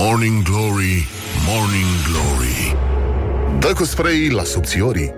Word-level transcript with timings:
Morning 0.00 0.42
Glory, 0.42 1.08
Morning 1.46 1.92
Glory. 2.06 2.76
Dă 3.58 3.72
cu 3.72 3.84
spray 3.84 4.28
la 4.28 4.44
subțiorii. 4.44 5.12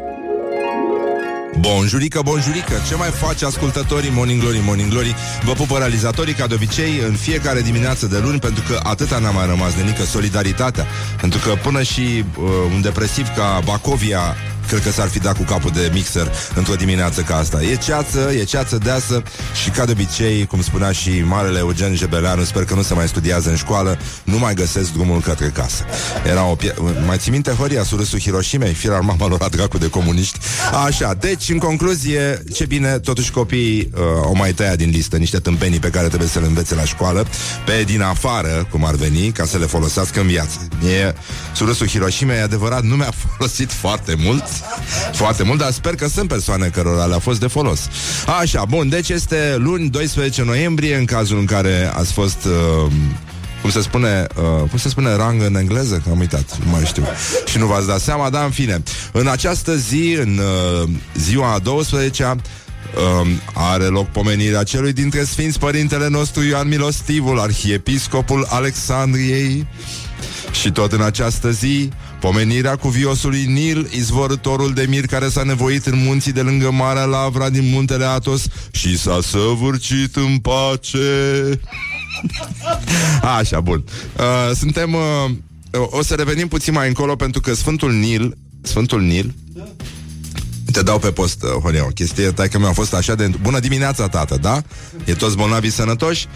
Bonjurică, 1.58 2.20
bonjurică, 2.24 2.72
ce 2.88 2.94
mai 2.94 3.08
face 3.08 3.44
ascultătorii 3.44 4.10
Morning 4.10 4.40
Glory, 4.40 4.60
Morning 4.64 4.90
Glory? 4.90 5.14
Vă 5.44 5.52
pupă 5.52 5.78
realizatorii 5.78 6.34
ca 6.34 6.46
de 6.46 6.54
obicei 6.54 6.98
în 7.06 7.12
fiecare 7.12 7.60
dimineață 7.60 8.06
de 8.06 8.18
luni 8.18 8.38
Pentru 8.38 8.62
că 8.68 8.80
atâta 8.82 9.18
n-a 9.18 9.30
mai 9.30 9.46
rămas 9.46 9.74
de 9.74 9.82
nică 9.82 10.02
solidaritatea. 10.02 10.86
Pentru 11.20 11.38
că 11.38 11.54
până 11.62 11.82
și 11.82 12.00
uh, 12.00 12.48
un 12.74 12.80
depresiv 12.80 13.28
ca 13.36 13.60
Bacovia 13.64 14.36
cred 14.70 14.82
că 14.82 14.90
s-ar 14.90 15.08
fi 15.08 15.18
dat 15.18 15.36
cu 15.36 15.42
capul 15.42 15.70
de 15.70 15.90
mixer 15.92 16.32
într-o 16.54 16.74
dimineață 16.74 17.20
ca 17.20 17.36
asta. 17.36 17.62
E 17.62 17.76
ceață, 17.76 18.30
e 18.38 18.44
ceață 18.44 18.78
deasă 18.78 19.22
și 19.62 19.70
ca 19.70 19.84
de 19.84 19.92
obicei, 19.92 20.46
cum 20.46 20.62
spunea 20.62 20.92
și 20.92 21.22
marele 21.24 21.58
Eugen 21.58 21.94
Jebeleanu, 21.94 22.44
sper 22.44 22.64
că 22.64 22.74
nu 22.74 22.82
se 22.82 22.94
mai 22.94 23.08
studiază 23.08 23.50
în 23.50 23.56
școală, 23.56 23.98
nu 24.24 24.38
mai 24.38 24.54
găsesc 24.54 24.92
drumul 24.92 25.20
către 25.20 25.46
casă. 25.46 25.84
Era 26.26 26.44
o 26.44 26.54
pie- 26.54 26.74
mai 27.06 27.16
ții 27.16 27.30
minte 27.30 27.50
Horia, 27.50 27.82
surâsul 27.82 28.20
Hiroshimei, 28.20 28.74
firar 28.74 29.00
mama 29.00 29.26
lor 29.26 29.48
dracu 29.48 29.78
de 29.78 29.88
comuniști. 29.88 30.38
Așa, 30.86 31.14
deci, 31.14 31.48
în 31.48 31.58
concluzie, 31.58 32.42
ce 32.52 32.66
bine, 32.66 32.98
totuși 32.98 33.30
copiii 33.30 33.90
uh, 33.94 34.00
o 34.22 34.34
mai 34.34 34.52
tăia 34.52 34.76
din 34.76 34.90
listă 34.90 35.16
niște 35.16 35.38
tâmpenii 35.38 35.78
pe 35.78 35.90
care 35.90 36.06
trebuie 36.06 36.28
să 36.28 36.38
le 36.38 36.46
învețe 36.46 36.74
la 36.74 36.84
școală, 36.84 37.26
pe 37.66 37.82
din 37.86 38.02
afară, 38.02 38.66
cum 38.70 38.84
ar 38.84 38.94
veni, 38.94 39.30
ca 39.30 39.44
să 39.44 39.58
le 39.58 39.66
folosească 39.66 40.20
în 40.20 40.26
viață. 40.26 40.68
E, 40.86 41.14
surâsul 41.54 41.88
Hiroshima, 41.88 42.34
e 42.34 42.42
adevărat, 42.42 42.82
nu 42.82 42.94
mi-a 42.96 43.12
folosit 43.36 43.72
foarte 43.72 44.14
mult, 44.18 44.44
foarte 45.12 45.42
mult, 45.42 45.58
dar 45.58 45.70
sper 45.70 45.94
că 45.94 46.08
sunt 46.08 46.28
persoane 46.28 46.66
cărora 46.66 47.04
le-a 47.04 47.18
fost 47.18 47.40
de 47.40 47.46
folos. 47.46 47.80
Așa, 48.40 48.64
bun, 48.64 48.88
deci 48.88 49.08
este 49.08 49.56
luni 49.58 49.88
12 49.88 50.42
noiembrie, 50.42 50.96
în 50.96 51.04
cazul 51.04 51.38
în 51.38 51.44
care 51.44 51.90
ați 51.94 52.12
fost... 52.12 52.44
Uh, 52.84 52.92
cum 53.60 53.70
se 53.70 53.80
spune, 53.80 54.26
uh, 54.36 54.68
cum 54.68 54.78
se 54.78 54.88
spune 54.88 55.16
rang 55.16 55.42
în 55.42 55.56
engleză? 55.56 56.02
Că 56.04 56.10
am 56.10 56.18
uitat, 56.18 56.58
nu 56.64 56.70
mai 56.70 56.84
știu. 56.84 57.04
Și 57.46 57.58
nu 57.58 57.66
v-ați 57.66 57.86
dat 57.86 58.00
seama, 58.00 58.30
dar 58.30 58.44
în 58.44 58.50
fine. 58.50 58.82
În 59.12 59.26
această 59.26 59.76
zi, 59.76 60.16
în 60.20 60.40
uh, 60.82 60.88
ziua 61.14 61.52
a 61.52 61.60
12-a, 61.60 62.36
Um, 62.96 63.28
are 63.54 63.84
loc 63.84 64.08
pomenirea 64.08 64.62
celui 64.62 64.92
dintre 64.92 65.24
Sfinți 65.24 65.58
Părintele 65.58 66.08
nostru 66.08 66.42
Ioan 66.42 66.68
Milostivul, 66.68 67.40
Arhiepiscopul 67.40 68.46
Alexandriei. 68.48 69.66
Și 70.60 70.70
tot 70.70 70.92
în 70.92 71.02
această 71.02 71.50
zi, 71.50 71.88
pomenirea 72.20 72.76
cu 72.76 72.88
viosului 72.88 73.44
Nil, 73.44 73.88
izvorătorul 73.90 74.72
de 74.72 74.86
mir 74.88 75.06
care 75.06 75.28
s-a 75.28 75.42
nevoit 75.42 75.86
în 75.86 76.02
munții 76.04 76.32
de 76.32 76.40
lângă 76.40 76.70
Marea 76.70 77.04
Lavra 77.04 77.50
din 77.50 77.70
muntele 77.72 78.04
Atos 78.04 78.42
și 78.70 78.98
s-a 78.98 79.18
săvârcit 79.22 80.16
în 80.16 80.38
pace. 80.38 80.98
Așa, 83.38 83.60
bun. 83.60 83.84
Uh, 84.18 84.56
suntem... 84.56 84.94
Uh, 84.94 85.30
o 85.90 86.02
să 86.02 86.14
revenim 86.14 86.48
puțin 86.48 86.72
mai 86.72 86.88
încolo 86.88 87.16
pentru 87.16 87.40
că 87.40 87.54
Sfântul 87.54 87.92
Nil, 87.92 88.36
Sfântul 88.62 89.00
Nil, 89.00 89.34
te 90.72 90.82
dau 90.82 90.98
pe 90.98 91.10
post, 91.10 91.42
uh, 91.42 91.48
Horia, 91.62 91.84
o 91.84 91.88
chestie, 91.88 92.30
tai 92.30 92.48
că 92.48 92.58
mi-a 92.58 92.72
fost 92.72 92.94
așa 92.94 93.14
de... 93.14 93.30
Bună 93.42 93.58
dimineața, 93.58 94.08
tată, 94.08 94.36
da? 94.40 94.62
E 95.04 95.14
toți 95.14 95.36
bolnavii 95.36 95.70
sănătoși? 95.70 96.26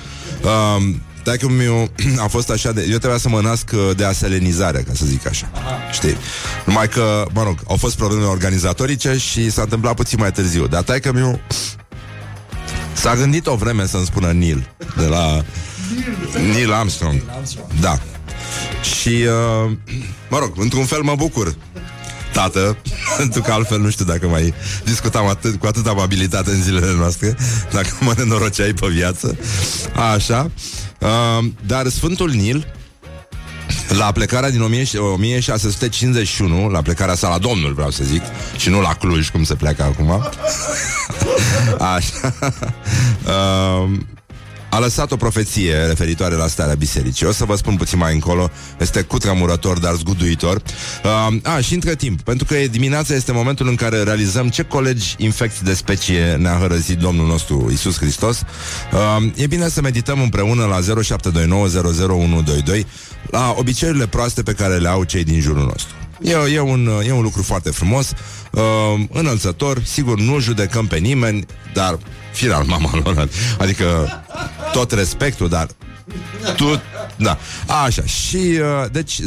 Um, 0.42 1.00
tai 1.24 1.36
că 1.36 1.48
mi 1.48 1.90
a 2.18 2.26
fost 2.26 2.50
așa 2.50 2.72
de... 2.72 2.86
Eu 2.90 2.98
trebuia 2.98 3.18
să 3.18 3.28
mă 3.28 3.40
nasc 3.40 3.70
uh, 3.74 3.96
de 3.96 4.04
aselenizare, 4.04 4.82
ca 4.86 4.92
să 4.94 5.04
zic 5.06 5.26
așa. 5.26 5.50
Aha. 5.54 5.78
Știi? 5.92 6.16
Numai 6.64 6.88
că, 6.88 7.24
mă 7.32 7.42
rog, 7.42 7.58
au 7.68 7.76
fost 7.76 7.96
probleme 7.96 8.24
organizatorice 8.24 9.16
și 9.16 9.50
s-a 9.50 9.62
întâmplat 9.62 9.94
puțin 9.94 10.18
mai 10.20 10.32
târziu. 10.32 10.66
Dar 10.66 10.82
tai 10.82 11.00
că 11.00 11.12
mi 11.12 11.40
S-a 12.92 13.14
gândit 13.14 13.46
o 13.46 13.54
vreme 13.54 13.86
să-mi 13.86 14.04
spună 14.04 14.32
Neil 14.32 14.74
De 14.96 15.06
la 15.06 15.44
Neil 16.52 16.72
Armstrong 16.72 17.22
Da 17.80 17.98
Și, 18.82 19.24
uh, 19.64 19.72
mă 20.30 20.38
rog, 20.38 20.52
într-un 20.56 20.84
fel 20.84 21.02
mă 21.02 21.14
bucur 21.16 21.54
tată, 22.34 22.76
pentru 23.18 23.40
că 23.40 23.52
altfel 23.52 23.80
nu 23.80 23.90
știu 23.90 24.04
dacă 24.04 24.26
mai 24.26 24.54
discutam 24.84 25.26
atât, 25.26 25.58
cu 25.58 25.66
atâta 25.66 25.90
amabilitate 25.90 26.50
în 26.50 26.62
zilele 26.62 26.94
noastre, 26.98 27.36
dacă 27.72 27.88
mă 28.00 28.14
nenoroceai 28.16 28.72
pe 28.72 28.86
viață. 28.86 29.38
Așa. 30.14 30.50
Uh, 30.98 31.44
dar 31.66 31.88
Sfântul 31.88 32.30
Nil, 32.30 32.66
la 33.88 34.12
plecarea 34.12 34.50
din 34.50 34.62
1651, 34.62 36.68
la 36.68 36.82
plecarea 36.82 37.14
sa 37.14 37.28
la 37.28 37.38
Domnul, 37.38 37.72
vreau 37.72 37.90
să 37.90 38.04
zic, 38.04 38.22
și 38.56 38.68
nu 38.68 38.80
la 38.80 38.94
Cluj, 38.94 39.28
cum 39.28 39.44
se 39.44 39.54
pleacă 39.54 39.82
acum. 39.82 40.10
Așa. 41.96 42.34
Uh, 43.24 43.90
a 44.74 44.78
lăsat 44.78 45.12
o 45.12 45.16
profeție 45.16 45.74
referitoare 45.74 46.34
la 46.34 46.46
starea 46.46 46.74
bisericii. 46.74 47.26
O 47.26 47.32
să 47.32 47.44
vă 47.44 47.54
spun 47.54 47.76
puțin 47.76 47.98
mai 47.98 48.14
încolo. 48.14 48.50
Este 48.80 49.02
cutremurător, 49.02 49.78
dar 49.78 49.94
zguduitor. 49.94 50.62
Uh, 51.04 51.36
a, 51.42 51.60
și 51.60 51.74
între 51.74 51.94
timp, 51.94 52.20
pentru 52.20 52.44
că 52.44 52.54
dimineața 52.70 53.14
este 53.14 53.32
momentul 53.32 53.68
în 53.68 53.74
care 53.74 54.02
realizăm 54.02 54.48
ce 54.48 54.62
colegi 54.62 55.14
infecți 55.18 55.64
de 55.64 55.74
specie 55.74 56.36
ne-a 56.38 56.56
hărăzit 56.60 56.98
Domnul 56.98 57.26
nostru 57.26 57.68
Isus 57.72 57.98
Hristos. 57.98 58.42
Uh, 58.92 59.32
e 59.34 59.46
bine 59.46 59.68
să 59.68 59.80
medităm 59.80 60.20
împreună 60.20 60.64
la 60.64 60.78
0729001122 62.80 62.86
la 63.30 63.54
obiceiurile 63.56 64.06
proaste 64.06 64.42
pe 64.42 64.52
care 64.52 64.76
le 64.76 64.88
au 64.88 65.04
cei 65.04 65.24
din 65.24 65.40
jurul 65.40 65.62
nostru. 65.62 65.94
E, 66.22 66.54
e, 66.54 66.60
un, 66.60 66.90
e 67.06 67.12
un 67.12 67.22
lucru 67.22 67.42
foarte 67.42 67.70
frumos, 67.70 68.12
uh, 68.50 68.62
înălțător, 69.12 69.82
sigur 69.84 70.18
nu 70.20 70.38
judecăm 70.38 70.86
pe 70.86 70.96
nimeni, 70.96 71.46
dar 71.72 71.98
final 72.32 72.64
mama 72.64 72.90
lor, 73.04 73.28
adică 73.58 74.08
tot 74.74 74.92
respectul, 74.92 75.48
dar 75.48 75.66
tu, 76.56 76.82
da, 77.16 77.38
așa 77.84 78.04
Și, 78.04 78.36
uh, 78.36 78.84
deci 78.92 79.20
0729001122 79.20 79.24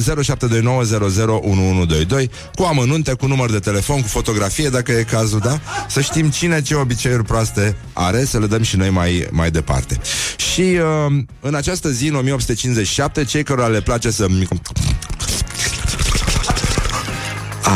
Cu 2.56 2.64
amănunte, 2.64 3.14
cu 3.14 3.28
număr 3.28 3.52
de 3.52 3.60
telefon 3.60 4.02
Cu 4.02 4.08
fotografie, 4.08 4.70
dacă 4.70 4.92
e 4.92 5.04
cazul, 5.04 5.40
da? 5.40 5.60
Să 5.88 6.02
știm 6.02 6.30
cine 6.30 6.62
ce 6.62 6.76
obiceiuri 6.76 7.24
proaste 7.24 7.76
are 7.94 8.26
Să 8.26 8.40
le 8.40 8.48
dăm 8.48 8.62
și 8.62 8.76
noi 8.76 8.90
mai, 8.90 9.28
mai 9.32 9.52
departe. 9.52 10.00
Și 10.36 10.62
uh, 10.62 10.80
în 11.40 11.56
această 11.56 11.90
zi, 11.90 12.08
în 12.08 12.16
1857 12.16 13.24
Cei 13.24 13.44
care 13.44 13.68
le 13.68 13.82
place 13.82 14.12
să 14.12 14.28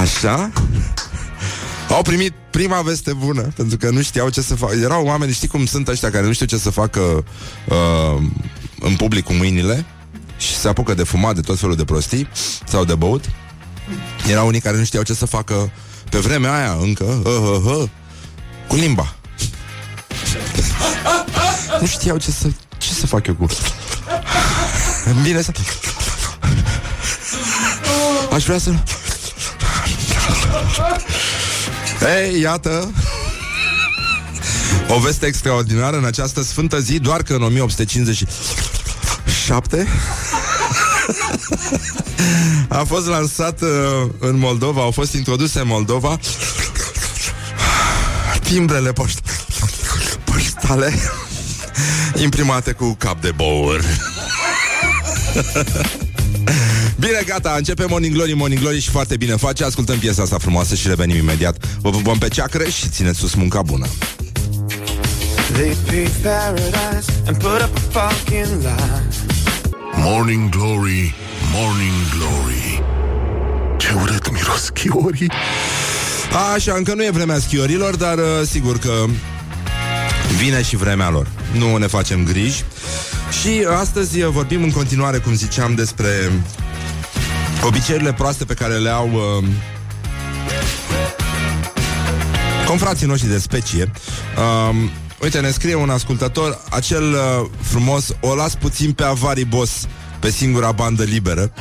Așa 0.02 0.52
au 1.94 2.02
primit 2.02 2.34
prima 2.50 2.82
veste 2.82 3.14
bună 3.14 3.42
Pentru 3.42 3.78
că 3.78 3.90
nu 3.90 4.02
știau 4.02 4.30
ce 4.30 4.42
să 4.42 4.56
facă 4.56 4.76
Erau 4.76 5.06
oameni, 5.06 5.34
știi 5.34 5.48
cum 5.48 5.66
sunt 5.66 5.88
ăștia 5.88 6.12
care 6.12 6.26
nu 6.26 6.34
știu 6.34 6.46
ce 6.46 6.58
să 6.58 6.70
facă 6.70 7.00
uh, 7.68 8.24
În 8.80 8.96
public 8.96 9.24
cu 9.24 9.34
mâinile 9.34 9.86
Și 10.38 10.56
se 10.56 10.68
apucă 10.68 10.94
de 10.94 11.04
fumat 11.04 11.36
de 11.36 11.42
tot 11.42 11.60
felul 11.60 11.76
de 11.76 11.84
prostii 11.84 12.28
Sau 12.68 12.86
de 12.86 12.96
băut. 12.96 13.26
Erau 14.30 14.48
unii 14.48 14.60
care 14.60 14.78
nu 14.78 14.84
știau 14.84 15.04
ce 15.04 15.14
să 15.14 15.26
facă 15.26 15.72
Pe 16.10 16.18
vremea 16.18 16.54
aia 16.54 16.78
încă 16.82 17.04
uh, 17.04 17.64
uh, 17.66 17.76
uh, 17.76 17.90
Cu 18.68 18.76
limba. 18.76 19.16
Nu 21.80 21.86
știau 21.88 22.18
ce 22.18 22.32
să 22.32 22.48
Ce 22.78 22.94
să 22.94 23.08
fac 23.08 23.28
eu 23.28 23.34
cu 23.34 23.46
Bine 25.24 25.42
să 25.42 25.52
Aș 28.34 28.44
vrea 28.44 28.58
să 28.58 28.72
ei, 32.02 32.40
iată. 32.40 32.92
O 34.88 35.00
veste 35.00 35.26
extraordinară 35.26 35.98
în 35.98 36.06
această 36.06 36.44
sfântă 36.44 36.80
zi 36.80 37.00
Doar 37.00 37.24
că 37.24 37.34
în 37.34 37.44
1857 37.44 39.88
A 42.68 42.84
fost 42.84 43.08
lansat 43.08 43.62
uh, 43.62 43.70
în 44.20 44.38
Moldova 44.38 44.82
Au 44.82 44.92
fost 44.92 45.14
introduse 45.14 45.60
în 45.60 45.68
Moldova 45.68 46.20
Timbrele 48.44 48.92
poșt 48.92 49.20
poștale 50.24 50.94
Imprimate 52.16 52.72
cu 52.72 52.96
cap 53.00 53.22
de 53.22 53.32
bour 53.32 53.82
Bine, 57.02 57.24
gata, 57.26 57.54
începe 57.58 57.86
Morning 57.90 58.14
Glory, 58.14 58.34
Morning 58.34 58.62
Glory 58.62 58.80
și 58.80 58.90
foarte 58.90 59.18
bine 59.18 59.36
face. 59.36 59.64
Ascultăm 59.64 59.98
piesa 59.98 60.22
asta 60.22 60.38
frumoasă 60.38 60.76
și 60.76 60.88
revenim 60.88 61.16
imediat. 61.16 61.66
Vă 61.82 61.90
pupăm 61.90 62.18
pe 62.18 62.28
ceacră 62.28 62.64
și 62.64 62.90
țineți 62.90 63.20
sus 63.20 63.34
munca 63.34 63.62
bună. 63.62 63.86
Morning 69.96 70.50
Glory, 70.50 71.16
Morning 71.54 71.94
Glory. 72.18 72.84
Ce 73.78 73.94
urât 74.02 74.32
miros 74.32 74.64
schiorii 74.64 75.32
Așa, 76.56 76.74
încă 76.74 76.94
nu 76.94 77.04
e 77.04 77.10
vremea 77.10 77.40
schiorilor 77.40 77.96
Dar 77.96 78.18
uh, 78.18 78.24
sigur 78.50 78.78
că 78.78 79.06
Vine 80.38 80.62
și 80.62 80.76
vremea 80.76 81.10
lor. 81.10 81.28
Nu 81.58 81.78
ne 81.78 81.88
facem 81.88 82.24
griji. 82.24 82.64
Și 83.42 83.66
astăzi 83.80 84.22
vorbim 84.24 84.64
în 84.64 84.72
continuare, 84.72 85.18
cum 85.18 85.34
ziceam, 85.34 85.76
despre 85.76 86.32
obiceiurile 87.66 88.14
proaste 88.14 88.46
pe 88.46 88.54
care 88.54 88.74
le 88.74 88.90
au 88.90 89.10
uh, 89.14 89.48
confrații 92.68 93.08
noștri 93.08 93.30
de 93.30 93.38
specie. 93.38 93.92
Uh, 94.38 94.76
uite, 95.22 95.40
ne 95.40 95.50
scrie 95.50 95.76
un 95.76 95.90
ascultător 95.90 96.62
acel 96.70 97.04
uh, 97.04 97.50
frumos, 97.62 98.16
o 98.20 98.36
las 98.36 98.56
puțin 98.56 98.92
pe 98.92 99.04
avari 99.04 99.46
boss 99.46 99.88
pe 100.20 100.32
singura 100.32 100.72
bandă 100.72 101.04
liberă. 101.04 101.52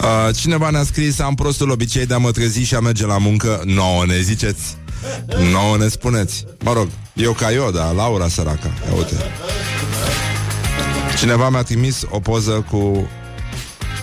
uh, 0.00 0.34
cineva 0.36 0.70
ne-a 0.70 0.84
scris 0.84 1.18
Am 1.18 1.34
prostul 1.34 1.70
obicei 1.70 2.06
de 2.06 2.14
a 2.14 2.18
mă 2.18 2.30
trezi 2.30 2.60
și 2.62 2.74
a 2.74 2.80
merge 2.80 3.06
la 3.06 3.18
muncă 3.18 3.62
Nouă 3.64 4.06
ne 4.06 4.20
ziceți 4.20 4.76
Nouă 5.52 5.76
ne 5.76 5.88
spuneți 5.88 6.44
Mă 6.64 6.72
rog, 6.72 6.88
eu 7.12 7.32
ca 7.32 7.52
eu, 7.52 7.70
dar 7.70 7.92
Laura 7.94 8.28
săraca 8.28 8.70
Ia 8.88 8.94
uite 8.96 9.14
Cineva 11.18 11.48
mi-a 11.48 11.62
trimis 11.62 12.02
o 12.10 12.20
poză 12.20 12.66
cu 12.70 13.08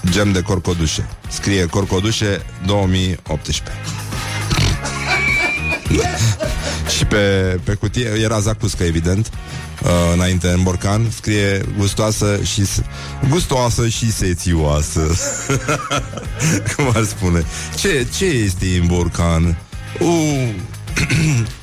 gem 0.09 0.31
de 0.31 0.41
corcodușe. 0.41 1.09
Scrie 1.27 1.65
corcodușe 1.65 2.45
2018. 2.65 3.71
și 6.97 7.05
pe, 7.05 7.59
pe 7.63 7.73
cutie 7.73 8.09
era 8.23 8.39
zacuscă, 8.39 8.83
evident, 8.83 9.29
uh, 9.83 9.89
înainte 10.13 10.47
în 10.47 10.63
borcan, 10.63 11.07
scrie 11.15 11.65
gustoasă 11.77 12.39
și 12.43 12.63
gustoasă 13.29 13.87
și 13.87 14.11
sețioasă. 14.11 15.01
Cum 16.75 16.91
ar 16.93 17.03
spune? 17.03 17.45
Ce, 17.75 18.07
ce 18.17 18.25
este 18.25 18.65
în 18.81 18.87
borcan? 18.87 19.57
Uh, 19.99 20.49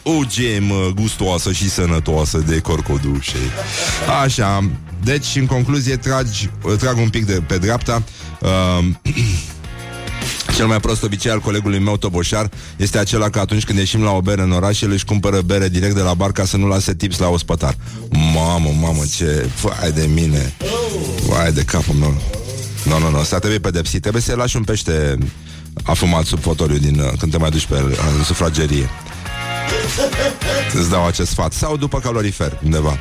o 0.02 0.24
gemă 0.26 0.92
gustoasă 0.94 1.52
și 1.52 1.70
sănătoasă 1.70 2.38
de 2.38 2.58
corcodușe. 2.58 3.36
Așa, 4.22 4.70
deci, 5.04 5.36
în 5.36 5.46
concluzie, 5.46 5.96
tragi, 5.96 6.50
trag 6.78 6.96
un 6.96 7.08
pic 7.08 7.26
de 7.26 7.42
pe 7.46 7.58
dreapta. 7.58 8.02
Uh, 8.40 8.84
Cel 10.56 10.66
mai 10.66 10.80
prost 10.80 11.02
obicei 11.02 11.30
al 11.30 11.40
colegului 11.40 11.78
meu 11.78 11.96
Toboșar 11.96 12.50
este 12.76 12.98
acela 12.98 13.30
că 13.30 13.38
atunci 13.38 13.64
când 13.64 13.78
ieșim 13.78 14.02
la 14.02 14.10
o 14.10 14.20
bere 14.20 14.42
în 14.42 14.52
oraș, 14.52 14.80
el 14.80 14.90
își 14.90 15.04
cumpără 15.04 15.40
bere 15.40 15.68
direct 15.68 15.94
de 15.94 16.00
la 16.00 16.14
bar 16.14 16.32
ca 16.32 16.44
să 16.44 16.56
nu 16.56 16.66
lase 16.66 16.94
tips 16.94 17.18
la 17.18 17.28
ospătar. 17.28 17.76
Mamă, 18.34 18.70
mamă, 18.80 19.02
ce... 19.16 19.48
Vai 19.62 19.92
de 19.92 20.08
mine! 20.14 20.54
Vai 21.26 21.52
de 21.52 21.62
capul 21.62 21.94
meu! 21.94 22.14
Nu, 22.84 22.98
nu, 22.98 23.10
nu, 23.10 23.18
asta 23.18 23.38
trebuie 23.38 23.58
pedepsit. 23.58 24.00
Trebuie 24.00 24.22
să 24.22 24.34
lași 24.34 24.56
un 24.56 24.64
pește 24.64 25.18
afumat 25.82 26.24
sub 26.24 26.40
fotoliu 26.40 26.76
din, 26.76 26.98
uh, 26.98 27.12
când 27.18 27.32
te 27.32 27.38
mai 27.38 27.50
duci 27.50 27.66
pe 27.66 27.74
el, 27.74 27.98
în 28.18 28.24
sufragerie. 28.24 28.88
Îți 30.72 30.90
dau 30.90 31.06
acest 31.06 31.30
sfat. 31.30 31.52
Sau 31.52 31.76
după 31.76 31.98
calorifer, 31.98 32.60
undeva. 32.64 32.98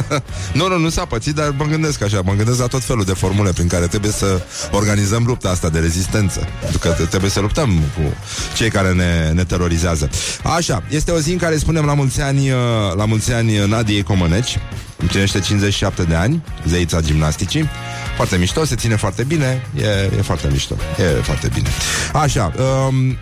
nu, 0.58 0.68
nu, 0.68 0.78
nu 0.78 0.88
s-a 0.88 1.04
pățit, 1.04 1.34
dar 1.34 1.54
mă 1.56 1.64
gândesc 1.64 2.02
așa, 2.02 2.20
mă 2.24 2.32
gândesc 2.32 2.58
la 2.58 2.66
tot 2.66 2.84
felul 2.84 3.04
de 3.04 3.12
formule 3.12 3.50
prin 3.50 3.66
care 3.66 3.86
trebuie 3.86 4.10
să 4.10 4.42
organizăm 4.70 5.24
lupta 5.26 5.48
asta 5.48 5.68
de 5.68 5.78
rezistență. 5.78 6.48
Pentru 6.60 6.78
că 6.78 6.88
trebuie 6.88 7.30
să 7.30 7.40
luptăm 7.40 7.68
cu 7.94 8.14
cei 8.56 8.70
care 8.70 8.92
ne, 8.92 9.30
ne 9.34 9.44
terorizează. 9.44 10.10
Așa, 10.42 10.82
este 10.88 11.10
o 11.10 11.18
zi 11.18 11.32
în 11.32 11.38
care 11.38 11.56
spunem 11.56 11.84
la 11.84 11.94
mulți 11.94 12.20
ani, 12.20 12.50
uh, 12.50 12.56
la 12.96 13.04
mulți 13.04 13.32
ani 13.32 13.66
Nadiei 13.66 14.02
Comăneci, 14.02 14.58
împlinește 14.96 15.40
57 15.40 16.02
de 16.02 16.14
ani, 16.14 16.42
zeița 16.66 17.00
gimnasticii. 17.00 17.68
Foarte 18.16 18.36
mișto, 18.36 18.64
se 18.64 18.74
ține 18.74 18.96
foarte 18.96 19.24
bine, 19.24 19.66
e, 19.76 20.10
e 20.18 20.22
foarte 20.22 20.48
mișto, 20.50 20.74
e 20.98 21.02
foarte 21.02 21.48
bine. 21.54 21.68
Așa, 22.12 22.52
um, 22.88 23.16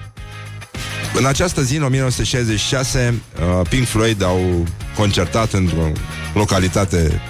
în 1.15 1.25
această 1.25 1.63
zi, 1.63 1.77
în 1.77 1.83
1966, 1.83 3.15
uh, 3.61 3.67
Pink 3.69 3.87
Floyd 3.87 4.23
au 4.23 4.67
concertat 4.97 5.53
într-o 5.53 5.93
localitate 6.35 7.21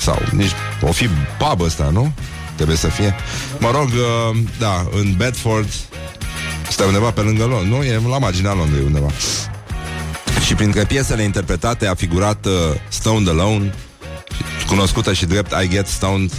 sau 0.00 0.22
nici 0.32 0.52
o 0.80 0.92
fi 0.92 1.08
pub 1.38 1.60
ăsta, 1.60 1.90
nu? 1.92 2.12
Trebuie 2.54 2.76
să 2.76 2.88
fie. 2.88 3.14
Mă 3.58 3.70
rog, 3.70 3.88
uh, 3.88 4.38
da, 4.58 4.86
în 4.90 5.14
Bedford, 5.16 5.68
este 6.68 6.84
undeva 6.84 7.10
pe 7.10 7.20
lângă 7.20 7.44
Londra, 7.44 7.76
nu? 7.76 7.82
E 7.82 8.00
la 8.08 8.18
marginea 8.18 8.52
Londrei 8.52 8.84
undeva. 8.84 9.10
Și 10.46 10.54
printre 10.54 10.84
piesele 10.84 11.22
interpretate 11.22 11.86
a 11.86 11.94
figurat 11.94 12.46
uh, 12.46 12.52
Stoned 12.88 13.28
Alone, 13.28 13.74
cunoscută 14.66 15.12
și 15.12 15.26
drept 15.26 15.52
I 15.64 15.68
Get 15.68 15.86
Stoned, 15.86 16.32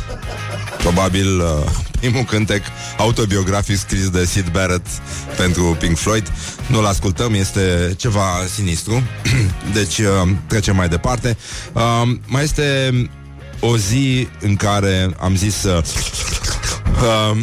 probabil 0.77 1.39
uh, 1.39 1.45
primul 1.99 2.23
cântec 2.23 2.63
autobiografic 2.97 3.77
scris 3.77 4.09
de 4.09 4.25
Sid 4.25 4.49
Barrett 4.49 4.87
pentru 5.37 5.77
Pink 5.79 5.97
Floyd. 5.97 6.31
Nu-l 6.67 6.85
ascultăm, 6.85 7.33
este 7.33 7.93
ceva 7.97 8.27
sinistru. 8.53 9.03
deci 9.77 9.97
uh, 9.97 10.29
trecem 10.47 10.75
mai 10.75 10.89
departe. 10.89 11.37
Uh, 11.73 12.15
mai 12.25 12.43
este 12.43 12.91
o 13.59 13.77
zi 13.77 14.27
în 14.39 14.55
care 14.55 15.15
am 15.19 15.35
zis 15.35 15.63
uh, 15.63 15.83
uh, 17.01 17.37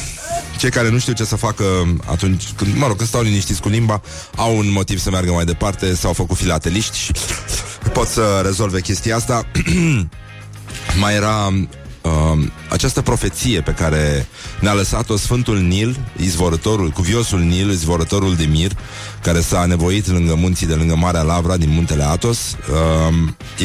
cei 0.60 0.70
care 0.70 0.90
nu 0.90 0.98
știu 0.98 1.12
ce 1.12 1.24
să 1.24 1.36
facă 1.36 1.64
atunci 2.06 2.44
când, 2.56 2.76
mă 2.76 2.86
rog, 2.86 2.96
când 2.96 3.08
stau 3.08 3.22
liniștiți 3.22 3.60
cu 3.60 3.68
limba, 3.68 4.02
au 4.36 4.56
un 4.56 4.70
motiv 4.72 4.98
să 4.98 5.10
meargă 5.10 5.32
mai 5.32 5.44
departe, 5.44 5.94
s-au 5.94 6.12
făcut 6.12 6.36
filateliști 6.36 6.98
și 6.98 7.12
pot 7.92 8.06
să 8.06 8.40
rezolve 8.44 8.80
chestia 8.80 9.16
asta. 9.16 9.46
mai 11.00 11.14
era 11.14 11.52
uh, 12.02 12.46
această 12.70 13.00
profeție 13.02 13.60
pe 13.60 13.72
care 13.72 14.26
ne-a 14.60 14.72
lăsat-o 14.72 15.16
Sfântul 15.16 15.58
Nil, 15.58 15.96
izvorătorul, 16.16 16.90
cuviosul 16.90 17.40
Nil, 17.40 17.70
izvorătorul 17.70 18.36
de 18.36 18.44
mir, 18.44 18.72
care 19.22 19.40
s-a 19.40 19.64
nevoit 19.64 20.06
lângă 20.06 20.34
munții 20.34 20.66
de 20.66 20.74
lângă 20.74 20.96
Marea 20.96 21.22
Lavra 21.22 21.56
din 21.56 21.70
muntele 21.70 22.04
Atos. 22.04 22.56
Uh, 22.70 23.14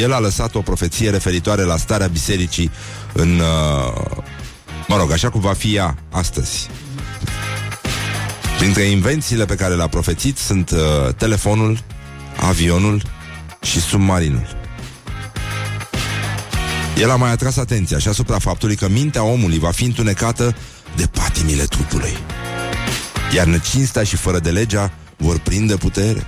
el 0.02 0.14
a 0.14 0.20
lăsat 0.20 0.56
o 0.56 0.62
profeție 0.62 1.10
referitoare 1.10 1.62
la 1.62 1.78
starea 1.78 2.08
bisericii 2.08 2.72
în, 3.14 3.40
uh, 3.40 4.18
mă 4.88 4.98
rog, 4.98 5.12
așa 5.12 5.30
cum 5.30 5.42
va 5.42 5.54
fi 5.54 5.76
ea 5.76 5.98
astăzi. 6.12 6.70
Printre 8.58 8.84
invențiile 8.84 9.46
pe 9.46 9.56
care 9.56 9.76
le-a 9.76 9.88
profețit 9.88 10.38
sunt 10.38 10.70
uh, 10.70 11.14
telefonul, 11.18 11.80
avionul 12.38 13.02
și 13.62 13.82
submarinul. 13.82 14.65
El 17.00 17.12
a 17.12 17.16
mai 17.16 17.32
atras 17.32 17.58
atenția 17.58 17.98
și 18.00 18.08
asupra 18.08 18.40
faptului 18.40 18.76
că 18.76 18.90
mintea 18.90 19.24
omului 19.24 19.60
va 19.60 19.72
fi 19.72 19.84
întunecată 19.84 20.56
de 20.96 21.08
patimile 21.12 21.64
trupului. 21.64 22.18
Iar 23.36 23.46
necinstea 23.46 24.04
și 24.04 24.16
fără 24.16 24.40
de 24.40 24.50
legea 24.50 24.92
vor 25.18 25.40
prinde 25.40 25.76
putere. 25.76 26.26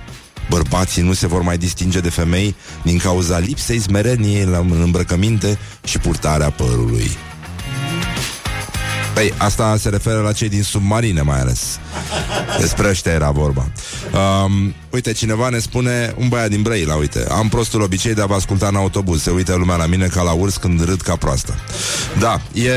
Bărbații 0.48 1.02
nu 1.02 1.12
se 1.12 1.26
vor 1.26 1.42
mai 1.42 1.58
distinge 1.58 2.00
de 2.00 2.10
femei 2.10 2.54
din 2.82 2.98
cauza 2.98 3.38
lipsei 3.38 3.80
smereniei 3.80 4.44
la 4.44 4.58
îmbrăcăminte 4.58 5.58
și 5.84 5.98
purtarea 5.98 6.50
părului. 6.50 7.10
Păi, 9.18 9.32
asta 9.36 9.76
se 9.78 9.88
referă 9.88 10.20
la 10.20 10.32
cei 10.32 10.48
din 10.48 10.62
submarine 10.62 11.20
mai 11.20 11.40
ales. 11.40 11.78
Despre 12.60 12.88
ăștia 12.88 13.12
era 13.12 13.30
vorba. 13.30 13.70
Um, 14.44 14.74
uite, 14.90 15.12
cineva 15.12 15.48
ne 15.48 15.58
spune, 15.58 16.14
un 16.18 16.28
băiat 16.28 16.48
din 16.48 16.62
Brăila, 16.62 16.94
uite, 16.94 17.26
am 17.30 17.48
prostul 17.48 17.82
obicei 17.82 18.14
de 18.14 18.22
a 18.22 18.26
vă 18.26 18.34
asculta 18.34 18.66
în 18.66 18.76
autobuz. 18.76 19.22
Se 19.22 19.30
uită 19.30 19.54
lumea 19.54 19.76
la 19.76 19.86
mine 19.86 20.06
ca 20.06 20.22
la 20.22 20.32
urs 20.32 20.56
când 20.56 20.84
râd 20.84 21.00
ca 21.00 21.16
proastă. 21.16 21.54
Da, 22.18 22.40
e... 22.52 22.72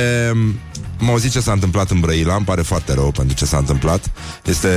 Mă 0.98 1.12
auzi 1.12 1.30
ce 1.30 1.40
s-a 1.40 1.52
întâmplat 1.52 1.90
în 1.90 2.00
Brăila, 2.00 2.36
îmi 2.36 2.46
pare 2.46 2.62
foarte 2.62 2.94
rău 2.94 3.12
pentru 3.12 3.36
ce 3.36 3.46
s-a 3.46 3.58
întâmplat. 3.58 4.12
Este 4.46 4.70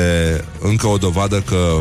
încă 0.61 0.87
o 0.87 0.97
dovadă 0.97 1.40
că 1.40 1.80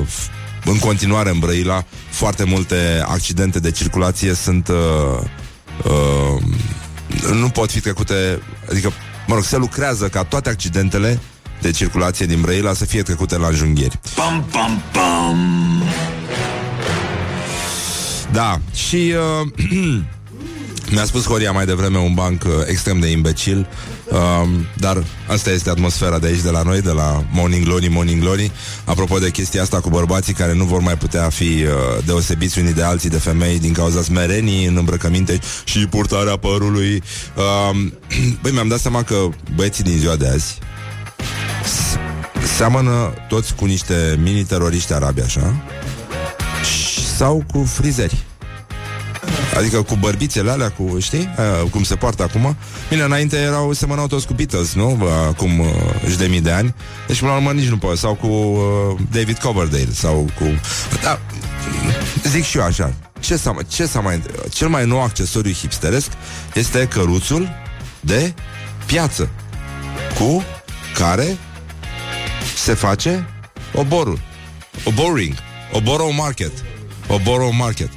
în 0.66 0.80
continuare 0.80 1.30
în 1.30 1.40
Brăila 1.40 1.86
foarte 2.10 2.44
multe 2.44 3.04
accidente 3.08 3.60
de 3.60 3.72
circulație 3.72 4.34
sunt 4.34 4.68
uh, 4.68 5.20
uh, 5.84 6.42
nu 7.34 7.50
pot 7.50 7.72
fi 7.72 7.80
trecute, 7.80 8.42
adică 8.70 8.94
Mă 9.28 9.34
rog, 9.34 9.44
se 9.44 9.58
lucrează 9.58 10.08
ca 10.08 10.24
toate 10.24 10.50
accidentele 10.50 11.20
de 11.62 11.72
circulație 11.72 12.26
din 12.26 12.42
Brăila 12.42 12.74
să 12.74 12.86
fie 12.86 13.02
trecute 13.02 13.38
la 13.38 13.52
junghieri. 13.52 14.00
Pam, 14.16 14.46
pam, 14.52 14.82
pam! 14.92 15.84
Da, 18.32 18.60
și 18.74 19.14
uh, 19.42 19.48
mi-a 20.94 21.06
spus 21.06 21.26
Horia 21.26 21.52
mai 21.52 21.66
devreme 21.66 21.98
un 21.98 22.14
banc 22.14 22.44
uh, 22.44 22.52
extrem 22.66 23.00
de 23.00 23.08
imbecil, 23.08 23.68
uh, 24.12 24.20
dar 24.78 25.04
asta 25.28 25.50
este 25.50 25.70
atmosfera 25.70 26.20
de 26.20 26.28
aici, 26.28 26.42
de 26.42 26.50
la 26.50 26.62
noi, 26.62 26.82
de 26.82 26.92
la 26.92 27.24
Morning 27.32 27.66
Glory, 27.66 27.88
Morning 27.88 28.22
Glory. 28.22 28.52
Apropo 28.84 29.18
de 29.18 29.30
chestia 29.30 29.62
asta 29.62 29.80
cu 29.80 29.90
bărbații 29.90 30.34
care 30.34 30.54
nu 30.54 30.64
vor 30.64 30.80
mai 30.80 30.98
putea 30.98 31.30
fi 31.30 31.44
uh, 31.44 32.04
deosebiți 32.06 32.60
unii 32.60 32.74
de 32.74 32.84
alții 32.84 33.10
de 33.10 33.18
femei 33.18 33.60
din 33.60 33.74
cauza 33.74 34.02
smerenii 34.02 34.66
în 34.66 34.78
îmbrăcăminte 34.78 35.40
și 35.64 35.88
purtarea 35.88 36.38
părului. 36.38 37.04
Uh, 37.36 37.80
băi, 38.42 38.52
mi-am 38.52 38.68
dat 38.68 38.80
seama 38.80 39.04
că 39.04 39.16
băieții 39.56 39.84
din 39.84 39.98
ziua 39.98 40.16
de 40.16 40.28
azi 40.28 40.58
seamănă 42.56 43.14
toți 43.28 43.56
cu 43.56 43.66
niște 43.66 44.20
mini-teroriști 44.22 44.94
arabi, 44.94 45.22
așa, 45.22 45.64
sau 47.18 47.44
cu 47.52 47.64
frizeri. 47.64 48.24
Adică 49.58 49.82
cu 49.82 49.96
bărbițele 49.96 50.52
alea, 50.52 50.70
cu, 50.70 51.00
știi, 51.00 51.30
aia, 51.38 51.68
cum 51.72 51.84
se 51.84 51.96
poartă 51.96 52.24
acum. 52.24 52.56
Bine, 52.90 53.02
înainte 53.02 53.38
erau, 53.38 53.74
semănau 53.74 54.08
toți 54.08 54.28
cu 54.28 54.34
Beatles, 54.34 54.74
nu? 54.74 55.08
Acum 55.28 55.60
uh, 55.60 55.68
de 56.18 56.26
mii 56.26 56.42
de 56.42 56.52
ani. 56.52 56.76
Deci, 57.08 57.20
până 57.20 57.32
la 57.32 57.38
urmă, 57.38 57.52
nici 57.52 57.70
nu 57.70 57.78
pot. 57.78 57.98
Sau 57.98 58.14
cu 58.14 58.28
uh, 58.28 59.00
David 59.12 59.38
Coverdale, 59.38 59.92
sau 59.94 60.30
cu... 60.40 60.46
Da, 61.04 61.20
zic 62.24 62.44
și 62.44 62.58
eu 62.58 62.64
așa. 62.64 62.94
Ce 63.20 63.36
s-a, 63.36 63.56
ce 63.68 63.86
s-a 63.86 64.00
mai... 64.00 64.22
Cel 64.54 64.68
mai 64.68 64.86
nou 64.86 65.02
accesoriu 65.02 65.52
hipsteresc 65.52 66.08
este 66.54 66.88
căruțul 66.88 67.50
de 68.00 68.34
piață 68.86 69.30
cu 70.20 70.44
care 70.98 71.38
se 72.56 72.74
face 72.74 73.28
oborul. 73.74 74.20
Oboring. 74.86 75.34
Oboro 75.72 76.12
market. 76.12 76.52
Oboro 77.08 77.52
market. 77.52 77.90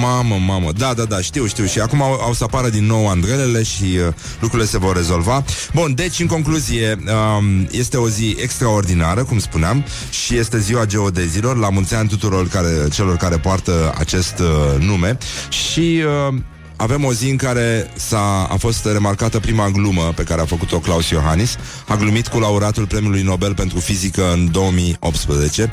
Mamă, 0.00 0.36
mamă, 0.46 0.72
da, 0.72 0.94
da, 0.94 1.04
da, 1.04 1.20
știu, 1.20 1.46
știu. 1.46 1.64
Și 1.64 1.80
acum 1.80 2.02
au, 2.02 2.12
au 2.12 2.32
să 2.32 2.44
apară 2.44 2.68
din 2.68 2.86
nou 2.86 3.08
andrelele 3.08 3.62
Și 3.62 3.82
uh, 3.82 4.14
lucrurile 4.40 4.68
se 4.68 4.78
vor 4.78 4.96
rezolva. 4.96 5.44
Bun, 5.74 5.94
deci, 5.94 6.20
în 6.20 6.26
concluzie 6.26 6.98
um, 7.38 7.68
Este 7.70 7.96
o 7.96 8.08
zi 8.08 8.36
extraordinară, 8.40 9.24
cum 9.24 9.38
spuneam 9.38 9.84
Și 10.10 10.36
este 10.36 10.58
ziua 10.58 10.84
geodezilor. 10.84 11.56
La 11.56 11.68
mulți 11.68 11.94
ani 11.94 12.08
tuturor 12.08 12.48
care, 12.48 12.88
celor 12.92 13.16
care 13.16 13.36
poartă 13.36 13.94
acest 13.98 14.38
uh, 14.38 14.84
nume. 14.84 15.18
Și 15.48 16.02
uh, 16.28 16.34
avem 16.76 17.04
o 17.04 17.12
zi 17.12 17.30
în 17.30 17.36
care 17.36 17.90
s-a, 17.96 18.46
a 18.50 18.56
fost 18.56 18.84
remarcată 18.84 19.40
prima 19.40 19.68
glumă 19.68 20.12
pe 20.16 20.22
care 20.22 20.40
a 20.40 20.44
făcut-o 20.44 20.78
Klaus 20.78 21.08
Iohannis. 21.08 21.56
A 21.88 21.96
glumit 21.96 22.28
cu 22.28 22.38
laureatul 22.38 22.86
Premiului 22.86 23.22
Nobel 23.22 23.54
pentru 23.54 23.78
Fizică 23.78 24.32
în 24.32 24.50
2018 24.50 25.70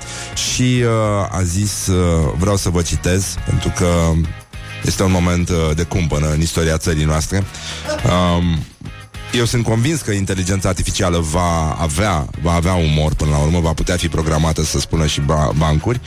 și 0.51 0.83
uh, 0.83 0.89
a 1.31 1.41
zis, 1.43 1.87
uh, 1.87 2.33
vreau 2.37 2.57
să 2.57 2.69
vă 2.69 2.81
citez, 2.81 3.35
pentru 3.45 3.73
că 3.77 4.11
este 4.85 5.03
un 5.03 5.11
moment 5.11 5.49
uh, 5.49 5.55
de 5.75 5.83
cumpănă 5.83 6.31
în 6.31 6.41
istoria 6.41 6.77
țării 6.77 7.03
noastre. 7.03 7.43
Um, 8.37 8.59
eu 9.33 9.45
sunt 9.45 9.63
convins 9.63 10.01
că 10.01 10.11
inteligența 10.11 10.69
artificială 10.69 11.17
va 11.19 11.77
avea, 11.79 12.25
va 12.41 12.53
avea 12.53 12.73
umor 12.73 13.13
până 13.13 13.31
la 13.31 13.37
urmă, 13.37 13.59
va 13.59 13.73
putea 13.73 13.95
fi 13.95 14.07
programată 14.07 14.63
să 14.63 14.79
spună 14.79 15.05
și 15.05 15.21
ba- 15.21 15.51
bancuri. 15.57 15.99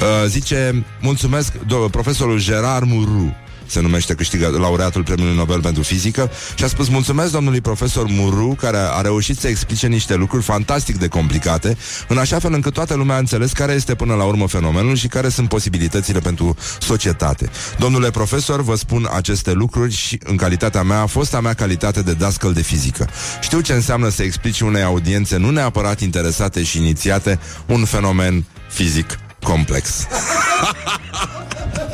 Uh, 0.00 0.06
zice, 0.26 0.84
mulțumesc, 1.00 1.52
do- 1.52 1.90
profesorul 1.90 2.40
Gerard 2.40 2.86
Muru, 2.86 3.34
se 3.68 3.80
numește 3.80 4.14
câștigă 4.14 4.56
laureatul 4.58 5.02
Premiului 5.02 5.36
Nobel 5.36 5.60
pentru 5.60 5.82
Fizică 5.82 6.30
și 6.54 6.64
a 6.64 6.66
spus 6.66 6.88
mulțumesc 6.88 7.32
domnului 7.32 7.60
profesor 7.60 8.06
Muru 8.06 8.56
care 8.60 8.76
a 8.76 9.00
reușit 9.00 9.38
să 9.38 9.48
explice 9.48 9.86
niște 9.86 10.14
lucruri 10.14 10.42
fantastic 10.42 10.98
de 10.98 11.08
complicate 11.08 11.76
în 12.08 12.18
așa 12.18 12.38
fel 12.38 12.52
încât 12.52 12.72
toată 12.72 12.94
lumea 12.94 13.16
a 13.16 13.18
înțeles 13.18 13.52
care 13.52 13.72
este 13.72 13.94
până 13.94 14.14
la 14.14 14.24
urmă 14.24 14.48
fenomenul 14.48 14.96
și 14.96 15.08
care 15.08 15.28
sunt 15.28 15.48
posibilitățile 15.48 16.20
pentru 16.20 16.56
societate. 16.80 17.50
Domnule 17.78 18.10
profesor, 18.10 18.62
vă 18.62 18.74
spun 18.74 19.08
aceste 19.12 19.52
lucruri 19.52 19.92
și 19.92 20.18
în 20.24 20.36
calitatea 20.36 20.82
mea, 20.82 21.06
fosta 21.06 21.40
mea 21.40 21.54
calitate 21.54 22.02
de 22.02 22.12
dascăl 22.12 22.52
de 22.52 22.62
fizică. 22.62 23.08
Știu 23.40 23.60
ce 23.60 23.72
înseamnă 23.72 24.08
să 24.08 24.22
explici 24.22 24.60
unei 24.60 24.82
audiențe 24.82 25.36
nu 25.36 25.50
neapărat 25.50 26.00
interesate 26.00 26.62
și 26.62 26.78
inițiate 26.78 27.38
un 27.66 27.84
fenomen 27.84 28.44
fizic 28.68 29.18
complex. 29.42 29.88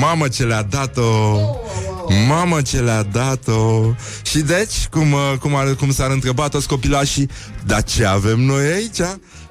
Mamă 0.00 0.28
ce 0.28 0.44
le-a 0.44 0.62
dat-o. 0.62 1.38
Mamă 2.28 2.62
ce 2.62 2.80
le-a 2.80 3.02
dat-o. 3.02 3.94
Și 4.22 4.38
deci, 4.38 4.86
cum, 4.90 5.12
uh, 5.12 5.32
cum, 5.40 5.54
ar, 5.54 5.74
cum 5.74 5.92
s-ar 5.92 6.10
întreba 6.10 6.48
toți 6.48 6.68
copilașii 6.68 7.28
Dar 7.66 7.82
ce 7.82 8.04
avem 8.04 8.40
noi 8.40 8.66
aici? 8.66 9.00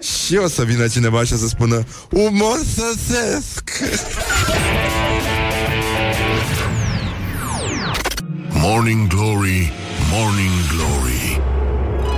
Și 0.01 0.35
o 0.35 0.47
să 0.47 0.63
vină 0.63 0.87
cineva 0.87 1.23
și 1.23 1.37
să 1.37 1.47
spună 1.47 1.83
Umor 2.11 2.59
săsesc. 2.75 3.71
Morning 8.49 9.07
Glory, 9.07 9.71
Morning 10.11 10.51
Glory. 10.75 11.41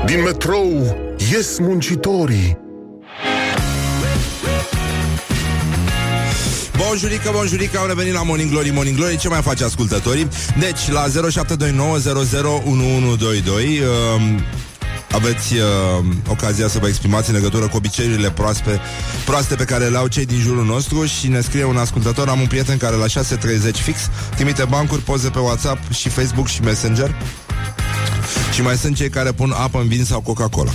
Din 0.05 0.21
metrou 0.21 0.97
ies 1.31 1.59
muncitorii 1.59 2.57
Bonjurică, 6.87 7.29
bonjurică, 7.33 7.77
au 7.77 7.87
revenit 7.87 8.13
la 8.13 8.23
Morning 8.23 8.49
Glory, 8.49 8.69
Morning 8.69 8.97
Glory 8.97 9.17
Ce 9.17 9.27
mai 9.27 9.41
face 9.41 9.63
ascultătorii? 9.63 10.27
Deci, 10.59 10.89
la 10.89 11.05
0729 11.29 11.99
uh, 13.79 13.87
aveți 15.11 15.53
uh, 15.53 15.63
ocazia 16.29 16.67
să 16.67 16.79
vă 16.79 16.87
exprimați 16.87 17.29
în 17.29 17.35
legătură 17.35 17.67
cu 17.67 17.75
obiceiurile 17.75 18.31
proaste, 18.31 18.79
proaste 19.25 19.55
pe 19.55 19.63
care 19.63 19.85
le 19.85 19.97
au 19.97 20.07
cei 20.07 20.25
din 20.25 20.39
jurul 20.39 20.65
nostru 20.65 21.05
și 21.05 21.27
ne 21.27 21.41
scrie 21.41 21.63
un 21.63 21.77
ascultător, 21.77 22.27
am 22.27 22.39
un 22.39 22.47
prieten 22.47 22.77
care 22.77 22.95
la 22.95 23.05
6.30 23.05 23.09
fix 23.73 23.99
trimite 24.35 24.65
bancuri, 24.69 25.01
poze 25.01 25.29
pe 25.29 25.39
WhatsApp 25.39 25.91
și 25.91 26.09
Facebook 26.09 26.47
și 26.47 26.61
Messenger 26.61 27.15
și 28.53 28.61
mai 28.61 28.77
sunt 28.77 28.95
cei 28.95 29.09
care 29.09 29.31
pun 29.31 29.51
apă 29.51 29.79
în 29.79 29.87
vin 29.87 30.03
sau 30.03 30.21
Coca-Cola. 30.21 30.71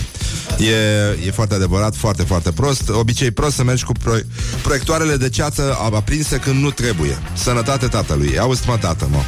E, 0.58 1.26
e 1.26 1.30
foarte 1.30 1.54
adevărat, 1.54 1.96
foarte, 1.96 2.22
foarte 2.22 2.50
prost. 2.52 2.88
Obicei 2.88 3.30
prost 3.30 3.54
să 3.54 3.64
mergi 3.64 3.84
cu 3.84 3.92
pro- 3.92 4.18
proiectoarele 4.62 5.16
de 5.16 5.28
ceață 5.28 5.78
aprinse 5.94 6.36
când 6.36 6.62
nu 6.62 6.70
trebuie. 6.70 7.18
Sănătate 7.34 7.86
tatălui. 7.86 8.38
Auzi, 8.38 8.62
mă, 8.66 8.76
tată, 8.80 9.08
mă. 9.10 9.20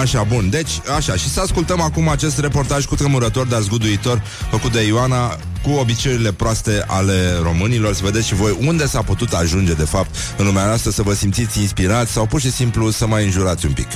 Așa, 0.00 0.22
bun. 0.22 0.50
Deci, 0.50 0.70
așa. 0.96 1.16
Și 1.16 1.28
să 1.28 1.40
ascultăm 1.40 1.80
acum 1.80 2.08
acest 2.08 2.38
reportaj 2.38 2.84
cu 2.84 2.94
tremurător, 2.94 3.46
dar 3.46 3.60
zguduitor, 3.60 4.22
făcut 4.50 4.72
de 4.72 4.86
Ioana, 4.86 5.38
cu 5.62 5.70
obiceiurile 5.70 6.32
proaste 6.32 6.84
ale 6.86 7.38
românilor, 7.42 7.94
să 7.94 8.00
vedeți 8.04 8.26
și 8.26 8.34
voi 8.34 8.56
unde 8.60 8.86
s-a 8.86 9.02
putut 9.02 9.32
ajunge, 9.32 9.72
de 9.72 9.84
fapt, 9.84 10.14
în 10.36 10.46
lumea 10.46 10.66
noastră, 10.66 10.90
să 10.90 11.02
vă 11.02 11.14
simțiți 11.14 11.60
inspirați 11.60 12.12
sau 12.12 12.26
pur 12.26 12.40
și 12.40 12.52
simplu 12.52 12.90
să 12.90 13.06
mai 13.06 13.24
înjurați 13.24 13.66
un 13.66 13.72
pic. 13.72 13.88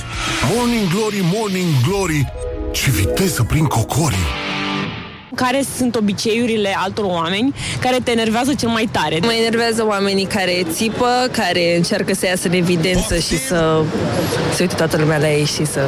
Morning 0.55 0.89
Glory, 0.89 1.19
Morning 1.33 1.73
Glory 1.87 2.33
Ce 2.71 2.89
viteză 2.89 3.43
prin 3.43 3.65
cocorii 3.65 4.27
care 5.43 5.63
sunt 5.77 5.95
obiceiurile 5.95 6.75
altor 6.77 7.05
oameni 7.05 7.53
care 7.79 7.97
te 8.03 8.11
enervează 8.11 8.53
cel 8.53 8.69
mai 8.69 8.89
tare. 8.91 9.19
Mă 9.21 9.33
enervează 9.33 9.85
oamenii 9.85 10.25
care 10.25 10.65
țipă, 10.71 11.11
care 11.31 11.75
încearcă 11.75 12.13
să 12.13 12.25
iasă 12.25 12.47
în 12.47 12.53
evidență 12.53 13.17
și 13.17 13.37
să 13.37 13.83
se 14.53 14.61
uite 14.61 14.75
toată 14.75 14.97
lumea 14.97 15.17
la 15.17 15.29
ei 15.31 15.45
și 15.45 15.65
să 15.65 15.81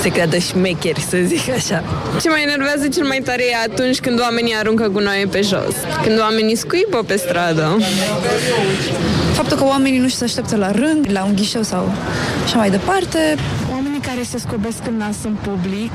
se 0.00 0.08
creadă 0.08 0.38
șmecheri, 0.38 1.00
să 1.00 1.16
zic 1.24 1.50
așa. 1.50 1.84
Ce 2.20 2.28
mă 2.28 2.36
enervează 2.46 2.88
cel 2.88 3.04
mai 3.04 3.20
tare 3.24 3.42
e 3.42 3.56
atunci 3.70 3.98
când 4.00 4.20
oamenii 4.20 4.54
aruncă 4.58 4.86
gunoaie 4.88 5.26
pe 5.26 5.40
jos, 5.40 5.74
când 6.02 6.20
oamenii 6.20 6.56
scuipă 6.56 7.02
pe 7.06 7.16
stradă. 7.16 7.78
Faptul 9.32 9.56
că 9.56 9.64
oamenii 9.64 9.98
nu 9.98 10.08
se 10.08 10.24
așteaptă 10.24 10.56
la 10.56 10.70
rând, 10.70 11.06
la 11.12 11.24
un 11.24 11.34
ghișeu 11.34 11.62
sau 11.62 11.92
așa 12.44 12.56
mai 12.56 12.70
departe. 12.70 13.34
Oamenii 13.72 14.00
care 14.00 14.22
se 14.30 14.38
scobesc 14.38 14.78
în 14.86 14.96
nas 14.96 15.16
în 15.24 15.36
public, 15.42 15.92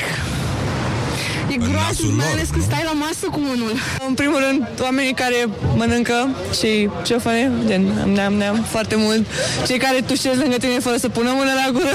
E 1.56 1.58
groaznic, 1.58 2.16
mai 2.16 2.32
ales 2.32 2.50
când 2.50 2.64
stai 2.64 2.84
la 2.84 2.92
masă 2.92 3.26
cu 3.32 3.40
unul. 3.54 3.74
În 4.08 4.14
primul 4.14 4.40
rând, 4.48 4.68
oamenii 4.82 5.14
care 5.14 5.40
mănâncă 5.76 6.30
și 6.60 6.90
ce 7.04 7.18
fac, 7.18 7.34
gen, 7.68 7.84
neam, 8.14 8.34
neam, 8.34 8.66
foarte 8.70 8.96
mult. 8.98 9.26
Cei 9.68 9.78
care 9.78 10.00
tușesc 10.06 10.40
lângă 10.42 10.58
tine 10.58 10.80
fără 10.80 10.98
să 10.98 11.10
pună 11.10 11.30
mâna 11.36 11.54
la 11.54 11.72
gură. 11.72 11.94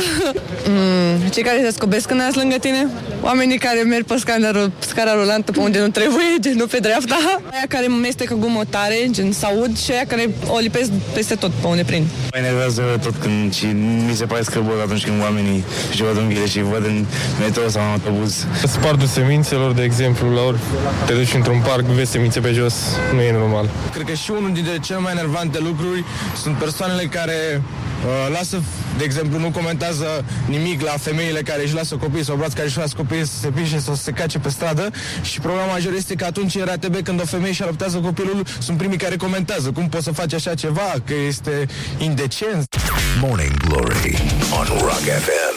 Mm, 0.69 1.29
cei 1.35 1.43
care 1.43 1.61
se 1.65 1.71
scobesc 1.71 2.07
când 2.07 2.21
nas 2.21 2.35
lângă 2.35 2.57
tine. 2.61 2.87
Oamenii 3.23 3.59
care 3.59 3.83
merg 3.83 4.05
pe 4.05 4.17
scara, 4.19 4.71
scara 4.79 5.13
rulantă 5.15 5.53
pe 5.53 5.61
unde 5.61 5.79
nu 5.81 5.89
trebuie, 5.89 6.27
gen 6.45 6.57
nu 6.57 6.67
pe 6.67 6.79
dreapta. 6.79 7.19
Aia 7.53 7.65
care 7.69 7.87
mestecă 7.87 8.35
gumă 8.35 8.63
tare, 8.71 8.97
gen 9.11 9.33
saud 9.33 9.79
și 9.79 9.91
aia 9.93 10.05
care 10.07 10.31
o 10.47 10.59
lipesc 10.59 10.91
peste 11.15 11.35
tot 11.35 11.51
pe 11.51 11.67
unde 11.67 11.83
prind. 11.83 12.07
Mă 12.33 12.39
enervează 12.39 12.83
tot 13.03 13.15
când 13.21 13.55
și 13.55 13.67
mi 14.09 14.15
se 14.15 14.25
pare 14.25 14.43
scăbăr 14.43 14.81
atunci 14.85 15.05
când 15.05 15.21
oamenii 15.21 15.65
și 15.95 16.03
văd 16.03 16.17
în 16.17 16.47
și 16.47 16.61
văd 16.61 16.85
în 16.85 17.05
metro 17.41 17.69
sau 17.69 17.83
în 17.83 17.91
autobuz. 17.91 18.47
Spartul 18.67 19.07
semințelor, 19.51 19.73
de 19.73 19.83
exemplu, 19.83 20.35
la 20.35 20.43
ori 20.43 20.59
te 21.07 21.13
duci 21.13 21.35
într-un 21.35 21.61
parc, 21.67 21.85
vezi 21.85 22.11
semințe 22.11 22.41
pe 22.41 22.53
jos, 22.53 22.75
nu 23.15 23.21
e 23.21 23.33
normal. 23.33 23.69
Cred 23.93 24.07
că 24.07 24.13
și 24.13 24.31
unul 24.31 24.53
dintre 24.53 24.79
cele 24.79 24.99
mai 24.99 25.13
enervante 25.13 25.59
lucruri 25.59 26.05
sunt 26.43 26.57
persoanele 26.57 27.03
care 27.03 27.63
Uh, 28.05 28.33
lasă, 28.33 28.63
de 28.99 29.05
exemplu, 29.05 29.39
nu 29.39 29.51
comentează 29.51 30.25
nimic 30.49 30.83
la 30.83 30.91
femeile 30.91 31.41
care 31.41 31.63
își 31.63 31.75
lasă 31.75 31.97
copii 31.97 32.25
sau 32.25 32.35
bărbați 32.35 32.55
care 32.55 32.67
își 32.67 32.79
lasă 32.79 32.95
copii 32.97 33.27
să 33.27 33.39
se 33.41 33.49
pișe 33.49 33.79
sau 33.79 33.95
să 33.95 34.03
se 34.03 34.11
cace 34.11 34.39
pe 34.39 34.49
stradă 34.49 34.91
și 35.23 35.41
problema 35.41 35.67
majoră 35.67 35.95
este 35.97 36.15
că 36.15 36.25
atunci 36.25 36.55
în 36.55 36.65
RATB 36.65 37.03
când 37.03 37.21
o 37.21 37.25
femeie 37.25 37.51
își 37.51 37.63
adoptează 37.63 37.97
copilul 37.99 38.47
sunt 38.59 38.77
primii 38.77 38.99
care 38.99 39.17
comentează 39.17 39.71
cum 39.71 39.89
poți 39.89 40.05
să 40.05 40.13
faci 40.13 40.35
așa 40.35 40.55
ceva, 40.55 40.95
că 41.05 41.15
este 41.29 41.67
indecent. 41.99 42.77
Morning 43.21 43.57
Glory 43.69 44.23
on 44.59 44.67
Rock 44.67 45.05
FM 45.25 45.57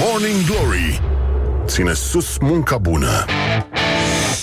Morning 0.00 0.44
Glory 0.46 1.15
Ține 1.66 1.92
sus 1.92 2.36
munca 2.40 2.78
bună 2.78 3.24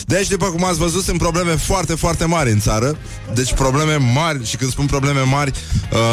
deci, 0.05 0.27
după 0.27 0.45
cum 0.45 0.63
ați 0.63 0.77
văzut, 0.77 1.03
sunt 1.03 1.17
probleme 1.17 1.55
foarte, 1.55 1.95
foarte 1.95 2.25
mari 2.25 2.51
în 2.51 2.59
țară. 2.59 2.97
Deci 3.33 3.53
probleme 3.53 3.95
mari, 3.95 4.45
și 4.45 4.55
când 4.57 4.71
spun 4.71 4.85
probleme 4.85 5.19
mari, 5.19 5.51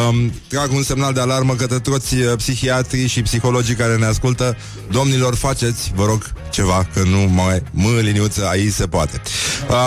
um, 0.09 0.33
trag 0.49 0.73
un 0.73 0.83
semnal 0.83 1.13
de 1.13 1.21
alarmă 1.21 1.55
către 1.55 1.79
toți 1.79 2.15
uh, 2.15 2.33
psihiatrii 2.37 3.07
și 3.07 3.23
psihologii 3.23 3.75
care 3.75 3.97
ne 3.97 4.05
ascultă. 4.05 4.57
Domnilor, 4.91 5.35
faceți, 5.35 5.93
vă 5.95 6.05
rog, 6.05 6.33
ceva, 6.51 6.87
că 6.95 7.03
nu 7.03 7.19
mai 7.19 7.63
mă 7.71 8.01
liniuță, 8.01 8.49
aici 8.49 8.73
se 8.73 8.87
poate. 8.87 9.21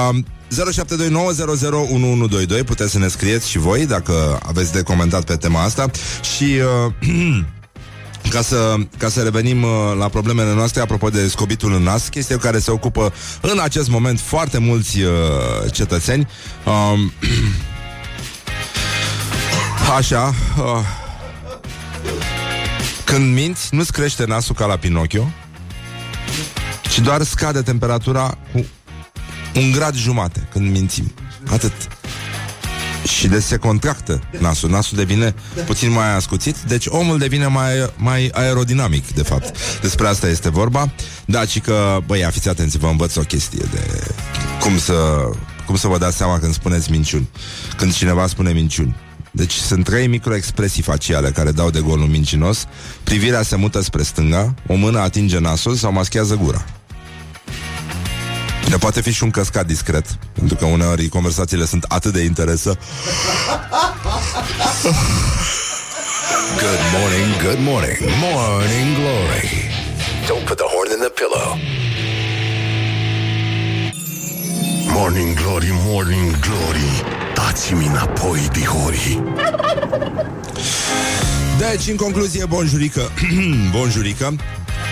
Um, 0.09 0.25
0729001122 2.61 2.65
Puteți 2.65 2.91
să 2.91 2.99
ne 2.99 3.07
scrieți 3.07 3.49
și 3.49 3.57
voi 3.57 3.85
Dacă 3.85 4.39
aveți 4.47 4.73
de 4.73 4.81
comentat 4.81 5.23
pe 5.23 5.35
tema 5.35 5.63
asta 5.63 5.85
Și 6.35 6.43
uh, 6.43 7.43
ca 8.29 8.41
să, 8.41 8.75
ca 8.97 9.09
să 9.09 9.21
revenim 9.21 9.63
uh, 9.63 9.69
la 9.97 10.07
problemele 10.07 10.53
noastre 10.53 10.81
apropo 10.81 11.09
de 11.09 11.27
scobitul 11.27 11.73
în 11.73 11.83
nas, 11.83 12.07
chestie 12.07 12.37
care 12.37 12.59
se 12.59 12.71
ocupă 12.71 13.13
în 13.41 13.59
acest 13.59 13.89
moment 13.89 14.19
foarte 14.19 14.57
mulți 14.57 15.01
uh, 15.01 15.11
cetățeni. 15.71 16.27
Um, 16.65 17.11
așa, 19.97 20.33
uh, 20.57 21.01
când 23.03 23.33
minți, 23.33 23.75
nu-ți 23.75 23.91
crește 23.91 24.25
nasul 24.25 24.55
ca 24.55 24.65
la 24.65 24.77
Pinocchio, 24.77 25.31
ci 26.81 26.99
doar 26.99 27.23
scade 27.23 27.61
temperatura 27.61 28.37
cu 28.51 28.65
un 29.55 29.71
grad 29.71 29.95
jumate 29.95 30.47
când 30.51 30.71
mințim. 30.71 31.13
Atât. 31.49 31.71
Și 33.07 33.27
de 33.27 33.39
se 33.39 33.57
contractă 33.57 34.21
nasul. 34.39 34.69
Nasul 34.69 34.97
devine 34.97 35.35
puțin 35.65 35.91
mai 35.91 36.15
ascuțit, 36.15 36.57
deci 36.57 36.85
omul 36.87 37.17
devine 37.17 37.45
mai, 37.47 37.93
mai 37.97 38.29
aerodinamic, 38.33 39.13
de 39.13 39.23
fapt. 39.23 39.57
Despre 39.81 40.07
asta 40.07 40.27
este 40.27 40.49
vorba. 40.49 40.91
Da, 41.25 41.45
și 41.45 41.59
că, 41.59 41.97
băi, 42.05 42.27
fiți 42.31 42.49
atenți, 42.49 42.77
vă 42.77 42.87
învăț 42.87 43.15
o 43.15 43.21
chestie 43.21 43.65
de 43.71 44.03
cum 44.61 44.77
să, 44.77 45.29
cum 45.65 45.75
să 45.75 45.87
vă 45.87 45.97
dați 45.97 46.17
seama 46.17 46.39
când 46.39 46.53
spuneți 46.53 46.91
minciuni. 46.91 47.29
Când 47.77 47.93
cineva 47.93 48.27
spune 48.27 48.51
minciuni. 48.51 48.95
Deci 49.31 49.53
sunt 49.53 49.83
trei 49.83 50.07
microexpresii 50.07 50.83
faciale 50.83 51.29
care 51.29 51.51
dau 51.51 51.69
de 51.69 51.79
gol 51.79 51.99
un 51.99 52.09
mincinos. 52.09 52.65
Privirea 53.03 53.41
se 53.41 53.55
mută 53.55 53.81
spre 53.81 54.03
stânga, 54.03 54.53
o 54.67 54.75
mână 54.75 54.99
atinge 54.99 55.39
nasul 55.39 55.75
sau 55.75 55.91
maschează 55.91 56.35
gura. 56.35 56.65
Ne 58.73 58.79
poate 58.79 59.01
fi 59.01 59.11
și 59.11 59.23
un 59.23 59.31
căscat 59.31 59.65
discret, 59.65 60.05
pentru 60.33 60.55
că 60.55 60.65
uneori 60.65 61.07
conversațiile 61.07 61.65
sunt 61.65 61.83
atât 61.83 62.13
de 62.13 62.21
interesă. 62.21 62.77
Good 66.63 66.81
morning, 66.99 67.41
good 67.43 67.59
morning, 67.59 67.97
morning 68.21 68.95
glory. 68.95 69.69
Don't 70.27 70.45
put 70.45 70.57
the 70.57 70.65
horn 70.73 70.89
in 70.91 70.99
the 70.99 71.11
pillow. 71.19 71.57
Morning 74.87 75.35
glory, 75.35 75.69
morning 75.71 76.39
glory. 76.39 77.03
Dați-mi 77.35 77.85
înapoi, 77.85 78.47
dihori. 78.51 79.21
Deci, 81.57 81.87
în 81.87 81.95
concluzie, 81.95 82.45
bonjurică, 82.45 83.11
bonjurică, 83.75 84.35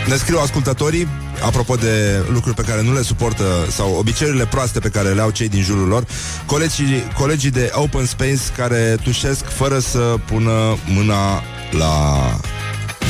ne 0.08 0.16
scriu 0.16 0.40
ascultătorii 0.40 1.08
apropo 1.42 1.76
de 1.76 2.26
lucruri 2.32 2.56
pe 2.56 2.62
care 2.62 2.82
nu 2.82 2.94
le 2.94 3.02
suportă 3.02 3.44
sau 3.70 3.94
obiceiurile 3.94 4.46
proaste 4.46 4.80
pe 4.80 4.90
care 4.90 5.10
le 5.10 5.22
au 5.22 5.30
cei 5.30 5.50
din 5.50 5.62
jurul 5.62 5.88
lor, 5.88 6.06
colegii, 6.46 7.04
colegii 7.18 7.52
de 7.52 7.72
Open 7.74 8.06
Space 8.06 8.42
care 8.56 8.98
tușesc 9.04 9.46
fără 9.46 9.80
să 9.80 10.16
pună 10.26 10.78
mâna 10.88 11.44
la 11.72 12.20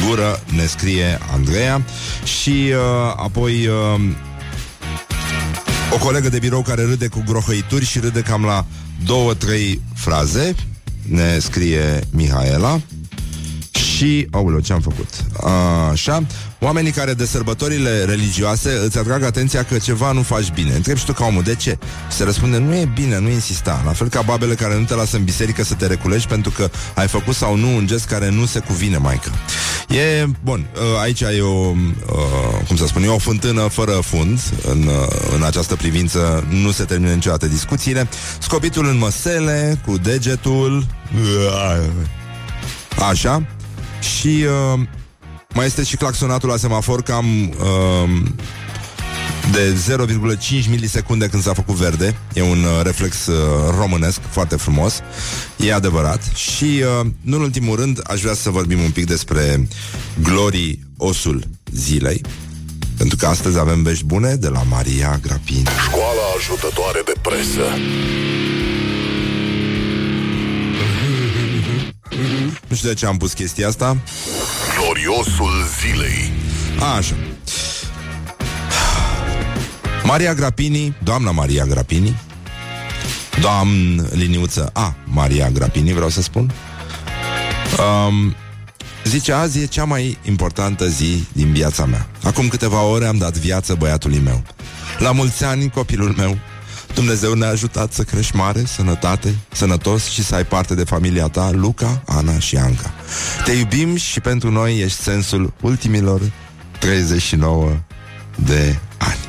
gură, 0.07 0.43
ne 0.55 0.65
scrie 0.65 1.19
Andreea. 1.33 1.81
Și 2.23 2.49
uh, 2.49 3.13
apoi 3.15 3.67
uh, 3.67 4.01
o 5.93 5.97
colegă 5.97 6.29
de 6.29 6.39
birou 6.39 6.61
care 6.61 6.83
râde 6.83 7.07
cu 7.07 7.23
grohăituri 7.25 7.85
și 7.85 7.99
râde 7.99 8.21
cam 8.21 8.43
la 8.43 8.65
două, 9.05 9.33
trei 9.33 9.81
fraze, 9.95 10.55
ne 11.07 11.39
scrie 11.39 11.99
Mihaela 12.11 12.79
și... 14.01 14.27
Aoleu, 14.31 14.59
ce-am 14.59 14.79
făcut? 14.79 15.09
Așa, 15.91 16.23
oamenii 16.59 16.91
care 16.91 17.13
de 17.13 17.25
sărbătorile 17.25 18.03
religioase 18.03 18.81
îți 18.85 18.97
atrag 18.97 19.23
atenția 19.23 19.63
că 19.63 19.77
ceva 19.77 20.11
nu 20.11 20.21
faci 20.21 20.51
bine. 20.53 20.73
Întreb 20.73 20.97
și 20.97 21.05
tu 21.05 21.13
ca 21.13 21.25
omul, 21.25 21.43
de 21.43 21.55
ce? 21.55 21.77
Se 22.09 22.23
răspunde, 22.23 22.57
nu 22.57 22.75
e 22.75 22.91
bine, 22.93 23.19
nu 23.19 23.29
insista. 23.29 23.81
La 23.85 23.91
fel 23.91 24.07
ca 24.07 24.21
babele 24.21 24.53
care 24.53 24.77
nu 24.77 24.83
te 24.83 24.95
lasă 24.95 25.17
în 25.17 25.23
biserică 25.23 25.63
să 25.63 25.73
te 25.73 25.87
reculegi 25.87 26.27
pentru 26.27 26.51
că 26.51 26.69
ai 26.95 27.07
făcut 27.07 27.35
sau 27.35 27.55
nu 27.55 27.75
un 27.75 27.87
gest 27.87 28.05
care 28.05 28.29
nu 28.29 28.45
se 28.45 28.59
cuvine, 28.59 28.97
maică. 28.97 29.29
E, 29.89 30.25
bun, 30.43 30.65
aici 31.01 31.21
e 31.21 31.41
o, 31.41 31.71
cum 32.67 32.75
să 32.75 32.85
spun, 32.87 33.03
e 33.03 33.07
o 33.07 33.17
fântână 33.17 33.61
fără 33.61 33.91
fund 33.91 34.39
în, 34.63 34.89
în 35.35 35.43
această 35.43 35.75
privință. 35.75 36.47
Nu 36.49 36.71
se 36.71 36.83
termină 36.83 37.13
niciodată 37.13 37.47
discuțiile. 37.47 38.09
Scopitul 38.39 38.87
în 38.87 38.97
măsele, 38.97 39.81
cu 39.85 39.97
degetul... 39.97 40.85
Așa. 43.09 43.43
Și 44.01 44.45
uh, 44.73 44.79
mai 45.53 45.65
este 45.65 45.83
și 45.83 45.95
claxonatul 45.95 46.49
la 46.49 46.57
semafor 46.57 47.01
cam 47.01 47.49
uh, 47.49 48.09
de 49.51 49.75
0,5 50.63 50.69
milisecunde 50.69 51.27
când 51.27 51.43
s-a 51.43 51.53
făcut 51.53 51.75
verde. 51.75 52.15
E 52.33 52.41
un 52.41 52.63
uh, 52.63 52.83
reflex 52.83 53.25
uh, 53.25 53.35
românesc 53.79 54.19
foarte 54.29 54.55
frumos. 54.55 54.99
E 55.57 55.73
adevărat. 55.73 56.23
Și, 56.35 56.83
uh, 56.99 57.05
nu 57.21 57.35
în 57.35 57.41
ultimul 57.41 57.75
rând, 57.75 58.01
aș 58.07 58.21
vrea 58.21 58.33
să 58.33 58.49
vorbim 58.49 58.79
un 58.79 58.91
pic 58.91 59.05
despre 59.05 59.67
glorii 60.21 60.79
osul 60.97 61.43
zilei. 61.71 62.21
Pentru 62.97 63.17
că 63.17 63.25
astăzi 63.25 63.59
avem 63.59 63.83
vești 63.83 64.05
bune 64.05 64.35
de 64.35 64.47
la 64.47 64.63
Maria 64.69 65.19
Grapini. 65.21 65.67
Școala 65.87 66.21
ajutătoare 66.37 67.01
de 67.05 67.13
presă. 67.21 67.63
Nu 72.71 72.77
știu 72.77 72.89
de 72.89 72.95
ce 72.95 73.05
am 73.05 73.17
pus 73.17 73.33
chestia 73.33 73.67
asta. 73.67 73.97
Gloriosul 74.77 75.51
zilei. 75.79 76.31
A, 76.79 76.95
așa. 76.95 77.15
Maria 80.03 80.33
Grapini, 80.33 80.95
doamna 81.03 81.31
Maria 81.31 81.65
Grapini, 81.65 82.19
doamn 83.41 84.07
liniuță 84.11 84.69
A, 84.73 84.95
Maria 85.03 85.49
Grapini, 85.49 85.93
vreau 85.93 86.09
să 86.09 86.21
spun, 86.21 86.51
um, 87.79 88.35
zice, 89.03 89.31
azi 89.31 89.59
e 89.59 89.65
cea 89.65 89.85
mai 89.85 90.17
importantă 90.25 90.87
zi 90.87 91.23
din 91.31 91.51
viața 91.51 91.85
mea. 91.85 92.07
Acum 92.23 92.47
câteva 92.47 92.81
ore 92.83 93.05
am 93.05 93.17
dat 93.17 93.37
viață 93.37 93.73
băiatului 93.73 94.19
meu. 94.19 94.43
La 94.97 95.11
mulți 95.11 95.43
ani, 95.43 95.69
copilul 95.69 96.13
meu, 96.17 96.37
Dumnezeu 96.93 97.33
ne-a 97.33 97.49
ajutat 97.49 97.93
să 97.93 98.03
crești 98.03 98.35
mare, 98.35 98.63
sănătate, 98.65 99.35
sănătos 99.51 100.09
și 100.09 100.23
să 100.23 100.35
ai 100.35 100.45
parte 100.45 100.75
de 100.75 100.83
familia 100.83 101.27
ta, 101.27 101.51
Luca, 101.51 102.03
Ana 102.05 102.39
și 102.39 102.57
Anca. 102.57 102.93
Te 103.45 103.51
iubim 103.51 103.95
și 103.95 104.19
pentru 104.19 104.51
noi 104.51 104.79
ești 104.79 105.01
sensul 105.01 105.53
ultimilor 105.61 106.21
39 106.79 107.77
de 108.45 108.79
ani. 108.97 109.19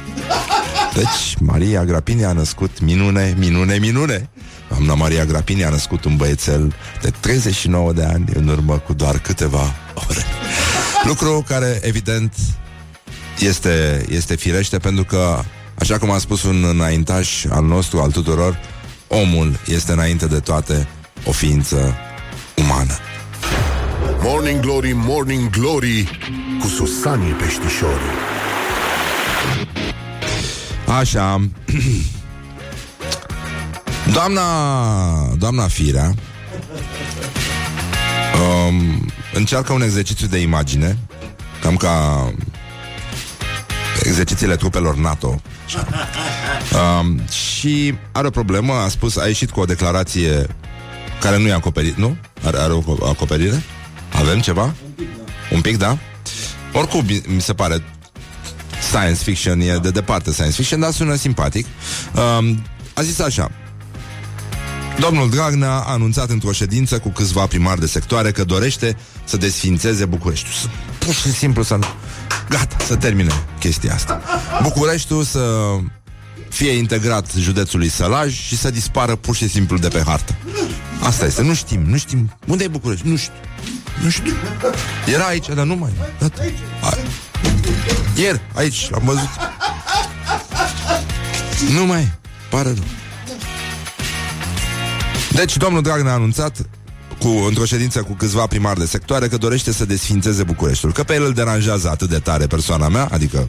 Deci, 0.95 1.37
Maria 1.41 1.85
Grapini 1.85 2.25
a 2.25 2.33
născut 2.33 2.81
minune, 2.81 3.35
minune, 3.39 3.79
minune. 3.79 4.29
Doamna 4.69 4.95
Maria 4.95 5.25
Grapini 5.25 5.65
a 5.65 5.69
născut 5.69 6.05
un 6.05 6.17
băiețel 6.17 6.75
de 7.03 7.11
39 7.21 7.93
de 7.93 8.05
ani 8.05 8.25
în 8.35 8.49
urmă 8.49 8.79
cu 8.79 8.93
doar 8.93 9.19
câteva 9.19 9.75
ore. 10.09 10.23
Lucru 11.05 11.45
care, 11.49 11.81
evident, 11.83 12.35
este, 13.39 14.05
este 14.09 14.37
firește 14.37 14.79
pentru 14.79 15.05
că 15.05 15.43
Așa 15.83 15.99
cum 15.99 16.11
a 16.11 16.19
spus 16.19 16.43
un 16.43 16.65
înaintaș 16.65 17.45
al 17.45 17.65
nostru, 17.65 18.01
al 18.01 18.11
tuturor, 18.11 18.59
omul 19.09 19.59
este 19.67 19.93
înainte 19.93 20.27
de 20.27 20.39
toate 20.41 20.89
o 21.25 21.33
ființă 21.33 21.97
umană. 22.57 22.93
Morning 24.21 24.61
Glory, 24.61 24.93
Morning 24.93 25.51
Glory, 25.51 26.21
cu 26.61 26.67
Susanii 26.67 27.33
Peștișorii. 27.33 28.13
Așa. 30.99 31.49
Doamna, 34.13 34.43
doamna 35.39 35.67
Firea 35.67 36.15
um, 38.43 39.07
încearcă 39.35 39.73
un 39.73 39.83
exercițiu 39.83 40.27
de 40.27 40.39
imagine, 40.39 40.99
cam 41.61 41.77
ca 41.77 42.27
exercițiile 44.03 44.57
trupelor 44.57 44.97
NATO 44.97 45.41
Um, 46.73 47.21
și 47.29 47.95
are 48.13 48.27
o 48.27 48.31
problemă, 48.31 48.73
a 48.73 48.89
spus, 48.89 49.17
a 49.17 49.27
ieșit 49.27 49.51
cu 49.51 49.61
o 49.61 49.65
declarație 49.65 50.47
care 51.21 51.39
nu 51.39 51.47
e 51.47 51.53
acoperit, 51.53 51.97
nu? 51.97 52.17
Are, 52.45 52.59
are 52.59 52.73
o 52.73 53.07
acoperire? 53.09 53.63
Avem 54.13 54.41
ceva? 54.41 54.63
Un 54.63 54.71
pic, 54.97 55.09
da. 55.09 55.27
Un 55.51 55.61
pic, 55.61 55.79
da? 55.79 55.99
Oricum, 56.73 57.07
mi 57.27 57.41
se 57.41 57.53
pare 57.53 57.83
science 58.91 59.23
fiction, 59.23 59.61
e 59.61 59.77
de 59.77 59.91
departe 59.91 60.33
science 60.33 60.55
fiction, 60.55 60.81
dar 60.81 60.93
sună 60.93 61.15
simpatic. 61.15 61.67
Um, 62.39 62.63
a 62.95 63.03
zis 63.03 63.19
așa, 63.19 63.51
Domnul 64.99 65.31
Dragnea 65.31 65.71
a 65.71 65.93
anunțat 65.93 66.31
într-o 66.31 66.53
ședință 66.53 66.99
cu 66.99 67.09
câțiva 67.09 67.47
primari 67.47 67.81
de 67.81 67.87
sectoare 67.87 68.31
că 68.31 68.45
dorește 68.45 68.97
să 69.25 69.37
desfințeze 69.37 70.05
Bucureștiul. 70.05 70.71
Pur 70.99 71.15
și 71.15 71.33
simplu 71.33 71.63
să... 71.63 71.79
Gata, 72.49 72.77
să 72.87 72.97
termine 72.97 73.33
chestia 73.59 73.95
asta. 73.95 74.21
Bucureștiul 74.63 75.23
să 75.25 75.69
fie 76.49 76.71
integrat 76.71 77.33
județului 77.39 77.89
Sălaj 77.89 78.41
și 78.41 78.57
să 78.57 78.71
dispară 78.71 79.17
pur 79.17 79.37
și 79.37 79.49
simplu 79.49 79.79
de 79.79 79.89
pe 79.89 80.03
hartă. 80.07 80.35
Asta 81.03 81.27
este, 81.27 81.43
nu 81.43 81.55
știm, 81.55 81.81
nu 81.81 81.97
știm. 81.97 82.39
Unde 82.47 82.65
e 82.65 82.69
București? 82.69 83.09
Nu 83.09 83.17
știu. 83.17 83.33
Nu 84.03 84.11
știu. 84.11 84.35
Era 85.15 85.25
aici, 85.25 85.47
dar 85.55 85.65
nu 85.65 85.77
mai. 85.77 85.93
Ieri, 88.17 88.41
aici, 88.55 88.89
am 88.95 89.03
văzut. 89.05 89.29
Nu 91.73 91.87
mai, 91.87 92.13
pare 92.51 92.69
rău. 92.69 92.85
Deci, 95.35 95.57
domnul 95.57 95.83
Dragnea 95.83 96.13
a 96.13 96.15
anunțat 96.15 96.57
cu, 97.19 97.29
într-o 97.29 97.65
ședință 97.65 98.03
cu 98.03 98.13
câțiva 98.13 98.47
primari 98.47 98.79
de 98.79 98.87
sectoare 98.87 99.29
că 99.29 99.37
dorește 99.37 99.73
să 99.73 99.85
desfințeze 99.85 100.43
Bucureștiul. 100.43 100.93
Că 100.93 101.03
pe 101.03 101.15
el 101.15 101.25
îl 101.25 101.33
deranjează 101.33 101.89
atât 101.89 102.09
de 102.09 102.19
tare 102.19 102.47
persoana 102.47 102.89
mea, 102.89 103.09
adică 103.11 103.49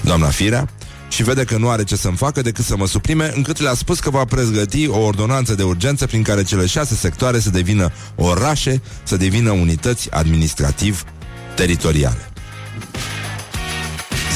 doamna 0.00 0.26
Firea, 0.26 0.68
și 1.08 1.22
vede 1.22 1.44
că 1.44 1.56
nu 1.56 1.68
are 1.68 1.84
ce 1.84 1.96
să-mi 1.96 2.16
facă 2.16 2.40
decât 2.40 2.64
să 2.64 2.76
mă 2.76 2.86
suprime, 2.86 3.32
încât 3.34 3.60
le-a 3.60 3.74
spus 3.74 3.98
că 3.98 4.10
va 4.10 4.24
pregăti 4.24 4.88
o 4.88 4.98
ordonanță 4.98 5.54
de 5.54 5.62
urgență 5.62 6.06
prin 6.06 6.22
care 6.22 6.42
cele 6.42 6.66
șase 6.66 6.94
sectoare 6.94 7.38
să 7.38 7.50
devină 7.50 7.92
orașe, 8.14 8.82
să 9.02 9.16
devină 9.16 9.50
unități 9.50 10.10
administrativ-teritoriale. 10.10 12.30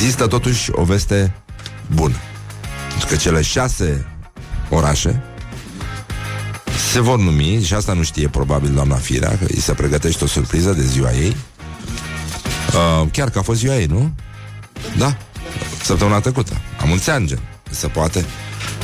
Există 0.01 0.27
totuși 0.27 0.71
o 0.73 0.85
veste 0.85 1.43
bună. 1.95 2.17
Pentru 2.89 3.07
că 3.07 3.17
cele 3.17 3.43
șase 3.43 4.07
orașe 4.71 5.23
se 6.91 7.01
vor 7.01 7.19
numi, 7.19 7.63
și 7.65 7.75
asta 7.75 7.93
nu 7.93 8.03
știe 8.03 8.29
probabil 8.29 8.73
doamna 8.73 8.97
Firea, 8.97 9.29
că 9.29 9.45
îi 9.49 9.61
se 9.61 9.73
pregătește 9.73 10.25
o 10.25 10.27
surpriză 10.27 10.73
de 10.73 10.83
ziua 10.83 11.13
ei. 11.13 11.37
Uh, 12.75 13.09
chiar 13.13 13.31
că 13.31 13.39
a 13.39 13.43
fost 13.43 13.59
ziua 13.59 13.79
ei, 13.79 13.87
nu? 13.87 14.15
Da, 14.99 15.17
săptămâna 15.83 16.21
trecută. 16.21 16.61
Am 16.81 16.89
mulți 16.89 17.11
ani, 17.11 17.27
gen. 17.27 17.41
Se 17.71 17.87
poate. 17.87 18.25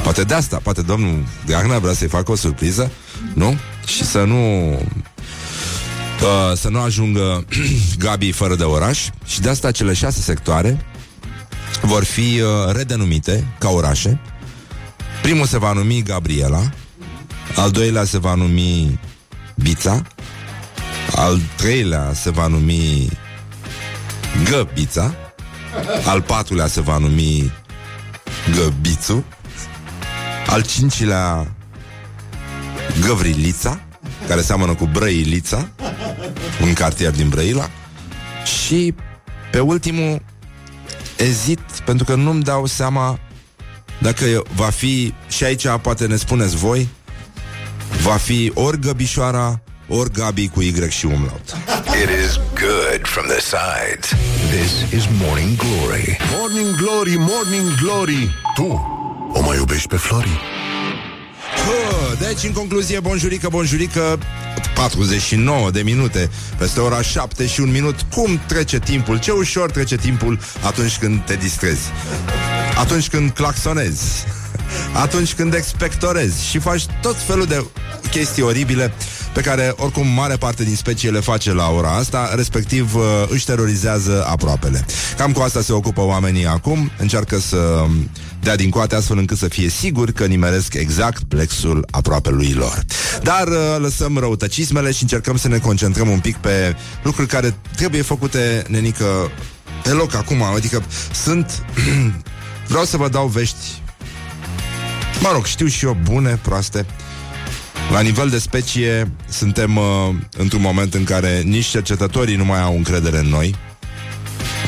Poate 0.03 0.25
de 0.25 0.35
asta, 0.35 0.61
poate 0.63 0.83
domnul 0.83 1.25
Dragnea 1.47 1.79
vrea 1.79 1.93
să-i 1.93 2.09
facă 2.09 2.31
o 2.31 2.35
surpriză, 2.35 2.91
nu? 3.35 3.57
Și 3.87 4.05
să 4.05 4.25
nu 4.25 4.73
uh, 6.23 6.57
să 6.57 6.69
nu 6.69 6.81
ajungă 6.81 7.45
Gabi 8.05 8.33
fără 8.33 8.55
de 8.55 8.65
oraș 8.65 9.09
și 9.25 9.41
de 9.41 9.49
asta 9.49 9.71
cele 9.71 9.93
șase 9.93 10.21
sectoare 10.21 10.85
vor 11.83 12.05
fi 12.05 12.41
uh, 12.41 12.75
redenumite 12.75 13.47
ca 13.59 13.69
orașe. 13.69 14.21
Primul 15.23 15.47
se 15.47 15.59
va 15.59 15.73
numi 15.73 16.03
Gabriela, 16.03 16.71
al 17.57 17.71
doilea 17.71 18.05
se 18.05 18.19
va 18.19 18.35
numi 18.35 19.01
Bița, 19.55 20.03
al 21.15 21.41
treilea 21.57 22.13
se 22.15 22.31
va 22.31 22.47
numi 22.47 23.09
Găbița, 24.51 25.15
al 26.05 26.23
patrulea 26.23 26.67
se 26.67 26.81
va 26.81 26.99
numi 26.99 27.53
Găbițu, 28.57 29.25
al 30.47 30.63
cincilea 30.63 31.55
Găvrilița, 33.07 33.81
care 34.29 34.41
seamănă 34.41 34.75
cu 34.75 34.87
Brăilița, 34.87 35.69
un 36.63 36.73
cartier 36.73 37.11
din 37.11 37.29
Brăila, 37.29 37.71
și 38.45 38.95
pe 39.51 39.61
ultimul 39.61 40.23
ezit, 41.17 41.61
pentru 41.85 42.05
că 42.05 42.15
nu-mi 42.15 42.43
dau 42.43 42.67
seama 42.67 43.19
dacă 43.99 44.43
va 44.55 44.71
fi, 44.71 45.15
și 45.29 45.45
aici 45.45 45.67
poate 45.83 46.07
ne 46.07 46.17
spuneți 46.17 46.57
voi, 46.57 46.89
va 48.03 48.17
fi 48.17 48.51
ori 48.55 48.81
Găbișoara, 48.81 49.61
ori 49.89 50.13
Gabi 50.13 50.49
cu 50.49 50.61
Y 50.61 50.75
și 50.89 51.07
umlaut. 51.07 51.57
It 52.03 52.09
is 52.27 52.41
good 52.61 53.01
from 53.03 53.27
the 53.27 53.41
sides. 53.41 54.09
This 54.51 55.01
is 55.01 55.09
Morning 55.23 55.57
Glory. 55.57 56.17
Morning 56.39 56.77
Glory, 56.77 57.17
Morning 57.19 57.75
Glory 57.83 58.31
Tu 58.55 58.97
o 59.33 59.41
mai 59.41 59.57
iubești 59.57 59.89
pe 59.89 59.97
Flori? 59.97 60.41
Deci, 62.19 62.45
în 62.45 62.53
concluzie, 62.53 63.01
bonjurică, 63.01 63.49
bonjurică 63.49 64.19
49 64.75 65.71
de 65.71 65.83
minute 65.83 66.31
Peste 66.59 66.81
ora 66.81 67.03
7 67.03 67.47
și 67.47 67.61
un 67.61 67.71
minut 67.71 68.01
Cum 68.15 68.41
trece 68.47 68.79
timpul? 68.79 69.19
Ce 69.19 69.31
ușor 69.31 69.71
trece 69.71 69.97
timpul 69.97 70.39
atunci 70.63 70.99
când 70.99 71.25
te 71.25 71.35
distrezi 71.35 71.91
Atunci 72.79 73.09
când 73.09 73.31
claxonezi 73.31 74.25
Atunci 74.93 75.35
când 75.35 75.55
expectorezi 75.55 76.47
Și 76.47 76.59
faci 76.59 76.87
tot 77.03 77.17
felul 77.27 77.47
de 77.47 77.65
chestii 78.11 78.43
oribile 78.43 78.93
pe 79.33 79.41
care 79.41 79.73
oricum 79.77 80.07
mare 80.07 80.37
parte 80.37 80.65
din 80.65 80.77
specie 80.77 81.11
le 81.11 81.21
face 81.21 81.53
la 81.53 81.71
ora 81.71 81.91
asta, 81.97 82.33
respectiv 82.35 82.95
uh, 82.95 83.03
își 83.29 83.45
terorizează 83.45 84.27
aproapele. 84.29 84.87
Cam 85.17 85.33
cu 85.33 85.41
asta 85.41 85.61
se 85.61 85.73
ocupă 85.73 86.01
oamenii 86.01 86.47
acum, 86.47 86.91
încearcă 86.99 87.39
să 87.39 87.57
um, 87.57 88.11
dea 88.41 88.57
din 88.57 88.71
coate 88.71 88.95
astfel 88.95 89.19
încât 89.19 89.39
să 89.39 89.49
fie 89.49 89.69
sigur 89.69 90.11
că 90.11 90.27
nimeresc 90.27 90.75
exact 90.75 91.23
plexul 91.23 91.87
aproapelui 91.91 92.53
lor. 92.53 92.85
Dar 93.23 93.49
uh, 93.49 93.77
lăsăm 93.79 94.19
răutăcismele 94.19 94.93
și 94.93 95.03
încercăm 95.03 95.37
să 95.37 95.49
ne 95.49 95.59
concentrăm 95.59 96.09
un 96.09 96.19
pic 96.19 96.37
pe 96.37 96.77
lucruri 97.03 97.29
care 97.29 97.55
trebuie 97.77 98.03
făcute, 98.03 98.65
nenică, 98.69 99.31
pe 99.83 99.91
loc 99.91 100.15
acum, 100.15 100.43
adică 100.43 100.83
sunt... 101.25 101.51
Vreau 102.69 102.85
să 102.85 102.97
vă 102.97 103.09
dau 103.09 103.27
vești 103.27 103.57
Mă 105.21 105.31
rog, 105.33 105.45
știu 105.45 105.67
și 105.67 105.85
eu 105.85 105.97
bune, 106.03 106.39
proaste 106.43 106.87
la 107.91 108.01
nivel 108.01 108.29
de 108.29 108.39
specie, 108.39 109.13
suntem 109.29 109.77
uh, 109.77 109.85
într-un 110.37 110.61
moment 110.61 110.95
în 110.95 111.05
care 111.05 111.41
nici 111.41 111.67
cercetătorii 111.67 112.37
nu 112.37 112.45
mai 112.45 112.61
au 112.61 112.77
încredere 112.77 113.19
în 113.19 113.27
noi, 113.27 113.55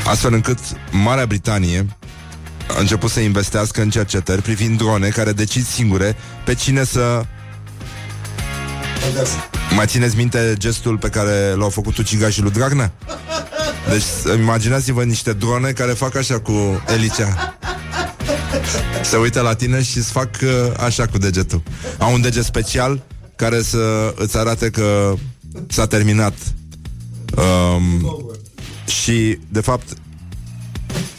astfel 0.05 0.33
încât 0.33 0.59
Marea 0.91 1.27
Britanie 1.27 1.87
a 2.77 2.79
început 2.79 3.11
să 3.11 3.21
investească 3.21 3.83
în 3.83 3.91
cercetări 3.91 4.43
privind 4.43 4.79
drone 4.79 5.09
care 5.09 5.33
decid 5.33 5.67
singure 5.67 6.17
pe 6.45 6.55
cine 6.55 6.85
să... 6.85 7.25
Mai 9.75 9.87
țineți 9.87 10.17
minte 10.17 10.55
gestul 10.59 10.99
pe 10.99 11.09
care 11.09 11.55
l-au 11.55 11.69
făcut 11.69 11.97
ucigașii 11.97 12.43
lui 12.43 12.51
Dragnea? 12.51 12.93
Deci 13.89 14.35
imaginați-vă 14.39 15.05
niște 15.05 15.33
drone 15.33 15.71
care 15.71 15.93
fac 15.93 16.17
așa 16.17 16.41
cu 16.41 16.83
elicea 16.95 17.59
se 19.03 19.17
uită 19.17 19.41
la 19.41 19.55
tine 19.55 19.83
și 19.83 19.99
îți 19.99 20.11
fac 20.11 20.31
uh, 20.43 20.51
așa 20.85 21.07
cu 21.07 21.19
degetul. 21.19 21.63
Au 21.99 22.13
un 22.13 22.21
deget 22.21 22.45
special 22.45 23.03
care 23.37 23.63
să 23.63 24.15
îți 24.17 24.37
arate 24.37 24.71
că 24.71 25.15
s-a 25.69 25.87
terminat. 25.87 26.35
Um, 27.37 28.11
și, 28.87 29.39
de 29.49 29.61
fapt, 29.61 29.89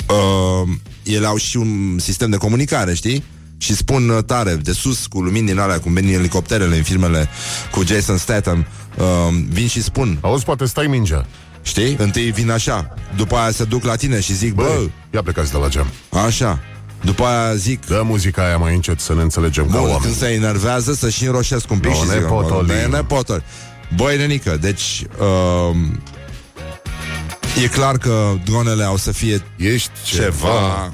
uh, 0.09 0.69
ele 1.03 1.25
au 1.25 1.37
și 1.37 1.57
un 1.57 1.99
sistem 1.99 2.29
de 2.29 2.37
comunicare, 2.37 2.93
știi? 2.93 3.23
Și 3.57 3.75
spun 3.75 4.09
uh, 4.09 4.23
tare, 4.23 4.55
de 4.55 4.71
sus, 4.71 5.05
cu 5.05 5.21
lumini 5.21 5.45
din 5.45 5.59
alea, 5.59 5.79
cum 5.79 5.93
vin 5.93 6.07
elicopterele 6.07 6.77
în 6.77 6.83
filmele 6.83 7.29
cu 7.71 7.83
Jason 7.85 8.17
Statham, 8.17 8.65
uh, 8.97 9.05
vin 9.49 9.67
și 9.67 9.81
spun... 9.81 10.17
Auzi, 10.21 10.43
poate 10.43 10.65
stai 10.65 10.87
mingea. 10.87 11.25
Știi? 11.61 11.95
Întâi 11.99 12.31
vin 12.31 12.49
așa, 12.49 12.93
după 13.15 13.35
aia 13.35 13.51
se 13.51 13.63
duc 13.63 13.83
la 13.83 13.95
tine 13.95 14.19
și 14.19 14.33
zic, 14.33 14.53
bă... 14.53 14.63
bă 14.63 14.89
ia 15.13 15.21
plecați 15.21 15.51
de 15.51 15.57
la 15.57 15.67
geam. 15.67 15.87
Așa. 16.25 16.59
După 17.01 17.23
aia 17.25 17.55
zic 17.55 17.85
Dă 17.85 18.01
muzica 18.05 18.45
aia 18.45 18.57
mai 18.57 18.75
încet 18.75 18.99
să 18.99 19.13
ne 19.13 19.21
înțelegem 19.21 19.63
Bun, 19.63 19.73
ca 19.73 19.81
oameni 19.81 20.01
Când 20.01 20.15
se 20.15 20.27
enervează 20.27 20.93
să 20.93 21.09
și 21.09 21.25
înroșesc 21.25 21.71
un 21.71 21.79
pic 21.79 21.91
no, 21.91 21.95
și 21.95 22.09
zic 22.09 22.21
nepotoli. 22.91 23.43
Băi, 23.95 24.17
nenică, 24.17 24.57
deci 24.61 25.05
uh, 25.19 25.75
E 27.63 27.67
clar 27.67 27.97
că 27.97 28.33
dronele 28.45 28.83
au 28.83 28.97
să 28.97 29.11
fie 29.11 29.43
Ești 29.57 29.91
ceva, 30.03 30.25
ceva. 30.25 30.93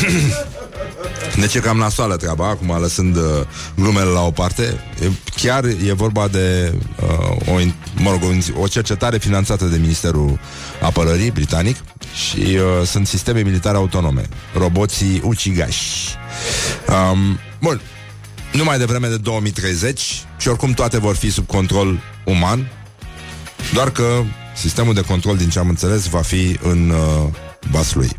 Deci 1.40 1.54
e 1.54 1.58
cam 1.60 1.76
nasoală 1.76 2.16
treaba 2.16 2.48
Acum 2.48 2.80
lăsând 2.80 3.16
uh, 3.16 3.22
glumele 3.74 4.10
la 4.10 4.20
o 4.20 4.30
parte 4.30 4.62
e, 5.02 5.10
Chiar 5.36 5.64
e 5.64 5.92
vorba 5.92 6.28
de 6.28 6.74
uh, 7.02 7.54
o, 7.54 7.58
mă 7.96 8.10
rog, 8.10 8.20
o 8.60 8.66
cercetare 8.66 9.18
finanțată 9.18 9.64
de 9.64 9.76
Ministerul 9.76 10.38
Apărării 10.80 11.30
Britanic 11.30 11.76
Și 12.28 12.40
uh, 12.40 12.86
sunt 12.86 13.06
sisteme 13.06 13.40
militare 13.40 13.76
autonome. 13.76 14.28
Roboții 14.54 15.20
ucigași. 15.24 16.16
Um, 16.88 17.38
Bun. 17.60 17.80
Nu 18.52 18.64
mai 18.64 18.78
devreme 18.78 19.06
de 19.06 19.16
2030 19.16 20.00
Și 20.38 20.48
oricum 20.48 20.72
toate 20.72 20.98
vor 20.98 21.16
fi 21.16 21.30
sub 21.30 21.46
control 21.46 22.00
uman 22.24 22.70
Doar 23.72 23.90
că 23.90 24.22
sistemul 24.54 24.94
de 24.94 25.00
control, 25.00 25.36
din 25.36 25.48
ce 25.48 25.58
am 25.58 25.68
înțeles, 25.68 26.06
va 26.06 26.20
fi 26.20 26.58
în 26.62 26.90
uh, 26.90 27.28
Vaslui 27.70 28.10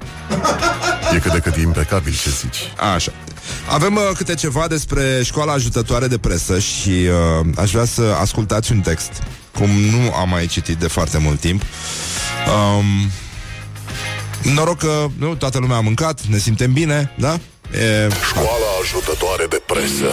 E 1.14 1.20
cât 1.20 1.32
de 1.32 1.40
cât 1.40 1.56
e 1.56 1.62
impecabil 1.62 2.14
ce 2.24 2.30
zici. 2.30 2.58
Așa. 2.94 3.12
Avem 3.70 3.96
uh, 3.96 4.02
câte 4.16 4.34
ceva 4.34 4.68
despre 4.68 5.22
școala 5.24 5.54
ajutătoare 5.54 6.08
de 6.08 6.18
presă 6.18 6.60
și 6.60 6.90
uh, 6.90 7.46
aș 7.58 7.72
vrea 7.72 7.86
să 7.86 8.02
ascultați 8.20 8.72
un 8.72 8.80
text, 8.80 9.12
cum 9.58 9.70
nu 9.70 10.14
am 10.14 10.30
mai 10.30 10.46
citit 10.46 10.78
de 10.78 10.88
foarte 10.88 11.18
mult 11.18 11.40
timp. 11.40 11.62
Um, 11.62 13.10
noroc 14.44 14.78
că 14.78 15.08
nu, 15.18 15.36
toată 15.36 15.58
lumea 15.60 15.78
a 15.78 15.82
mâncat, 15.82 16.22
ne 16.22 16.38
simtem 16.38 16.74
bine, 16.74 17.12
da? 17.18 17.34
E... 17.34 18.10
Școala 18.28 18.70
ajutătoare 18.82 19.46
de 19.50 19.62
presă. 19.66 20.10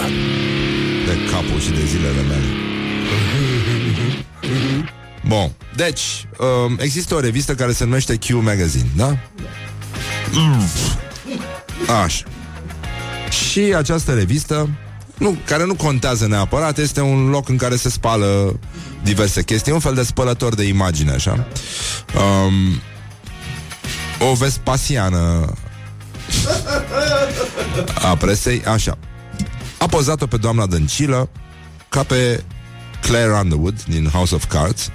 De 1.06 1.30
capul 1.30 1.60
și 1.60 1.70
de 1.70 1.84
zilele 1.86 2.20
mele. 2.28 2.46
Bun, 5.26 5.52
deci, 5.76 6.26
um, 6.66 6.76
există 6.80 7.14
o 7.14 7.20
revistă 7.20 7.54
care 7.54 7.72
se 7.72 7.84
numește 7.84 8.16
Q 8.16 8.28
Magazine, 8.28 8.88
da? 8.96 9.16
Așa. 12.02 12.24
Și 13.30 13.60
această 13.60 14.14
revistă, 14.14 14.68
nu, 15.18 15.36
care 15.44 15.64
nu 15.64 15.74
contează 15.74 16.26
neapărat, 16.26 16.78
este 16.78 17.00
un 17.00 17.28
loc 17.28 17.48
în 17.48 17.56
care 17.56 17.76
se 17.76 17.90
spală 17.90 18.58
diverse 19.02 19.42
chestii, 19.42 19.72
un 19.72 19.78
fel 19.78 19.94
de 19.94 20.02
spălător 20.02 20.54
de 20.54 20.62
imagine, 20.64 21.10
așa. 21.10 21.46
Um, 22.14 22.80
o 24.18 24.34
vespasiană 24.34 25.54
a 28.02 28.16
presei, 28.16 28.64
așa. 28.64 28.98
A 29.78 29.86
pozat-o 29.86 30.26
pe 30.26 30.36
doamna 30.36 30.66
Dăncilă 30.66 31.28
ca 31.88 32.02
pe 32.02 32.44
Claire 33.00 33.32
Underwood 33.32 33.82
din 33.82 34.08
House 34.12 34.34
of 34.34 34.44
Cards 34.44 34.90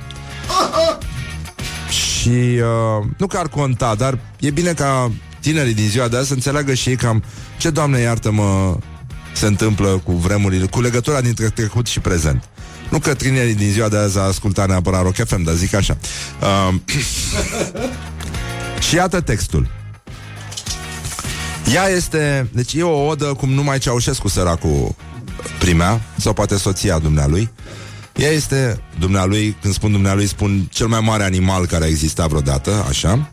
și 1.90 2.30
uh, 2.30 3.06
nu 3.18 3.28
că 3.28 3.38
ar 3.38 3.48
conta, 3.48 3.96
dar 3.96 4.20
e 4.40 4.52
bine 4.52 4.74
ca 4.74 5.12
tinerii 5.40 5.74
din 5.74 5.90
ziua 5.90 6.08
de 6.08 6.18
azi 6.18 6.28
să 6.28 6.34
înțeleagă 6.34 6.74
și 6.74 6.90
ei 6.90 6.96
cam 6.96 7.24
ce, 7.58 7.70
Doamne 7.70 8.00
iartă-mă, 8.00 8.78
se 9.34 9.46
întâmplă 9.46 10.02
cu 10.04 10.12
vremurile, 10.12 10.66
cu 10.66 10.82
legătura 10.82 11.22
dintre 11.22 11.50
trecut 11.50 11.88
și 11.88 12.00
prezent. 12.00 12.44
Nu 12.90 13.00
că 13.00 13.14
tinerii 13.14 13.56
din 13.56 13.72
ziua 13.72 13.90
de 13.90 13.98
azi 13.98 14.18
a 14.18 14.22
ascultat 14.22 14.68
neapărat 14.68 15.02
Rock 15.02 15.16
FM, 15.16 15.44
dar 15.44 15.54
zic 15.54 15.74
așa. 15.74 15.98
Uh, 16.42 16.74
și 18.88 18.96
iată 18.96 19.22
textul. 19.22 19.68
Ea 21.74 21.88
este, 21.88 22.50
deci 22.54 22.74
e 22.74 22.84
o 22.84 23.06
odă 23.08 23.26
cum 23.26 23.50
numai 23.50 23.78
Ceaușescu 23.80 24.28
săracul 24.28 24.96
primea, 25.60 26.02
sau 26.18 26.34
poate 26.34 26.58
soția 26.58 27.00
dumnealui. 27.00 27.50
Ea 28.16 28.30
este, 28.30 28.82
dumnealui, 29.00 29.56
când 29.62 29.74
spun 29.74 29.92
dumnealui, 29.92 30.28
spun 30.28 30.68
cel 30.72 30.88
mai 30.88 31.00
mare 31.00 31.24
animal 31.24 31.66
care 31.66 31.84
a 31.84 31.88
existat 31.88 32.28
vreodată, 32.28 32.86
așa. 32.90 33.32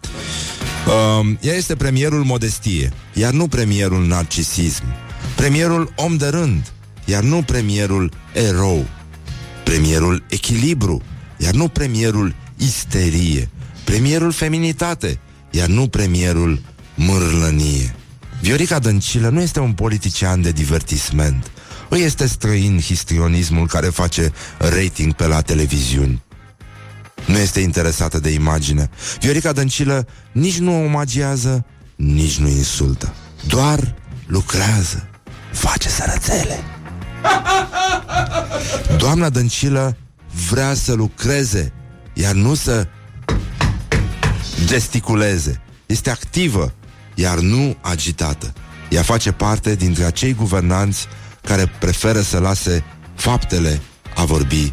Uh, 0.86 1.36
ea 1.40 1.54
este 1.54 1.76
premierul 1.76 2.24
modestie, 2.24 2.92
iar 3.12 3.32
nu 3.32 3.48
premierul 3.48 4.06
narcisism. 4.06 4.84
Premierul 5.36 5.92
om 5.96 6.16
de 6.16 6.26
rând, 6.26 6.72
iar 7.04 7.22
nu 7.22 7.42
premierul 7.42 8.12
erou. 8.32 8.86
Premierul 9.64 10.24
echilibru, 10.28 11.02
iar 11.36 11.52
nu 11.52 11.68
premierul 11.68 12.34
isterie. 12.56 13.50
Premierul 13.84 14.32
feminitate, 14.32 15.20
iar 15.50 15.68
nu 15.68 15.88
premierul 15.88 16.60
mârlănie. 16.94 17.94
Viorica 18.40 18.78
Dăncilă 18.78 19.28
nu 19.28 19.40
este 19.40 19.60
un 19.60 19.72
politician 19.72 20.42
de 20.42 20.50
divertisment. 20.52 21.50
Îi 21.88 22.02
este 22.02 22.26
străin 22.26 22.80
histrionismul 22.80 23.66
care 23.66 23.86
face 23.86 24.32
rating 24.58 25.12
pe 25.12 25.26
la 25.26 25.40
televiziuni. 25.40 26.22
Nu 27.26 27.38
este 27.38 27.60
interesată 27.60 28.18
de 28.18 28.30
imagine. 28.30 28.90
Viorica 29.20 29.52
Dăncilă 29.52 30.06
nici 30.32 30.58
nu 30.58 30.84
omagiază, 30.84 31.64
nici 31.96 32.38
nu 32.38 32.48
insultă. 32.48 33.14
Doar 33.46 33.94
lucrează, 34.26 35.08
face 35.52 35.88
sărățele. 35.88 36.58
Doamna 38.98 39.28
Dăncilă 39.28 39.96
vrea 40.50 40.74
să 40.74 40.92
lucreze, 40.92 41.72
iar 42.14 42.34
nu 42.34 42.54
să 42.54 42.86
gesticuleze. 44.64 45.60
Este 45.86 46.10
activă, 46.10 46.72
iar 47.14 47.38
nu 47.38 47.76
agitată. 47.80 48.52
Ea 48.88 49.02
face 49.02 49.32
parte 49.32 49.74
dintre 49.74 50.04
acei 50.04 50.34
guvernanți 50.34 51.06
care 51.42 51.72
preferă 51.78 52.20
să 52.20 52.38
lase 52.38 52.84
faptele 53.14 53.80
a 54.14 54.24
vorbi 54.24 54.72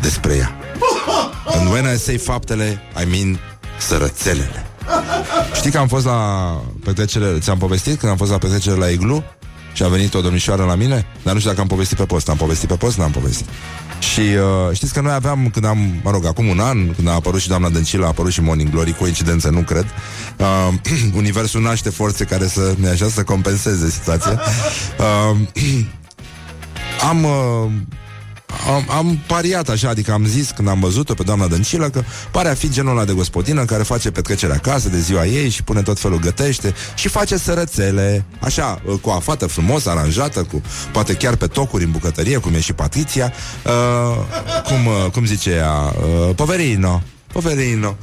despre 0.00 0.34
ea. 0.34 0.56
And 1.44 1.70
when 1.70 1.94
I 1.94 1.98
say 1.98 2.16
faptele, 2.16 2.80
I 3.02 3.04
mean 3.10 3.38
sărățelele. 3.78 4.66
Știi 5.54 5.70
că 5.70 5.78
am 5.78 5.88
fost 5.88 6.04
la 6.04 6.50
petrecere, 6.84 7.38
ți-am 7.38 7.58
povestit 7.58 7.98
când 7.98 8.12
am 8.12 8.18
fost 8.18 8.30
la 8.30 8.38
petrecere 8.38 8.76
la 8.76 8.86
Iglu 8.86 9.24
și 9.72 9.82
a 9.82 9.88
venit 9.88 10.14
o 10.14 10.20
domnișoară 10.20 10.64
la 10.64 10.74
mine, 10.74 11.06
dar 11.22 11.32
nu 11.32 11.38
știu 11.38 11.50
dacă 11.50 11.62
am 11.62 11.68
povestit 11.68 11.96
pe 11.96 12.04
post. 12.04 12.28
Am 12.28 12.36
povestit 12.36 12.68
pe 12.68 12.74
post? 12.74 12.98
N-am 12.98 13.10
povestit. 13.10 13.46
Și 13.98 14.20
uh, 14.20 14.74
știți 14.74 14.92
că 14.92 15.00
noi 15.00 15.12
aveam, 15.12 15.48
când 15.52 15.64
am, 15.64 15.78
mă 16.02 16.10
rog, 16.10 16.26
acum 16.26 16.46
un 16.46 16.60
an, 16.60 16.94
când 16.94 17.08
a 17.08 17.12
apărut 17.12 17.40
și 17.40 17.48
doamna 17.48 17.68
Dăncilă, 17.68 18.04
a 18.04 18.08
apărut 18.08 18.32
și 18.32 18.40
Morning 18.40 18.70
Glory, 18.70 18.92
coincidență, 18.92 19.48
nu 19.48 19.60
cred. 19.60 19.86
Uh, 20.36 20.74
universul 21.20 21.60
naște 21.60 21.90
forțe 21.90 22.24
care 22.24 22.46
să 22.46 22.74
ne 22.80 22.88
așa 22.88 23.08
să 23.08 23.22
compenseze 23.22 23.90
situația. 23.90 24.40
Uh, 24.98 25.36
am, 27.10 27.24
uh, 27.24 27.70
am, 28.74 28.84
am 28.88 29.18
pariat 29.26 29.68
așa, 29.68 29.88
adică 29.88 30.12
am 30.12 30.26
zis 30.26 30.50
când 30.50 30.68
am 30.68 30.80
văzut-o 30.80 31.14
pe 31.14 31.22
doamna 31.22 31.46
Dăncilă 31.46 31.90
că 31.90 32.02
pare 32.30 32.48
a 32.48 32.54
fi 32.54 32.70
genul 32.70 32.90
ăla 32.90 33.04
de 33.04 33.12
gospodină 33.12 33.64
care 33.64 33.82
face 33.82 34.10
petrecerea 34.10 34.54
acasă 34.54 34.88
de 34.88 34.98
ziua 34.98 35.26
ei 35.26 35.48
și 35.48 35.62
pune 35.62 35.82
tot 35.82 35.98
felul 35.98 36.18
gătește 36.18 36.74
și 36.94 37.08
face 37.08 37.36
sărățele, 37.36 38.24
așa, 38.40 38.80
uh, 38.84 38.98
cu 39.00 39.10
afată 39.10 39.46
frumos, 39.46 39.86
aranjată, 39.86 40.42
cu 40.42 40.62
poate 40.92 41.14
chiar 41.14 41.36
pe 41.36 41.46
tocuri 41.46 41.84
în 41.84 41.90
bucătărie, 41.90 42.38
cum 42.38 42.54
e 42.54 42.60
și 42.60 42.72
Patriția, 42.72 43.32
uh, 43.64 44.16
cum, 44.64 44.86
uh, 44.86 45.10
cum 45.12 45.24
zice 45.24 45.50
ea, 45.50 45.72
uh, 45.72 46.34
poverino, 46.34 47.02
poverino, 47.32 47.96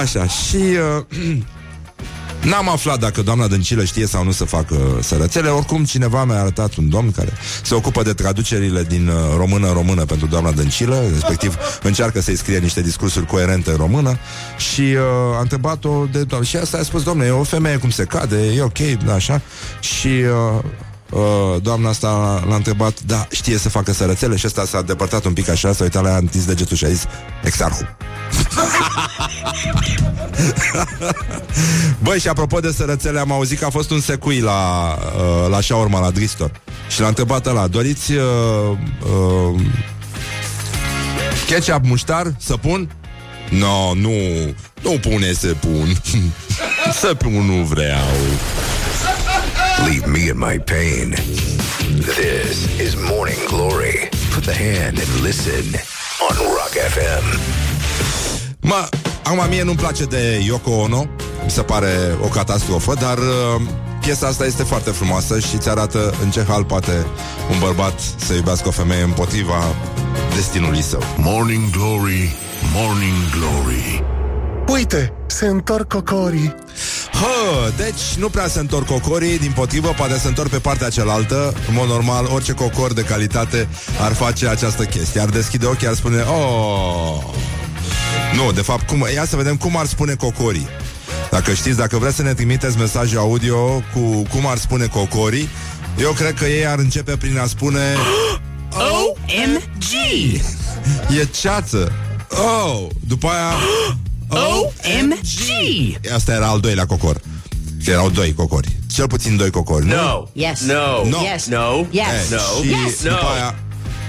așa, 0.00 0.26
și... 0.26 0.56
Uh, 0.56 1.38
N-am 2.42 2.68
aflat 2.68 2.98
dacă 2.98 3.22
doamna 3.22 3.46
Dăncilă 3.46 3.84
știe 3.84 4.06
sau 4.06 4.24
nu 4.24 4.30
să 4.30 4.44
facă 4.44 4.98
sărățele. 5.00 5.48
Oricum 5.48 5.84
cineva 5.84 6.24
mi-a 6.24 6.40
arătat 6.40 6.74
un 6.74 6.88
domn 6.88 7.12
care 7.12 7.32
se 7.62 7.74
ocupă 7.74 8.02
de 8.02 8.12
traducerile 8.12 8.82
din 8.82 9.08
uh, 9.08 9.14
română 9.36 9.66
în 9.66 9.72
română 9.72 10.04
pentru 10.04 10.26
doamna 10.26 10.50
Dăncilă 10.50 11.02
Respectiv 11.12 11.56
încearcă 11.82 12.20
să-i 12.20 12.36
scrie 12.36 12.58
niște 12.58 12.82
discursuri 12.82 13.26
coerente 13.26 13.70
în 13.70 13.76
română 13.76 14.18
Și 14.56 14.80
uh, 14.80 15.36
a 15.36 15.40
întrebat-o 15.40 16.04
de 16.12 16.24
doamnă. 16.24 16.46
Și 16.46 16.56
asta 16.56 16.78
a 16.78 16.82
spus, 16.82 17.02
domne, 17.02 17.26
e 17.26 17.30
o 17.30 17.42
femeie 17.42 17.76
cum 17.76 17.90
se 17.90 18.04
cade, 18.04 18.52
e 18.56 18.62
ok, 18.62 18.78
da, 19.04 19.14
așa. 19.14 19.40
Și... 19.80 20.08
Uh, 20.56 20.64
Uh, 21.10 21.62
doamna 21.62 21.88
asta 21.88 22.42
l-a 22.48 22.54
întrebat, 22.54 23.00
da, 23.00 23.26
știe 23.30 23.58
să 23.58 23.68
facă 23.68 23.92
sărățele 23.92 24.36
și 24.36 24.46
ăsta 24.46 24.64
s-a 24.64 24.82
depărtat 24.82 25.24
un 25.24 25.32
pic 25.32 25.48
așa, 25.48 25.72
s-a 25.72 25.82
uitat 25.82 26.02
la 26.02 26.08
ea, 26.08 26.14
a 26.14 26.18
întins 26.18 26.44
degetul 26.44 26.76
și 26.76 26.84
a 26.84 26.88
zis, 26.88 27.04
exarhul. 27.44 27.96
Băi, 32.02 32.18
și 32.18 32.28
apropo 32.28 32.60
de 32.60 32.72
sărățele, 32.72 33.20
am 33.20 33.32
auzit 33.32 33.58
că 33.58 33.64
a 33.64 33.70
fost 33.70 33.90
un 33.90 34.00
secui 34.00 34.40
la, 34.40 34.94
uh, 35.16 35.50
la 35.50 35.60
șaurma, 35.60 36.00
la 36.00 36.10
Dristor. 36.10 36.50
Și 36.88 37.00
l-a 37.00 37.08
întrebat 37.08 37.46
ăla, 37.46 37.66
doriți 37.66 38.12
uh, 38.12 38.22
uh, 39.02 39.60
ketchup 41.46 41.84
muștar, 41.84 42.34
să 42.38 42.56
pun? 42.56 42.90
No, 43.50 43.94
nu, 43.94 44.10
nu 44.82 44.90
pune 44.90 45.32
să 45.32 45.54
pun. 45.60 46.00
să 47.00 47.14
pun 47.14 47.32
nu 47.32 47.62
vreau. 47.62 48.06
Leave 49.88 50.06
me 50.06 50.28
in 50.28 50.38
my 50.38 50.58
pain. 50.58 51.14
This 52.16 52.80
is 52.80 52.94
Morning 53.10 53.38
Glory. 53.48 54.08
Put 54.34 54.44
the 54.44 54.54
hand 54.54 54.98
and 54.98 55.20
listen 55.22 55.64
on 56.28 56.36
Rock 56.56 56.74
FM. 56.94 57.38
Mă, 58.60 58.88
acum 59.24 59.48
mie 59.48 59.62
nu-mi 59.62 59.76
place 59.76 60.04
de 60.04 60.40
Yoko 60.44 60.70
Ono 60.70 61.06
Mi 61.44 61.50
se 61.50 61.62
pare 61.62 62.16
o 62.24 62.26
catastrofă 62.26 62.94
Dar 63.00 63.18
uh, 63.18 63.60
piesa 64.00 64.26
asta 64.26 64.44
este 64.44 64.62
foarte 64.62 64.90
frumoasă 64.90 65.38
Și 65.38 65.58
ți 65.58 65.68
arată 65.68 66.14
în 66.22 66.30
ce 66.30 66.44
hal 66.48 66.64
poate 66.64 67.06
Un 67.50 67.58
bărbat 67.58 68.00
să 68.16 68.34
iubească 68.34 68.68
o 68.68 68.70
femeie 68.70 69.02
Împotriva 69.02 69.74
destinului 70.34 70.82
său 70.82 71.02
Morning 71.16 71.70
Glory, 71.70 72.34
Morning 72.74 73.16
Glory. 73.38 74.04
Uite, 74.72 75.12
se 75.26 75.46
întorc 75.46 75.88
cocorii. 75.88 76.54
Hă, 77.20 77.70
deci 77.76 78.14
nu 78.18 78.28
prea 78.28 78.48
se 78.48 78.58
întorc 78.58 78.86
cocorii, 78.86 79.38
din 79.38 79.52
potrivă, 79.52 79.88
poate 79.96 80.18
se 80.18 80.28
întorc 80.28 80.50
pe 80.50 80.58
partea 80.58 80.88
cealaltă. 80.88 81.54
În 81.68 81.74
mod 81.74 81.88
normal, 81.88 82.28
orice 82.32 82.52
cocor 82.52 82.92
de 82.92 83.02
calitate 83.02 83.68
ar 84.00 84.12
face 84.12 84.48
această 84.48 84.84
chestie. 84.84 85.20
Ar 85.20 85.28
deschide 85.28 85.66
ochii, 85.66 85.86
ar 85.86 85.94
spune, 85.94 86.20
oh, 86.20 87.22
nu, 88.34 88.52
de 88.52 88.60
fapt, 88.60 88.86
cum, 88.86 89.06
ia 89.14 89.24
să 89.24 89.36
vedem 89.36 89.56
cum 89.56 89.76
ar 89.76 89.86
spune 89.86 90.14
cocorii. 90.14 90.68
Dacă 91.30 91.52
știți, 91.52 91.76
dacă 91.76 91.98
vreți 91.98 92.16
să 92.16 92.22
ne 92.22 92.34
trimiteți 92.34 92.78
mesaje 92.78 93.16
audio 93.16 93.82
cu 93.94 94.22
cum 94.30 94.46
ar 94.46 94.58
spune 94.58 94.86
cocorii, 94.86 95.48
eu 95.98 96.10
cred 96.12 96.34
că 96.34 96.44
ei 96.44 96.66
ar 96.66 96.78
începe 96.78 97.16
prin 97.16 97.38
a 97.38 97.46
spune 97.46 97.80
OMG! 99.00 99.92
E 101.20 101.24
ceață. 101.40 101.92
Oh, 102.30 102.86
după 103.06 103.26
aia 103.28 103.52
OMG! 104.30 106.12
Asta 106.14 106.32
era 106.32 106.46
al 106.46 106.60
doilea 106.60 106.86
cocor. 106.86 107.20
Că 107.84 107.90
erau 107.90 108.10
doi 108.10 108.34
cocori. 108.34 108.68
Cel 108.94 109.06
puțin 109.06 109.36
doi 109.36 109.50
cocori, 109.50 109.86
nu? 109.86 109.94
No. 109.94 110.22
Yes. 110.32 110.60
No. 110.60 111.08
No. 111.08 111.18
Yes. 111.32 111.46
No. 111.46 111.84
Yes. 111.90 112.06
Eh, 112.06 112.30
No. 112.30 112.62
Și 112.62 112.68
Yes. 112.84 113.02
după 113.02 113.18
No. 113.22 113.28
aia 113.28 113.54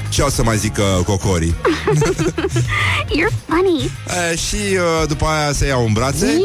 ce 0.10 0.22
o 0.22 0.30
să 0.30 0.44
mai 0.44 0.58
zică 0.58 0.84
cocorii? 1.06 1.56
You're 3.18 3.34
funny. 3.48 3.92
E, 4.32 4.36
și 4.36 4.56
uh, 4.56 5.08
după 5.08 5.26
aia 5.26 5.52
se 5.54 5.68
iau 5.68 5.86
în 5.86 5.94
brațe 5.94 6.38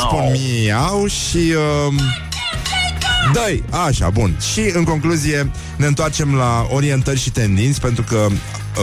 Spun 0.00 0.36
miau 0.62 1.06
și 1.06 1.36
uh, 1.36 1.94
Dai, 3.32 3.62
așa, 3.86 4.10
bun 4.10 4.36
Și 4.52 4.60
în 4.74 4.84
concluzie 4.84 5.50
ne 5.76 5.86
întoarcem 5.86 6.34
la 6.34 6.66
orientări 6.70 7.18
și 7.18 7.30
tendinți 7.30 7.80
Pentru 7.80 8.02
că 8.02 8.26
uh, 8.30 8.36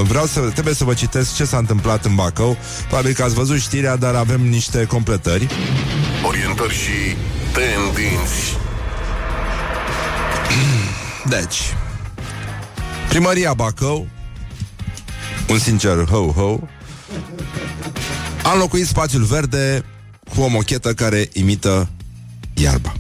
vreau 0.04 0.26
să, 0.26 0.40
trebuie 0.40 0.74
să 0.74 0.84
vă 0.84 0.94
citesc 0.94 1.36
ce 1.36 1.46
s-a 1.46 1.58
întâmplat 1.58 2.06
în 2.06 2.16
Bacău. 2.16 2.58
Probabil 2.88 3.14
că 3.14 3.24
ați 3.24 3.34
văzut 3.34 3.60
știrea, 3.60 3.96
dar 3.96 4.16
avem 4.16 4.42
niște 4.42 4.86
completări. 4.86 5.48
Orientări 6.28 6.74
și 6.74 7.16
tendinți. 7.54 8.58
Deci 11.40 11.60
Primăria 13.10 13.54
Bacău 13.54 14.08
Un 15.50 15.60
sincer 15.60 16.06
ho-ho 16.10 16.60
A 18.44 18.52
înlocuit 18.52 18.88
spațiul 18.88 19.24
verde 19.24 19.84
Cu 20.36 20.42
o 20.42 20.48
mochetă 20.48 20.94
care 20.94 21.30
imită 21.34 21.90
iarba 22.54 22.94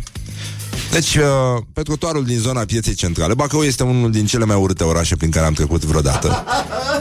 deci, 0.99 1.15
uh, 1.15 1.61
pe 1.73 1.81
trotuarul 1.81 2.25
din 2.25 2.37
zona 2.37 2.65
pieței 2.65 2.93
centrale 2.93 3.33
Bacău 3.33 3.63
este 3.63 3.83
unul 3.83 4.11
din 4.11 4.25
cele 4.25 4.45
mai 4.45 4.55
urâte 4.55 4.83
orașe 4.83 5.15
Prin 5.15 5.29
care 5.29 5.45
am 5.45 5.53
trecut 5.53 5.83
vreodată. 5.83 6.45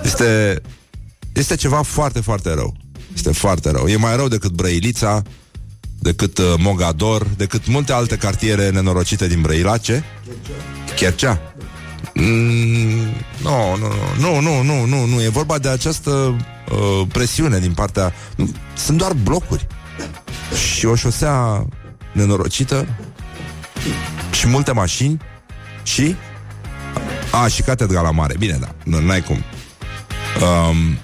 Este, 0.04 0.61
este 1.35 1.57
ceva 1.57 1.83
foarte, 1.83 2.20
foarte 2.20 2.54
rău. 2.54 2.76
Este 3.14 3.33
foarte 3.33 3.70
rău. 3.70 3.87
E 3.87 3.96
mai 3.96 4.16
rău 4.16 4.28
decât 4.28 4.50
Brăilița 4.50 5.22
Decât 5.98 6.38
uh, 6.38 6.54
Mogador 6.59 7.26
Decât 7.37 7.66
multe 7.66 7.92
alte 7.92 8.16
cartiere 8.16 8.70
nenorocite 8.70 9.26
din 9.26 9.40
Brăilace. 9.40 10.04
Chercea 10.96 11.54
Mm, 12.14 13.14
Nu, 13.42 13.76
nu, 13.76 13.92
nu, 14.18 14.40
nu, 14.40 14.62
nu, 14.62 14.85
nu, 14.85 15.04
nu, 15.04 15.22
e 15.22 15.28
vorba 15.28 15.59
de 15.59 15.68
această 15.68 16.11
uh, 16.11 17.07
presiune 17.12 17.59
din 17.59 17.72
partea... 17.72 18.12
Nu, 18.37 18.50
sunt 18.76 18.98
doar 18.98 19.12
blocuri. 19.12 19.66
Și 20.76 20.87
o 20.87 20.94
șosea 20.94 21.66
nenorocită 22.12 22.87
și 24.33 24.47
multe 24.47 24.73
mașini 24.73 25.18
și 25.83 26.16
A, 27.31 27.49
și 27.49 27.62
Catedrala 27.62 28.11
Mare. 28.11 28.35
Bine, 28.38 28.57
da. 28.61 28.75
Nu, 28.85 29.01
n-ai 29.01 29.23
cum. 29.23 29.44
Um, 30.40 30.99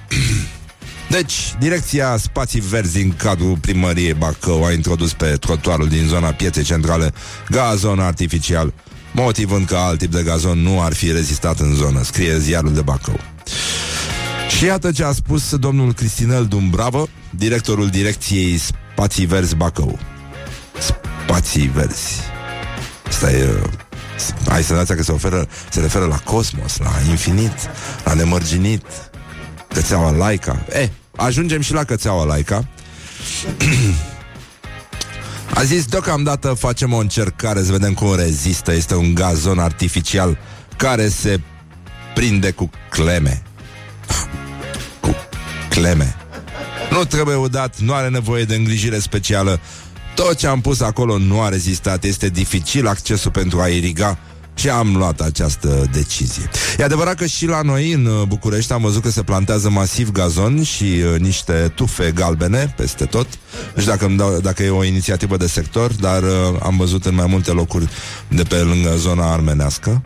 deci, 1.16 1.54
direcția 1.58 2.16
spații 2.16 2.60
verzi 2.60 3.00
în 3.00 3.12
cadrul 3.16 3.56
primăriei 3.60 4.14
Bacău 4.14 4.64
a 4.64 4.72
introdus 4.72 5.12
pe 5.12 5.26
trotuarul 5.26 5.88
din 5.88 6.06
zona 6.06 6.32
pieței 6.32 6.62
centrale 6.62 7.12
gazon 7.48 8.00
artificial, 8.00 8.72
motivând 9.12 9.66
că 9.66 9.76
alt 9.76 9.98
tip 9.98 10.12
de 10.12 10.22
gazon 10.22 10.58
nu 10.58 10.82
ar 10.82 10.92
fi 10.92 11.12
rezistat 11.12 11.58
în 11.58 11.74
zonă, 11.74 12.02
scrie 12.02 12.38
ziarul 12.38 12.74
de 12.74 12.80
Bacău. 12.80 13.20
Și 14.56 14.64
iată 14.64 14.92
ce 14.92 15.04
a 15.04 15.12
spus 15.12 15.56
domnul 15.56 15.92
Cristinel 15.92 16.46
Dumbravă, 16.46 17.08
directorul 17.30 17.88
direcției 17.88 18.58
Spații 18.58 19.26
Verzi 19.26 19.56
Bacău. 19.56 19.98
Spații 20.78 21.70
Verzi. 21.74 22.20
Asta 23.10 23.30
e... 23.30 23.44
uh, 23.44 23.68
Ai 24.48 24.62
senzația 24.62 24.94
că 24.94 25.02
se, 25.02 25.12
oferă, 25.12 25.46
se 25.70 25.80
referă 25.80 26.06
la 26.06 26.16
cosmos, 26.16 26.76
la 26.76 26.90
infinit, 27.08 27.52
la 28.04 28.14
nemărginit, 28.14 28.82
cățeaua 29.74 30.10
laica. 30.10 30.64
Eh, 30.68 30.88
ajungem 31.16 31.60
și 31.60 31.72
la 31.72 31.84
cățeaua 31.84 32.24
laica. 32.24 32.68
A 35.54 35.62
zis, 35.62 35.84
deocamdată 35.84 36.48
facem 36.58 36.92
o 36.92 36.96
încercare 36.96 37.62
să 37.62 37.72
vedem 37.72 37.94
cum 37.94 38.14
rezistă. 38.16 38.72
Este 38.72 38.94
un 38.94 39.14
gazon 39.14 39.58
artificial 39.58 40.38
care 40.76 41.08
se 41.08 41.40
prinde 42.14 42.50
cu 42.50 42.70
cleme. 42.90 43.42
Cu 45.00 45.16
cleme. 45.68 46.16
Nu 46.90 47.04
trebuie 47.04 47.36
udat, 47.36 47.78
nu 47.78 47.94
are 47.94 48.08
nevoie 48.08 48.44
de 48.44 48.54
îngrijire 48.54 48.98
specială. 48.98 49.60
Tot 50.20 50.34
ce 50.34 50.46
am 50.46 50.60
pus 50.60 50.80
acolo 50.80 51.18
nu 51.18 51.40
a 51.40 51.48
rezistat, 51.48 52.04
este 52.04 52.28
dificil 52.28 52.86
accesul 52.86 53.30
pentru 53.30 53.60
a 53.60 53.66
iriga 53.66 54.18
și 54.54 54.68
am 54.68 54.96
luat 54.96 55.20
această 55.20 55.88
decizie. 55.92 56.50
E 56.78 56.84
adevărat 56.84 57.14
că 57.14 57.26
și 57.26 57.46
la 57.46 57.62
noi, 57.62 57.92
în 57.92 58.06
uh, 58.06 58.26
București, 58.26 58.72
am 58.72 58.82
văzut 58.82 59.02
că 59.02 59.10
se 59.10 59.22
plantează 59.22 59.70
masiv 59.70 60.12
gazon 60.12 60.62
și 60.62 60.84
uh, 60.84 61.20
niște 61.20 61.72
tufe 61.74 62.10
galbene 62.14 62.74
peste 62.76 63.04
tot. 63.04 63.26
Nu 63.74 63.80
știu 63.80 63.92
dacă, 63.92 64.04
îmi 64.04 64.16
dau, 64.16 64.40
dacă 64.40 64.62
e 64.62 64.70
o 64.70 64.84
inițiativă 64.84 65.36
de 65.36 65.46
sector, 65.46 65.92
dar 65.92 66.22
uh, 66.22 66.30
am 66.62 66.76
văzut 66.76 67.06
în 67.06 67.14
mai 67.14 67.26
multe 67.26 67.50
locuri 67.50 67.88
de 68.28 68.42
pe 68.42 68.56
lângă 68.56 68.94
zona 68.96 69.32
armenească, 69.32 70.02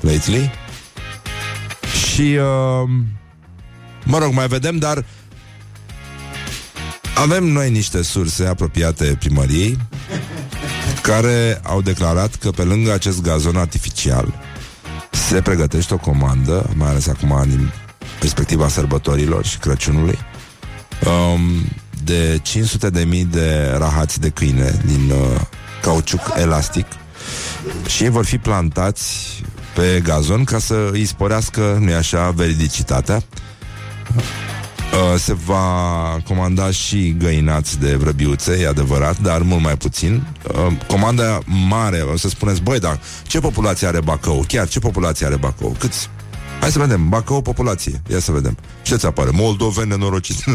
lately. 0.00 0.50
Și, 2.06 2.36
uh, 2.36 2.88
mă 4.04 4.18
rog, 4.18 4.32
mai 4.32 4.46
vedem, 4.46 4.76
dar 4.76 5.04
avem 7.14 7.44
noi 7.44 7.70
niște 7.70 8.02
surse 8.02 8.46
apropiate 8.46 9.16
primăriei 9.18 9.78
care 11.02 11.60
au 11.62 11.82
declarat 11.82 12.34
că 12.34 12.50
pe 12.50 12.62
lângă 12.62 12.92
acest 12.92 13.22
gazon 13.22 13.56
artificial 13.56 14.34
se 15.10 15.40
pregătește 15.40 15.94
o 15.94 15.96
comandă, 15.96 16.70
mai 16.74 16.88
ales 16.88 17.06
acum 17.06 17.44
din 17.48 17.72
perspectiva 18.18 18.68
sărbătorilor 18.68 19.44
și 19.44 19.58
Crăciunului, 19.58 20.18
um, 21.06 21.40
de 22.04 22.40
500 22.42 22.90
de 22.90 23.04
mii 23.04 23.24
de 23.24 23.74
rahați 23.78 24.20
de 24.20 24.28
câine 24.28 24.80
din 24.86 25.10
uh, 25.10 25.40
cauciuc 25.82 26.32
elastic 26.36 26.86
și 27.86 28.02
ei 28.02 28.08
vor 28.08 28.24
fi 28.24 28.38
plantați 28.38 29.42
pe 29.74 30.00
gazon 30.04 30.44
ca 30.44 30.58
să 30.58 30.88
îi 30.92 31.04
sporească, 31.04 31.78
nu 31.80 31.94
așa, 31.94 32.30
veridicitatea. 32.30 33.22
Uh, 34.94 35.18
se 35.18 35.32
va 35.32 36.20
comanda 36.24 36.70
și 36.70 37.14
găinați 37.18 37.78
de 37.78 37.94
vrăbiuțe, 37.94 38.58
e 38.60 38.68
adevărat, 38.68 39.18
dar 39.18 39.42
mult 39.42 39.62
mai 39.62 39.76
puțin. 39.76 40.22
Uh, 40.48 40.66
comanda 40.86 41.38
mare, 41.68 42.00
o 42.00 42.16
să 42.16 42.28
spuneți, 42.28 42.62
băi, 42.62 42.78
dar 42.78 43.00
ce 43.22 43.40
populație 43.40 43.86
are 43.86 44.00
Bacău? 44.00 44.44
Chiar, 44.48 44.68
ce 44.68 44.78
populație 44.78 45.26
are 45.26 45.36
Bacău? 45.36 45.76
Câți? 45.78 46.10
Hai 46.60 46.70
să 46.70 46.78
vedem, 46.78 47.08
Bacău 47.08 47.42
populație. 47.42 48.02
Ia 48.10 48.18
să 48.18 48.32
vedem. 48.32 48.56
Ce 48.82 48.96
ți 48.96 49.06
apare? 49.06 49.30
Moldoveni 49.32 49.88
nenorociți. 49.88 50.44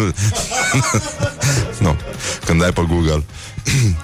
nu. 1.85 1.95
Când 2.45 2.63
ai 2.63 2.73
pe 2.73 2.85
Google. 2.87 3.23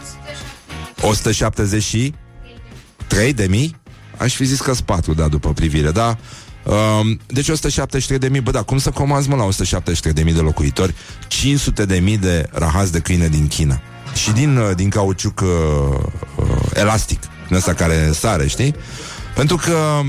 173 1.02 3.34
de 3.34 3.48
mii? 3.50 3.76
Aș 4.18 4.36
fi 4.36 4.46
zis 4.46 4.62
că 4.62 4.74
4, 4.86 5.14
da, 5.14 5.28
după 5.28 5.54
privire, 5.54 5.92
da? 5.92 6.18
Um, 6.66 7.20
deci 7.28 7.50
173 7.50 8.20
de 8.20 8.28
mii, 8.28 8.42
bă, 8.42 8.52
da, 8.52 8.62
cum 8.62 8.78
să 8.78 8.92
comanzi 8.92 9.30
mă 9.30 9.36
la 9.36 9.44
173 9.44 10.14
de 10.14 10.24
mii 10.24 10.34
de 10.34 10.46
locuitori? 10.46 10.96
500 11.28 11.86
de 11.86 12.00
mii 12.00 12.18
de 12.18 12.50
rahați 12.52 12.92
de 12.92 13.00
câine 13.00 13.28
din 13.28 13.48
China. 13.48 13.82
Și 14.14 14.32
din, 14.32 14.58
uh, 14.58 14.76
din 14.76 14.90
cauciuc 14.90 15.40
uh, 15.40 15.48
uh, 16.36 16.46
elastic, 16.74 17.20
din 17.48 17.56
ăsta 17.56 17.74
care 17.74 18.12
sare, 18.12 18.48
știi? 18.48 18.76
Pentru 19.36 19.56
că 19.56 20.02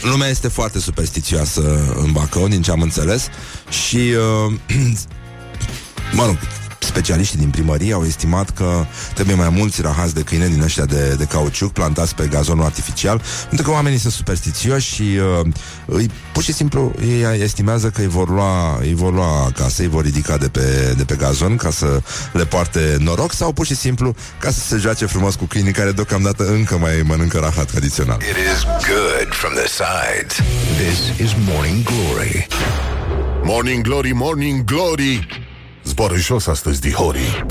lumea 0.00 0.28
este 0.28 0.48
foarte 0.48 0.78
superstițioasă 0.78 1.94
în 1.96 2.12
Bacău, 2.12 2.48
din 2.48 2.62
ce 2.62 2.70
am 2.70 2.80
înțeles, 2.80 3.28
și, 3.86 3.96
uh, 4.46 4.52
mă 6.18 6.24
rog, 6.24 6.36
specialiștii 6.78 7.38
din 7.38 7.50
primărie 7.50 7.92
au 7.92 8.04
estimat 8.04 8.50
că 8.50 8.84
trebuie 9.14 9.36
mai 9.36 9.48
mulți 9.48 9.82
rahați 9.82 10.14
de 10.14 10.20
câine 10.20 10.48
din 10.48 10.62
ăștia 10.62 10.84
de, 10.84 11.14
de 11.18 11.24
cauciuc 11.24 11.72
plantați 11.72 12.14
pe 12.14 12.26
gazonul 12.26 12.64
artificial, 12.64 13.22
pentru 13.48 13.66
că 13.66 13.72
oamenii 13.72 13.98
sunt 13.98 14.12
superstițioși 14.12 14.94
și 14.94 15.02
uh, 15.02 15.46
îi, 15.86 16.10
pur 16.32 16.42
și 16.42 16.52
simplu 16.52 16.94
ei 17.00 17.42
estimează 17.42 17.90
că 17.90 18.00
îi 18.00 18.06
vor 18.06 18.28
lua, 18.28 18.78
îi 18.80 18.94
vor 18.94 19.12
lua 19.12 19.44
acasă, 19.44 19.82
îi 19.82 19.88
vor 19.88 20.04
ridica 20.04 20.36
de 20.36 20.48
pe, 20.48 20.94
de 20.96 21.04
pe 21.04 21.14
gazon 21.14 21.56
ca 21.56 21.70
să 21.70 22.00
le 22.32 22.44
poarte 22.44 22.96
noroc 22.98 23.32
sau 23.32 23.52
pur 23.52 23.66
și 23.66 23.74
simplu 23.74 24.14
ca 24.40 24.50
să 24.50 24.60
se 24.60 24.76
joace 24.76 25.06
frumos 25.06 25.34
cu 25.34 25.44
câinii 25.44 25.72
care 25.72 25.92
deocamdată 25.92 26.46
încă 26.46 26.78
mai 26.78 27.02
mănâncă 27.04 27.38
rahat 27.38 27.70
tradițional. 27.70 28.20
It 28.20 28.56
is 28.56 28.62
good 28.64 29.34
from 29.34 29.52
the 29.54 29.68
sides. 29.68 30.34
This 30.76 31.26
is 31.26 31.36
Morning 31.48 31.82
Glory. 31.84 32.46
Morning 33.42 33.82
Glory, 33.82 34.12
Morning 34.12 34.64
Glory 34.64 35.45
Zboară 35.86 36.16
jos 36.16 36.46
astăzi, 36.46 36.80
dihorii 36.80 37.44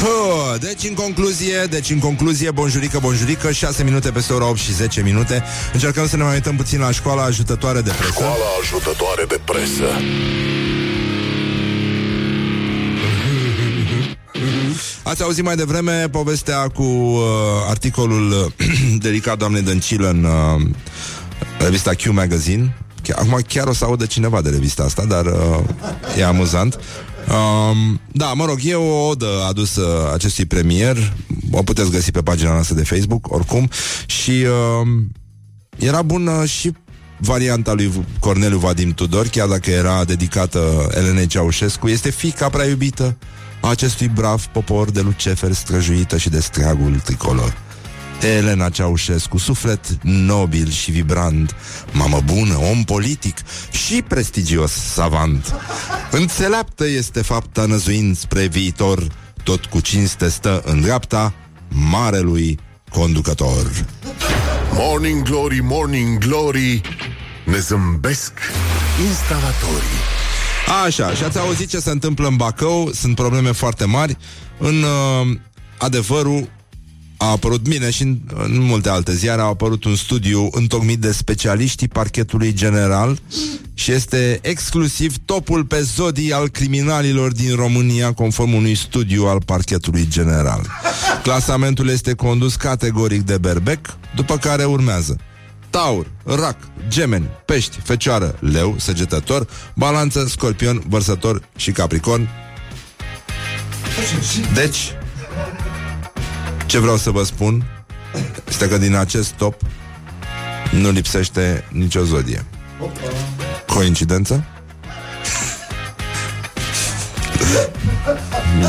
Huh, 0.00 0.60
deci 0.60 0.88
în 0.88 0.94
concluzie, 0.94 1.64
deci 1.70 1.90
în 1.90 1.98
concluzie, 1.98 2.50
bonjurică, 2.50 2.98
bonjurică, 2.98 3.52
6 3.52 3.84
minute 3.84 4.10
peste 4.10 4.32
ora 4.32 4.48
8 4.48 4.58
și 4.58 4.72
10 4.72 5.02
minute. 5.02 5.42
Încercăm 5.72 6.08
să 6.08 6.16
ne 6.16 6.22
mai 6.22 6.34
uităm 6.34 6.56
puțin 6.56 6.80
la 6.80 6.90
școala 6.90 7.22
ajutătoare 7.22 7.80
de 7.80 7.90
presă. 7.90 8.12
Școala 8.12 8.34
ajutătoare 8.60 9.24
de 9.28 9.40
presă 9.44 9.84
Ați 15.02 15.22
auzit 15.22 15.44
mai 15.44 15.56
devreme 15.56 16.08
povestea 16.08 16.68
cu 16.68 16.82
uh, 16.82 17.22
articolul 17.68 18.30
uh, 18.30 18.66
dedicat 19.06 19.38
doamnei 19.38 19.62
Dăncilă 19.62 20.08
în 20.08 20.24
uh, 20.24 20.62
revista 21.58 21.90
Q 21.90 22.12
Magazine. 22.12 22.76
Chiar, 23.02 23.18
acum 23.18 23.40
chiar 23.48 23.66
o 23.66 23.72
să 23.72 23.84
audă 23.84 24.06
cineva 24.06 24.40
de 24.40 24.50
revista 24.50 24.82
asta, 24.82 25.04
dar 25.04 25.24
uh, 25.26 25.58
e 26.18 26.24
amuzant. 26.24 26.80
Um, 27.28 28.00
da, 28.12 28.32
mă 28.32 28.44
rog, 28.44 28.58
e 28.62 28.74
o 28.74 29.08
odă 29.08 29.44
adusă 29.48 30.10
acestui 30.14 30.44
premier. 30.44 31.12
O 31.50 31.62
puteți 31.62 31.90
găsi 31.90 32.10
pe 32.10 32.22
pagina 32.22 32.52
noastră 32.52 32.74
de 32.74 32.84
Facebook 32.84 33.34
Oricum. 33.34 33.68
Și 34.06 34.30
uh, 34.30 34.88
era 35.78 36.02
bună 36.02 36.44
și 36.44 36.72
varianta 37.18 37.72
lui 37.72 37.92
Corneliu 38.20 38.58
Vadim 38.58 38.90
Tudor 38.90 39.26
Chiar 39.26 39.48
dacă 39.48 39.70
era 39.70 40.04
dedicată 40.04 40.90
Elenei 40.94 41.26
Ceaușescu. 41.26 41.88
Este 41.88 42.10
fica 42.10 42.48
prea 42.48 42.66
iubită 42.66 43.16
a 43.60 43.68
acestui 43.68 44.08
brav 44.08 44.44
popor 44.44 44.90
de 44.90 45.00
Lucefer 45.00 45.52
străjuită 45.52 46.16
și 46.16 46.28
de 46.28 46.40
streagul 46.40 47.00
tricolor 47.04 47.63
Elena 48.20 48.68
Ceaușescu, 48.68 49.38
suflet 49.38 49.86
nobil 50.02 50.70
și 50.70 50.90
vibrant, 50.90 51.54
mamă 51.92 52.20
bună, 52.24 52.58
om 52.70 52.84
politic 52.84 53.36
și 53.70 54.02
prestigios 54.02 54.72
savant. 54.72 55.54
Înțeleaptă 56.10 56.86
este 56.86 57.22
fapta 57.22 57.66
năzuind 57.66 58.16
spre 58.16 58.46
viitor, 58.46 59.06
tot 59.42 59.64
cu 59.64 59.80
cinste 59.80 60.28
stă 60.28 60.62
în 60.64 60.80
dreapta 60.80 61.32
marelui 61.68 62.58
conducător. 62.90 63.84
Morning 64.72 65.22
Glory, 65.22 65.60
Morning 65.62 66.18
Glory 66.18 66.80
Ne 67.44 67.58
zâmbesc 67.58 68.32
instalatorii 69.06 70.14
Așa, 70.84 71.14
și 71.14 71.24
ați 71.24 71.38
auzit 71.38 71.68
ce 71.68 71.78
se 71.78 71.90
întâmplă 71.90 72.28
în 72.28 72.36
Bacău, 72.36 72.90
sunt 72.92 73.14
probleme 73.14 73.52
foarte 73.52 73.84
mari. 73.84 74.16
În 74.58 74.82
uh, 74.82 75.36
adevărul 75.78 76.48
a 77.24 77.30
apărut 77.30 77.68
bine 77.68 77.90
și 77.90 78.02
în, 78.02 78.18
în 78.34 78.60
multe 78.60 78.88
alte 78.88 79.14
ziare 79.14 79.40
a 79.40 79.44
apărut 79.44 79.84
un 79.84 79.96
studiu 79.96 80.48
întocmit 80.52 80.98
de 80.98 81.12
specialiștii 81.12 81.88
parchetului 81.88 82.52
general 82.52 83.18
și 83.74 83.92
este 83.92 84.38
exclusiv 84.42 85.16
topul 85.24 85.64
pe 85.64 85.80
zodii 85.80 86.32
al 86.32 86.48
criminalilor 86.48 87.32
din 87.32 87.54
România 87.54 88.12
conform 88.12 88.54
unui 88.54 88.74
studiu 88.74 89.24
al 89.24 89.42
parchetului 89.44 90.06
general. 90.08 90.66
Clasamentul 91.22 91.88
este 91.88 92.14
condus 92.14 92.54
categoric 92.54 93.22
de 93.22 93.38
berbec, 93.38 93.96
după 94.14 94.36
care 94.36 94.64
urmează 94.64 95.16
Taur, 95.70 96.06
rac, 96.24 96.56
gemeni, 96.88 97.28
pești, 97.44 97.80
fecioară, 97.82 98.36
leu, 98.40 98.74
săgetător, 98.78 99.48
balanță, 99.74 100.26
scorpion, 100.28 100.82
vărsător 100.88 101.48
și 101.56 101.70
capricorn. 101.70 102.28
Deci, 104.54 104.92
ce 106.74 106.80
vreau 106.80 106.96
să 106.96 107.10
vă 107.10 107.22
spun 107.22 107.64
este 108.48 108.68
că 108.68 108.78
din 108.78 108.94
acest 108.94 109.32
top 109.32 109.62
Nu 110.70 110.90
lipsește 110.90 111.64
nicio 111.70 112.02
zodie. 112.04 112.44
Coincidență? 113.66 114.44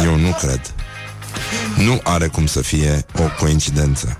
Eu 0.04 0.16
nu 0.16 0.32
cred. 0.40 0.74
Nu 1.78 2.00
are 2.04 2.28
cum 2.28 2.46
să 2.46 2.62
fie 2.62 3.06
o 3.18 3.24
coincidență. 3.40 4.18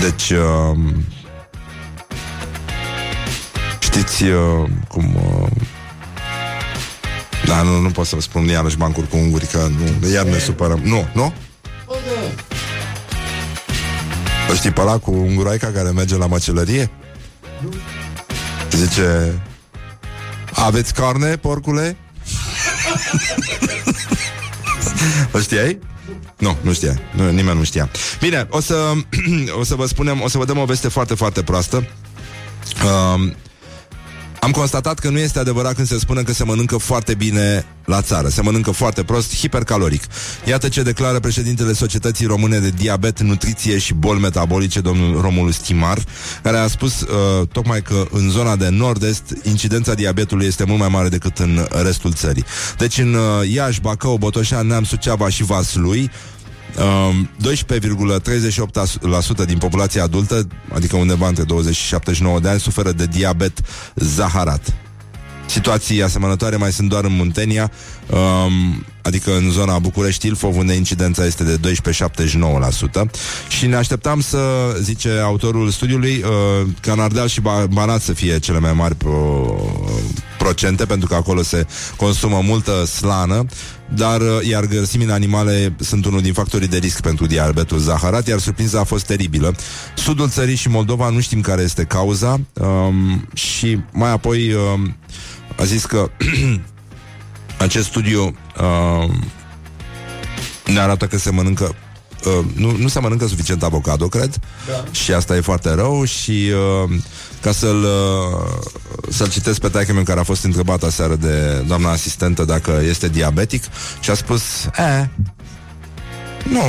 Deci, 0.00 0.30
uh, 0.30 0.78
știți 3.80 4.24
uh, 4.24 4.68
cum... 4.88 5.14
Uh, 5.14 5.48
da, 7.46 7.62
nu, 7.62 7.78
nu 7.78 7.90
pot 7.90 8.06
să 8.06 8.14
vă 8.14 8.20
spun 8.20 8.44
iarăși 8.44 8.76
bancuri 8.76 9.08
cu 9.08 9.16
unguri, 9.16 9.46
că 9.46 9.68
nu, 10.00 10.08
iar 10.08 10.24
ne 10.24 10.38
supărăm. 10.38 10.80
Nu, 10.84 11.08
nu? 11.14 11.32
Îl 14.48 14.56
știi 14.56 14.70
pe 14.70 14.80
ăla 14.80 14.98
cu 14.98 15.10
unguroaica 15.10 15.66
care 15.66 15.90
merge 15.90 16.16
la 16.16 16.26
măcelărie? 16.26 16.90
Zice 18.70 19.40
Aveți 20.54 20.94
carne, 20.94 21.36
porcule? 21.36 21.96
o 25.34 25.38
știai? 25.38 25.78
Nu, 26.38 26.56
nu 26.60 26.72
știa. 26.72 27.00
Nu, 27.14 27.30
nimeni 27.30 27.58
nu 27.58 27.64
știa. 27.64 27.90
Bine, 28.20 28.46
o 28.50 28.60
să, 28.60 28.92
o 29.60 29.64
să 29.64 29.74
vă 29.74 29.86
spunem, 29.86 30.20
o 30.20 30.28
să 30.28 30.38
vă 30.38 30.44
dăm 30.44 30.58
o 30.58 30.64
veste 30.64 30.88
foarte, 30.88 31.14
foarte 31.14 31.42
proastă. 31.42 31.88
Um, 32.84 33.34
am 34.40 34.50
constatat 34.50 34.98
că 34.98 35.10
nu 35.10 35.18
este 35.18 35.38
adevărat 35.38 35.74
când 35.74 35.86
se 35.86 35.98
spune 35.98 36.22
că 36.22 36.32
se 36.32 36.44
mănâncă 36.44 36.76
foarte 36.76 37.14
bine 37.14 37.64
la 37.84 38.02
țară. 38.02 38.28
Se 38.28 38.42
mănâncă 38.42 38.70
foarte 38.70 39.02
prost, 39.02 39.36
hipercaloric. 39.36 40.02
Iată 40.44 40.68
ce 40.68 40.82
declară 40.82 41.20
președintele 41.20 41.72
Societății 41.72 42.26
Române 42.26 42.58
de 42.58 42.68
Diabet, 42.68 43.20
Nutriție 43.20 43.78
și 43.78 43.94
Boli 43.94 44.20
Metabolice, 44.20 44.80
domnul 44.80 45.20
Romulus 45.20 45.56
Timar, 45.56 45.98
care 46.42 46.56
a 46.56 46.66
spus 46.66 47.00
uh, 47.00 47.48
tocmai 47.52 47.82
că 47.82 48.06
în 48.10 48.30
zona 48.30 48.56
de 48.56 48.68
nord-est 48.68 49.22
incidența 49.42 49.94
diabetului 49.94 50.46
este 50.46 50.64
mult 50.64 50.78
mai 50.78 50.88
mare 50.88 51.08
decât 51.08 51.38
în 51.38 51.66
restul 51.82 52.12
țării. 52.12 52.44
Deci 52.78 52.98
în 52.98 53.14
uh, 53.14 53.52
Iași, 53.52 53.80
Bacău, 53.80 54.16
Botoșan, 54.16 54.66
Neam, 54.66 54.84
Suceava 54.84 55.28
și 55.28 55.44
Vaslui, 55.44 56.00
Um, 56.00 56.39
12,38% 56.76 56.80
din 59.46 59.58
populația 59.58 60.02
adultă, 60.02 60.46
adică 60.74 60.96
undeva 60.96 61.28
între 61.28 61.44
20 61.44 61.76
și 61.76 61.86
79 61.86 62.40
de 62.40 62.48
ani, 62.48 62.60
suferă 62.60 62.92
de 62.92 63.06
diabet 63.06 63.60
zaharat. 63.94 64.74
Situații 65.46 66.02
asemănătoare 66.02 66.56
mai 66.56 66.72
sunt 66.72 66.88
doar 66.88 67.04
în 67.04 67.16
Muntenia, 67.16 67.70
um, 68.06 68.84
adică 69.02 69.36
în 69.36 69.50
zona 69.50 69.78
București, 69.78 70.26
Ilfov, 70.26 70.56
unde 70.56 70.74
incidența 70.74 71.24
este 71.24 71.44
de 71.44 71.58
12,79%. 71.58 73.10
Și 73.48 73.66
ne 73.66 73.76
așteptam 73.76 74.20
să, 74.20 74.38
zice 74.80 75.10
autorul 75.22 75.70
studiului, 75.70 76.24
uh, 76.24 76.66
ca 76.80 76.92
în 76.92 77.00
Ardeal 77.00 77.28
și 77.28 77.40
Banat 77.70 78.00
să 78.00 78.12
fie 78.12 78.38
cele 78.38 78.58
mai 78.58 78.72
mari 78.72 78.94
pro, 78.94 79.54
procente, 80.42 80.84
pentru 80.84 81.08
că 81.08 81.14
acolo 81.14 81.42
se 81.42 81.66
consumă 81.96 82.40
multă 82.44 82.84
slană, 82.84 83.46
dar 83.94 84.20
uh, 84.20 84.46
iar 84.48 84.64
grăsimile 84.64 85.12
animale 85.12 85.74
sunt 85.78 86.04
unul 86.04 86.20
din 86.20 86.32
factorii 86.32 86.68
de 86.68 86.76
risc 86.76 87.00
pentru 87.00 87.26
diabetul 87.26 87.78
zaharat, 87.78 88.26
iar 88.26 88.38
surpriza 88.38 88.80
a 88.80 88.84
fost 88.84 89.06
teribilă. 89.06 89.54
Sudul 89.94 90.28
țării 90.28 90.54
și 90.54 90.68
Moldova 90.68 91.08
nu 91.08 91.20
știm 91.20 91.40
care 91.40 91.62
este 91.62 91.84
cauza 91.84 92.40
um, 92.52 93.28
și 93.34 93.80
mai 93.92 94.10
apoi 94.10 94.52
um, 94.52 94.96
a 95.56 95.64
zis 95.64 95.84
că 95.84 96.10
acest 97.66 97.86
studiu 97.86 98.22
um, 98.22 99.24
ne 100.66 100.80
arată 100.80 101.06
că 101.06 101.18
se 101.18 101.30
mănâncă 101.30 101.74
Uh, 102.24 102.44
nu, 102.54 102.76
nu 102.76 102.88
se 102.88 103.00
mănâncă 103.00 103.26
suficient 103.26 103.62
avocado, 103.62 104.08
cred 104.08 104.36
da. 104.66 104.84
Și 104.90 105.12
asta 105.12 105.36
e 105.36 105.40
foarte 105.40 105.74
rău 105.74 106.04
Și 106.04 106.50
uh, 106.84 106.90
ca 107.40 107.52
să-l 107.52 107.82
uh, 107.82 108.58
Să-l 109.08 109.30
citesc 109.30 109.60
pe 109.60 109.68
taică 109.68 109.92
meu 109.92 110.02
care 110.02 110.20
a 110.20 110.22
fost 110.22 110.44
întrebat 110.44 110.82
aseară 110.82 111.16
de 111.16 111.64
doamna 111.66 111.90
asistentă 111.90 112.44
Dacă 112.44 112.80
este 112.88 113.08
diabetic 113.08 113.62
Și 114.00 114.10
a 114.10 114.14
spus 114.14 114.42
E, 114.64 115.08
nu. 116.42 116.60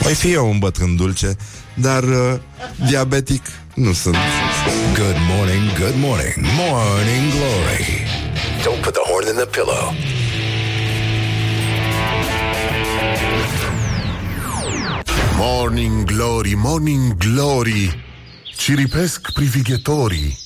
Voi 0.00 0.14
fi 0.14 0.32
eu 0.32 0.48
un 0.50 0.58
bătrân 0.58 0.96
dulce 0.96 1.36
Dar 1.74 2.02
uh, 2.02 2.34
diabetic 2.88 3.42
nu 3.74 3.92
sunt. 3.92 4.16
Good 4.94 5.16
morning, 5.36 5.78
good 5.78 5.94
morning. 5.96 6.34
Morning 6.56 7.30
Glory. 7.30 8.06
Don't 8.64 8.82
put 8.82 8.92
the 8.92 9.02
horn 9.10 9.26
in 9.28 9.34
the 9.34 9.46
pillow 9.46 9.92
Morning 15.36 16.06
Glory, 16.06 16.54
Morning 16.54 17.14
Glory. 17.18 18.04
Ciripesc 18.56 19.32
privighetorii 19.32 20.36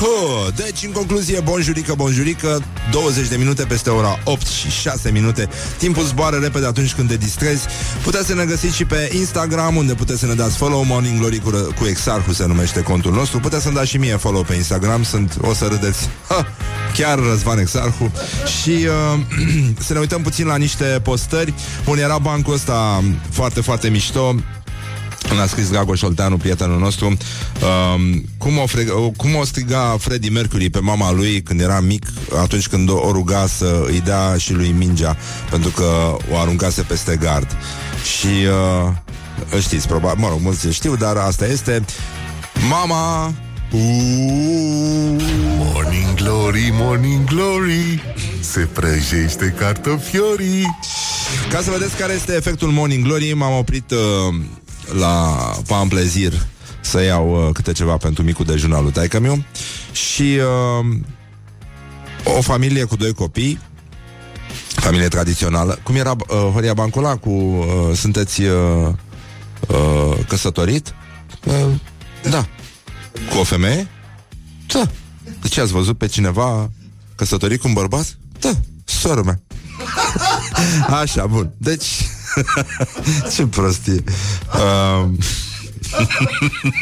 Huh, 0.00 0.54
deci, 0.54 0.82
în 0.84 0.92
concluzie, 0.92 1.40
bonjurică, 1.40 1.94
bonjurică 1.96 2.62
20 2.90 3.28
de 3.28 3.36
minute 3.36 3.64
peste 3.64 3.90
ora 3.90 4.18
8 4.24 4.46
și 4.46 4.70
6 4.70 5.10
minute. 5.10 5.48
Timpul 5.78 6.02
zboară 6.02 6.36
repede 6.36 6.66
atunci 6.66 6.94
când 6.94 7.08
te 7.08 7.16
distrezi. 7.16 7.66
Puteți 8.02 8.26
să 8.26 8.34
ne 8.34 8.44
găsiți 8.44 8.76
și 8.76 8.84
pe 8.84 9.10
Instagram 9.12 9.76
Unde 9.76 9.94
puteți 9.94 10.20
să 10.20 10.26
ne 10.26 10.34
dați 10.34 10.56
follow. 10.56 10.84
Morning 10.84 11.18
Glory 11.18 11.38
cu, 11.38 11.50
cu 11.50 11.86
Exarhu 11.86 12.32
se 12.32 12.46
numește 12.46 12.80
contul 12.80 13.12
nostru. 13.12 13.40
Puteți 13.40 13.62
să-mi 13.62 13.74
dați 13.74 13.88
și 13.88 13.96
mie 13.96 14.16
follow 14.16 14.42
pe 14.42 14.54
Instagram. 14.54 15.02
Sunt, 15.02 15.36
o 15.40 15.54
să 15.54 15.66
râdeți. 15.66 16.08
Ha, 16.28 16.46
Chiar 16.96 17.18
Răzvan 17.18 17.58
Exarhu. 17.58 18.12
Și 18.60 18.70
uh, 18.70 19.20
să 19.86 19.92
ne 19.92 19.98
uităm 19.98 20.22
puțin 20.22 20.46
la 20.46 20.56
niște 20.56 21.00
postări. 21.02 21.54
Bun, 21.84 21.98
era 21.98 22.18
bancul 22.18 22.54
ăsta 22.54 23.04
foarte, 23.30 23.60
foarte 23.60 23.88
mișto 23.88 24.34
a 25.38 25.46
scris 25.46 25.70
Dragoș 25.70 26.02
Olteanu, 26.02 26.36
prietenul 26.36 26.78
nostru 26.78 27.06
um, 27.06 28.24
cum, 28.38 28.58
o 28.58 28.64
freg- 28.66 29.16
cum 29.16 29.34
o 29.34 29.44
striga 29.44 29.96
Freddie 29.98 30.30
Mercury 30.30 30.70
pe 30.70 30.78
mama 30.78 31.12
lui 31.12 31.42
când 31.42 31.60
era 31.60 31.80
mic, 31.80 32.06
atunci 32.42 32.68
când 32.68 32.90
o, 32.90 32.96
o 32.96 33.12
ruga 33.12 33.46
să 33.46 33.84
îi 33.86 34.00
dea 34.00 34.36
și 34.36 34.52
lui 34.52 34.74
mingea, 34.78 35.16
pentru 35.50 35.70
că 35.70 36.16
o 36.32 36.38
aruncase 36.38 36.82
peste 36.82 37.16
gard. 37.16 37.56
Și 38.18 38.46
uh, 39.56 39.60
știți, 39.60 39.86
probabil, 39.86 40.22
mă 40.22 40.28
rog, 40.28 40.38
mulți 40.42 40.70
știu, 40.70 40.96
dar 40.96 41.16
asta 41.16 41.46
este 41.46 41.84
Mama 42.68 43.34
Uuuu, 43.72 45.16
morning 45.58 46.14
glory, 46.14 46.70
morning 46.72 47.24
glory 47.24 48.02
Se 48.40 48.60
prăjește 48.60 49.54
cartofiorii 49.58 50.76
Ca 51.50 51.60
să 51.62 51.70
vedeți 51.70 51.96
care 51.96 52.12
este 52.12 52.34
efectul 52.34 52.68
Morning 52.68 53.04
Glory 53.04 53.32
M-am 53.32 53.58
oprit 53.58 53.90
uh, 53.90 54.34
la 54.98 55.36
Pamplezir 55.66 56.32
să 56.80 57.02
iau 57.02 57.46
uh, 57.46 57.52
câte 57.52 57.72
ceva 57.72 57.96
pentru 57.96 58.22
micul 58.22 58.44
dejun 58.44 58.72
al 58.72 58.82
lui 58.82 58.92
taică 58.92 59.20
meu 59.20 59.44
și 59.92 60.38
uh, 60.82 60.96
o 62.36 62.40
familie 62.40 62.84
cu 62.84 62.96
doi 62.96 63.12
copii 63.12 63.58
familie 64.80 65.08
tradițională 65.08 65.78
cum 65.82 65.94
era 65.94 66.10
uh, 66.10 66.36
Horia 66.52 66.74
Bancula 66.74 67.16
cu 67.16 67.30
uh, 67.30 67.96
sunteți 67.96 68.42
uh, 68.42 68.88
uh, 69.68 70.18
căsătorit? 70.28 70.94
Uh, 71.44 71.54
da. 72.30 72.46
Cu 73.30 73.38
o 73.38 73.44
femeie? 73.44 73.88
Da. 74.66 74.86
De 75.40 75.48
ce 75.48 75.60
ați 75.60 75.72
văzut 75.72 75.98
pe 75.98 76.06
cineva 76.06 76.70
căsătorit 77.14 77.60
cu 77.60 77.68
un 77.68 77.72
bărbat? 77.72 78.18
Da, 78.40 78.50
sora 78.84 79.22
mea. 79.22 79.40
Așa, 81.00 81.26
bun. 81.26 81.52
Deci, 81.56 81.86
ce 83.34 83.46
prostie. 83.46 84.04
Um... 84.54 85.18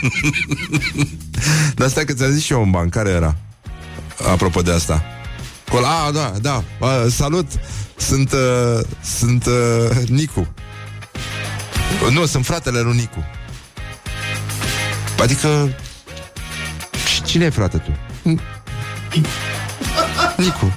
Dar 1.75 1.89
stai 1.89 2.05
că 2.05 2.13
ți-am 2.13 2.31
zis 2.31 2.45
și 2.45 2.53
eu 2.53 2.63
un 2.63 2.71
ban. 2.71 2.89
Care 2.89 3.11
era? 3.11 3.37
Apropo 4.33 4.63
de 4.63 4.73
asta. 4.73 5.03
Col- 5.71 5.85
A, 5.85 6.11
da, 6.13 6.33
da. 6.41 6.65
Uh, 6.81 7.07
salut. 7.11 7.47
Sunt, 7.97 8.33
uh, 8.33 8.81
sunt 9.19 9.47
uh, 9.47 9.97
Nicu. 10.09 10.49
Nu, 12.13 12.27
sunt 12.27 12.45
fratele 12.47 12.81
lui 12.81 12.97
Nicu. 12.97 13.25
Adică... 15.23 15.77
Și 17.15 17.23
cine 17.23 17.45
e 17.45 17.51
frate 17.51 17.77
tu? 17.79 17.97
Nicu. 20.37 20.73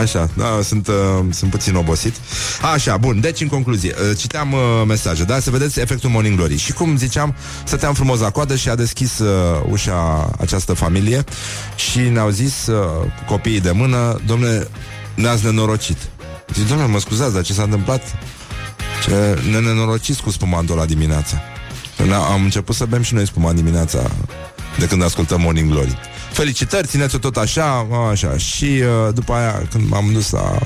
Așa, 0.00 0.30
da, 0.36 0.58
sunt, 0.62 0.86
uh, 0.86 0.94
sunt 1.30 1.50
puțin 1.50 1.74
obosit. 1.74 2.14
Așa, 2.74 2.96
bun, 2.96 3.20
deci 3.20 3.40
în 3.40 3.48
concluzie 3.48 3.94
uh, 4.10 4.16
Citeam 4.18 4.52
uh, 4.52 4.60
mesaje, 4.86 5.24
da, 5.24 5.40
să 5.40 5.50
vedeți 5.50 5.80
efectul 5.80 6.10
Morning 6.10 6.36
Glory. 6.36 6.56
Și 6.56 6.72
cum 6.72 6.96
ziceam, 6.96 7.34
stăteam 7.64 7.94
frumos 7.94 8.20
la 8.20 8.30
coadă 8.30 8.56
Și 8.56 8.68
a 8.68 8.74
deschis 8.74 9.18
uh, 9.18 9.28
ușa 9.70 10.30
această 10.40 10.72
familie 10.72 11.24
Și 11.76 11.98
ne-au 11.98 12.28
zis 12.28 12.66
uh, 12.66 13.10
Copiii 13.26 13.60
de 13.60 13.70
mână, 13.70 14.20
domne 14.26 14.66
Ne-ați 15.14 15.44
nenorocit. 15.44 15.96
Zic, 16.54 16.68
domnule, 16.68 16.90
mă 16.90 17.00
scuzați, 17.00 17.32
dar 17.32 17.42
ce 17.42 17.52
s-a 17.52 17.62
întâmplat? 17.62 18.02
Ce 19.04 19.38
ne 19.50 19.58
nenorociți 19.58 20.22
cu 20.22 20.30
spumantul 20.30 20.76
la 20.76 20.84
dimineața. 20.84 21.42
Am 22.32 22.42
început 22.42 22.74
să 22.74 22.84
bem 22.84 23.02
și 23.02 23.14
noi 23.14 23.26
spumant 23.26 23.56
dimineața 23.56 24.10
De 24.78 24.86
când 24.86 25.02
ascultăm 25.02 25.40
Morning 25.40 25.70
Glory 25.70 25.98
Felicitări, 26.32 26.86
țineți-o 26.86 27.18
tot 27.18 27.36
așa, 27.36 27.86
așa. 28.10 28.36
Și 28.36 28.64
uh, 28.64 29.14
după 29.14 29.32
aia, 29.32 29.62
când 29.70 29.88
m-am 29.88 30.12
dus 30.12 30.30
la 30.30 30.58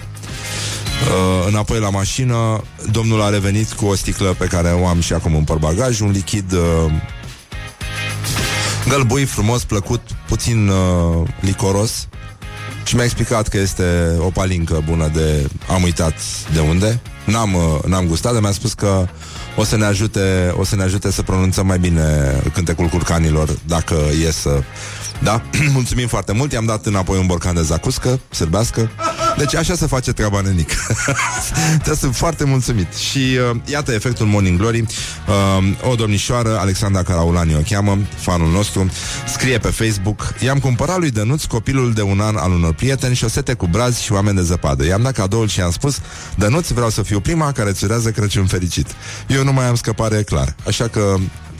Uh, 0.96 1.46
înapoi 1.48 1.78
la 1.78 1.90
mașină 1.90 2.62
Domnul 2.90 3.22
a 3.22 3.28
revenit 3.28 3.72
cu 3.72 3.86
o 3.86 3.94
sticlă 3.94 4.34
Pe 4.38 4.46
care 4.46 4.68
o 4.68 4.86
am 4.86 5.00
și 5.00 5.12
acum 5.12 5.34
în 5.34 5.44
portbagaj 5.44 6.00
Un 6.00 6.10
lichid 6.10 6.52
uh, 6.52 6.92
Gălbui, 8.88 9.24
frumos, 9.24 9.64
plăcut 9.64 10.00
Puțin 10.26 10.68
uh, 10.68 11.28
licoros 11.40 12.08
Și 12.84 12.94
mi-a 12.94 13.04
explicat 13.04 13.48
că 13.48 13.58
este 13.58 14.16
o 14.18 14.30
palincă 14.30 14.82
bună 14.84 15.10
de... 15.14 15.48
Am 15.68 15.82
uitat 15.82 16.14
de 16.52 16.60
unde 16.60 17.00
N-am, 17.26 17.54
uh, 17.54 17.84
n-am 17.86 18.06
gustat, 18.06 18.32
dar 18.32 18.40
mi-a 18.40 18.52
spus 18.52 18.72
că 18.72 19.06
o 19.56 19.64
să 19.64 19.76
ne 19.76 19.84
ajute, 19.84 20.54
o 20.58 20.64
să 20.64 20.76
ne 20.76 20.82
ajute 20.82 21.10
să 21.10 21.22
pronunțăm 21.22 21.66
mai 21.66 21.78
bine 21.78 22.40
cântecul 22.52 22.86
curcanilor 22.86 23.58
dacă 23.66 23.96
e 24.26 24.30
să 24.30 24.62
da? 25.22 25.42
Mulțumim 25.72 26.06
foarte 26.06 26.32
mult, 26.32 26.52
i-am 26.52 26.64
dat 26.64 26.86
înapoi 26.86 27.18
un 27.18 27.26
borcan 27.26 27.54
de 27.54 27.62
zacuscă, 27.62 28.20
sârbească. 28.30 28.90
Deci 29.36 29.54
așa 29.54 29.74
se 29.74 29.86
face 29.86 30.12
treaba 30.12 30.40
nenic. 30.40 30.70
Te 31.84 31.94
sunt 31.94 32.16
foarte 32.16 32.44
mulțumit. 32.44 32.94
Și 32.94 33.18
uh, 33.18 33.60
iată 33.64 33.92
efectul 33.92 34.26
Morning 34.26 34.58
Glory. 34.58 34.80
Uh, 34.80 35.90
o 35.90 35.94
domnișoară, 35.94 36.58
Alexandra 36.58 37.02
Caraulani 37.02 37.54
o 37.54 37.58
cheamă, 37.68 37.98
fanul 38.16 38.50
nostru, 38.50 38.90
scrie 39.26 39.58
pe 39.58 39.68
Facebook 39.68 40.34
I-am 40.40 40.58
cumpărat 40.58 40.98
lui 40.98 41.10
Dănuț 41.10 41.44
copilul 41.44 41.92
de 41.92 42.02
un 42.02 42.20
an 42.20 42.36
al 42.36 42.52
unor 42.52 42.74
prieteni 42.74 43.14
și 43.14 43.24
o 43.24 43.28
sete 43.28 43.54
cu 43.54 43.66
brazi 43.66 44.02
și 44.02 44.12
oameni 44.12 44.36
de 44.36 44.42
zăpadă. 44.42 44.86
I-am 44.86 45.02
dat 45.02 45.12
cadoul 45.12 45.48
și 45.48 45.58
i-am 45.58 45.70
spus 45.70 45.98
Dănuț, 46.36 46.68
vreau 46.68 46.90
să 46.90 47.02
fiu 47.02 47.20
prima 47.20 47.52
care 47.52 47.70
îți 47.70 47.84
urează 47.84 48.10
Crăciun 48.10 48.46
fericit. 48.46 48.86
Eu 49.26 49.44
nu 49.44 49.52
mai 49.52 49.66
am 49.66 49.74
scăpare 49.74 50.22
clar. 50.22 50.54
Așa 50.66 50.88
că 50.88 51.16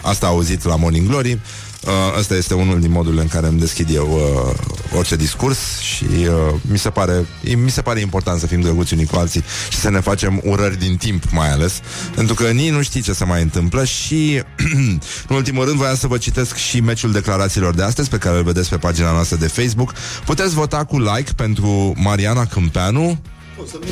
Asta 0.07 0.27
a 0.27 0.29
auzit 0.29 0.65
la 0.65 0.77
Morning 0.77 1.09
Glory 1.09 1.39
Uh, 1.87 1.93
ăsta 2.19 2.35
este 2.35 2.55
unul 2.55 2.81
din 2.81 2.91
modurile 2.91 3.23
în 3.23 3.29
care 3.29 3.47
îmi 3.47 3.59
deschid 3.59 3.95
eu 3.95 4.09
uh, 4.13 4.97
orice 4.97 5.17
discurs 5.17 5.79
și 5.79 6.05
uh, 6.05 6.55
mi, 6.61 6.79
se 6.79 6.91
pare, 6.91 7.27
mi 7.57 7.71
se 7.71 7.83
pare 7.83 8.01
important 8.01 8.41
să 8.41 8.47
fim 8.47 8.61
drăguți 8.61 8.93
unii 8.93 9.07
cu 9.07 9.17
alții 9.17 9.45
și 9.71 9.79
să 9.79 9.91
ne 9.91 10.01
facem 10.01 10.41
urări 10.45 10.79
din 10.79 10.97
timp 10.97 11.31
mai 11.31 11.51
ales, 11.51 11.81
pentru 12.15 12.35
că 12.35 12.51
nici 12.51 12.71
nu 12.71 12.83
știi 12.83 13.01
ce 13.01 13.13
se 13.13 13.25
mai 13.25 13.43
întâmplă 13.43 13.85
și 13.85 14.43
în 15.29 15.37
ultimul 15.37 15.65
rând 15.65 15.77
voiam 15.77 15.97
să 15.97 16.07
vă 16.07 16.19
citesc 16.19 16.57
și 16.57 16.81
meciul 16.81 17.13
declarațiilor 17.13 17.75
de 17.75 17.83
astăzi 17.83 18.09
pe 18.09 18.19
care 18.19 18.37
îl 18.37 18.45
vedeți 18.45 18.69
pe 18.69 18.77
pagina 18.77 19.13
noastră 19.13 19.37
de 19.37 19.47
Facebook. 19.47 19.93
Puteți 20.25 20.55
vota 20.55 20.85
cu 20.85 20.99
like 20.99 21.33
pentru 21.37 21.93
Mariana 21.97 22.47
Câmpeanu, 22.47 23.19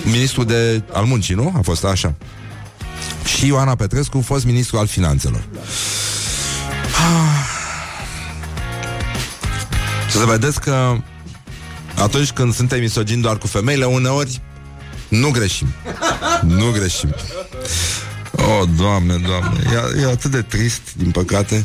ministru 0.04 0.44
de 0.44 0.82
al 0.92 1.04
muncii, 1.04 1.34
nu? 1.34 1.52
A 1.56 1.60
fost 1.62 1.84
așa. 1.84 2.14
Și 3.36 3.46
Ioana 3.46 3.74
Petrescu, 3.74 4.20
fost 4.20 4.44
ministru 4.44 4.78
al 4.78 4.86
finanțelor. 4.86 5.44
Ah. 6.90 7.53
Să 10.14 10.24
vedeți 10.24 10.60
că 10.60 10.96
atunci 11.96 12.30
când 12.30 12.54
suntem 12.54 12.80
misogini 12.80 13.22
doar 13.22 13.38
cu 13.38 13.46
femeile, 13.46 13.84
uneori 13.84 14.40
nu 15.08 15.30
greșim. 15.30 15.66
Nu 16.42 16.70
greșim. 16.70 17.14
Oh, 18.32 18.68
doamne, 18.76 19.16
doamne, 19.26 19.60
e, 19.98 20.00
e 20.00 20.10
atât 20.10 20.30
de 20.30 20.42
trist, 20.42 20.80
din 20.96 21.10
păcate. 21.10 21.64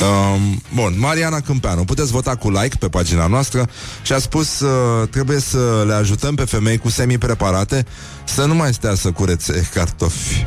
Um, 0.00 0.62
bun, 0.74 0.94
Mariana 0.98 1.40
Câmpeanu 1.40 1.84
Puteți 1.84 2.10
vota 2.10 2.36
cu 2.36 2.50
like 2.50 2.76
pe 2.78 2.88
pagina 2.88 3.26
noastră 3.26 3.68
Și 4.02 4.12
a 4.12 4.18
spus 4.18 4.60
uh, 4.60 5.08
trebuie 5.08 5.40
să 5.40 5.84
le 5.86 5.92
ajutăm 5.92 6.34
pe 6.34 6.44
femei 6.44 6.78
cu 6.78 6.88
semi-preparate 6.88 7.86
Să 8.24 8.44
nu 8.44 8.54
mai 8.54 8.74
stea 8.74 8.94
să 8.94 9.10
curețe 9.10 9.68
cartofi 9.74 10.46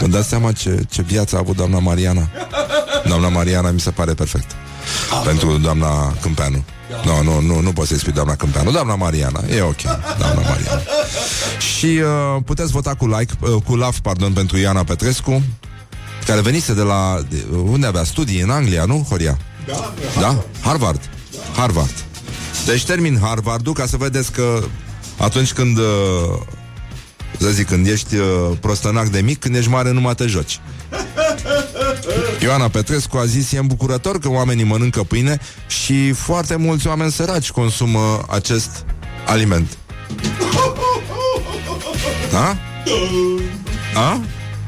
Vă 0.00 0.06
dați 0.06 0.28
seama 0.28 0.52
ce, 0.52 0.84
ce 0.90 1.02
viață 1.02 1.36
a 1.36 1.38
avut 1.38 1.56
doamna 1.56 1.78
Mariana 1.78 2.28
Doamna 3.06 3.28
Mariana 3.28 3.70
mi 3.70 3.80
se 3.80 3.90
pare 3.90 4.14
perfect 4.14 4.50
pentru 5.24 5.58
doamna 5.58 6.16
Câmpeanu. 6.20 6.64
Nu, 7.04 7.22
nu, 7.22 7.40
nu, 7.40 7.60
nu 7.60 7.72
poți 7.72 7.88
să-i 7.88 7.98
spui 7.98 8.12
doamna 8.12 8.34
Câmpeanu. 8.34 8.70
Doamna 8.70 8.94
Mariana, 8.94 9.40
e 9.50 9.62
ok, 9.62 9.82
doamna 10.18 10.40
Mariana. 10.40 10.82
Și 11.58 11.86
uh, 11.86 12.42
puteți 12.44 12.72
vota 12.72 12.94
cu 12.94 13.06
like, 13.06 13.32
uh, 13.40 13.62
cu 13.64 13.76
love, 13.76 13.96
pardon, 14.02 14.32
pentru 14.32 14.56
Iana 14.56 14.84
Petrescu, 14.84 15.42
care 16.26 16.40
venise 16.40 16.74
de 16.74 16.82
la... 16.82 17.20
De, 17.28 17.44
unde 17.64 17.86
avea 17.86 18.04
studii? 18.04 18.40
În 18.40 18.50
Anglia, 18.50 18.84
nu, 18.84 19.06
Horia? 19.08 19.38
Da, 19.66 19.92
da? 20.20 20.44
Harvard. 20.60 21.10
Da. 21.32 21.60
Harvard. 21.60 22.04
Deci 22.66 22.84
termin 22.84 23.18
Harvardul 23.22 23.72
ca 23.72 23.86
să 23.86 23.96
vedeți 23.96 24.32
că 24.32 24.62
atunci 25.16 25.52
când 25.52 25.78
uh, 25.78 25.84
să 27.38 27.50
zic, 27.50 27.66
când 27.66 27.86
ești 27.86 28.16
uh, 28.16 28.26
prostănac 28.60 29.08
de 29.08 29.20
mic, 29.20 29.38
când 29.38 29.54
ești 29.54 29.70
mare, 29.70 29.90
numai 29.90 30.14
te 30.14 30.26
joci. 30.26 30.60
Ioana 32.42 32.68
Petrescu 32.68 33.16
a 33.16 33.24
zis, 33.24 33.52
e 33.52 33.58
îmbucurător 33.58 34.18
că 34.18 34.28
oamenii 34.28 34.64
mănâncă 34.64 35.02
pâine 35.02 35.40
și 35.66 36.12
foarte 36.12 36.56
mulți 36.56 36.86
oameni 36.86 37.10
săraci 37.10 37.50
consumă 37.50 38.24
acest 38.28 38.84
aliment. 39.26 39.76
Da? 42.30 42.56
A? 43.94 44.20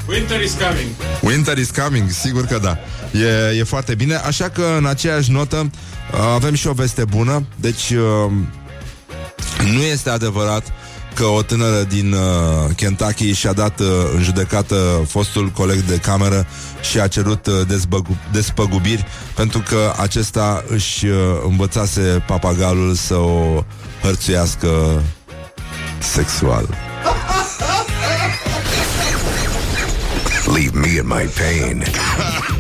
Winter 0.09 0.43
is 0.43 0.53
coming. 0.53 0.91
Winter 1.23 1.59
is 1.59 1.71
coming, 1.71 2.11
sigur 2.11 2.45
că 2.45 2.59
da. 2.59 2.79
E, 3.19 3.59
e 3.59 3.63
foarte 3.63 3.95
bine, 3.95 4.15
așa 4.15 4.49
că 4.49 4.75
în 4.79 4.87
aceeași 4.87 5.31
notă 5.31 5.71
avem 6.35 6.55
și 6.55 6.67
o 6.67 6.73
veste 6.73 7.05
bună. 7.05 7.47
Deci 7.61 7.91
uh, 7.91 8.33
nu 9.73 9.83
este 9.83 10.11
adevărat 10.11 10.73
că 11.15 11.25
o 11.25 11.43
tânără 11.43 11.83
din 11.83 12.13
uh, 12.13 12.21
Kentucky 12.77 13.33
și-a 13.33 13.53
dat 13.53 13.81
uh, 13.81 13.87
în 14.15 14.23
judecată 14.23 15.05
fostul 15.09 15.49
coleg 15.49 15.79
de 15.81 15.97
cameră 15.97 16.47
și 16.91 17.01
a 17.01 17.07
cerut 17.07 17.47
uh, 17.47 17.67
dezbăgu- 17.69 18.17
despăgubiri 18.33 19.05
pentru 19.35 19.63
că 19.69 19.93
acesta 20.01 20.65
își 20.69 21.07
uh, 21.07 21.17
învățase 21.49 22.25
papagalul 22.27 22.95
să 22.95 23.15
o 23.15 23.65
hărțuiască 24.03 25.03
sexual. 25.99 26.69
Leave 30.55 30.79
me 30.79 30.89
in 30.89 31.07
my 31.07 31.29
pain. 31.41 31.85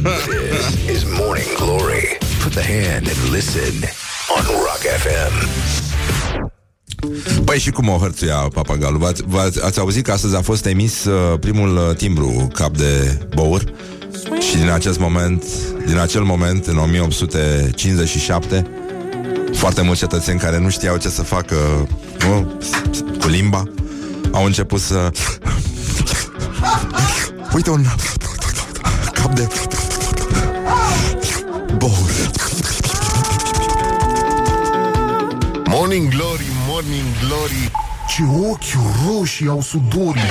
This 0.02 0.96
is 0.96 1.04
Morning 1.18 1.52
Glory. 1.56 2.18
Put 2.42 2.52
the 2.52 2.62
hand 2.62 3.06
and 3.08 3.32
listen 3.32 3.74
on 4.36 4.44
Rock 4.46 4.82
FM. 5.04 5.48
Păi 7.44 7.58
și 7.58 7.70
cum 7.70 7.88
o 7.88 7.98
hărțuia 7.98 8.34
papagalul? 8.34 8.98
V-ați, 8.98 9.22
v-ați, 9.26 9.64
ați 9.64 9.78
auzit 9.78 10.04
că 10.04 10.12
astăzi 10.12 10.36
a 10.36 10.40
fost 10.40 10.66
emis 10.66 11.04
uh, 11.04 11.38
primul 11.40 11.76
uh, 11.76 11.96
timbru 11.96 12.48
cap 12.54 12.76
de 12.76 13.18
bour 13.34 13.64
și 14.40 14.56
din 14.56 14.70
acest 14.70 14.98
moment, 14.98 15.44
din 15.86 15.98
acel 15.98 16.22
moment, 16.22 16.66
în 16.66 16.78
1857, 16.78 18.66
foarte 19.52 19.82
mulți 19.82 20.00
cetățeni 20.00 20.38
care 20.38 20.58
nu 20.58 20.68
știau 20.68 20.96
ce 20.96 21.08
să 21.08 21.22
facă 21.22 21.56
nu, 22.28 22.60
cu 23.20 23.28
limba, 23.28 23.62
au 24.30 24.44
început 24.44 24.80
să... 24.80 25.10
Uite 27.54 27.70
un 27.70 27.84
cap 29.12 29.34
de 29.34 29.48
bour. 31.76 32.10
Morning 35.68 36.08
Glory, 36.08 36.46
Morning 36.72 37.04
Glory 37.26 37.70
Ce 38.08 38.22
ochi 38.50 39.06
roșii 39.06 39.48
au 39.48 39.62
sudorii 39.62 40.22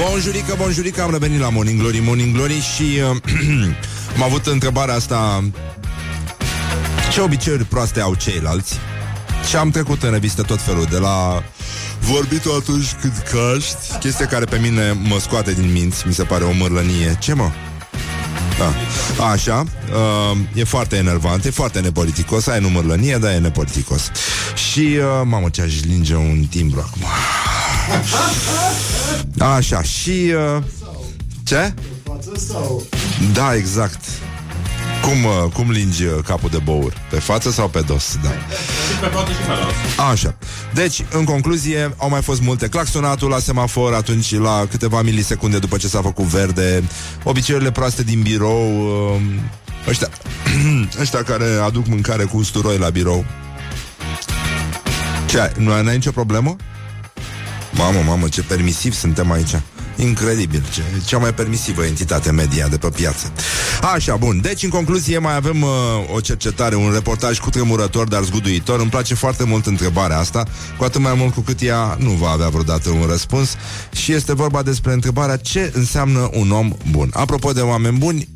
Bonjurică, 0.00 0.54
bonjurică, 0.58 1.02
am 1.02 1.10
revenit 1.10 1.40
la 1.40 1.48
Morning 1.48 1.80
Glory, 1.80 1.98
Morning 1.98 2.34
Glory 2.34 2.60
și 2.60 2.82
uh, 2.82 3.16
am 4.16 4.22
avut 4.22 4.46
întrebarea 4.46 4.94
asta 4.94 5.44
ce 7.12 7.20
obiceiuri 7.20 7.64
proaste 7.64 8.00
au 8.00 8.14
ceilalți 8.14 8.78
și 9.48 9.56
am 9.56 9.70
trecut 9.70 10.02
în 10.02 10.10
revistă 10.10 10.42
tot 10.42 10.60
felul 10.60 10.86
de 10.90 10.98
la 10.98 11.42
vorbitul 12.00 12.56
atunci 12.60 12.92
când 13.00 13.12
caști, 13.12 13.98
chestia 14.00 14.26
care 14.26 14.44
pe 14.44 14.58
mine 14.58 14.92
mă 14.92 15.18
scoate 15.18 15.52
din 15.52 15.72
minți, 15.72 16.06
mi 16.06 16.14
se 16.14 16.22
pare 16.22 16.44
o 16.44 16.52
mărlănie. 16.52 17.16
Ce 17.20 17.32
mă? 17.34 17.50
Da. 18.58 18.74
Așa, 19.24 19.64
uh, 19.92 20.38
e 20.54 20.64
foarte 20.64 20.96
enervant, 20.96 21.44
e 21.44 21.50
foarte 21.50 21.80
nepoliticos, 21.80 22.46
ai 22.46 22.60
număr 22.60 22.84
lănie, 22.84 23.16
dar 23.16 23.32
e 23.32 23.38
nepoliticos. 23.38 24.10
Și, 24.70 24.80
uh, 24.80 25.22
mamă, 25.24 25.48
ce 25.48 25.62
aș 25.62 25.82
linge 25.82 26.14
un 26.14 26.46
timbru 26.50 26.84
acum. 26.86 27.02
Așa, 29.38 29.82
și... 29.82 30.32
Uh, 30.56 30.62
ce? 31.44 31.74
Da, 33.32 33.54
exact. 33.54 34.04
Cum, 35.06 35.24
uh, 35.24 35.52
cum 35.52 35.70
lingi 35.70 36.04
uh, 36.04 36.12
capul 36.24 36.48
de 36.50 36.58
bour? 36.64 36.92
Pe 37.10 37.18
față 37.18 37.50
sau 37.50 37.68
pe 37.68 37.80
dos? 37.80 38.18
Da. 38.22 38.28
Pe 39.00 39.06
față 39.06 39.30
și 39.32 39.38
pe 39.38 39.52
dos. 39.62 40.06
Așa. 40.10 40.36
Deci, 40.74 41.04
în 41.10 41.24
concluzie, 41.24 41.94
au 41.96 42.08
mai 42.08 42.22
fost 42.22 42.40
multe. 42.40 42.68
Claxonatul 42.68 43.28
la 43.28 43.38
semafor 43.38 43.94
atunci 43.94 44.38
la 44.38 44.66
câteva 44.70 45.02
milisecunde 45.02 45.58
după 45.58 45.76
ce 45.76 45.88
s-a 45.88 46.00
făcut 46.02 46.24
verde, 46.24 46.82
obiceiurile 47.22 47.70
proaste 47.70 48.02
din 48.02 48.22
birou, 48.22 48.86
uh, 49.14 49.20
ăștia, 49.88 50.08
ăștia 51.00 51.22
care 51.22 51.46
aduc 51.64 51.86
mâncare 51.86 52.24
cu 52.24 52.36
usturoi 52.36 52.78
la 52.78 52.88
birou. 52.88 53.24
Ce 55.26 55.40
ai? 55.40 55.52
Nu 55.58 55.72
ai 55.72 55.82
nicio 55.82 56.10
problemă? 56.10 56.56
Mamă, 57.70 57.98
mamă, 58.06 58.28
ce 58.28 58.42
permisiv 58.42 58.94
suntem 58.94 59.32
aici. 59.32 59.54
Incredibil, 59.96 60.64
ce, 60.72 60.82
cea 61.04 61.18
mai 61.18 61.34
permisivă 61.34 61.84
entitate 61.84 62.30
media 62.30 62.68
de 62.68 62.76
pe 62.76 62.88
piață. 62.88 63.32
Așa, 63.94 64.16
bun. 64.16 64.40
Deci, 64.40 64.62
în 64.62 64.68
concluzie, 64.68 65.18
mai 65.18 65.34
avem 65.34 65.62
uh, 65.62 65.68
o 66.14 66.20
cercetare, 66.20 66.74
un 66.74 66.90
reportaj 66.92 67.38
cu 67.38 67.50
tremurător, 67.50 68.08
dar 68.08 68.22
zguduitor. 68.22 68.80
Îmi 68.80 68.90
place 68.90 69.14
foarte 69.14 69.44
mult 69.44 69.66
întrebarea 69.66 70.18
asta, 70.18 70.44
cu 70.78 70.84
atât 70.84 71.00
mai 71.00 71.14
mult 71.16 71.34
cu 71.34 71.40
cât 71.40 71.62
ea 71.62 71.96
nu 71.98 72.10
va 72.10 72.30
avea 72.30 72.48
vreodată 72.48 72.90
un 72.90 73.06
răspuns. 73.06 73.54
Și 73.92 74.12
este 74.12 74.34
vorba 74.34 74.62
despre 74.62 74.92
întrebarea 74.92 75.36
ce 75.36 75.70
înseamnă 75.74 76.30
un 76.32 76.50
om 76.50 76.72
bun. 76.90 77.10
Apropo 77.12 77.52
de 77.52 77.60
oameni 77.60 77.98
buni, 77.98 78.28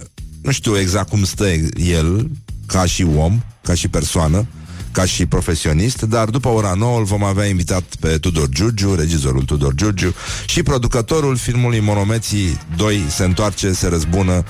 nu 0.42 0.50
știu 0.50 0.78
exact 0.78 1.08
cum 1.08 1.24
stă 1.24 1.48
el 1.76 2.30
ca 2.66 2.84
și 2.84 3.06
om, 3.16 3.40
ca 3.62 3.74
și 3.74 3.88
persoană, 3.88 4.46
ca 4.92 5.04
și 5.04 5.26
profesionist, 5.26 6.02
dar 6.02 6.28
după 6.28 6.48
ora 6.48 6.74
9 6.76 6.98
îl 6.98 7.04
vom 7.04 7.24
avea 7.24 7.46
invitat 7.46 7.82
pe 8.00 8.18
Tudor 8.18 8.48
Giurgiu, 8.48 8.94
regizorul 8.94 9.42
Tudor 9.42 9.74
Giurgiu 9.74 10.14
și 10.46 10.62
producătorul 10.62 11.36
filmului 11.36 11.80
Monomeții 11.80 12.58
2 12.76 13.04
se 13.08 13.24
întoarce, 13.24 13.72
se 13.72 13.88
răzbună 13.88 14.44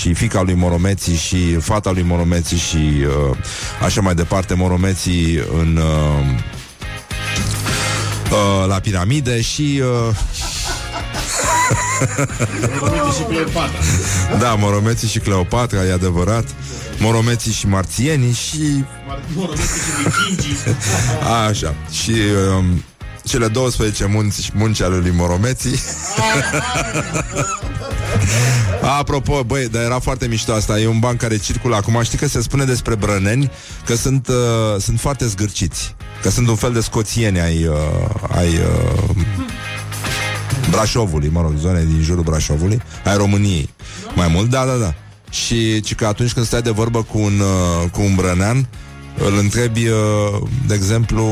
și 0.00 0.14
fica 0.14 0.42
lui 0.42 0.54
Monomeții 0.54 1.16
și 1.16 1.54
fata 1.54 1.90
lui 1.90 2.02
Monomeții 2.02 2.56
și 2.56 2.76
uh, 2.76 3.36
așa 3.84 4.00
mai 4.00 4.14
departe, 4.14 4.54
Monomeții 4.54 5.34
în 5.58 5.76
uh, 5.76 6.46
uh, 8.30 8.66
la 8.66 8.80
piramide 8.80 9.40
și 9.40 9.82
uh, 9.82 10.14
Moromeții 12.80 13.12
și 13.18 13.22
Cleopatra. 13.28 13.78
da, 14.38 14.54
Moromeții 14.54 15.08
și 15.08 15.18
Cleopatra, 15.18 15.84
e 15.84 15.92
adevărat. 15.92 16.44
Moromeții 16.98 17.52
și 17.52 17.66
marțienii 17.66 18.32
și... 18.32 18.84
Moromeții 19.34 19.64
și 19.64 19.90
vikingii. 20.02 20.56
Așa. 21.48 21.74
Și 21.90 22.14
um, 22.56 22.84
cele 23.24 23.48
12 23.48 24.04
munți, 24.06 24.50
munci 24.54 24.80
ale 24.82 24.96
lui 24.96 25.12
Moromeții. 25.16 25.78
Apropo, 28.98 29.42
băi, 29.44 29.68
dar 29.68 29.82
era 29.82 29.98
foarte 29.98 30.26
mișto 30.26 30.52
asta 30.52 30.80
E 30.80 30.86
un 30.86 30.98
ban 30.98 31.16
care 31.16 31.36
circulă 31.36 31.76
acum 31.76 32.02
Știi 32.02 32.18
că 32.18 32.28
se 32.28 32.42
spune 32.42 32.64
despre 32.64 32.94
brăneni 32.94 33.50
Că 33.84 33.94
sunt, 33.94 34.28
uh, 34.28 34.34
sunt 34.80 35.00
foarte 35.00 35.26
zgârciți 35.26 35.94
Că 36.22 36.30
sunt 36.30 36.48
un 36.48 36.54
fel 36.54 36.72
de 36.72 36.80
scoțieni 36.80 37.40
ai, 37.40 37.66
uh, 37.66 37.76
ai 38.36 38.48
uh, 38.48 39.16
Brașovului, 40.70 41.28
mă 41.32 41.40
rog, 41.40 41.52
zone 41.58 41.84
din 41.84 42.02
jurul 42.02 42.22
Brașovului 42.22 42.82
Ai 43.04 43.16
României 43.16 43.68
Mai 44.14 44.28
mult, 44.28 44.50
da, 44.50 44.64
da, 44.64 44.74
da. 44.74 44.94
Și 45.30 45.80
ci 45.80 45.94
că 45.94 46.06
atunci 46.06 46.32
când 46.32 46.46
stai 46.46 46.62
de 46.62 46.70
vorbă 46.70 47.02
cu 47.02 47.18
un, 47.18 47.40
uh, 47.40 47.90
cu 47.90 48.00
un 48.00 48.14
brănean 48.14 48.68
Îl 49.16 49.38
întrebi, 49.38 49.88
uh, 49.88 50.48
de 50.66 50.74
exemplu 50.74 51.24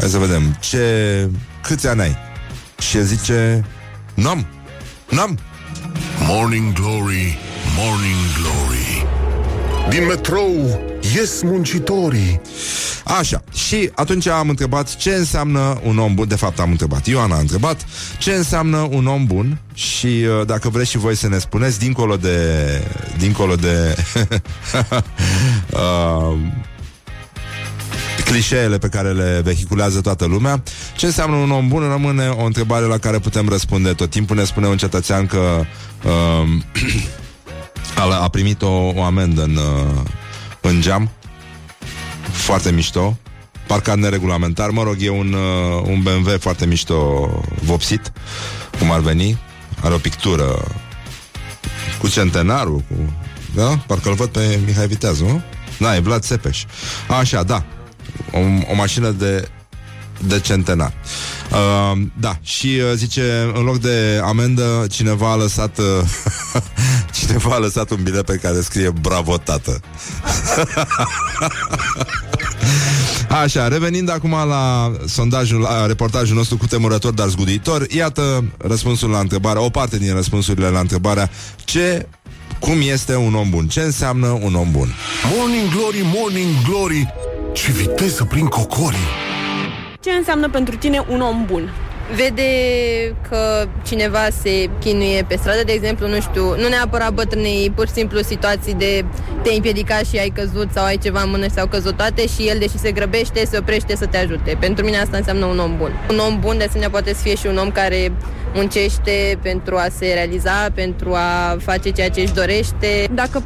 Hai 0.00 0.08
să 0.08 0.18
vedem 0.18 0.56
Ce, 0.60 1.28
câți 1.62 1.86
ani 1.86 2.00
ai? 2.00 2.16
Și 2.78 2.96
el 2.96 3.04
zice 3.04 3.64
N-am, 4.14 4.46
n-am. 5.10 5.38
Morning 6.26 6.72
Glory, 6.72 7.38
Morning 7.76 8.22
Glory. 8.40 9.06
Din 9.88 10.06
metrou 10.06 10.80
ies 11.14 11.42
muncitorii 11.42 12.40
Așa, 13.04 13.42
și 13.54 13.90
atunci 13.94 14.26
am 14.26 14.48
întrebat 14.48 14.96
ce 14.96 15.10
înseamnă 15.10 15.80
un 15.84 15.98
om 15.98 16.14
bun 16.14 16.28
De 16.28 16.34
fapt 16.34 16.58
am 16.58 16.70
întrebat, 16.70 17.06
Ioana 17.06 17.36
a 17.36 17.38
întrebat 17.38 17.84
Ce 18.18 18.32
înseamnă 18.32 18.88
un 18.90 19.06
om 19.06 19.24
bun 19.24 19.60
Și 19.74 20.06
uh, 20.06 20.46
dacă 20.46 20.68
vreți 20.68 20.90
și 20.90 20.98
voi 20.98 21.16
să 21.16 21.28
ne 21.28 21.38
spuneți 21.38 21.78
Dincolo 21.78 22.16
de 22.16 22.38
Dincolo 23.18 23.54
de 23.54 23.96
uh, 25.70 26.38
clișeele 28.24 28.78
pe 28.78 28.88
care 28.88 29.12
le 29.12 29.40
vehiculează 29.44 30.00
toată 30.00 30.24
lumea. 30.26 30.62
Ce 30.96 31.06
înseamnă 31.06 31.36
un 31.36 31.50
om 31.50 31.68
bun 31.68 31.88
rămâne 31.88 32.28
o 32.28 32.44
întrebare 32.44 32.84
la 32.84 32.98
care 32.98 33.18
putem 33.18 33.48
răspunde 33.48 33.92
tot 33.92 34.10
timpul. 34.10 34.36
Ne 34.36 34.44
spune 34.44 34.66
un 34.66 34.76
cetățean 34.76 35.26
că 35.26 35.60
uh, 36.04 36.48
a, 38.10 38.22
a 38.22 38.28
primit 38.28 38.62
o, 38.62 38.92
o 38.94 39.02
amendă 39.02 39.42
în, 39.42 39.56
uh, 39.56 40.02
în 40.68 40.80
geam. 40.80 41.10
Foarte 42.30 42.70
mișto. 42.70 43.16
Parcat 43.66 43.98
neregulamentar. 43.98 44.70
Mă 44.70 44.82
rog, 44.82 44.96
e 44.98 45.10
un, 45.10 45.32
uh, 45.32 45.82
un 45.84 46.02
BMW 46.02 46.38
foarte 46.38 46.66
mișto 46.66 47.28
vopsit, 47.62 48.12
cum 48.78 48.90
ar 48.90 49.00
veni. 49.00 49.38
Are 49.82 49.94
o 49.94 49.98
pictură 49.98 50.64
cu 51.98 52.08
centenarul, 52.08 52.76
cu... 52.88 53.12
Da? 53.54 53.76
Parcă-l 53.86 54.14
văd 54.14 54.28
pe 54.28 54.58
Mihai 54.66 54.86
Viteazu, 54.86 55.24
nu? 55.24 55.42
Da, 55.78 55.96
e 55.96 56.00
Vlad 56.00 56.22
Țepeș. 56.22 56.64
Așa, 57.08 57.42
da. 57.42 57.64
O, 58.32 58.38
o 58.70 58.74
mașină 58.74 59.10
de 59.10 59.48
de 60.26 60.40
centenar. 60.40 60.92
Uh, 61.50 61.98
da, 62.20 62.38
și 62.42 62.66
uh, 62.66 62.92
zice, 62.94 63.52
în 63.54 63.64
loc 63.64 63.78
de 63.78 64.20
amendă, 64.24 64.86
cineva 64.90 65.30
a 65.30 65.36
lăsat 65.36 65.78
uh, 65.78 65.84
cineva 67.18 67.54
a 67.54 67.58
lăsat 67.58 67.90
un 67.90 68.02
bilet 68.02 68.24
pe 68.24 68.36
care 68.42 68.60
scrie 68.60 68.92
Bravo, 69.00 69.36
tată. 69.36 69.80
Așa, 73.42 73.68
revenind 73.68 74.10
acum 74.10 74.30
la 74.30 74.92
sondajul, 75.06 75.60
la 75.60 75.86
reportajul 75.86 76.36
nostru 76.36 76.56
cu 76.56 76.66
temurător, 76.66 77.12
dar 77.12 77.28
zguduitor, 77.28 77.86
iată 77.90 78.44
răspunsul 78.58 79.10
la 79.10 79.18
întrebarea, 79.18 79.62
o 79.62 79.68
parte 79.68 79.98
din 79.98 80.14
răspunsurile 80.14 80.68
la 80.68 80.78
întrebarea 80.78 81.30
ce 81.64 82.06
cum 82.60 82.80
este 82.80 83.16
un 83.16 83.34
om 83.34 83.50
bun? 83.50 83.66
Ce 83.66 83.80
înseamnă 83.80 84.26
un 84.26 84.54
om 84.54 84.70
bun? 84.70 84.94
Morning 85.36 85.70
Glory, 85.70 86.00
Morning 86.14 86.54
Glory 86.68 87.14
Ce 87.52 87.70
viteză 87.70 88.24
prin 88.24 88.46
cocorii 88.46 89.27
Ce 90.00 90.10
înseamnă 90.10 90.48
pentru 90.48 90.76
tine 90.76 91.04
un 91.08 91.20
om 91.20 91.44
bun? 91.46 91.70
vede 92.14 92.50
că 93.28 93.68
cineva 93.86 94.26
se 94.42 94.70
chinuie 94.80 95.24
pe 95.28 95.36
stradă, 95.36 95.60
de 95.64 95.72
exemplu, 95.72 96.08
nu 96.08 96.20
știu, 96.20 96.42
nu 96.42 96.68
neapărat 96.68 97.12
bătrânei, 97.12 97.72
pur 97.74 97.86
și 97.86 97.92
simplu 97.92 98.20
situații 98.20 98.74
de 98.74 99.04
te 99.42 99.52
împiedica 99.52 99.98
și 99.98 100.18
ai 100.18 100.28
căzut 100.28 100.68
sau 100.72 100.84
ai 100.84 100.96
ceva 100.96 101.22
în 101.22 101.30
mână 101.30 101.44
și 101.44 101.50
s-au 101.50 101.66
căzut 101.66 101.96
toate 101.96 102.26
și 102.26 102.48
el, 102.48 102.58
deși 102.58 102.78
se 102.78 102.92
grăbește, 102.92 103.44
se 103.44 103.58
oprește 103.58 103.96
să 103.96 104.06
te 104.06 104.16
ajute. 104.16 104.56
Pentru 104.60 104.84
mine 104.84 104.96
asta 104.96 105.16
înseamnă 105.16 105.44
un 105.44 105.58
om 105.58 105.76
bun. 105.76 105.92
Un 106.10 106.18
om 106.18 106.40
bun, 106.40 106.58
de 106.58 106.64
asemenea, 106.64 106.90
poate 106.90 107.14
să 107.14 107.22
fie 107.22 107.34
și 107.34 107.46
un 107.46 107.56
om 107.56 107.70
care 107.70 108.12
muncește 108.54 109.38
pentru 109.42 109.76
a 109.76 109.86
se 109.98 110.12
realiza, 110.12 110.68
pentru 110.74 111.14
a 111.14 111.56
face 111.58 111.90
ceea 111.90 112.10
ce 112.10 112.20
își 112.20 112.34
dorește. 112.34 113.08
Dacă 113.10 113.42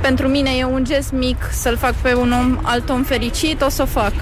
pentru 0.00 0.28
mine 0.28 0.50
e 0.58 0.64
un 0.64 0.84
gest 0.84 1.12
mic 1.12 1.36
să-l 1.50 1.76
fac 1.76 1.94
pe 1.94 2.14
un 2.14 2.32
om, 2.32 2.58
alt 2.62 2.88
om 2.88 3.02
fericit, 3.02 3.62
o 3.62 3.68
să 3.68 3.82
o 3.82 3.86
fac. 3.86 4.12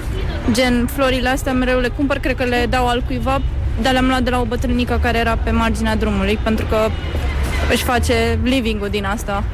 Gen, 0.52 0.88
florile 0.92 1.28
astea 1.28 1.52
mereu 1.52 1.78
le 1.78 1.88
cumpăr, 1.88 2.18
cred 2.18 2.36
că 2.36 2.44
le 2.44 2.66
dau 2.68 2.88
al 2.88 3.02
cuiva, 3.06 3.40
dar 3.82 3.92
le-am 3.92 4.06
luat 4.06 4.22
de 4.22 4.30
la 4.30 4.40
o 4.40 4.44
bătrânică 4.44 4.98
care 5.02 5.18
era 5.18 5.38
pe 5.44 5.50
marginea 5.50 5.96
drumului, 5.96 6.38
pentru 6.42 6.66
că 6.66 6.88
își 7.70 7.84
face 7.84 8.38
living-ul 8.42 8.88
din 8.88 9.04
asta. 9.04 9.44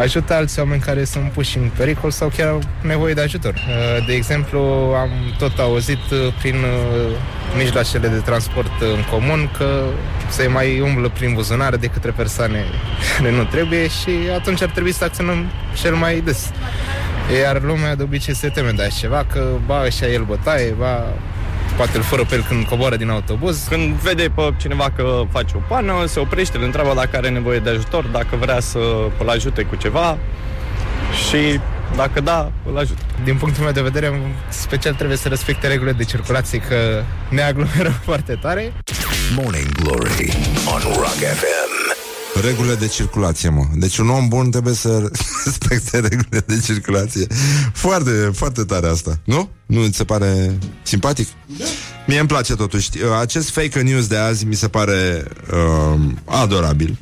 Ajută 0.00 0.34
alți 0.34 0.58
oameni 0.58 0.80
care 0.80 1.04
sunt 1.04 1.30
puși 1.30 1.58
în 1.58 1.70
pericol 1.76 2.10
sau 2.10 2.28
chiar 2.36 2.48
au 2.48 2.60
nevoie 2.82 3.14
de 3.14 3.20
ajutor. 3.20 3.54
Uh, 3.54 4.06
De 4.06 4.12
exemplu, 4.12 4.60
am 5.00 5.10
tot 5.38 5.58
auzit 5.58 6.10
uh, 6.10 6.32
prin 6.38 6.54
uh, 6.54 7.16
mijloacele 7.56 8.08
de 8.08 8.18
transport 8.18 8.70
în 8.80 9.04
comun 9.10 9.50
că 9.58 9.84
se 10.28 10.46
mai 10.46 10.80
umblă 10.80 11.08
prin 11.08 11.32
buzunare 11.34 11.76
de 11.76 11.86
către 11.86 12.10
persoane 12.10 12.64
care 13.16 13.30
nu 13.30 13.44
trebuie 13.44 13.88
și 13.88 14.10
atunci 14.34 14.62
ar 14.62 14.68
trebui 14.68 14.92
să 14.92 15.04
acționăm 15.04 15.46
cel 15.74 15.94
mai 15.94 16.20
des. 16.20 16.50
Iar 17.42 17.62
lumea 17.62 17.94
de 17.94 18.02
obicei 18.02 18.34
se 18.34 18.48
teme 18.48 18.70
de 18.70 18.82
așa 18.82 18.96
ceva, 18.98 19.26
că 19.32 19.48
ba, 19.66 19.78
așa 19.78 20.06
el 20.06 20.22
bătaie, 20.22 20.74
ba, 20.78 21.12
poate 21.76 21.96
îl 21.96 22.02
fără 22.02 22.24
pe 22.24 22.34
el 22.34 22.44
când 22.48 22.66
coboară 22.66 22.96
din 22.96 23.10
autobuz. 23.10 23.66
Când 23.68 23.94
vede 23.94 24.30
pe 24.34 24.54
cineva 24.56 24.90
că 24.96 25.22
face 25.30 25.54
o 25.56 25.60
pană, 25.68 26.04
se 26.06 26.20
oprește, 26.20 26.56
îl 26.56 26.62
întreabă 26.62 26.92
dacă 26.94 27.16
are 27.16 27.28
nevoie 27.28 27.58
de 27.58 27.70
ajutor, 27.70 28.04
dacă 28.04 28.36
vrea 28.40 28.60
să 28.60 28.78
îl 29.18 29.28
ajute 29.28 29.62
cu 29.62 29.76
ceva 29.76 30.18
și 31.28 31.60
dacă 31.96 32.20
da, 32.20 32.52
îl 32.70 32.78
ajută. 32.78 33.00
Din 33.24 33.36
punctul 33.36 33.62
meu 33.62 33.72
de 33.72 33.80
vedere, 33.80 34.06
în 34.06 34.20
special 34.48 34.94
trebuie 34.94 35.16
să 35.16 35.28
respecte 35.28 35.66
regulile 35.66 35.96
de 35.96 36.04
circulație, 36.04 36.58
că 36.58 37.02
ne 37.28 37.42
aglomerăm 37.42 37.98
foarte 38.08 38.38
tare. 38.40 38.72
Morning 39.36 39.72
Glory 39.72 40.32
on 40.74 40.80
Rock 40.82 41.16
FM. 41.16 41.65
Regulile 42.42 42.74
de 42.74 42.86
circulație, 42.86 43.48
mă. 43.48 43.64
Deci 43.74 43.98
un 43.98 44.08
om 44.08 44.28
bun 44.28 44.50
trebuie 44.50 44.74
să 44.74 45.10
respecte 45.44 45.98
regulile 45.98 46.44
de 46.46 46.60
circulație. 46.64 47.26
Foarte, 47.72 48.30
foarte 48.34 48.64
tare 48.64 48.88
asta. 48.88 49.18
Nu? 49.24 49.50
Nu 49.66 49.86
ți 49.86 49.96
se 49.96 50.04
pare 50.04 50.58
simpatic? 50.82 51.28
Da. 51.58 51.64
Mie 52.06 52.18
îmi 52.18 52.28
place 52.28 52.54
totuși. 52.54 52.90
Acest 53.20 53.50
fake 53.50 53.80
news 53.80 54.06
de 54.06 54.16
azi 54.16 54.44
mi 54.44 54.54
se 54.54 54.68
pare 54.68 55.24
uh, 55.52 56.00
adorabil. 56.24 56.98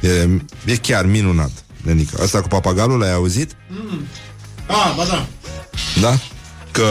E, 0.00 0.28
e 0.64 0.76
chiar 0.76 1.06
minunat, 1.06 1.64
Nenica. 1.82 2.22
Asta 2.22 2.40
cu 2.40 2.48
papagalul 2.48 2.98
l-ai 2.98 3.12
auzit? 3.12 3.56
Mm. 3.68 4.06
Ah, 4.66 4.94
ba 4.96 5.04
da. 5.04 5.26
Da? 6.00 6.18
Că... 6.70 6.88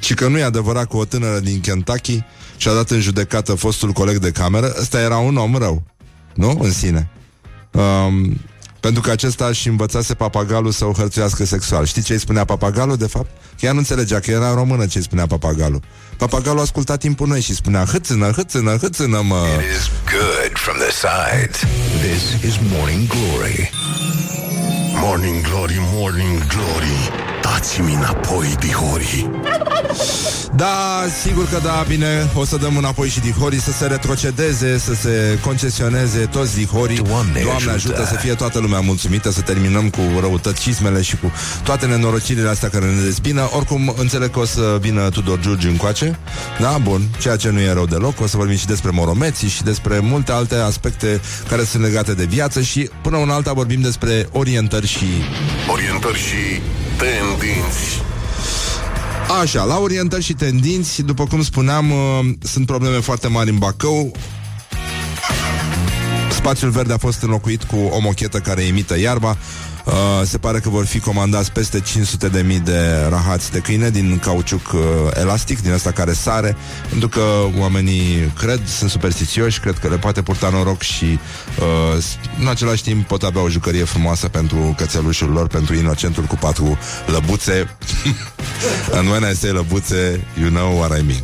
Și 0.00 0.14
că 0.14 0.28
nu 0.28 0.38
e 0.38 0.42
adevărat 0.42 0.88
că 0.88 0.96
o 0.96 1.04
tânără 1.04 1.38
din 1.38 1.60
Kentucky 1.60 2.22
și-a 2.56 2.72
dat 2.72 2.90
în 2.90 3.00
judecată 3.00 3.54
fostul 3.54 3.92
coleg 3.92 4.16
de 4.18 4.30
cameră. 4.30 4.74
Ăsta 4.80 5.00
era 5.00 5.16
un 5.16 5.36
om 5.36 5.56
rău. 5.56 5.82
Nu? 6.34 6.58
În 6.62 6.72
sine. 6.72 7.08
Um, 7.70 8.40
Pentru 8.80 9.02
că 9.02 9.10
acesta 9.10 9.52
și 9.52 9.68
învățase 9.68 10.14
papagalul 10.14 10.70
să 10.70 10.84
o 10.84 10.92
hărțuiască 10.92 11.44
sexual. 11.44 11.84
Știi 11.86 12.02
ce 12.02 12.12
îi 12.12 12.18
spunea 12.18 12.44
papagalul, 12.44 12.96
de 12.96 13.06
fapt? 13.06 13.30
Că 13.58 13.66
ea 13.66 13.72
nu 13.72 13.78
înțelegea, 13.78 14.20
că 14.20 14.30
era 14.30 14.48
în 14.48 14.54
română 14.54 14.86
ce 14.86 14.98
îi 14.98 15.04
spunea 15.04 15.26
papagalul. 15.26 15.82
Papagalul 16.16 16.60
asculta 16.60 16.96
timpul 16.96 17.26
noi 17.26 17.40
și 17.40 17.54
spunea 17.54 17.84
Hâțână, 17.84 18.30
hâțână, 18.30 18.76
hâțână, 18.76 19.20
mă 19.22 19.36
It 19.36 19.76
is 19.76 19.90
good 20.14 20.52
from 20.54 20.76
the 20.76 20.92
sides. 21.04 21.56
This 22.02 22.42
is 22.42 22.58
Morning 22.72 23.06
Glory. 23.08 23.70
Morning 25.00 25.40
Glory, 25.48 25.76
Morning 25.92 26.46
Glory 26.46 27.33
Dați-mi 27.44 27.94
înapoi, 27.94 28.54
dihori 28.60 29.30
Da, 30.54 31.04
sigur 31.22 31.48
că 31.48 31.58
da, 31.62 31.84
bine 31.88 32.30
O 32.34 32.44
să 32.44 32.56
dăm 32.56 32.76
înapoi 32.76 33.08
și 33.08 33.20
dihorii 33.20 33.60
Să 33.60 33.72
se 33.72 33.86
retrocedeze, 33.86 34.78
să 34.78 34.94
se 34.94 35.38
concesioneze 35.44 36.18
Toți 36.18 36.54
dihorii. 36.56 36.96
Doamne 36.96 37.40
Doamne 37.42 37.70
ajută. 37.70 37.70
ajută 37.72 38.04
să 38.04 38.14
fie 38.14 38.34
toată 38.34 38.58
lumea 38.58 38.80
mulțumită 38.80 39.30
Să 39.30 39.40
terminăm 39.40 39.90
cu 39.90 40.00
răutăcismele 40.20 41.02
și 41.02 41.16
cu 41.16 41.32
Toate 41.64 41.86
nenorocirile 41.86 42.48
astea 42.48 42.68
care 42.68 42.84
ne 42.84 43.00
dezbină 43.00 43.48
Oricum, 43.56 43.94
înțeleg 43.96 44.30
că 44.30 44.38
o 44.38 44.44
să 44.44 44.78
vină 44.80 45.08
Tudor 45.08 45.40
Giurgiu 45.40 45.68
încoace. 45.68 46.18
Da, 46.60 46.78
bun, 46.82 47.02
ceea 47.20 47.36
ce 47.36 47.50
nu 47.50 47.60
e 47.60 47.72
rău 47.72 47.86
deloc. 47.86 48.20
O 48.20 48.26
să 48.26 48.36
vorbim 48.36 48.56
și 48.56 48.66
despre 48.66 48.90
moromeții 48.90 49.48
Și 49.48 49.62
despre 49.62 49.98
multe 49.98 50.32
alte 50.32 50.54
aspecte 50.54 51.20
Care 51.48 51.64
sunt 51.64 51.82
legate 51.82 52.14
de 52.14 52.24
viață 52.24 52.60
Și 52.60 52.90
până 53.02 53.16
un 53.16 53.30
alta 53.30 53.52
vorbim 53.52 53.80
despre 53.80 54.28
orientări 54.32 54.86
și 54.86 55.06
Orientări 55.70 56.18
și 56.18 56.62
tendinți 56.98 58.02
Așa, 59.40 59.64
la 59.64 59.78
orientări 59.78 60.22
și 60.22 60.32
tendinți, 60.32 61.02
după 61.02 61.24
cum 61.24 61.42
spuneam, 61.42 61.90
uh, 61.90 62.34
sunt 62.42 62.66
probleme 62.66 62.98
foarte 63.00 63.28
mari 63.28 63.50
în 63.50 63.58
Bacău. 63.58 64.12
Spațiul 66.30 66.70
verde 66.70 66.92
a 66.92 66.98
fost 66.98 67.22
înlocuit 67.22 67.62
cu 67.62 67.76
o 67.76 68.00
mochetă 68.00 68.38
care 68.38 68.62
imită 68.62 68.98
iarba. 68.98 69.36
Uh, 69.84 69.92
se 70.24 70.38
pare 70.38 70.58
că 70.58 70.68
vor 70.68 70.84
fi 70.86 70.98
comandați 71.00 71.52
peste 71.52 71.80
500 71.80 72.28
de 72.28 72.42
mii 72.42 72.58
de 72.58 73.06
rahați 73.08 73.50
de 73.50 73.58
câine 73.58 73.90
din 73.90 74.18
cauciuc 74.18 74.72
uh, 74.72 74.80
elastic, 75.20 75.62
din 75.62 75.72
asta 75.72 75.90
care 75.90 76.12
sare, 76.12 76.56
pentru 76.88 77.08
că 77.08 77.22
oamenii 77.58 78.32
cred, 78.38 78.60
sunt 78.66 78.90
superstițioși, 78.90 79.60
cred 79.60 79.78
că 79.78 79.88
le 79.88 79.96
poate 79.96 80.22
purta 80.22 80.48
noroc 80.48 80.80
și 80.82 81.04
uh, 81.04 82.02
s- 82.02 82.16
în 82.40 82.48
același 82.48 82.82
timp 82.82 83.06
pot 83.06 83.22
avea 83.22 83.42
o 83.42 83.48
jucărie 83.48 83.84
frumoasă 83.84 84.28
pentru 84.28 84.74
cățelușul 84.76 85.30
lor, 85.30 85.46
pentru 85.46 85.74
inocentul 85.74 86.24
cu 86.24 86.34
patru 86.36 86.78
lăbuțe. 87.06 87.76
And 88.96 89.08
when 89.08 89.22
I 89.32 89.34
say 89.36 89.50
lăbuțe, 89.50 90.26
you 90.40 90.50
know 90.50 90.78
what 90.78 90.98
I 90.98 91.02
mean. 91.02 91.22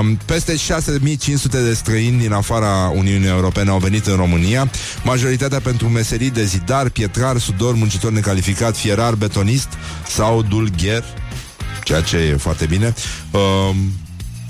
Um, 0.00 0.16
peste 0.24 0.56
6500 0.56 1.62
de 1.62 1.74
străini 1.74 2.18
din 2.20 2.32
afara 2.32 2.92
Uniunii 2.94 3.28
Europene 3.28 3.70
au 3.70 3.78
venit 3.78 4.06
în 4.06 4.16
România, 4.16 4.70
majoritatea 5.04 5.60
pentru 5.60 5.88
meserii 5.88 6.30
de 6.30 6.44
zidar, 6.44 6.88
pietrar, 6.88 7.38
sudor, 7.38 7.62
muncitor 7.72 8.12
necalificat, 8.12 8.76
fierar, 8.76 9.14
betonist 9.14 9.68
sau 10.06 10.42
dulgher, 10.42 11.04
ceea 11.84 12.00
ce 12.00 12.16
e 12.16 12.36
foarte 12.36 12.66
bine. 12.66 12.94
Um, 13.30 13.92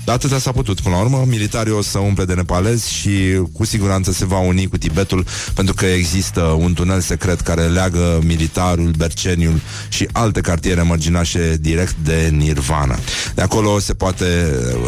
Atâta 0.05 0.39
s-a 0.39 0.51
putut 0.51 0.81
până 0.81 0.95
la 0.95 1.01
urmă 1.01 1.23
Militarii 1.27 1.71
o 1.71 1.81
să 1.81 1.99
umple 1.99 2.25
de 2.25 2.33
nepalezi 2.33 2.93
Și 2.93 3.41
cu 3.53 3.65
siguranță 3.65 4.11
se 4.11 4.25
va 4.25 4.39
uni 4.39 4.67
cu 4.67 4.77
Tibetul 4.77 5.25
Pentru 5.53 5.73
că 5.73 5.85
există 5.85 6.41
un 6.41 6.73
tunel 6.73 6.99
secret 6.99 7.41
Care 7.41 7.61
leagă 7.61 8.19
militarul, 8.23 8.91
Berceniul 8.97 9.61
Și 9.89 10.07
alte 10.11 10.41
cartiere 10.41 10.81
mărginașe 10.81 11.57
Direct 11.59 11.95
de 12.03 12.29
Nirvana 12.31 12.97
De 13.35 13.41
acolo 13.41 13.79
se 13.79 13.93
poate 13.93 14.25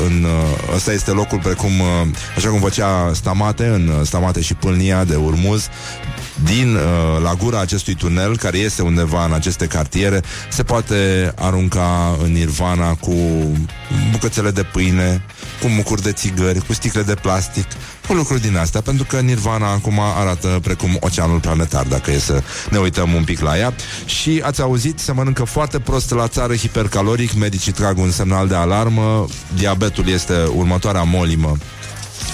în, 0.05 0.23
uh, 0.23 0.73
Ăsta 0.75 0.91
este 0.91 1.11
locul 1.11 1.39
precum 1.39 1.79
uh, 1.79 2.07
Așa 2.35 2.49
cum 2.49 2.59
făcea 2.59 3.11
Stamate 3.13 3.67
În 3.67 3.87
uh, 3.87 4.05
Stamate 4.05 4.41
și 4.41 4.53
Pâlnia 4.53 5.03
de 5.03 5.15
Urmuz 5.15 5.67
din 6.43 6.75
uh, 6.75 6.81
la 7.23 7.33
gura 7.33 7.59
acestui 7.59 7.95
tunel, 7.95 8.37
care 8.37 8.57
este 8.57 8.81
undeva 8.81 9.25
în 9.25 9.33
aceste 9.33 9.65
cartiere, 9.65 10.21
se 10.49 10.63
poate 10.63 11.31
arunca 11.35 12.17
în 12.23 12.31
nirvana 12.31 12.93
cu 12.93 13.15
bucățele 14.11 14.51
de 14.51 14.63
pâine, 14.63 15.25
cu 15.61 15.67
mucuri 15.67 16.01
de 16.01 16.11
țigări, 16.11 16.65
cu 16.65 16.73
sticle 16.73 17.01
de 17.01 17.15
plastic, 17.15 17.65
cu 18.07 18.13
lucruri 18.13 18.41
din 18.41 18.57
astea, 18.57 18.81
pentru 18.81 19.05
că 19.05 19.19
nirvana 19.19 19.71
acum 19.71 19.99
arată 19.99 20.59
precum 20.63 20.97
oceanul 20.99 21.39
planetar, 21.39 21.85
dacă 21.85 22.11
e 22.11 22.19
să 22.19 22.43
ne 22.69 22.77
uităm 22.77 23.13
un 23.13 23.23
pic 23.23 23.39
la 23.39 23.57
ea. 23.57 23.73
Și 24.05 24.41
ați 24.43 24.61
auzit, 24.61 24.99
se 24.99 25.11
mănâncă 25.11 25.43
foarte 25.43 25.79
prost 25.79 26.11
la 26.11 26.27
țară, 26.27 26.55
hipercaloric, 26.55 27.33
medicii 27.33 27.71
trag 27.71 27.97
un 27.97 28.11
semnal 28.11 28.47
de 28.47 28.55
alarmă, 28.55 29.25
diabetul 29.55 30.07
este 30.07 30.33
următoarea 30.55 31.03
molimă 31.03 31.57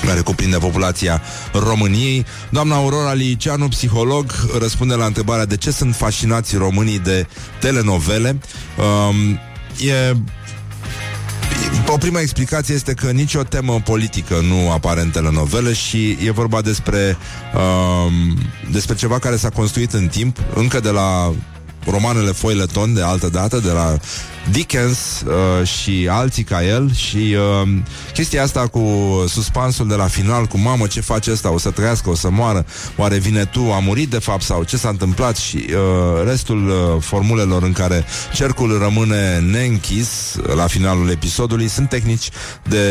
care 0.05 0.19
cuprinde 0.19 0.57
populația 0.57 1.21
României. 1.53 2.25
Doamna 2.49 2.75
Aurora 2.75 3.13
Liceanu, 3.13 3.67
psiholog, 3.67 4.31
răspunde 4.59 4.93
la 4.93 5.05
întrebarea 5.05 5.45
de 5.45 5.57
ce 5.57 5.71
sunt 5.71 5.95
fascinați 5.95 6.55
românii 6.55 6.99
de 6.99 7.27
telenovele. 7.59 8.39
Um, 9.09 9.39
e 9.87 10.15
o 11.87 11.97
prima 11.97 12.19
explicație 12.19 12.75
este 12.75 12.93
că 12.93 13.11
nicio 13.11 13.43
temă 13.43 13.81
politică 13.83 14.35
nu 14.47 14.71
apare 14.71 15.01
în 15.01 15.09
telenovele 15.09 15.73
și 15.73 16.17
e 16.23 16.31
vorba 16.31 16.61
despre 16.61 17.17
um, 17.55 18.37
despre 18.71 18.95
ceva 18.95 19.19
care 19.19 19.35
s-a 19.35 19.49
construit 19.49 19.93
în 19.93 20.07
timp, 20.07 20.37
încă 20.55 20.79
de 20.79 20.89
la 20.89 21.33
romanele 21.89 22.31
Foileton 22.31 22.93
de 22.93 23.01
altă 23.01 23.29
dată, 23.29 23.59
de 23.59 23.71
la 23.71 23.97
Dickens 24.51 25.23
uh, 25.25 25.67
și 25.67 26.07
alții 26.11 26.43
ca 26.43 26.63
el 26.63 26.93
și 26.93 27.35
uh, 27.61 27.69
chestia 28.13 28.43
asta 28.43 28.67
cu 28.67 28.81
suspansul 29.27 29.87
de 29.87 29.95
la 29.95 30.07
final, 30.07 30.45
cu 30.45 30.57
mamă, 30.57 30.87
ce 30.87 31.01
face 31.01 31.31
ăsta, 31.31 31.51
o 31.51 31.57
să 31.57 31.71
trăiască, 31.71 32.09
o 32.09 32.15
să 32.15 32.29
moară, 32.29 32.65
oare 32.95 33.17
vine 33.17 33.45
tu, 33.45 33.71
a 33.71 33.79
murit 33.79 34.09
de 34.09 34.19
fapt 34.19 34.41
sau 34.41 34.63
ce 34.63 34.77
s-a 34.77 34.89
întâmplat? 34.89 35.37
Și 35.37 35.65
uh, 35.69 36.23
restul 36.25 36.67
uh, 36.67 37.01
formulelor 37.01 37.63
în 37.63 37.71
care 37.71 38.05
cercul 38.33 38.77
rămâne 38.79 39.39
neînchis 39.39 40.35
uh, 40.35 40.55
la 40.55 40.67
finalul 40.67 41.09
episodului 41.09 41.67
sunt 41.67 41.89
tehnici 41.89 42.29
de 42.69 42.87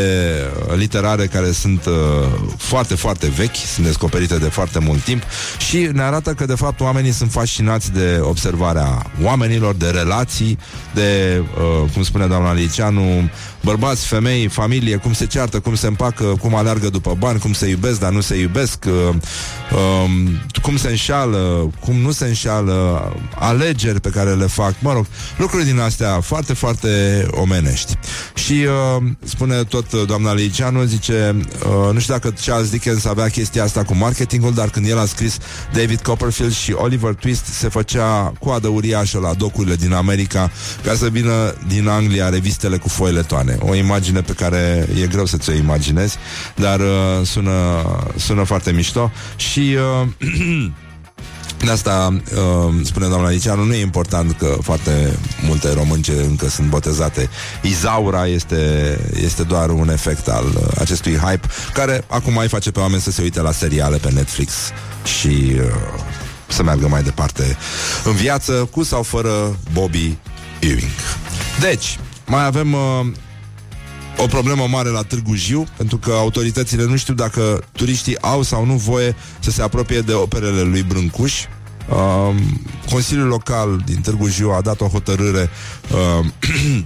uh, 0.67 0.75
literare 0.75 1.25
care 1.25 1.51
sunt 1.51 1.85
uh, 1.85 1.93
foarte, 2.57 2.95
foarte 2.95 3.27
vechi, 3.27 3.55
sunt 3.55 3.85
descoperite 3.85 4.37
de 4.37 4.49
foarte 4.49 4.79
mult 4.79 5.03
timp 5.03 5.23
și 5.57 5.89
ne 5.93 6.01
arată 6.01 6.33
că 6.33 6.45
de 6.45 6.55
fapt 6.55 6.79
oamenii 6.79 7.11
sunt 7.11 7.31
fascinați 7.31 7.91
de 7.91 8.19
observarea 8.21 9.11
oamenilor, 9.21 9.75
de 9.75 9.89
relații, 9.89 10.57
de 10.93 11.42
uh, 11.57 11.89
cum 11.93 12.03
spune 12.03 12.27
doamna 12.27 12.53
Liceanu, 12.53 13.29
bărbați, 13.61 14.07
femei, 14.07 14.47
familie, 14.47 14.95
cum 14.95 15.13
se 15.13 15.25
ceartă, 15.25 15.59
cum 15.59 15.75
se 15.75 15.87
împacă, 15.87 16.23
cum 16.23 16.55
aleargă 16.55 16.89
după 16.89 17.15
bani, 17.19 17.39
cum 17.39 17.53
se 17.53 17.67
iubesc, 17.67 17.99
dar 17.99 18.11
nu 18.11 18.21
se 18.21 18.35
iubesc, 18.35 18.85
uh, 18.87 19.15
um, 20.03 20.39
cum 20.61 20.77
se 20.77 20.87
înșală, 20.89 21.71
cum 21.79 21.95
nu 21.95 22.11
se 22.11 22.25
înșală, 22.25 23.11
alegeri 23.35 24.01
pe 24.01 24.09
care 24.09 24.33
le 24.33 24.45
fac, 24.45 24.73
mă 24.79 24.93
rog, 24.93 25.05
lucruri 25.37 25.65
din 25.65 25.79
astea 25.79 26.21
foarte, 26.21 26.53
foarte 26.53 27.25
omenești. 27.31 27.97
Și 28.33 28.53
uh, 28.53 29.03
spune 29.23 29.63
tot 29.63 29.91
uh, 29.91 30.03
doamna 30.05 30.33
Liceanu, 30.33 30.83
zice, 30.83 31.35
uh, 31.39 31.93
nu 31.93 31.99
știu 31.99 32.13
dacă 32.13 32.33
Charles 32.45 32.69
Dickens 32.69 33.05
avea 33.05 33.27
chestia 33.27 33.63
asta 33.63 33.83
cu 33.83 33.95
marketingul, 33.95 34.53
dar 34.53 34.69
când 34.69 34.87
el 34.87 34.99
a 34.99 35.05
scris 35.05 35.37
David 35.73 36.01
Copperfield 36.01 36.53
și 36.53 36.71
Oliver 36.71 37.13
Twist 37.13 37.45
se 37.45 37.69
făcea 37.69 38.33
coadă 38.39 38.67
uriașă 38.67 39.19
la 39.19 39.33
docurile 39.33 39.75
din 39.75 39.93
America 39.93 40.51
ca 40.83 40.93
să 40.93 41.07
vină 41.09 41.32
din 41.67 41.87
Anglia 41.87 42.29
revistele 42.29 42.77
cu 42.77 42.89
foiletoane. 42.89 43.57
O 43.59 43.75
imagine 43.75 44.21
pe 44.21 44.33
care 44.33 44.87
e 45.01 45.07
greu 45.07 45.25
să 45.25 45.37
ți-o 45.37 45.53
imaginezi, 45.53 46.17
dar 46.55 46.79
uh, 46.79 47.25
sună, 47.25 47.51
sună 48.15 48.43
foarte 48.43 48.71
mișto 48.71 49.11
și 49.35 49.77
uh, 50.01 50.07
de 51.65 51.71
asta, 51.71 52.21
uh, 52.35 52.73
spune 52.83 53.07
doamna 53.07 53.29
Liceanu, 53.29 53.63
nu 53.63 53.73
e 53.73 53.81
important 53.81 54.35
că 54.37 54.57
foarte 54.61 55.17
multe 55.47 55.73
românce 55.73 56.11
încă 56.11 56.49
sunt 56.49 56.67
botezate. 56.67 57.29
Izaura 57.61 58.27
este, 58.27 58.99
este 59.23 59.43
doar 59.43 59.69
un 59.69 59.89
efect 59.89 60.27
al 60.27 60.45
uh, 60.45 60.67
acestui 60.79 61.15
hype, 61.15 61.47
care 61.73 62.03
acum 62.07 62.33
mai 62.33 62.47
face 62.47 62.71
pe 62.71 62.79
oameni 62.79 63.01
să 63.01 63.11
se 63.11 63.21
uite 63.21 63.41
la 63.41 63.51
seriale 63.51 63.97
pe 63.97 64.11
Netflix 64.11 64.53
și 65.19 65.51
uh, 65.55 65.61
să 66.47 66.63
meargă 66.63 66.87
mai 66.87 67.03
departe 67.03 67.57
în 68.03 68.13
viață, 68.13 68.67
cu 68.71 68.83
sau 68.83 69.03
fără 69.03 69.57
Bobby 69.73 70.17
Ewing. 70.63 70.91
Deci, 71.59 71.99
mai 72.25 72.45
avem 72.45 72.73
uh, 72.73 73.05
o 74.17 74.25
problemă 74.25 74.67
mare 74.67 74.89
la 74.89 75.01
Târgu 75.01 75.35
Jiu, 75.35 75.65
pentru 75.77 75.97
că 75.97 76.11
autoritățile 76.11 76.85
nu 76.85 76.95
știu 76.95 77.13
dacă 77.13 77.63
turiștii 77.71 78.21
au 78.21 78.41
sau 78.41 78.65
nu 78.65 78.73
voie 78.73 79.15
să 79.39 79.51
se 79.51 79.61
apropie 79.61 79.99
de 79.99 80.13
operele 80.13 80.61
lui 80.61 80.81
Brâncuș. 80.81 81.43
Uh, 81.89 82.35
Consiliul 82.89 83.27
Local 83.27 83.81
din 83.85 84.01
Târgu 84.01 84.27
Jiu 84.27 84.51
a 84.51 84.61
dat 84.61 84.81
o 84.81 84.87
hotărâre 84.87 85.49
uh, 85.91 86.25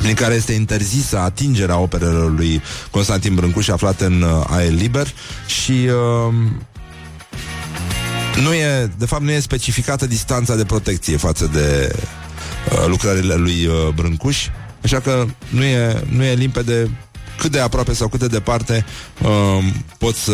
prin 0.00 0.14
care 0.14 0.34
este 0.34 0.52
interzisă 0.52 1.18
atingerea 1.18 1.78
operelor 1.78 2.30
lui 2.30 2.62
Constantin 2.90 3.34
Brâncuș 3.34 3.68
aflate 3.68 4.04
în 4.04 4.22
uh, 4.22 4.44
aer 4.46 4.72
liber 4.72 5.06
și 5.46 5.72
uh, 5.72 6.34
nu 8.42 8.54
e, 8.54 8.90
de 8.98 9.06
fapt 9.06 9.22
nu 9.22 9.30
e 9.30 9.40
specificată 9.40 10.06
distanța 10.06 10.54
de 10.54 10.64
protecție 10.64 11.16
față 11.16 11.50
de 11.52 11.92
uh, 11.94 12.25
lucrările 12.86 13.34
lui 13.34 13.66
uh, 13.66 13.88
Brâncuș, 13.94 14.46
așa 14.82 15.00
că 15.00 15.26
nu 15.48 15.64
e, 15.64 16.02
nu 16.08 16.24
e 16.24 16.34
limpede 16.34 16.90
cât 17.38 17.50
de 17.50 17.60
aproape 17.60 17.94
sau 17.94 18.08
cât 18.08 18.20
de 18.20 18.26
departe 18.26 18.84
um, 19.22 19.84
pot, 19.98 20.14
să, 20.14 20.32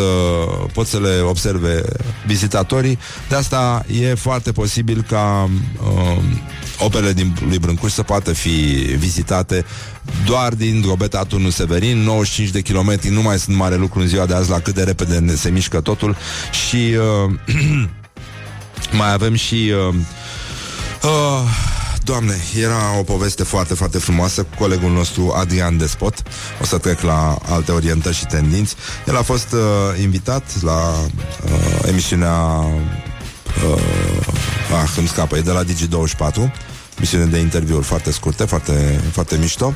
pot 0.73 0.87
să 0.87 1.01
le 1.01 1.21
observe 1.21 1.83
vizitatorii. 2.27 2.99
De 3.29 3.35
asta 3.35 3.85
e 4.01 4.15
foarte 4.15 4.53
posibil 4.53 5.05
ca 5.09 5.51
um, 5.85 6.23
operele 6.79 7.13
din 7.13 7.35
lui 7.49 7.59
Brâncuș 7.59 7.93
să 7.93 8.03
poată 8.03 8.33
fi 8.33 8.51
vizitate 8.99 9.65
doar 10.25 10.55
din 10.55 10.81
Drobeta 10.81 11.25
Turnul 11.25 11.51
Severin, 11.51 11.99
95 11.99 12.51
de 12.51 12.61
kilometri, 12.61 13.11
nu 13.11 13.23
mai 13.23 13.39
sunt 13.39 13.57
mare 13.57 13.77
lucru 13.77 14.01
în 14.01 14.07
ziua 14.07 14.27
de 14.27 14.35
azi 14.35 14.51
la 14.51 14.61
cât 14.61 14.75
de 14.75 14.83
repede 14.83 15.19
ne 15.19 15.35
se 15.35 15.51
mișcă 15.51 15.81
totul. 15.81 16.17
Și 16.67 16.97
uh, 17.27 17.33
mai 18.99 19.13
avem 19.13 19.35
și 19.35 19.73
uh, 19.89 19.95
uh, 21.03 21.49
Doamne, 22.05 22.37
era 22.57 22.99
o 22.99 23.03
poveste 23.03 23.43
foarte, 23.43 23.75
foarte 23.75 23.99
frumoasă 23.99 24.43
cu 24.43 24.57
colegul 24.59 24.91
nostru 24.91 25.33
Adrian 25.37 25.79
Despot. 25.79 26.23
O 26.61 26.65
să 26.65 26.79
trec 26.79 27.01
la 27.01 27.39
alte 27.49 27.73
orientări 27.73 28.17
și 28.17 28.27
tendinți. 28.27 28.75
El 29.07 29.17
a 29.17 29.23
fost 29.23 29.53
uh, 29.53 29.61
invitat 30.03 30.63
la 30.63 30.93
uh, 31.45 31.89
emisiunea 31.89 32.35
uh, 33.65 33.83
ah, 34.83 34.91
îmi 34.97 35.09
scapă, 35.09 35.37
e 35.37 35.41
de 35.41 35.51
la 35.51 35.65
Digi24 35.65 36.53
misiune 36.99 37.25
de 37.25 37.39
interviuri 37.39 37.85
foarte 37.85 38.11
scurte, 38.11 38.45
foarte, 38.45 39.01
foarte 39.13 39.37
mișto 39.37 39.75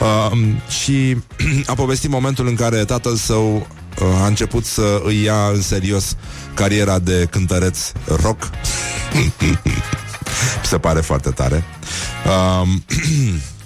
uh, 0.00 0.38
și 0.68 1.16
a 1.66 1.74
povestit 1.74 2.10
momentul 2.10 2.46
în 2.46 2.54
care 2.54 2.84
tatăl 2.84 3.16
său 3.16 3.54
uh, 3.56 4.22
a 4.22 4.26
început 4.26 4.64
să 4.64 5.02
îi 5.04 5.22
ia 5.22 5.46
în 5.54 5.62
serios 5.62 6.16
cariera 6.54 6.98
de 6.98 7.26
cântăreț 7.30 7.78
rock 8.22 8.50
Mi 9.14 9.32
se 10.70 10.78
pare 10.78 11.00
foarte 11.00 11.30
tare. 11.30 11.64
Um, 12.62 12.84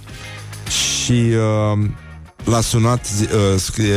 și 0.81 1.13
uh, 1.13 1.89
l-a 2.45 2.61
sunat, 2.61 3.07
zi, 3.07 3.23
uh, 3.23 3.61
scrie, 3.61 3.97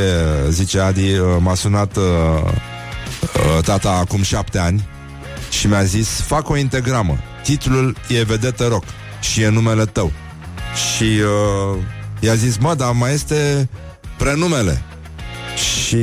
zice 0.50 0.80
Adi, 0.80 1.18
uh, 1.18 1.26
m-a 1.40 1.56
sunat 1.56 1.98
uh, 1.98 2.04
uh, 2.44 3.64
tata 3.64 3.90
acum 3.90 4.22
șapte 4.22 4.60
ani 4.60 4.88
și 5.50 5.68
mi-a 5.68 5.84
zis, 5.84 6.10
fac 6.10 6.50
o 6.50 6.58
integramă. 6.58 7.18
Titlul 7.44 7.96
e 8.08 8.24
Vedetă 8.24 8.68
Rock 8.68 8.84
și 9.20 9.42
e 9.42 9.50
numele 9.50 9.86
tău. 9.86 10.12
Și 10.74 11.04
uh, 11.04 11.78
i-a 12.20 12.36
zis, 12.36 12.58
mă, 12.58 12.76
dar 12.76 12.92
mai 12.92 13.14
este 13.14 13.70
prenumele. 14.18 14.82
Și 15.56 15.98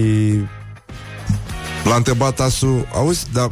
l-a 1.84 1.94
întrebat 1.94 2.34
Tasu, 2.34 2.86
auzi, 2.94 3.26
dar 3.32 3.50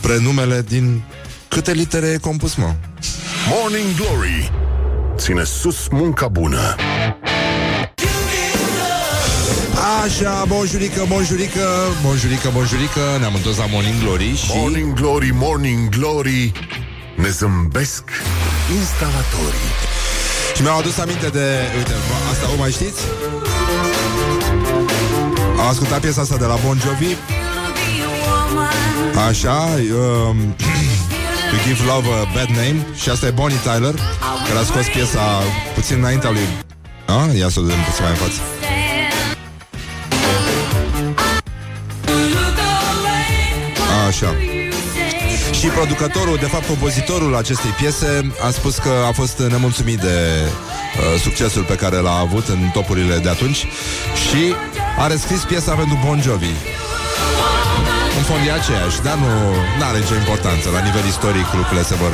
prenumele 0.00 0.64
din 0.68 1.02
Câte 1.50 1.72
litere 1.72 2.06
e 2.06 2.16
compus, 2.16 2.54
mă? 2.54 2.74
Morning 3.48 3.94
Glory. 3.96 4.52
Ține 5.16 5.44
sus 5.44 5.88
munca 5.88 6.28
bună. 6.28 6.74
Așa, 10.04 10.44
bonjurică, 10.48 11.04
bonjurică, 11.08 11.60
bonjurică, 12.02 12.50
bonjurică 12.52 13.00
Ne-am 13.18 13.34
întors 13.34 13.56
la 13.56 13.66
Morning 13.66 14.00
Glory 14.02 14.36
și... 14.36 14.50
Morning 14.54 14.92
Glory, 14.92 15.30
Morning 15.34 15.88
Glory. 15.88 16.52
Ne 17.16 17.28
zâmbesc 17.28 18.04
instalatorii. 18.78 19.70
Și 20.56 20.62
mi-au 20.62 20.78
adus 20.78 20.98
aminte 20.98 21.28
de... 21.28 21.46
Uite, 21.76 21.92
asta 22.30 22.46
o 22.54 22.58
mai 22.58 22.70
știți? 22.70 23.00
Am 25.58 25.66
ascultat 25.66 26.00
piesa 26.00 26.20
asta 26.20 26.36
de 26.36 26.44
la 26.44 26.56
Bon 26.66 26.78
Jovi. 26.78 27.16
Așa, 29.28 29.68
um, 30.28 30.54
To 31.50 31.56
Give 31.66 31.84
Love 31.86 32.08
a 32.08 32.24
Bad 32.34 32.48
Name 32.48 32.86
Și 33.02 33.08
asta 33.10 33.26
e 33.26 33.30
Bonnie 33.30 33.58
Tyler 33.58 33.94
Care 34.46 34.58
a 34.58 34.62
scos 34.62 34.86
piesa 34.86 35.42
puțin 35.74 35.96
înaintea 35.98 36.30
lui 36.30 36.48
a? 37.06 37.32
Ia 37.38 37.48
să 37.48 37.60
o 37.60 37.62
vedem 37.62 37.82
puțin 37.84 38.02
mai 38.04 38.12
în 38.12 38.16
față 38.16 38.40
Așa 44.08 44.34
și 45.60 45.66
producătorul, 45.66 46.36
de 46.36 46.46
fapt 46.46 46.66
compozitorul 46.66 47.36
acestei 47.36 47.70
piese 47.70 48.32
a 48.46 48.50
spus 48.50 48.78
că 48.78 48.88
a 49.08 49.12
fost 49.12 49.38
nemulțumit 49.38 49.98
de 49.98 50.16
uh, 50.44 51.20
succesul 51.20 51.62
pe 51.62 51.74
care 51.74 51.96
l-a 51.96 52.18
avut 52.18 52.48
în 52.48 52.70
topurile 52.72 53.16
de 53.16 53.28
atunci 53.28 53.56
și 54.28 54.54
a 54.98 55.06
rescris 55.06 55.42
piesa 55.42 55.74
pentru 55.74 55.98
Bon 56.04 56.20
Jovi. 56.20 56.79
În 58.20 58.26
fond 58.26 58.46
e 58.46 58.52
aceeași, 58.52 59.02
dar 59.02 59.16
nu 59.78 59.84
are 59.88 59.98
nicio 59.98 60.14
importanță. 60.14 60.66
La 60.70 60.80
nivel 60.88 61.06
istoric 61.06 61.46
lucrurile 61.52 61.82
se 61.90 61.94
vor 61.94 62.12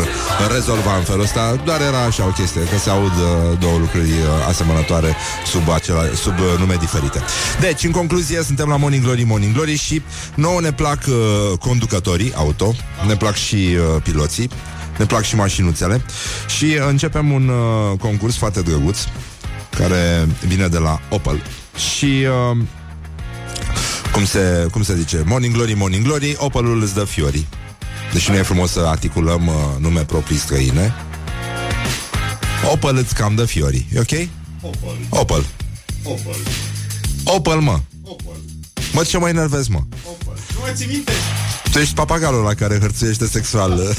rezolva 0.55 0.97
în 0.97 1.03
felul 1.03 1.23
ăsta. 1.23 1.43
Doar 1.65 1.81
era 1.81 2.03
așa 2.03 2.25
o 2.27 2.33
chestie, 2.39 2.63
că 2.71 2.77
se 2.79 2.91
aud 2.91 3.15
uh, 3.17 3.59
două 3.59 3.79
lucruri 3.79 4.11
uh, 4.11 4.49
asemănătoare 4.49 5.17
sub, 5.53 5.71
acela, 5.71 6.03
sub 6.25 6.39
uh, 6.39 6.59
nume 6.59 6.77
diferite. 6.81 7.21
Deci, 7.61 7.85
în 7.85 7.91
concluzie, 7.91 8.43
suntem 8.43 8.69
la 8.69 8.77
Morning 8.77 9.03
Glory, 9.03 9.23
Morning 9.23 9.55
Glory 9.55 9.77
și 9.77 10.03
nouă 10.35 10.61
ne 10.61 10.73
plac 10.73 11.01
uh, 11.09 11.59
conducătorii 11.59 12.33
auto, 12.35 12.75
ne 13.07 13.17
plac 13.17 13.35
și 13.35 13.55
uh, 13.55 14.03
piloții, 14.03 14.51
ne 14.99 15.05
plac 15.05 15.23
și 15.23 15.37
mașinuțele 15.37 16.05
și 16.57 16.79
începem 16.89 17.33
un 17.33 17.49
uh, 17.49 17.99
concurs 17.99 18.37
foarte 18.37 18.61
drăguț 18.63 18.99
care 19.79 20.29
vine 20.47 20.67
de 20.67 20.79
la 20.79 21.01
Opel 21.09 21.43
și 21.95 22.27
uh, 22.51 22.57
cum 24.17 24.25
se, 24.25 24.69
cum 24.71 24.83
se 24.83 24.97
zice, 24.97 25.23
Morning 25.27 25.55
Glory, 25.55 25.75
Morning 25.75 26.05
Glory, 26.05 26.37
Opelul 26.39 26.83
îți 26.83 26.95
dă 26.95 27.05
fiori. 27.05 27.47
Deși 28.13 28.31
nu 28.31 28.37
e 28.37 28.43
frumos 28.43 28.71
să 28.71 28.81
articulăm 28.81 29.47
uh, 29.47 29.55
nume 29.79 30.05
proprii 30.05 30.37
străine. 30.37 30.95
Opel 32.73 32.97
îți 32.97 33.15
cam 33.15 33.35
dă 33.35 33.45
fiori, 33.45 33.87
e 33.95 33.99
ok? 33.99 34.29
Opel. 34.61 34.97
Opel. 35.09 35.45
Opel. 36.03 36.37
Opel, 37.25 37.59
mă. 37.59 37.81
Opel. 38.03 38.41
Mă, 38.93 39.03
ce 39.03 39.19
mă 39.19 39.29
enervez, 39.29 39.69
mă? 39.69 39.81
Opel. 40.05 40.41
Nu 40.55 40.61
mai 40.61 40.73
ții 40.75 40.87
minte? 40.87 41.13
Tu 41.73 41.79
ești 41.79 41.95
papagalul 41.95 42.43
la 42.43 42.55
care 42.55 42.79
hărțuiește 42.79 43.27
sexual. 43.27 43.97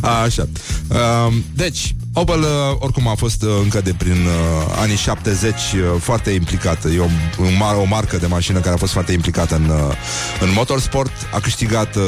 A, 0.00 0.20
așa. 0.26 0.48
Um, 0.88 1.44
deci, 1.54 1.94
Opel 2.20 2.40
uh, 2.40 2.48
oricum 2.78 3.08
a 3.08 3.14
fost 3.14 3.42
uh, 3.42 3.50
încă 3.62 3.80
de 3.80 3.94
prin 3.98 4.12
uh, 4.12 4.76
anii 4.80 4.96
70 4.96 5.54
uh, 5.54 5.80
foarte 6.00 6.30
implicată. 6.30 6.88
E 6.88 6.98
o, 6.98 7.04
un 7.38 7.52
mar- 7.56 7.76
o 7.80 7.84
marcă 7.84 8.16
de 8.16 8.26
mașină 8.26 8.58
care 8.58 8.74
a 8.74 8.78
fost 8.78 8.92
foarte 8.92 9.12
implicată 9.12 9.54
în, 9.54 9.68
uh, 9.68 9.94
în 10.40 10.52
motorsport. 10.54 11.12
A 11.32 11.40
câștigat 11.40 11.96
uh, 11.96 12.02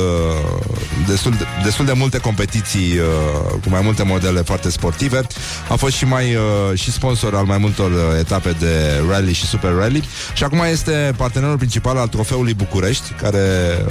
destul, 1.06 1.32
de, 1.32 1.44
destul 1.64 1.84
de 1.84 1.92
multe 1.92 2.18
competiții 2.18 2.98
uh, 2.98 3.61
cu 3.62 3.68
mai 3.68 3.80
multe 3.82 4.02
modele 4.02 4.40
foarte 4.40 4.70
sportive. 4.70 5.20
A 5.68 5.74
fost 5.74 5.94
și 5.94 6.04
mai 6.04 6.34
uh, 6.34 6.78
și 6.78 6.92
sponsor 6.92 7.34
al 7.34 7.44
mai 7.44 7.58
multor 7.58 7.90
uh, 7.90 7.98
etape 8.18 8.56
de 8.58 9.02
rally 9.08 9.32
și 9.32 9.46
super 9.46 9.72
rally 9.74 10.02
și 10.34 10.44
acum 10.44 10.61
este 10.70 11.12
partenerul 11.16 11.56
principal 11.56 11.96
al 11.96 12.08
trofeului 12.08 12.54
București 12.54 13.12
care 13.12 13.40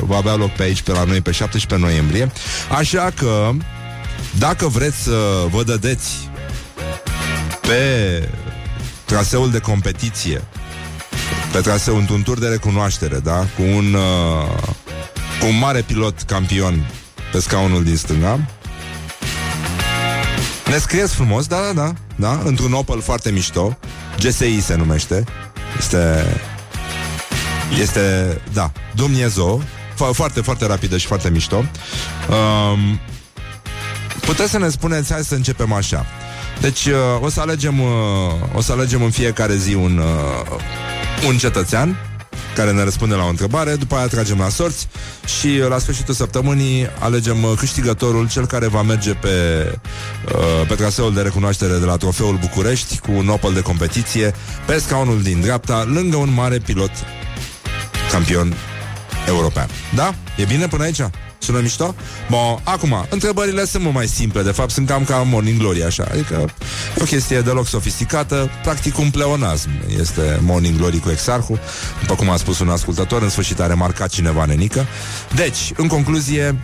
va 0.02 0.18
avea 0.18 0.36
loc 0.36 0.50
pe 0.50 0.64
aici 0.64 0.82
pe 0.82 0.92
la 0.92 1.04
noi 1.04 1.22
pe 1.22 1.32
17 1.32 1.88
noiembrie. 1.88 2.32
Așa 2.78 3.12
că 3.16 3.52
dacă 4.38 4.68
vreți 4.68 4.98
să 4.98 5.46
vă 5.50 5.64
dădeți 5.64 6.30
pe 7.62 8.30
traseul 9.06 9.52
de 9.52 9.60
competiție, 9.60 10.44
pe 11.52 11.60
traseu, 11.60 11.98
într-un 11.98 12.22
tur 12.24 12.40
de 12.40 12.48
recunoaștere, 12.48 13.20
da? 13.20 13.38
Cu 13.38 13.62
un, 13.62 13.94
uh, 13.94 14.64
cu 15.40 15.46
un 15.46 15.58
mare 15.58 15.82
pilot 15.82 16.22
campion 16.22 16.86
pe 17.32 17.40
scaunul 17.40 17.84
din 17.84 17.96
stânga, 17.96 18.40
ne 20.70 20.78
scrieți 20.78 21.14
frumos, 21.14 21.48
da, 21.48 21.58
da, 21.58 21.74
da, 21.74 21.94
da, 22.16 22.42
într-un 22.44 22.74
Opel 22.74 23.02
foarte 23.02 23.32
mișto, 23.32 23.78
GSI 24.20 24.62
se 24.62 24.76
numește, 24.76 25.24
este, 25.78 26.26
este, 27.80 28.38
da, 28.54 28.72
Dumnezeu, 28.96 29.64
Fo- 29.94 30.14
foarte, 30.14 30.42
foarte 30.42 30.66
rapidă 30.66 30.98
și 30.98 31.06
foarte 31.06 31.30
mișto. 31.30 31.56
Um, 31.58 33.00
puteți 34.30 34.52
să 34.52 34.58
ne 34.58 34.70
spuneți, 34.70 35.12
hai 35.12 35.24
să 35.24 35.36
începem 35.36 35.74
așa. 35.74 36.06
Deci 36.62 36.86
uh, 36.86 36.94
o 37.22 37.30
să 37.30 37.40
alegem 37.40 37.80
uh, 37.80 37.88
o 38.54 38.62
să 38.62 38.72
alegem 38.72 39.04
în 39.04 39.10
fiecare 39.10 39.56
zi 39.56 39.74
un 39.74 39.98
uh, 39.98 41.28
un 41.28 41.38
cetățean 41.38 41.98
care 42.56 42.72
ne 42.72 42.84
răspunde 42.84 43.16
la 43.16 43.24
o 43.24 43.28
întrebare, 43.28 43.76
după 43.76 43.96
aia 43.96 44.08
tragem 44.08 44.38
la 44.38 44.50
sorți 44.50 44.88
și 45.40 45.48
uh, 45.48 45.68
la 45.70 45.78
sfârșitul 45.78 46.14
săptămânii 46.14 46.88
alegem 47.00 47.44
uh, 47.44 47.52
câștigătorul, 47.58 48.30
cel 48.30 48.46
care 48.46 48.68
va 48.68 48.82
merge 48.82 49.14
pe, 49.14 49.30
uh, 50.36 50.68
pe 50.68 50.76
traseul 50.76 51.14
de 51.14 51.22
recunoaștere 51.22 51.78
de 51.78 51.86
la 51.86 51.98
Trofeul 51.98 52.38
București 52.38 53.00
cu 53.00 53.12
un 53.12 53.28
Opel 53.28 53.54
de 53.54 53.62
competiție 53.62 54.34
pe 54.66 54.80
scaunul 54.80 55.22
din 55.22 55.42
dreapta, 55.42 55.84
lângă 55.94 56.18
un 56.18 56.34
mare 56.34 56.58
pilot 56.58 56.92
campion 58.12 58.54
european. 59.28 59.68
Da? 59.96 60.14
E 60.38 60.44
bine 60.44 60.68
până 60.68 60.84
aici? 60.84 61.02
Sună 61.40 61.60
mișto? 61.60 61.96
Bun, 62.30 62.60
acum, 62.64 63.06
întrebările 63.10 63.66
sunt 63.66 63.84
mult 63.84 63.96
mai 63.96 64.08
simple, 64.08 64.42
de 64.42 64.52
fapt 64.52 64.70
sunt 64.72 64.88
cam 64.88 65.04
ca 65.04 65.16
Morning 65.16 65.60
Glory, 65.60 65.84
așa, 65.84 66.08
adică 66.12 66.46
e 66.98 67.02
o 67.02 67.04
chestie 67.04 67.42
deloc 67.42 67.68
sofisticată, 67.68 68.50
practic 68.64 68.98
un 68.98 69.10
pleonasm 69.10 69.70
este 70.00 70.40
Morning 70.42 70.78
Glory 70.78 71.00
cu 71.00 71.10
Exarhu, 71.10 71.60
după 72.00 72.16
cum 72.16 72.30
a 72.30 72.38
spus 72.38 72.60
un 72.60 72.70
ascultător, 72.70 73.22
în 73.22 73.30
sfârșit 73.30 73.60
a 73.60 73.68
remarcat 73.68 74.10
cineva 74.10 74.46
nenică. 74.46 74.86
Deci, 75.36 75.72
în 75.76 75.88
concluzie, 75.88 76.60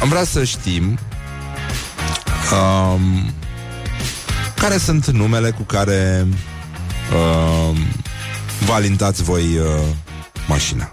am 0.00 0.08
vrea 0.08 0.24
să 0.24 0.44
știm 0.44 0.98
um, 2.52 3.32
care 4.54 4.76
sunt 4.76 5.06
numele 5.06 5.50
cu 5.50 5.62
care 5.62 6.26
uh, 7.12 7.78
vă 8.66 8.72
alintați 8.72 9.22
voi 9.22 9.42
uh, 9.42 9.66
mașina. 10.48 10.90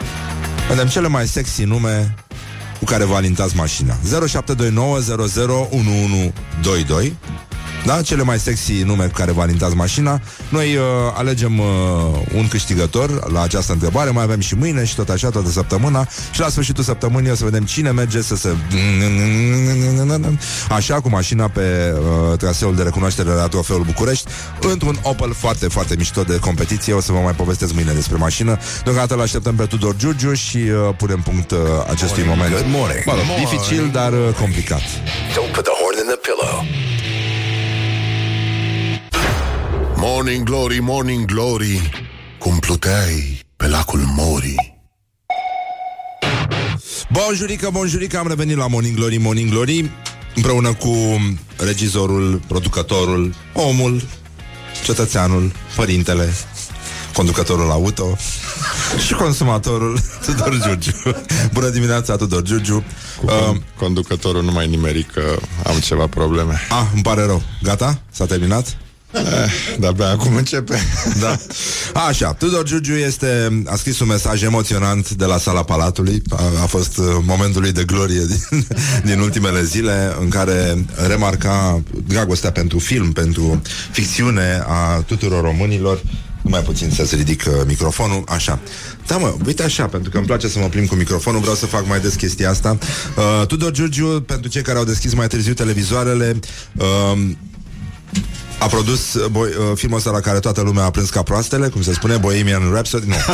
Vedem 0.69 0.87
cele 0.87 1.07
mai 1.07 1.27
sexy 1.27 1.63
nume 1.63 2.15
cu 2.81 2.87
care 2.87 3.03
vă 3.03 3.15
alintați 3.15 3.55
mașina. 3.55 3.97
0729001122 3.97 4.01
da? 7.85 8.01
Cele 8.01 8.23
mai 8.23 8.39
sexy 8.39 8.81
nume 8.83 9.05
cu 9.05 9.11
care 9.13 9.31
vă 9.31 9.41
alintați 9.41 9.75
mașina. 9.75 10.21
Noi 10.49 10.75
uh, 10.75 10.83
alegem 11.13 11.59
uh, 11.59 11.65
un 12.35 12.47
câștigător 12.47 13.31
la 13.31 13.41
această 13.41 13.71
întrebare, 13.71 14.09
mai 14.09 14.23
avem 14.23 14.39
și 14.39 14.55
mâine 14.55 14.85
și 14.85 14.95
tot 14.95 15.09
așa 15.09 15.29
toată 15.29 15.49
săptămâna 15.49 16.07
și 16.31 16.39
la 16.39 16.49
sfârșitul 16.49 16.83
săptămânii 16.83 17.31
o 17.31 17.35
să 17.35 17.43
vedem 17.43 17.63
cine 17.63 17.91
merge 17.91 18.21
să 18.21 18.35
se... 18.35 18.55
Așa 20.69 21.01
cu 21.01 21.09
mașina 21.09 21.47
pe 21.47 21.93
uh, 22.31 22.37
traseul 22.37 22.75
de 22.75 22.83
recunoaștere 22.83 23.29
la 23.29 23.47
trofeul 23.47 23.83
București 23.83 24.25
într-un 24.61 24.99
Opel 25.01 25.33
foarte, 25.33 25.67
foarte 25.67 25.95
mișto 25.97 26.23
de 26.23 26.37
competiție. 26.39 26.93
O 26.93 27.01
să 27.01 27.11
vă 27.11 27.19
mai 27.19 27.33
povestesc 27.33 27.73
mâine 27.73 27.91
despre 27.91 28.17
mașină. 28.17 28.57
Deocamdată 28.83 29.13
îl 29.13 29.21
așteptăm 29.21 29.55
pe 29.55 29.65
Tudor 29.65 29.95
Giurgiu 29.95 30.33
și 30.33 30.57
uh, 30.57 30.95
punem 30.97 31.21
punct 31.21 31.51
uh, 31.51 31.57
acestui 31.89 32.23
Morning, 32.23 32.49
moment. 32.49 32.63
good 32.63 32.75
morning. 32.79 33.03
Mă 33.05 33.13
rog, 33.15 33.23
Morning. 33.27 33.49
dificil, 33.49 33.89
dar 33.91 34.11
uh, 34.11 34.33
complicat. 34.39 34.81
Don't 35.35 35.51
put 35.55 35.63
the 35.69 35.75
horn 35.81 35.97
in 36.03 36.07
the 36.13 36.19
pillow. 36.27 36.55
Morning 40.03 40.43
Glory, 40.43 40.79
Morning 40.79 41.25
Glory 41.25 41.91
Cum 42.39 42.59
pluteai 42.59 43.39
pe 43.55 43.67
lacul 43.67 43.99
Mori 43.99 44.55
Bonjurică, 47.11 47.69
bonjurică, 47.71 48.17
am 48.17 48.27
revenit 48.27 48.57
la 48.57 48.67
Morning 48.67 48.95
Glory, 48.95 49.17
Morning 49.17 49.49
Glory 49.49 49.91
Împreună 50.35 50.73
cu 50.73 50.95
regizorul, 51.57 52.41
producătorul, 52.47 53.33
omul, 53.53 54.01
cetățeanul, 54.85 55.51
părintele, 55.75 56.33
conducătorul 57.13 57.71
auto 57.71 58.17
și 59.05 59.13
consumatorul 59.13 59.99
Tudor 60.25 60.59
Giurgiu. 60.61 60.93
Bună 61.53 61.69
dimineața, 61.69 62.15
Tudor 62.15 62.41
Giurgiu. 62.41 62.83
Cu 63.17 63.25
uh, 63.25 63.57
conducătorul 63.77 64.43
nu 64.43 64.51
mai 64.51 64.67
nimeri 64.67 65.03
că 65.03 65.39
am 65.63 65.79
ceva 65.79 66.07
probleme. 66.07 66.59
Ah, 66.69 66.85
îmi 66.93 67.01
pare 67.01 67.25
rău. 67.25 67.41
Gata? 67.63 68.01
S-a 68.11 68.25
terminat? 68.25 68.77
Eh, 69.13 69.51
de-abia 69.79 70.09
acum 70.09 70.35
începe. 70.35 70.79
Da. 71.19 71.37
Așa, 72.07 72.33
Tudor 72.33 72.63
Giurgiu 72.63 72.95
este, 72.95 73.61
a 73.65 73.75
scris 73.75 73.99
un 73.99 74.07
mesaj 74.07 74.43
emoționant 74.43 75.09
de 75.09 75.25
la 75.25 75.37
sala 75.37 75.63
Palatului. 75.63 76.21
A, 76.29 76.43
a 76.61 76.65
fost 76.65 76.97
uh, 76.97 77.05
momentul 77.25 77.61
lui 77.61 77.71
de 77.71 77.83
glorie 77.83 78.25
din, 78.25 78.67
din 79.09 79.19
ultimele 79.19 79.63
zile 79.63 80.15
în 80.19 80.29
care 80.29 80.85
remarca 81.07 81.81
dragostea 82.07 82.51
pentru 82.51 82.79
film, 82.79 83.11
pentru 83.11 83.61
ficțiune 83.91 84.63
a 84.67 85.03
tuturor 85.05 85.43
românilor. 85.43 86.01
Numai 86.41 86.61
puțin 86.61 86.89
să-ți 86.91 87.15
ridic 87.15 87.43
uh, 87.47 87.53
microfonul, 87.67 88.23
așa. 88.27 88.59
Da, 89.07 89.17
mă, 89.17 89.35
uite 89.45 89.63
așa, 89.63 89.85
pentru 89.85 90.09
că 90.09 90.17
îmi 90.17 90.25
place 90.25 90.47
să 90.47 90.59
mă 90.59 90.67
plimb 90.67 90.87
cu 90.87 90.95
microfonul, 90.95 91.39
vreau 91.39 91.55
să 91.55 91.65
fac 91.65 91.87
mai 91.87 91.99
des 91.99 92.13
chestia 92.13 92.49
asta. 92.49 92.77
Uh, 93.17 93.47
Tudor 93.47 93.71
Giurgiu, 93.71 94.21
pentru 94.21 94.49
cei 94.49 94.61
care 94.61 94.77
au 94.77 94.83
deschis 94.83 95.13
mai 95.13 95.27
târziu 95.27 95.53
televizoarele, 95.53 96.39
uh, 96.77 97.21
a 98.61 98.67
produs 98.67 99.13
uh, 99.13 99.27
boi, 99.31 99.49
uh, 99.49 99.55
filmul 99.75 99.97
ăsta 99.97 100.11
la 100.11 100.19
care 100.19 100.39
toată 100.39 100.61
lumea 100.61 100.83
a 100.83 100.89
prins 100.89 101.09
ca 101.09 101.21
proastele, 101.21 101.67
cum 101.67 101.81
se 101.81 101.93
spune, 101.93 102.17
Bohemian 102.17 102.71
Rhapsody. 102.71 103.07
Nu. 103.07 103.15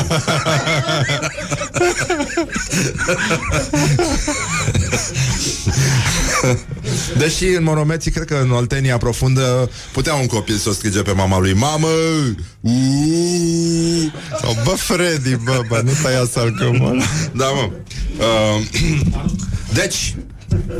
Deși 7.18 7.46
în 7.46 7.64
Moromeții, 7.64 8.12
cred 8.12 8.26
că 8.26 8.40
în 8.44 8.52
Oltenia 8.52 8.98
profundă, 8.98 9.70
putea 9.92 10.14
un 10.14 10.26
copil 10.26 10.56
să 10.56 10.70
o 10.70 10.72
strige 10.72 11.02
pe 11.02 11.12
mama 11.12 11.40
lui 11.40 11.54
Mamă! 11.54 11.88
Uuuu! 12.62 14.12
Sau, 14.42 14.58
bă, 14.64 14.70
Freddy, 14.70 15.36
bă, 15.36 15.62
bă, 15.68 15.82
nu 15.84 15.92
tăia 16.04 16.26
salcăm 16.32 17.04
Da, 17.34 17.46
mă. 17.46 17.70
Uh, 18.18 18.66
deci, 19.80 20.16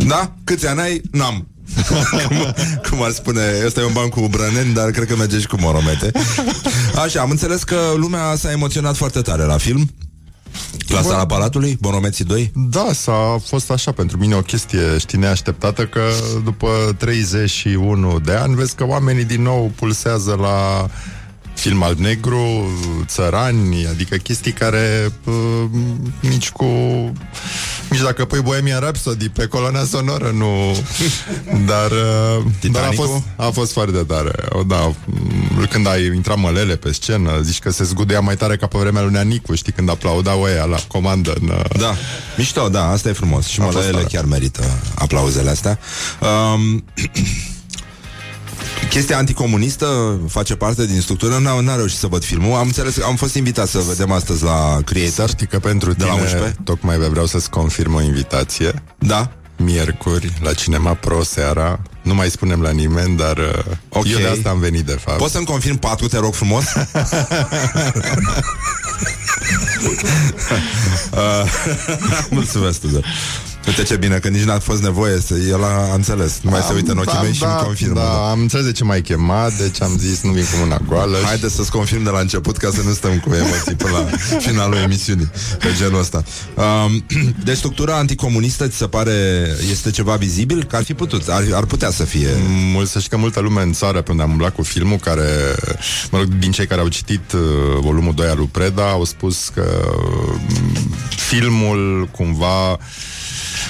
da? 0.08 0.34
Câți 0.44 0.68
ani 0.68 0.82
ai? 0.82 1.02
N-am. 1.12 1.48
cum, 2.28 2.38
cum 2.90 3.04
ar 3.04 3.12
spune, 3.12 3.42
ăsta 3.66 3.80
e 3.80 3.84
un 3.84 3.94
ban 3.94 4.10
cu 4.10 4.28
brăneni, 4.28 4.74
dar 4.74 4.92
cred 4.92 5.08
că 5.08 5.16
merge 5.16 5.40
și 5.40 5.48
cu 5.48 5.56
moromete. 5.60 6.12
Așa, 7.04 7.22
am 7.22 7.30
înțeles 7.30 7.64
că 7.64 7.78
lumea 7.96 8.36
s-a 8.36 8.52
emoționat 8.52 8.96
foarte 8.96 9.22
tare 9.22 9.44
la 9.44 9.58
film. 9.58 9.90
La 10.88 11.00
Bă- 11.00 11.04
sala 11.04 11.26
Palatului, 11.26 11.78
Bonomeții 11.82 12.26
2? 12.26 12.52
Da, 12.56 12.90
s-a 12.94 13.42
fost 13.46 13.72
așa 13.72 13.92
pentru 13.92 14.18
mine 14.18 14.36
o 14.36 14.42
chestie, 14.42 14.98
știi, 14.98 15.18
neașteptată 15.18 15.86
că 15.86 16.02
după 16.44 16.68
31 16.98 18.20
de 18.20 18.34
ani 18.34 18.56
vezi 18.56 18.76
că 18.76 18.86
oamenii 18.86 19.24
din 19.24 19.42
nou 19.42 19.72
pulsează 19.76 20.38
la 20.42 20.88
film 21.58 21.84
alb-negru, 21.84 22.72
țărani, 23.06 23.88
adică 23.88 24.16
chestii 24.16 24.52
care 24.52 25.12
uh, 25.24 25.34
nici 26.20 26.50
cu... 26.50 26.66
Nici 27.90 28.02
dacă 28.02 28.26
pui 28.26 28.42
Bohemian 28.42 28.80
Rhapsody 28.80 29.30
pe 29.30 29.46
coloana 29.46 29.84
sonoră, 29.84 30.32
nu... 30.36 30.78
Dar, 31.72 31.92
uh, 31.92 32.44
dar 32.72 32.84
a, 32.84 32.92
fost, 32.92 33.12
a 33.36 33.50
fost 33.50 33.72
foarte 33.72 33.98
tare. 33.98 34.32
O, 34.50 34.64
Da, 34.64 34.94
m, 35.06 35.66
când 35.70 35.88
ai 35.88 36.06
intrat 36.06 36.38
mălele 36.38 36.76
pe 36.76 36.92
scenă, 36.92 37.40
zici 37.42 37.60
că 37.60 37.72
se 37.72 37.84
zgudea 37.84 38.20
mai 38.20 38.36
tare 38.36 38.56
ca 38.56 38.68
pe 38.68 38.78
vremea 38.78 39.02
lui 39.02 39.12
Neanicu, 39.12 39.56
știi, 39.56 39.72
când 39.72 39.90
aplaudau 39.90 40.42
ăia 40.42 40.64
la 40.66 40.78
comandă 40.88 41.34
în... 41.42 41.48
uh, 41.48 41.80
Da, 41.80 41.96
mișto, 42.38 42.70
da, 42.70 42.90
asta 42.90 43.10
e 43.10 43.14
frumos. 43.14 43.48
Și 43.48 43.60
A 43.60 43.64
fost 43.64 43.76
mălăele 43.76 43.98
tare. 43.98 44.08
chiar 44.12 44.26
merită 44.26 44.64
aplauzele 44.96 45.50
astea. 45.50 45.80
Um, 46.54 46.84
chestia 48.90 49.18
anticomunistă 49.18 50.20
face 50.30 50.56
parte 50.56 50.86
din 50.86 51.02
structură. 51.02 51.38
N-am, 51.38 51.64
n-am 51.64 51.78
reușit 51.78 51.98
să 51.98 52.08
văd 52.08 52.24
filmul. 52.24 52.56
Am 52.58 52.66
înțeles, 52.66 53.00
am 53.02 53.16
fost 53.16 53.36
invitat 53.36 53.68
să 53.68 53.80
vedem 53.88 54.12
astăzi 54.12 54.44
la 54.44 54.78
Creator. 54.86 55.30
Știi 55.30 55.48
că 55.48 55.60
pentru 55.60 55.94
de 55.94 56.04
la 56.04 56.10
tine, 56.12 56.22
11. 56.22 56.56
tocmai 56.64 56.98
vreau 56.98 57.26
să-ți 57.26 57.50
confirm 57.50 57.94
o 57.94 58.02
invitație. 58.02 58.84
Da. 58.98 59.32
Miercuri, 59.58 60.34
la 60.42 60.54
Cinema 60.54 60.94
Pro 60.94 61.24
seara. 61.24 61.80
Nu 62.02 62.14
mai 62.14 62.30
spunem 62.30 62.62
la 62.62 62.70
nimeni, 62.70 63.18
dar 63.18 63.38
uh, 63.38 63.64
Ok. 63.90 64.08
eu 64.08 64.18
de 64.18 64.28
asta 64.28 64.50
am 64.50 64.60
venit, 64.60 64.86
de 64.86 64.98
fapt. 65.04 65.18
Poți 65.18 65.32
să-mi 65.32 65.46
confirm 65.46 65.78
patru, 65.78 66.08
te 66.08 66.18
rog 66.18 66.34
frumos? 66.34 66.64
uh, 71.12 71.44
mulțumesc, 72.30 72.80
Tudor. 72.80 73.06
Uite 73.68 73.84
ce 73.84 73.96
bine, 73.96 74.18
că 74.18 74.28
nici 74.28 74.44
n-a 74.44 74.60
fost 74.60 74.82
nevoie 74.82 75.20
să 75.20 75.34
El 75.50 75.64
a 75.64 75.94
înțeles, 75.94 76.40
nu 76.42 76.50
mai 76.50 76.62
se 76.62 76.74
uită 76.74 76.92
în 76.92 76.98
ochii 76.98 77.14
da, 77.14 77.22
mei 77.22 77.34
și 77.34 77.40
da, 77.40 77.48
îmi 77.48 77.66
confirmă 77.66 77.94
Da, 77.94 78.02
da. 78.02 78.30
am 78.30 78.40
înțeles 78.40 78.66
de 78.66 78.72
ce 78.72 78.84
m-ai 78.84 79.02
chemat, 79.02 79.58
deci 79.58 79.82
am 79.82 79.98
zis 79.98 80.22
nu 80.22 80.32
vin 80.32 80.44
cu 80.44 80.58
mâna 80.60 80.80
goală. 80.88 81.18
Haide 81.24 81.50
să-ți 81.50 81.72
confirm 81.72 82.04
de 82.04 82.10
la 82.10 82.20
început 82.20 82.58
Ca 82.58 82.70
să 82.74 82.82
nu 82.82 82.94
stăm 82.94 83.20
cu 83.20 83.34
emoții 83.34 83.76
până 83.76 83.92
la 83.92 84.18
finalul 84.40 84.78
emisiunii 84.78 85.32
Pe 85.60 85.68
genul 85.78 86.00
ăsta 86.00 86.24
um, 86.56 87.06
Deci 87.46 87.58
structura 87.58 87.98
anticomunistă 87.98 88.68
Ți 88.68 88.78
se 88.78 88.88
pare 88.88 89.12
Este 89.72 89.92
ceva 89.92 90.16
vizibil? 90.16 90.64
Că 90.64 90.76
ar 90.76 90.84
fi 90.84 90.94
putut 90.94 91.28
Ar, 91.28 91.44
ar 91.52 91.66
putea 91.66 91.90
să 91.90 92.04
fie 92.04 92.30
Mult, 92.74 92.90
să 92.90 92.98
știi 92.98 93.10
că 93.10 93.18
multă 93.18 93.40
lume 93.40 93.62
în 93.62 93.74
țară 93.74 94.02
pe 94.02 94.12
unde 94.12 94.24
am 94.24 94.32
umblat 94.32 94.54
cu 94.54 94.62
filmul 94.64 94.98
care, 94.98 95.30
mă 96.12 96.18
rog, 96.18 96.28
din 96.28 96.52
cei 96.52 96.68
care 96.68 96.82
au 96.82 96.88
citit 96.88 97.32
uh, 97.32 97.42
volumul 97.80 98.14
2 98.14 98.28
al 98.28 98.38
lui 98.38 98.50
Preda 98.52 98.90
au 98.90 99.04
spus 99.04 99.52
că 99.54 99.94
uh, 99.98 100.40
filmul 101.10 102.10
cumva 102.12 102.78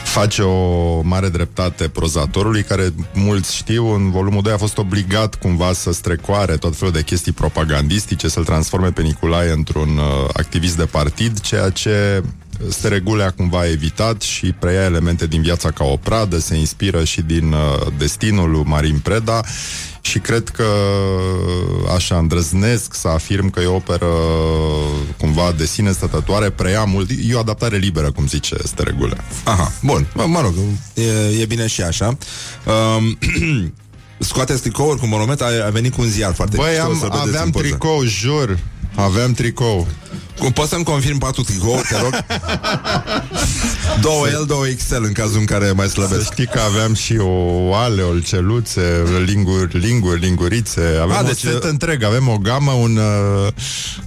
face 0.04 0.42
o 0.42 1.02
mare 1.02 1.30
dreptate 1.30 1.88
prozatorului 1.88 2.64
care 2.64 2.94
mulți 3.14 3.56
știu, 3.56 3.94
în 3.94 4.12
volumul 4.12 4.42
2 4.42 4.54
a 4.54 4.58
fost 4.58 4.78
obligat 4.78 5.36
cumva 5.36 5.74
să 5.74 5.92
strecoare 5.92 6.58
tot 6.58 6.76
felul 6.76 6.94
de 6.94 7.04
chestii 7.04 7.32
propagandistice, 7.32 8.28
să-l 8.28 8.46
transforme 8.46 8.92
pe 8.92 9.02
Nicolae 9.02 9.52
într-un 9.52 9.98
uh, 9.98 10.30
activist 10.34 10.78
de 10.78 10.86
partid, 10.86 11.40
ceea 11.40 11.70
ce 11.70 12.24
Steregulea 12.70 13.32
cumva 13.32 13.60
a 13.60 13.70
evitat 13.70 14.22
și 14.22 14.52
preia 14.52 14.84
elemente 14.84 15.28
din 15.28 15.42
viața 15.42 15.72
ca 15.72 15.84
o 15.84 15.96
pradă, 15.96 16.40
se 16.40 16.56
inspiră 16.56 17.04
și 17.04 17.22
din 17.22 17.52
uh, 17.52 17.88
destinul 17.98 18.50
lui 18.52 18.64
Marin 18.66 19.00
Preda 19.00 19.42
și 20.02 20.20
cred 20.20 20.50
că 20.50 20.66
așa 21.96 22.18
îndrăznesc 22.18 22.94
să 22.94 23.08
afirm 23.08 23.50
că 23.50 23.60
e 23.60 23.66
o 23.66 23.76
operă 23.76 24.06
cumva 25.18 25.54
de 25.58 25.66
sine 25.66 25.92
stătătoare, 25.92 26.50
preia 26.50 26.84
mult, 26.84 27.10
e 27.30 27.34
o 27.36 27.40
adaptare 27.40 27.78
liberă, 27.78 28.12
cum 28.12 28.28
zice 28.28 28.56
Steregulea. 28.64 29.24
Aha, 29.44 29.72
bun, 29.82 30.08
mă, 30.14 30.26
mă 30.28 30.42
rog 30.42 30.54
e, 30.94 31.42
e 31.42 31.46
bine 31.46 31.68
și 31.68 31.82
așa 31.82 32.18
um, 32.98 33.18
Scoateți 34.20 34.62
tricouri 34.62 35.00
cu 35.00 35.08
monomet 35.08 35.42
a, 35.42 35.48
a 35.66 35.70
venit 35.70 35.94
cu 35.94 36.02
un 36.02 36.08
ziar 36.08 36.34
foarte 36.34 36.56
Băi, 36.56 36.70
mișto, 36.70 36.84
am, 36.84 36.98
să-l 37.00 37.10
vedeți 37.10 37.28
în 37.28 37.34
aveam 37.36 37.50
poză. 37.50 37.66
tricou, 37.66 38.04
jur. 38.04 38.60
Aveam 38.96 39.32
tricou. 39.32 39.88
Cum 40.40 40.52
poți 40.52 40.70
să-mi 40.70 40.84
confirm 40.84 41.18
patru 41.18 41.42
tricouri, 41.42 41.88
te 41.90 41.96
rog? 42.02 42.14
două 44.02 44.26
L, 44.26 44.46
două 44.48 44.64
XL 44.78 45.04
în 45.04 45.12
cazul 45.12 45.40
în 45.40 45.46
care 45.46 45.72
mai 45.72 45.86
Să 45.86 45.92
slăbesc. 45.92 46.32
știi 46.32 46.46
că 46.48 46.60
aveam 46.60 46.94
și 46.94 47.18
o 47.20 47.74
ale, 47.74 48.02
o 48.02 48.20
celuțe, 48.20 48.82
linguri, 49.26 49.78
linguri, 49.80 50.20
lingurițe. 50.20 50.82
Avem 51.02 51.16
A, 51.16 51.18
A, 51.18 51.24
deci, 51.24 51.42
deci, 51.42 51.44
un 51.44 51.52
set 51.52 51.64
uh, 51.64 51.70
întreg, 51.70 52.04
avem 52.04 52.28
o 52.28 52.38
gamă, 52.38 52.72
un... 52.72 52.98
Uh, 52.98 53.48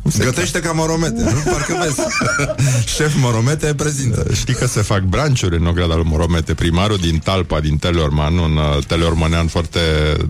cum 0.03 0.11
se 0.11 0.25
Gătește 0.25 0.61
ca 0.61 0.73
moromete, 0.73 1.23
nu? 1.23 1.51
Parcă 1.53 1.77
vezi. 1.83 2.01
Șef 2.97 3.13
moromete 3.17 3.75
prezintă. 3.75 4.27
Știi 4.33 4.55
că 4.55 4.67
se 4.67 4.81
fac 4.83 5.01
branciuri 5.01 5.57
în 5.57 5.67
ograda 5.67 5.95
lui 5.95 6.07
Moromete. 6.07 6.55
Primarul 6.55 6.97
din 6.97 7.19
Talpa, 7.19 7.61
din 7.61 7.77
Teleorman, 7.79 8.39
un 8.39 8.57
uh, 8.57 8.85
teleormanean 8.87 9.47
foarte 9.47 9.79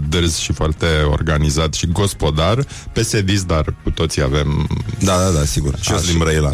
dârz 0.09 0.37
și 0.37 0.53
foarte 0.53 0.87
organizat 1.11 1.75
și 1.75 1.87
gospodar, 1.87 2.67
pesedist, 2.93 3.47
dar 3.47 3.75
cu 3.83 3.91
toții 3.91 4.23
avem... 4.23 4.67
Da, 4.99 5.17
da, 5.17 5.39
da, 5.39 5.45
sigur. 5.45 5.75
Și 5.91 5.97
eu 5.97 6.03
sunt 6.03 6.11
din 6.11 6.19
Brăila. 6.19 6.53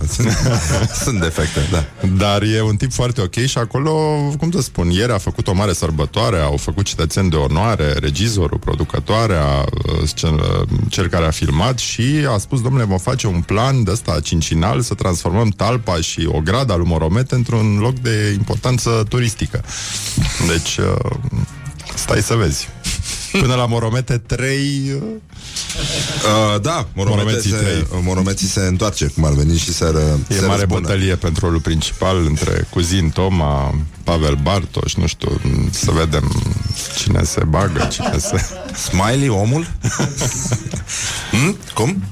Sunt 1.04 1.20
defecte, 1.20 1.60
da. 1.70 1.84
Dar 2.16 2.42
e 2.42 2.62
un 2.62 2.76
tip 2.76 2.92
foarte 2.92 3.20
ok 3.20 3.34
și 3.34 3.58
acolo, 3.58 3.92
cum 4.38 4.50
să 4.50 4.60
spun, 4.60 4.90
ieri 4.90 5.12
a 5.12 5.18
făcut 5.18 5.48
o 5.48 5.52
mare 5.52 5.72
sărbătoare, 5.72 6.38
au 6.38 6.56
făcut 6.56 6.84
cetățeni 6.84 7.30
de 7.30 7.36
onoare, 7.36 7.92
regizorul, 7.92 8.58
producătoarea, 8.58 9.64
uh, 10.00 10.08
cel, 10.14 10.34
uh, 10.34 10.68
cel 10.88 11.06
care 11.06 11.26
a 11.26 11.30
filmat 11.30 11.78
și 11.78 12.26
a 12.34 12.38
spus, 12.38 12.60
domnule, 12.60 12.84
vom 12.84 12.98
face 12.98 13.26
un 13.26 13.40
plan 13.40 13.84
de 13.84 13.90
ăsta 13.90 14.20
cincinal 14.20 14.80
să 14.80 14.94
transformăm 14.94 15.48
Talpa 15.48 15.96
și 16.00 16.28
o 16.32 16.40
grada 16.40 16.76
lui 16.76 16.86
Moromete 16.86 17.34
într-un 17.34 17.78
loc 17.78 17.98
de 17.98 18.34
importanță 18.38 19.04
turistică. 19.08 19.64
Deci, 20.46 20.76
uh, 20.76 21.10
stai 21.94 22.22
să 22.22 22.34
vezi. 22.34 22.68
Până 23.40 23.54
la 23.54 23.66
Moromete 23.66 24.18
3... 24.18 25.02
Uh, 25.76 26.54
Uh, 26.56 26.60
da, 26.60 26.88
Moromete 26.94 27.22
Moromeții 27.24 27.50
se, 27.50 27.56
trei. 27.56 27.86
Moromeții 28.02 28.46
se 28.46 28.60
întoarce, 28.60 29.06
cum 29.06 29.24
ar 29.24 29.32
veni, 29.32 29.58
și 29.58 29.72
se, 29.72 29.84
ră, 29.84 30.18
E 30.28 30.34
se 30.34 30.40
mare 30.46 30.58
răzbună. 30.60 30.80
bătălie 30.80 31.14
pentru 31.16 31.44
rolul 31.44 31.60
principal 31.60 32.24
între 32.26 32.66
Cuzin 32.70 33.10
Toma, 33.10 33.74
Pavel 34.04 34.34
Bartoș, 34.42 34.94
nu 34.94 35.06
știu, 35.06 35.40
să 35.70 35.90
vedem 35.90 36.32
cine 36.98 37.22
se 37.22 37.44
bagă, 37.44 37.88
cine 37.92 38.18
se... 38.18 38.46
Smiley, 38.88 39.28
omul? 39.28 39.66
hmm? 41.30 41.56
Cum? 41.74 42.02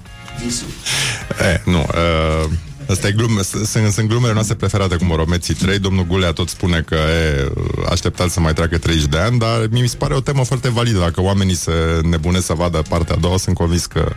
E, 1.41 1.61
nu, 1.65 1.79
uh, 1.81 2.51
Asta 2.89 3.09
e 3.09 3.13
glume, 3.13 3.43
sunt, 3.43 3.93
sunt 3.93 4.09
glumele 4.09 4.33
noastre 4.33 4.55
preferate 4.55 4.97
cu 4.97 5.05
Moromeții 5.05 5.55
3 5.55 5.79
Domnul 5.79 6.05
Gulea 6.05 6.33
tot 6.33 6.49
spune 6.49 6.81
că 6.81 6.95
e, 6.95 7.53
așteptați 7.91 8.33
să 8.33 8.41
mai 8.41 8.53
treacă 8.53 8.79
30 8.79 9.07
de 9.07 9.19
ani 9.19 9.39
Dar 9.39 9.67
mi 9.71 9.89
se 9.89 9.97
pare 9.97 10.15
o 10.15 10.21
temă 10.21 10.45
foarte 10.45 10.71
validă. 10.71 10.99
Dacă 10.99 11.21
oamenii 11.21 11.55
se 11.55 11.73
nebunesc 12.03 12.47
să 12.47 12.53
vadă 12.53 12.83
partea 12.89 13.15
a 13.15 13.19
doua 13.19 13.37
Sunt 13.37 13.57
convins 13.57 13.87
că 13.87 14.13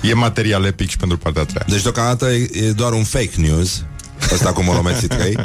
e 0.00 0.14
material 0.14 0.64
epic 0.64 0.88
și 0.88 0.96
pentru 0.96 1.18
partea 1.18 1.42
a 1.42 1.44
treia. 1.44 1.66
Deci 1.68 1.82
deocamdată 1.82 2.30
e, 2.32 2.50
e 2.52 2.70
doar 2.70 2.92
un 2.92 3.04
fake 3.04 3.32
news 3.36 3.82
Asta 4.32 4.52
cu 4.52 4.62
Moromeții 4.62 5.08
3 5.08 5.36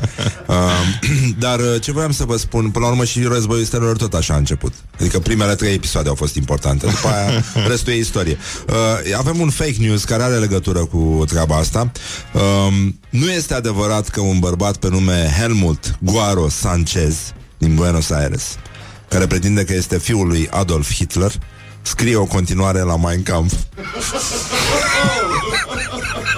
uh, 0.45 0.55
Dar 1.39 1.59
uh, 1.59 1.81
ce 1.81 1.91
voiam 1.91 2.11
să 2.11 2.23
vă 2.25 2.37
spun 2.37 2.69
Până 2.69 2.85
la 2.85 2.91
urmă 2.91 3.05
și 3.05 3.23
războiul 3.23 3.65
stelelor 3.65 3.97
tot 3.97 4.13
așa 4.13 4.33
a 4.33 4.37
început. 4.37 4.73
Adică 4.99 5.19
primele 5.19 5.55
trei 5.55 5.73
episoade 5.73 6.09
au 6.09 6.15
fost 6.15 6.35
importante 6.35 6.85
După 6.85 7.07
aia 7.07 7.43
restul 7.71 7.93
e 7.93 7.95
istorie. 7.97 8.37
Uh, 8.69 9.17
Avem 9.17 9.39
un 9.39 9.49
fake 9.49 9.75
news 9.79 10.03
care 10.03 10.23
are 10.23 10.35
legătură 10.35 10.79
cu 10.79 11.23
treaba 11.27 11.55
asta. 11.55 11.91
Uh, 12.33 12.41
Nu 13.09 13.31
este 13.31 13.53
adevărat 13.53 14.09
că 14.09 14.21
un 14.21 14.39
bărbat 14.39 14.77
pe 14.77 14.89
nume 14.89 15.33
Helmut 15.39 15.95
Guaro 15.99 16.49
Sanchez 16.49 17.15
Din 17.57 17.75
Buenos 17.75 18.09
Aires 18.09 18.55
Care 19.09 19.27
pretinde 19.27 19.63
că 19.63 19.73
este 19.73 19.97
fiul 19.99 20.27
lui 20.27 20.47
Adolf 20.51 20.93
Hitler 20.93 21.31
Scrie 21.81 22.15
o 22.15 22.25
continuare 22.25 22.79
la 22.79 22.95
Mein 22.97 23.23
Kampf 23.23 23.53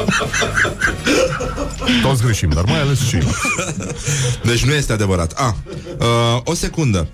Toți 2.03 2.23
greșim, 2.23 2.49
dar 2.49 2.63
mai 2.63 2.79
ales 2.81 2.99
și 2.99 3.15
eu. 3.15 3.27
Deci 4.43 4.65
nu 4.65 4.73
este 4.73 4.93
adevărat. 4.93 5.33
A, 5.35 5.55
uh, 5.99 6.41
o 6.43 6.53
secundă. 6.53 7.07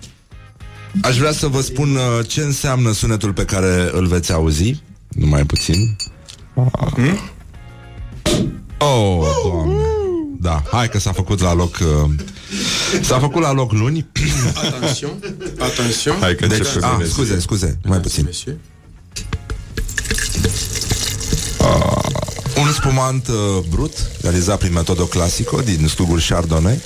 Aș 1.02 1.18
vrea 1.18 1.32
să 1.32 1.48
vă 1.48 1.62
spun 1.62 1.96
uh, 1.96 2.28
ce 2.28 2.42
înseamnă 2.42 2.92
sunetul 2.92 3.34
pe 3.34 3.46
care 3.46 3.90
îl 3.92 4.08
veți 4.08 4.32
auzi. 4.34 4.84
Numai 5.08 5.44
puțin. 5.44 5.96
Hmm? 6.94 7.20
Oh, 8.78 9.26
doamne. 9.44 9.84
Da, 10.40 10.64
hai 10.72 10.90
că 10.90 11.00
s-a 11.00 11.12
făcut 11.12 11.40
la 11.42 11.54
loc 11.54 11.78
uh, 11.82 12.10
S-a 13.02 13.20
făcut 13.20 13.42
la 13.42 13.52
loc 13.52 13.72
luni 13.72 14.08
Attention, 14.64 15.10
attention. 15.60 16.16
Hai 16.20 16.36
că 16.36 16.48
Deci, 16.48 16.58
începe, 16.58 16.86
ah, 16.86 16.96
vezi. 16.98 17.12
scuze, 17.12 17.40
scuze, 17.40 17.80
mai 17.84 18.00
puțin 18.00 18.24
Monsieur. 18.26 18.58
Un 22.58 22.72
spumant 22.72 23.28
uh, 23.28 23.36
brut, 23.70 23.94
realizat 24.22 24.58
prin 24.58 24.74
metodă 24.74 25.04
clasică 25.04 25.62
din 25.66 25.88
stuguri 25.88 26.26
Chardonnay, 26.28 26.80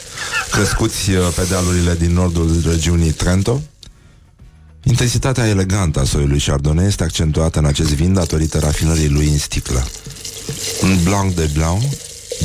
crescuți 0.51 1.09
uh, 1.09 1.33
pe 1.35 1.45
dealurile 1.49 1.95
din 1.95 2.13
nordul 2.13 2.61
regiunii 2.65 3.11
Trento. 3.11 3.61
Intensitatea 4.83 5.47
elegantă 5.47 5.99
a 5.99 6.03
soiului 6.03 6.39
Chardonnay 6.39 6.85
este 6.85 7.03
accentuată 7.03 7.59
în 7.59 7.65
acest 7.65 7.93
vin 7.93 8.13
datorită 8.13 8.59
rafinării 8.59 9.09
lui 9.09 9.27
în 9.27 9.37
sticlă. 9.37 9.87
Un 10.81 10.99
blanc 11.03 11.35
de 11.35 11.49
blanc, 11.53 11.81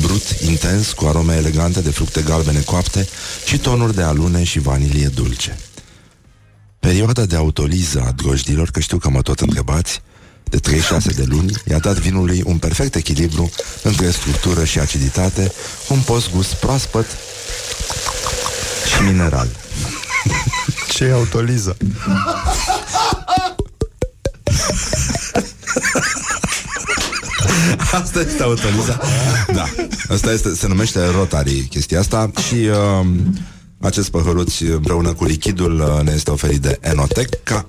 brut, 0.01 0.23
intens, 0.47 0.91
cu 0.91 1.05
arome 1.05 1.35
elegante 1.35 1.81
de 1.81 1.89
fructe 1.89 2.21
galbene 2.21 2.59
coapte 2.59 3.07
și 3.45 3.57
tonuri 3.57 3.95
de 3.95 4.01
alune 4.01 4.43
și 4.43 4.59
vanilie 4.59 5.07
dulce. 5.07 5.57
Perioada 6.79 7.25
de 7.25 7.35
autoliză 7.35 8.03
a 8.07 8.11
drojdilor, 8.11 8.69
că 8.69 8.79
știu 8.79 8.97
că 8.97 9.09
mă 9.09 9.21
tot 9.21 9.39
întrebați, 9.39 10.01
de 10.49 10.57
36 10.57 11.11
de 11.11 11.23
luni, 11.27 11.53
i-a 11.69 11.79
dat 11.79 11.97
vinului 11.99 12.43
un 12.45 12.57
perfect 12.57 12.95
echilibru 12.95 13.51
între 13.83 14.09
structură 14.09 14.63
și 14.63 14.79
aciditate, 14.79 15.51
un 15.89 15.99
post-gust 15.99 16.53
proaspăt 16.53 17.05
și 18.95 19.01
mineral. 19.01 19.47
Ce 20.93 21.03
e 21.03 21.11
autoliză? 21.11 21.77
Asta 27.91 28.19
este 28.19 28.43
autoliza. 28.43 28.99
Da. 29.53 29.65
Asta 30.09 30.31
este, 30.31 30.55
se 30.55 30.67
numește 30.67 31.05
Rotary 31.05 31.61
chestia 31.61 31.99
asta 31.99 32.31
și 32.47 32.55
uh, 32.55 33.07
acest 33.79 34.09
păhăruț 34.09 34.59
împreună 34.59 35.13
cu 35.13 35.25
lichidul 35.25 35.79
uh, 35.79 36.03
ne 36.03 36.11
este 36.11 36.31
oferit 36.31 36.61
de 36.61 36.77
Enoteca. 36.81 37.67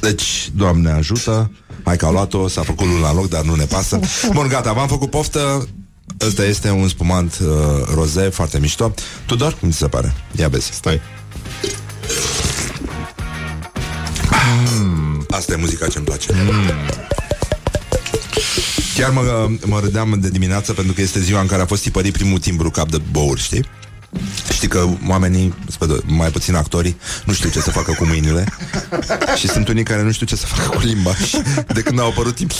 Deci, 0.00 0.50
Doamne 0.56 0.90
ajută, 0.90 1.50
hai 1.84 1.96
că 1.96 2.06
a 2.06 2.10
luat-o, 2.10 2.48
s-a 2.48 2.62
făcut 2.62 2.86
luna 2.86 3.08
în 3.10 3.16
loc, 3.16 3.28
dar 3.28 3.42
nu 3.42 3.54
ne 3.54 3.64
pasă. 3.64 4.00
Bun, 4.34 4.48
gata, 4.48 4.72
v-am 4.72 4.88
făcut 4.88 5.10
poftă. 5.10 5.68
Ăsta 6.26 6.44
este 6.44 6.70
un 6.70 6.88
spumant 6.88 7.38
uh, 7.42 7.48
roze 7.94 8.20
foarte 8.20 8.58
mișto. 8.58 8.94
Tudor, 9.26 9.56
cum 9.60 9.70
ți 9.70 9.78
se 9.78 9.88
pare? 9.88 10.14
Ia 10.36 10.48
vezi. 10.48 10.70
Stai. 10.72 11.00
Asta 15.30 15.52
e 15.52 15.56
muzica 15.56 15.86
ce-mi 15.86 16.04
place. 16.04 16.32
Chiar 18.94 19.10
mă, 19.10 19.48
mă 19.66 19.80
râdeam 19.80 20.18
de 20.20 20.28
dimineață 20.28 20.72
pentru 20.72 20.92
că 20.92 21.00
este 21.00 21.20
ziua 21.20 21.40
în 21.40 21.46
care 21.46 21.62
a 21.62 21.66
fost 21.66 21.82
tipărit 21.82 22.12
primul 22.12 22.38
timbru 22.38 22.70
cap 22.70 22.90
de 22.90 23.00
bouri, 23.10 23.40
știi? 23.40 23.64
Știi 24.52 24.68
că 24.68 24.88
oamenii, 25.08 25.54
spre- 25.68 25.86
mai 26.06 26.30
puțin 26.30 26.54
actorii, 26.54 26.96
nu 27.24 27.32
știu 27.32 27.50
ce 27.50 27.60
să 27.60 27.70
facă 27.70 27.94
cu 27.98 28.04
mâinile 28.04 28.44
și 29.38 29.48
sunt 29.48 29.68
unii 29.68 29.82
care 29.82 30.02
nu 30.02 30.12
știu 30.12 30.26
ce 30.26 30.36
să 30.36 30.46
facă 30.46 30.68
cu 30.68 30.78
limba 30.84 31.14
și 31.14 31.36
de 31.72 31.80
când 31.80 32.00
au 32.00 32.08
apărut 32.08 32.34
timp, 32.34 32.50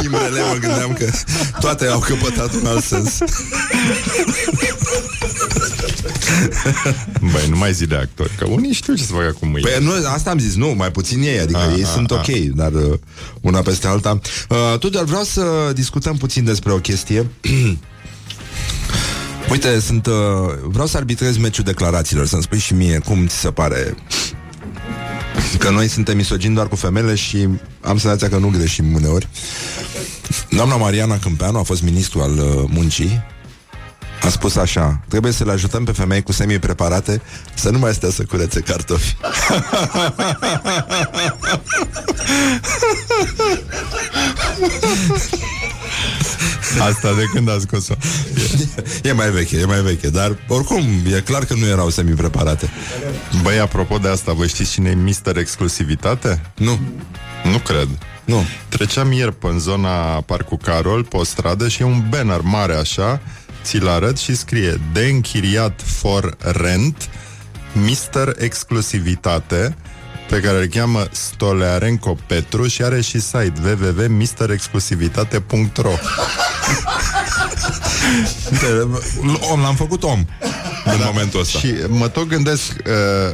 timbrele, 0.00 0.40
mă 0.40 0.56
gândeam 0.60 0.92
că 0.92 1.10
toate 1.60 1.86
au 1.86 1.98
căpătat 1.98 2.54
un 2.54 2.66
alt 2.66 2.84
sens. 2.84 3.18
Băi, 7.32 7.48
nu 7.48 7.56
mai 7.56 7.72
zi 7.72 7.86
de 7.86 7.94
actori, 7.96 8.32
că 8.38 8.44
unii 8.46 8.72
știu 8.72 8.94
ce 8.94 9.02
să 9.04 9.12
facă 9.12 9.36
cu 9.40 9.46
mâini. 9.46 9.68
Păi 9.70 9.84
nu, 9.84 9.92
asta 10.14 10.30
am 10.30 10.38
zis, 10.38 10.54
nu, 10.54 10.68
mai 10.76 10.90
puțin 10.90 11.22
ei, 11.22 11.38
adică 11.40 11.58
A, 11.58 11.74
ei 11.76 11.84
a, 11.84 11.86
sunt 11.86 12.10
a. 12.10 12.14
ok, 12.14 12.26
dar 12.54 12.72
uh, 12.72 12.98
una 13.40 13.60
peste 13.60 13.86
alta. 13.86 14.20
Uh, 14.48 14.78
Tudor, 14.78 15.04
vreau 15.04 15.22
să 15.22 15.70
discutăm 15.74 16.16
puțin 16.16 16.44
despre 16.44 16.72
o 16.72 16.76
chestie. 16.78 17.26
Uite, 19.50 19.80
sunt, 19.80 20.06
uh, 20.06 20.14
vreau 20.62 20.86
să 20.86 20.96
arbitrez 20.96 21.36
meciul 21.36 21.64
declarațiilor, 21.64 22.26
să-mi 22.26 22.42
spui 22.42 22.58
și 22.58 22.74
mie 22.74 22.98
cum 22.98 23.26
ți 23.26 23.36
se 23.36 23.50
pare. 23.50 23.94
Că 25.58 25.70
noi 25.70 25.88
suntem 25.88 26.16
misogini 26.16 26.54
doar 26.54 26.68
cu 26.68 26.76
femeile 26.76 27.14
și 27.14 27.48
am 27.80 27.98
senzația 27.98 28.28
că 28.28 28.36
nu 28.36 28.48
greșim 28.48 28.94
uneori. 28.94 29.28
Doamna 30.50 30.76
Mariana 30.76 31.18
Câmpeanu 31.18 31.58
a 31.58 31.62
fost 31.62 31.82
ministru 31.82 32.20
al 32.20 32.38
uh, 32.38 32.64
muncii. 32.66 33.24
A 34.22 34.28
spus 34.28 34.56
așa 34.56 35.00
Trebuie 35.08 35.32
să 35.32 35.44
le 35.44 35.52
ajutăm 35.52 35.84
pe 35.84 35.92
femei 35.92 36.22
cu 36.22 36.32
semi-preparate 36.32 37.22
Să 37.54 37.70
nu 37.70 37.78
mai 37.78 37.94
stea 37.94 38.10
să 38.10 38.22
curețe 38.22 38.60
cartofi 38.60 39.16
Asta 46.78 47.14
de 47.14 47.24
când 47.32 47.48
a 47.48 47.56
scos-o? 47.60 47.94
E 49.02 49.12
mai 49.12 49.30
veche, 49.30 49.58
e 49.58 49.64
mai 49.64 49.80
veche 49.80 50.10
Dar 50.10 50.36
oricum, 50.48 50.84
e 51.16 51.20
clar 51.20 51.44
că 51.44 51.54
nu 51.54 51.66
erau 51.66 51.90
semi-preparate 51.90 52.70
Băi, 53.42 53.58
apropo 53.58 53.98
de 53.98 54.08
asta, 54.08 54.32
vă 54.32 54.46
știți 54.46 54.70
cine 54.70 54.90
e 54.90 54.94
Mister 54.94 55.36
Exclusivitate? 55.36 56.42
Nu 56.56 56.78
Nu 57.44 57.58
cred. 57.58 57.88
Nu. 58.24 58.44
Treceam 58.68 59.12
ieri 59.12 59.34
pe 59.34 59.46
în 59.46 59.58
zona 59.58 60.20
Parcul 60.20 60.58
Carol, 60.62 61.04
pe 61.04 61.16
o 61.16 61.24
stradă 61.24 61.68
și 61.68 61.82
e 61.82 61.84
un 61.84 62.04
banner 62.08 62.40
mare 62.40 62.74
așa, 62.74 63.20
ți-l 63.62 63.88
arăt 63.88 64.16
și 64.16 64.36
scrie 64.36 64.80
De 64.92 65.00
închiriat 65.00 65.80
for 65.84 66.36
rent, 66.38 67.08
Mister 67.72 68.34
Exclusivitate, 68.38 69.76
pe 70.28 70.40
care 70.40 70.58
îl 70.58 70.66
cheamă 70.66 71.06
Stolearenco 71.10 72.16
Petru 72.26 72.66
și 72.66 72.82
are 72.82 73.00
și 73.00 73.20
site 73.20 73.52
www.misterexclusivitate.ro 73.64 75.92
Om, 79.50 79.60
l-am 79.60 79.74
făcut 79.74 80.02
om 80.02 80.24
în 80.84 81.00
momentul 81.04 81.40
ăsta. 81.40 81.58
Și 81.58 81.74
mă 81.88 82.08
tot 82.08 82.26
gândesc, 82.26 82.76
uh, 82.86 83.32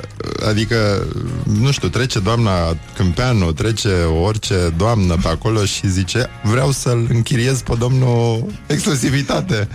adică, 0.48 1.06
nu 1.44 1.70
știu, 1.70 1.88
trece 1.88 2.18
doamna 2.18 2.76
Câmpeanu, 2.96 3.52
trece 3.52 4.02
orice 4.02 4.74
doamnă 4.76 5.16
pe 5.22 5.28
acolo 5.28 5.64
și 5.64 5.88
zice, 5.88 6.30
vreau 6.42 6.70
să-l 6.70 7.06
închiriez 7.12 7.60
pe 7.60 7.74
domnul 7.78 8.46
exclusivitate. 8.66 9.68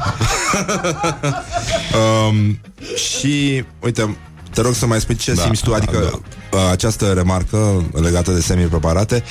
um, 2.30 2.60
și, 2.96 3.64
uite, 3.80 4.18
te 4.58 4.64
rog 4.64 4.74
să 4.76 4.86
mai 4.86 5.00
spui 5.00 5.16
ce 5.16 5.34
Da, 5.34 5.42
simți 5.42 5.64
tu, 5.64 5.74
adică 5.74 6.20
da. 6.50 6.70
această 6.70 7.06
remarcă 7.16 7.86
legată 8.02 8.32
de 8.32 8.42
semi-preparate 8.42 9.24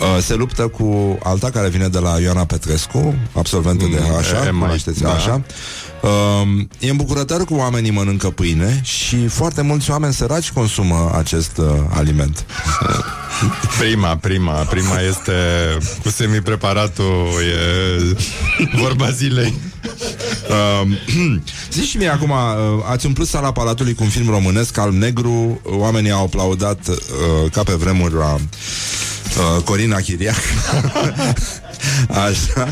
uh, 0.00 0.22
se 0.22 0.34
luptă 0.34 0.62
cu 0.68 1.18
alta 1.22 1.50
care 1.50 1.68
vine 1.68 1.88
de 1.88 1.98
la 1.98 2.18
Ioana 2.20 2.44
Petrescu, 2.44 3.14
absolventă 3.32 3.84
de 3.84 3.98
Mm, 4.08 4.16
așa, 4.16 4.36
e 4.46 4.50
mai- 4.50 4.60
cunoașteți 4.60 5.00
da. 5.02 5.12
așa. 5.12 5.42
Um, 6.42 6.68
e 6.78 6.90
îmbucurător 6.90 7.44
că 7.44 7.54
oamenii 7.54 7.90
mănâncă 7.90 8.28
pâine 8.30 8.80
și 8.84 9.26
foarte 9.26 9.62
mulți 9.62 9.90
oameni 9.90 10.12
săraci 10.14 10.50
consumă 10.50 11.12
acest 11.18 11.56
uh, 11.58 11.66
aliment. 11.88 12.44
Prima, 13.78 14.16
prima, 14.16 14.52
prima 14.52 15.00
este 15.00 15.32
cu 16.02 16.08
semi-preparatul, 16.08 17.28
e 17.40 18.76
vorba 18.80 19.10
zilei. 19.10 19.54
Um, 20.82 20.98
Zici 21.72 21.88
și 21.88 21.96
mie 21.96 22.08
acum, 22.08 22.30
uh, 22.30 22.36
ați 22.90 23.06
umplut 23.06 23.26
sala 23.26 23.52
Palatului 23.52 23.94
cu 23.94 24.02
un 24.02 24.08
film 24.08 24.30
românesc, 24.30 24.78
alb-negru, 24.78 25.60
oamenii 25.64 26.10
au 26.10 26.24
aplaudat 26.24 26.88
uh, 26.88 27.50
ca 27.52 27.62
pe 27.62 27.72
vremuri 27.72 28.14
la 28.14 28.34
uh, 28.34 29.62
Corina 29.64 29.96
Chiriac. 29.96 30.42
Așa. 32.26 32.68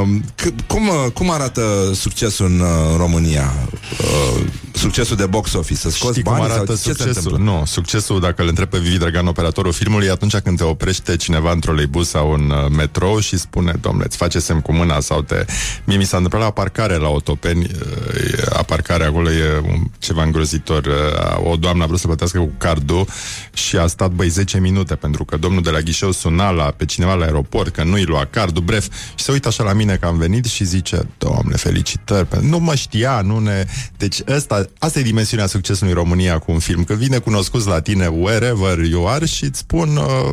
Um, 0.00 0.24
c- 0.42 0.66
cum, 0.66 0.88
uh, 0.88 1.10
cum 1.14 1.30
arată 1.30 1.62
succesul 1.94 2.46
în 2.46 2.60
uh, 2.60 2.68
România? 2.96 3.52
Uh, 4.00 4.42
succesul 4.72 5.16
de 5.16 5.26
box 5.26 5.52
office? 5.52 5.78
Să 5.80 5.90
scoți 5.90 6.10
Știi 6.12 6.22
bani? 6.22 6.36
cum 6.36 6.44
arată 6.50 6.74
sau 6.74 6.92
ce 6.92 6.98
se 6.98 7.04
succesul? 7.08 7.32
întâmplă? 7.32 7.52
Nu, 7.58 7.64
succesul, 7.64 8.20
dacă 8.20 8.42
îl 8.42 8.48
întreb 8.48 8.68
pe 8.68 8.78
Vivi 8.78 8.98
Dragan, 8.98 9.26
operatorul 9.26 9.72
filmului, 9.72 10.06
e 10.06 10.10
atunci 10.10 10.36
când 10.36 10.56
te 10.56 10.64
oprește 10.64 11.16
cineva 11.16 11.52
într-o 11.52 11.72
leibus 11.72 12.08
sau 12.08 12.32
în 12.32 12.50
uh, 12.50 12.70
metrou 12.76 13.18
și 13.20 13.38
spune, 13.38 13.72
domnule, 13.80 14.04
îți 14.08 14.16
face 14.16 14.38
semn 14.38 14.60
cu 14.60 14.72
mâna 14.72 15.00
sau 15.00 15.22
te... 15.22 15.44
Mie 15.84 15.96
mi 15.96 16.04
s-a 16.04 16.16
întâmplat 16.16 16.42
la 16.42 16.50
parcare 16.50 16.96
la 16.96 17.08
Otopeni, 17.08 17.64
uh, 17.64 18.14
e- 18.14 18.44
a 18.52 18.62
parcare 18.62 19.04
acolo 19.04 19.30
e 19.30 19.58
un, 19.62 19.82
ceva 19.98 20.22
îngrozitor. 20.22 20.84
Uh, 20.86 21.50
O 21.50 21.56
doamnă 21.56 21.82
a 21.82 21.86
vrut 21.86 21.98
să 21.98 22.06
plătească 22.06 22.38
cu 22.38 22.52
cardul 22.58 23.06
și 23.52 23.76
a 23.76 23.86
stat, 23.86 24.10
băi, 24.10 24.28
10 24.28 24.58
minute, 24.60 24.94
pentru 24.94 25.24
că 25.24 25.36
domnul 25.36 25.62
de 25.62 25.70
la 25.70 25.80
ghișeu 25.80 26.10
suna 26.12 26.50
la, 26.50 26.64
pe 26.64 26.84
cineva 26.84 27.14
la 27.14 27.24
aeroport, 27.24 27.74
că 27.74 27.82
nu-i 27.84 28.04
lua 28.04 28.24
cardul, 28.30 28.62
bref, 28.62 28.88
și 29.14 29.24
se 29.24 29.32
uită 29.32 29.48
așa 29.48 29.62
la 29.62 29.72
mine 29.72 29.96
că 29.96 30.06
am 30.06 30.18
venit 30.18 30.44
și 30.44 30.64
zice, 30.64 31.08
domnule, 31.18 31.56
felicitări, 31.56 32.26
pe- 32.26 32.38
nu 32.42 32.58
mă 32.58 32.74
știa, 32.74 33.20
nu 33.20 33.38
ne... 33.38 33.64
Deci 33.96 34.20
ăsta, 34.28 34.66
asta 34.78 34.98
e 34.98 35.02
dimensiunea 35.02 35.46
succesului 35.46 35.92
în 35.92 35.98
România 35.98 36.38
cu 36.38 36.52
un 36.52 36.58
film, 36.58 36.84
că 36.84 36.94
vine 36.94 37.18
cunoscuți 37.18 37.66
la 37.66 37.80
tine 37.80 38.06
wherever 38.06 38.78
you 38.78 39.08
are 39.08 39.26
și 39.26 39.44
îți 39.44 39.58
spun, 39.58 39.96
uh, 39.96 40.30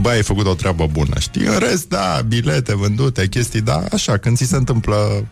băi, 0.00 0.12
ai 0.12 0.22
făcut 0.22 0.46
o 0.46 0.54
treabă 0.54 0.86
bună, 0.86 1.18
știi? 1.18 1.44
În 1.46 1.58
rest, 1.58 1.88
da, 1.88 2.20
bilete 2.26 2.74
vândute, 2.74 3.26
chestii, 3.26 3.60
da, 3.60 3.84
așa, 3.92 4.16
când 4.16 4.36
ți 4.36 4.44
se 4.44 4.56
întâmplă 4.56 5.26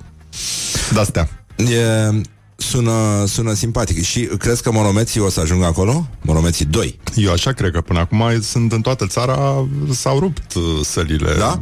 de-astea. 0.92 1.28
E, 1.56 2.20
sună, 2.59 3.24
sună 3.26 3.52
simpatic. 3.52 4.05
Și 4.05 4.20
crezi 4.20 4.62
că 4.62 4.72
monomeții 4.72 5.20
o 5.20 5.28
să 5.28 5.40
ajungă 5.40 5.66
acolo? 5.66 6.09
Monomeții 6.20 6.64
2. 6.64 6.98
Eu 7.14 7.32
așa 7.32 7.52
cred 7.52 7.72
că 7.72 7.80
până 7.80 7.98
acum 7.98 8.40
sunt 8.40 8.72
în 8.72 8.80
toată 8.80 9.06
țara, 9.06 9.68
s-au 9.90 10.18
rupt 10.18 10.55
uh, 10.55 10.62
sălile. 10.82 11.35
Da? 11.39 11.60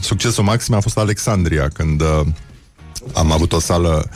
Succesul 0.00 0.44
maxim 0.44 0.74
a 0.74 0.80
fost 0.80 0.98
Alexandria, 0.98 1.68
când 1.68 2.00
uh, 2.00 2.20
am 3.14 3.32
avut 3.32 3.52
o 3.52 3.60
sală 3.60 4.10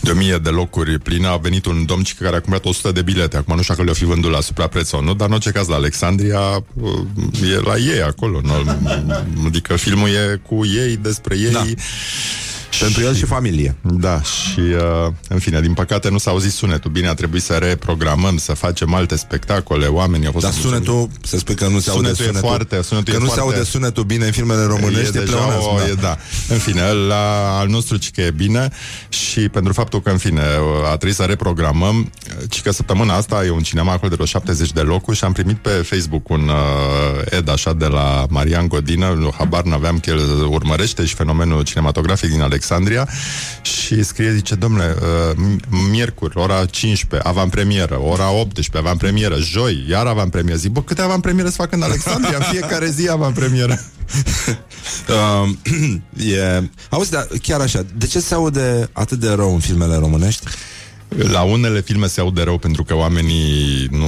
de 0.00 0.10
o 0.10 0.14
mie 0.14 0.38
de 0.38 0.50
locuri 0.50 0.98
plină, 0.98 1.28
a 1.28 1.36
venit 1.36 1.66
un 1.66 1.84
domn 1.86 2.02
cică 2.02 2.24
care 2.24 2.36
a 2.36 2.40
cumpărat 2.40 2.64
100 2.64 2.92
de 2.92 3.02
bilete. 3.02 3.36
Acum 3.36 3.56
nu 3.56 3.62
știu 3.62 3.74
dacă 3.74 3.86
le-o 3.86 3.94
fi 3.94 4.04
vândut 4.04 4.30
la 4.30 4.40
suprapreț 4.40 4.88
sau 4.88 5.02
nu, 5.02 5.14
dar 5.14 5.28
în 5.28 5.34
orice 5.34 5.50
caz 5.50 5.66
la 5.68 5.74
Alexandria 5.74 6.40
uh, 6.74 7.52
e 7.52 7.60
la 7.64 7.76
ei 7.76 8.02
acolo. 8.02 8.40
Nu? 8.42 8.52
Adică 9.46 9.76
filmul 9.76 10.08
e 10.08 10.40
cu 10.48 10.64
ei, 10.64 10.96
despre 10.96 11.36
ei. 11.36 11.50
Da. 11.50 11.64
Pentru 12.80 13.02
el 13.02 13.14
și 13.14 13.24
familie. 13.24 13.76
Da, 13.82 14.22
și 14.22 14.58
uh, 14.60 15.12
în 15.28 15.38
fine, 15.38 15.60
din 15.60 15.74
păcate 15.74 16.08
nu 16.10 16.18
s-a 16.18 16.30
auzit 16.30 16.52
sunetul. 16.52 16.90
Bine, 16.90 17.08
a 17.08 17.14
trebuit 17.14 17.42
să 17.42 17.52
reprogramăm, 17.54 18.36
să 18.36 18.52
facem 18.52 18.94
alte 18.94 19.16
spectacole, 19.16 19.86
oamenii 19.86 20.26
au 20.26 20.32
fost... 20.32 20.44
Dar 20.44 20.54
sunetul, 20.54 21.08
se 21.22 21.38
spune 21.38 21.56
că 21.56 21.68
nu 21.68 21.78
se 21.78 21.90
aude 21.90 22.02
Sunetul 22.02 22.24
e 22.24 22.26
sunetul. 22.26 22.48
foarte- 22.48 22.82
sunetul 22.82 23.12
că 23.12 23.18
e 23.18 23.22
nu 23.22 23.28
se 23.28 23.34
foarte- 23.34 23.56
aude 23.56 23.70
sunetul 23.70 24.04
bine 24.04 24.26
în 24.26 24.32
filmele 24.32 24.64
românești, 24.64 25.16
e 25.16 25.20
e, 25.20 25.24
deja 25.24 25.36
pleonasm, 25.36 25.68
o, 25.74 25.76
da. 25.78 25.86
e, 25.86 25.94
da. 26.00 26.16
În 26.48 26.58
fine, 26.58 26.92
la 26.92 27.56
al 27.58 27.68
nostru 27.68 27.96
ci 27.96 28.10
că 28.10 28.20
e 28.20 28.30
bine 28.30 28.70
și 29.08 29.48
pentru 29.48 29.72
faptul 29.72 30.00
că, 30.02 30.10
în 30.10 30.18
fine, 30.18 30.42
a 30.84 30.88
trebuit 30.88 31.14
să 31.14 31.22
reprogramăm, 31.22 32.10
ci 32.48 32.62
că 32.62 32.72
săptămâna 32.72 33.14
asta 33.14 33.44
e 33.44 33.50
un 33.50 33.62
cinema 33.62 33.92
acolo 33.92 34.08
de 34.08 34.14
vreo 34.14 34.26
70 34.26 34.72
de 34.72 34.80
locuri 34.80 35.16
și 35.16 35.24
am 35.24 35.32
primit 35.32 35.56
pe 35.56 35.70
Facebook 35.70 36.28
un 36.28 36.48
uh, 36.48 37.24
ed 37.30 37.48
așa 37.48 37.72
de 37.72 37.86
la 37.86 38.26
Marian 38.28 38.68
Godină, 38.68 39.14
nu, 39.18 39.34
habar 39.38 39.62
n-aveam 39.62 39.98
că 39.98 40.10
el 40.10 40.46
urmărește 40.48 41.04
și 41.04 41.14
fenomenul 41.14 41.62
cinematografic 41.62 42.30
din 42.30 42.42
Alexandria 42.64 43.08
și 43.62 44.02
scrie, 44.02 44.32
zice, 44.32 44.54
domnule, 44.54 44.94
uh, 45.00 45.36
m- 45.36 45.90
miercuri, 45.90 46.38
ora 46.38 46.64
15, 46.64 47.28
avantpremieră, 47.28 48.00
ora 48.00 48.30
18, 48.30 48.78
avantpremieră, 48.78 49.36
joi, 49.38 49.84
iar 49.88 50.06
avantpremieră. 50.06 50.58
Zic, 50.58 50.70
bă, 50.70 50.82
câte 50.82 51.02
avantpremiere 51.02 51.48
se 51.48 51.54
fac 51.58 51.72
în 51.72 51.82
Alexandria? 51.82 52.36
În 52.36 52.42
fiecare 52.42 52.90
zi 52.90 53.08
avantpremieră. 53.10 53.80
Uh, 55.08 55.50
e... 56.34 56.68
Auzi, 56.90 57.10
dar 57.10 57.26
chiar 57.42 57.60
așa, 57.60 57.86
de 57.96 58.06
ce 58.06 58.20
se 58.20 58.34
aude 58.34 58.88
atât 58.92 59.18
de 59.18 59.30
rău 59.30 59.52
în 59.54 59.60
filmele 59.60 59.96
românești? 59.96 60.46
La 61.08 61.42
unele 61.42 61.80
filme 61.80 62.06
se 62.06 62.20
aude 62.20 62.42
rău 62.42 62.58
pentru 62.58 62.84
că 62.84 62.94
oamenii 62.94 63.88
nu, 63.90 64.06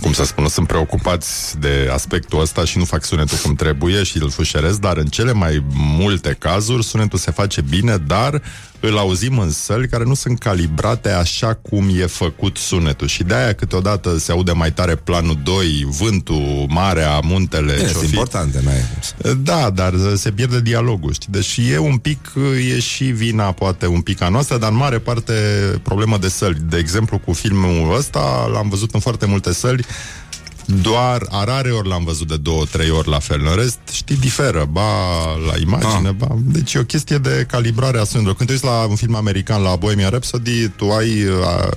cum 0.00 0.12
să 0.12 0.24
spun, 0.24 0.48
sunt 0.48 0.66
preocupați 0.66 1.58
de 1.58 1.88
aspectul 1.92 2.40
ăsta 2.40 2.64
și 2.64 2.78
nu 2.78 2.84
fac 2.84 3.04
sunetul 3.04 3.38
cum 3.42 3.54
trebuie 3.54 4.02
și 4.02 4.22
îl 4.22 4.30
fușeresc, 4.30 4.80
dar 4.80 4.96
în 4.96 5.06
cele 5.06 5.32
mai 5.32 5.64
multe 5.74 6.36
cazuri 6.38 6.84
sunetul 6.84 7.18
se 7.18 7.30
face 7.30 7.60
bine, 7.60 7.96
dar 7.96 8.42
îl 8.80 8.98
auzim 8.98 9.38
în 9.38 9.50
săli 9.50 9.88
care 9.88 10.04
nu 10.04 10.14
sunt 10.14 10.38
calibrate 10.38 11.10
așa 11.10 11.54
cum 11.54 11.88
e 12.00 12.06
făcut 12.06 12.56
sunetul 12.56 13.06
și 13.06 13.22
de-aia 13.22 13.52
câteodată 13.52 14.18
se 14.18 14.32
aude 14.32 14.52
mai 14.52 14.72
tare 14.72 14.94
planul 14.94 15.38
2, 15.42 15.86
vântul, 15.98 16.66
marea, 16.68 17.20
muntele. 17.22 17.72
Bine, 17.72 17.88
ce-o 17.88 17.98
sunt 17.98 18.08
fi. 18.08 18.14
importante, 18.14 18.60
n-ai 18.64 19.34
Da, 19.42 19.70
dar 19.70 19.94
se 20.14 20.30
pierde 20.30 20.60
dialogul, 20.60 21.12
știi? 21.12 21.32
Deci 21.32 21.60
e 21.72 21.78
un 21.78 21.96
pic, 21.96 22.32
e 22.74 22.80
și 22.80 23.04
vina, 23.04 23.52
poate, 23.52 23.86
un 23.86 24.00
pic 24.00 24.22
a 24.22 24.28
noastră, 24.28 24.58
dar 24.58 24.70
în 24.70 24.76
mare 24.76 24.98
parte 24.98 25.32
problemă 25.82 26.18
de 26.18 26.28
săli. 26.28 26.58
De 26.68 26.76
exemplu, 26.76 27.18
cu 27.18 27.32
filmul 27.32 27.96
ăsta, 27.96 28.48
l-am 28.52 28.68
văzut 28.68 28.94
în 28.94 29.00
foarte 29.00 29.26
multe 29.26 29.52
săli, 29.52 29.83
doar 30.66 31.26
a 31.30 31.44
rare 31.44 31.70
ori 31.70 31.88
l-am 31.88 32.04
văzut 32.04 32.28
de 32.28 32.36
două, 32.36 32.64
trei 32.70 32.90
ori 32.90 33.08
la 33.08 33.18
fel. 33.18 33.46
În 33.46 33.54
rest, 33.56 33.78
știi, 33.92 34.16
diferă, 34.16 34.68
ba 34.70 34.82
la 35.46 35.58
imagine, 35.60 36.08
Ah. 36.08 36.14
ba... 36.16 36.26
Deci 36.40 36.74
e 36.74 36.78
o 36.78 36.84
chestie 36.84 37.18
de 37.18 37.46
calibrare 37.50 37.98
a 37.98 38.04
sunetului. 38.04 38.36
Când 38.36 38.48
te 38.48 38.54
uiți 38.54 38.64
la 38.64 38.86
un 38.88 38.96
film 38.96 39.14
american, 39.14 39.62
la 39.62 39.76
Bohemian 39.76 40.10
Rhapsody, 40.10 40.68
tu 40.68 40.90
ai... 40.90 41.10
A, 41.44 41.68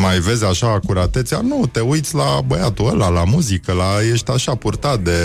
mai 0.00 0.18
vezi 0.18 0.44
așa 0.44 0.66
acuratețea? 0.72 1.40
Nu, 1.40 1.68
te 1.72 1.80
uiți 1.80 2.14
la 2.14 2.40
băiatul 2.46 2.88
ăla, 2.88 3.08
la 3.08 3.24
muzică, 3.24 3.72
la 3.72 3.88
ești 4.12 4.30
așa 4.30 4.54
purtat 4.54 5.00
de 5.00 5.18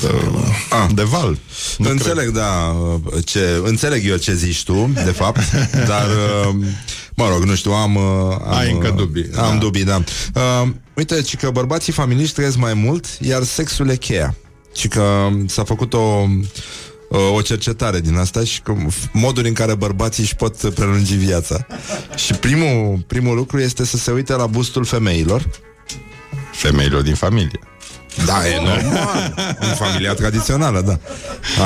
de, 0.00 0.10
Ah. 0.70 0.86
de 0.94 1.02
val. 1.02 1.38
Nu 1.78 1.90
înțeleg, 1.90 2.28
da, 2.30 2.76
ce, 3.24 3.60
înțeleg 3.64 4.06
eu 4.06 4.16
ce 4.16 4.34
zici 4.34 4.64
tu, 4.64 4.90
de 5.04 5.10
fapt, 5.10 5.40
dar, 5.90 6.06
uh, 6.06 6.54
mă 7.16 7.28
rog, 7.28 7.42
nu 7.42 7.54
știu, 7.54 7.70
am... 7.72 7.94
uh, 7.94 8.36
am 8.46 8.56
Ai 8.56 8.72
încă 8.72 8.88
uh, 8.88 8.94
dubii, 8.96 9.28
Am 9.36 9.52
da. 9.52 9.58
dubii, 9.58 9.84
da. 9.84 10.02
Uh, 10.34 10.68
uite, 10.94 11.22
ci 11.22 11.36
că 11.36 11.50
bărbații 11.50 11.92
familiști 11.92 12.34
trăiesc 12.34 12.56
mai 12.56 12.74
mult, 12.74 13.06
iar 13.20 13.42
sexul 13.42 13.88
e 13.88 13.96
cheia. 13.96 14.34
Și 14.74 14.88
că 14.88 15.28
s-a 15.46 15.64
făcut 15.64 15.92
o 15.92 16.26
uh, 17.08 17.18
o 17.34 17.40
cercetare 17.40 18.00
din 18.00 18.16
asta 18.16 18.44
și 18.44 18.60
că 18.60 18.74
modul 19.12 19.44
în 19.44 19.52
care 19.52 19.74
bărbații 19.74 20.22
își 20.22 20.34
pot 20.34 20.56
prelungi 20.74 21.14
viața. 21.14 21.66
Și 22.16 22.32
primul, 22.32 23.04
primul 23.06 23.36
lucru 23.36 23.60
este 23.60 23.84
să 23.84 23.96
se 23.96 24.10
uite 24.10 24.32
la 24.32 24.46
bustul 24.46 24.84
femeilor. 24.84 25.48
Femeilor 26.52 27.02
din 27.02 27.14
familie. 27.14 27.60
Da, 28.26 28.48
e 28.48 28.56
normal. 28.56 29.34
În 29.60 29.74
familia 29.74 30.14
tradițională, 30.14 30.80
da. 30.80 30.98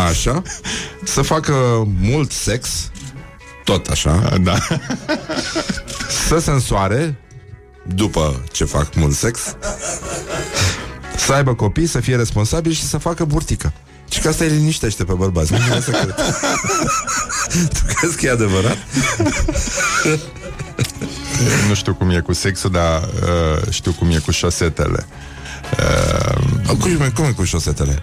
Așa. 0.08 0.42
Să 1.04 1.22
facă 1.22 1.52
mult 2.00 2.32
sex, 2.32 2.90
tot 3.64 3.86
așa. 3.86 4.36
Da. 4.42 4.58
Să 6.28 6.38
se 6.38 6.50
însoare, 6.50 7.18
după 7.94 8.44
ce 8.52 8.64
fac 8.64 8.94
mult 8.94 9.14
sex. 9.14 9.56
Să 11.16 11.32
aibă 11.32 11.54
copii, 11.54 11.86
să 11.86 12.00
fie 12.00 12.16
responsabil 12.16 12.72
și 12.72 12.82
să 12.82 12.98
facă 12.98 13.24
burtică. 13.24 13.72
Și 14.12 14.20
că 14.20 14.28
asta 14.28 14.44
îi 14.44 14.50
liniștește 14.50 15.04
pe 15.04 15.12
bărbați. 15.12 15.52
Nu 15.52 15.58
să 15.80 15.90
cred. 15.90 16.14
tu 17.74 17.94
crezi 17.94 18.16
că 18.16 18.26
e 18.26 18.30
adevărat? 18.30 18.76
Nu 21.68 21.74
știu 21.74 21.94
cum 21.94 22.10
e 22.10 22.20
cu 22.20 22.32
sexul, 22.32 22.70
dar 22.70 23.02
uh, 23.02 23.70
știu 23.70 23.92
cum 23.92 24.10
e 24.10 24.18
cu 24.18 24.30
șosetele. 24.30 25.06
Uh, 25.78 26.76
cum, 26.78 26.90
e, 27.00 27.10
cum 27.14 27.24
e 27.24 27.30
cu 27.30 27.44
șosetele? 27.44 28.02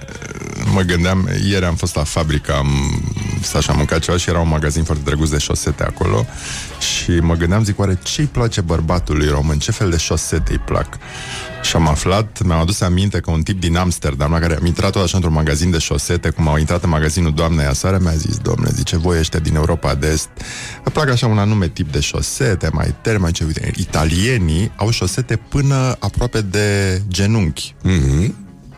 Mă 0.73 0.81
gândeam, 0.81 1.29
ieri 1.47 1.65
am 1.65 1.75
fost 1.75 1.95
la 1.95 2.03
fabrică, 2.03 2.53
am 2.53 3.01
stat 3.41 3.61
și 3.61 3.69
am 3.69 3.77
mâncat 3.77 3.99
ceva 3.99 4.17
și 4.17 4.29
era 4.29 4.39
un 4.39 4.47
magazin 4.47 4.83
foarte 4.83 5.03
drăguț 5.03 5.29
de 5.29 5.37
șosete 5.37 5.83
acolo 5.83 6.25
și 6.79 7.11
mă 7.11 7.35
gândeam, 7.35 7.63
zic, 7.63 7.79
oare 7.79 7.99
ce-i 8.03 8.25
place 8.25 8.61
bărbatului 8.61 9.27
român? 9.27 9.59
Ce 9.59 9.71
fel 9.71 9.89
de 9.89 9.97
șosete 9.97 10.51
îi 10.51 10.61
plac? 10.65 10.97
Și 11.61 11.75
am 11.75 11.87
aflat, 11.87 12.41
mi-am 12.41 12.59
adus 12.59 12.81
aminte 12.81 13.19
că 13.19 13.31
un 13.31 13.41
tip 13.41 13.59
din 13.59 13.77
Amsterdam, 13.77 14.31
la 14.31 14.39
care 14.39 14.55
am 14.55 14.65
intrat 14.65 14.91
tot 14.91 15.03
așa 15.03 15.15
într-un 15.15 15.35
magazin 15.35 15.71
de 15.71 15.77
șosete, 15.77 16.29
cum 16.29 16.47
au 16.47 16.57
intrat 16.57 16.83
în 16.83 16.89
magazinul 16.89 17.33
doamnei 17.33 17.65
aseară, 17.65 17.97
mi-a 18.01 18.15
zis, 18.15 18.37
domnule, 18.37 18.71
zice, 18.73 18.97
voi 18.97 19.17
ăștia 19.17 19.39
din 19.39 19.55
Europa 19.55 19.95
de 19.95 20.07
Est, 20.07 20.29
îmi 20.83 20.93
plac 20.93 21.09
așa 21.09 21.27
un 21.27 21.37
anume 21.37 21.67
tip 21.67 21.91
de 21.91 21.99
șosete, 21.99 22.69
mai 22.73 22.95
teri, 23.01 23.19
mai 23.19 23.31
ce, 23.31 23.43
uite, 23.43 23.71
italienii 23.75 24.71
au 24.75 24.89
șosete 24.89 25.35
până 25.35 25.95
aproape 25.99 26.41
de 26.41 27.01
genunchi. 27.07 27.75
Mm-hmm. 27.83 28.33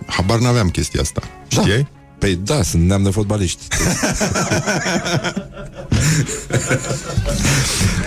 Habar 0.06 0.40
n-aveam 0.40 0.70
chestia 0.70 1.02
asta. 1.02 1.22
Știai? 1.48 1.88
Păi 2.22 2.36
da, 2.36 2.64
sunt 2.64 2.84
neam 2.88 3.04
de 3.04 3.10
fotbaliști. 3.10 3.64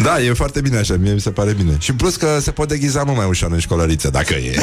da, 0.02 0.20
e 0.22 0.32
foarte 0.32 0.60
bine 0.60 0.76
așa, 0.78 0.96
mie 0.96 1.12
mi 1.12 1.20
se 1.20 1.30
pare 1.30 1.52
bine. 1.52 1.76
Și 1.78 1.90
în 1.90 1.96
plus 1.96 2.16
că 2.16 2.38
se 2.40 2.50
pot 2.50 2.68
deghiza 2.68 3.02
mult 3.02 3.16
mai 3.16 3.26
ușor 3.26 3.52
în 3.52 3.58
școlărițe, 3.58 4.10
dacă 4.10 4.34
e. 4.34 4.54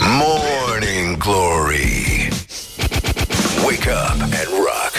Morning 0.00 1.16
Glory. 1.16 2.28
Wake 3.64 3.90
up 3.90 4.20
and 4.20 4.48
rock. 4.66 4.92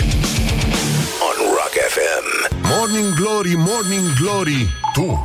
On 1.27 1.35
Rock 1.57 1.73
FM. 1.95 2.25
Morning 2.61 3.13
Glory, 3.15 3.53
Morning 3.57 4.13
Glory 4.21 4.67
Tu 4.93 5.19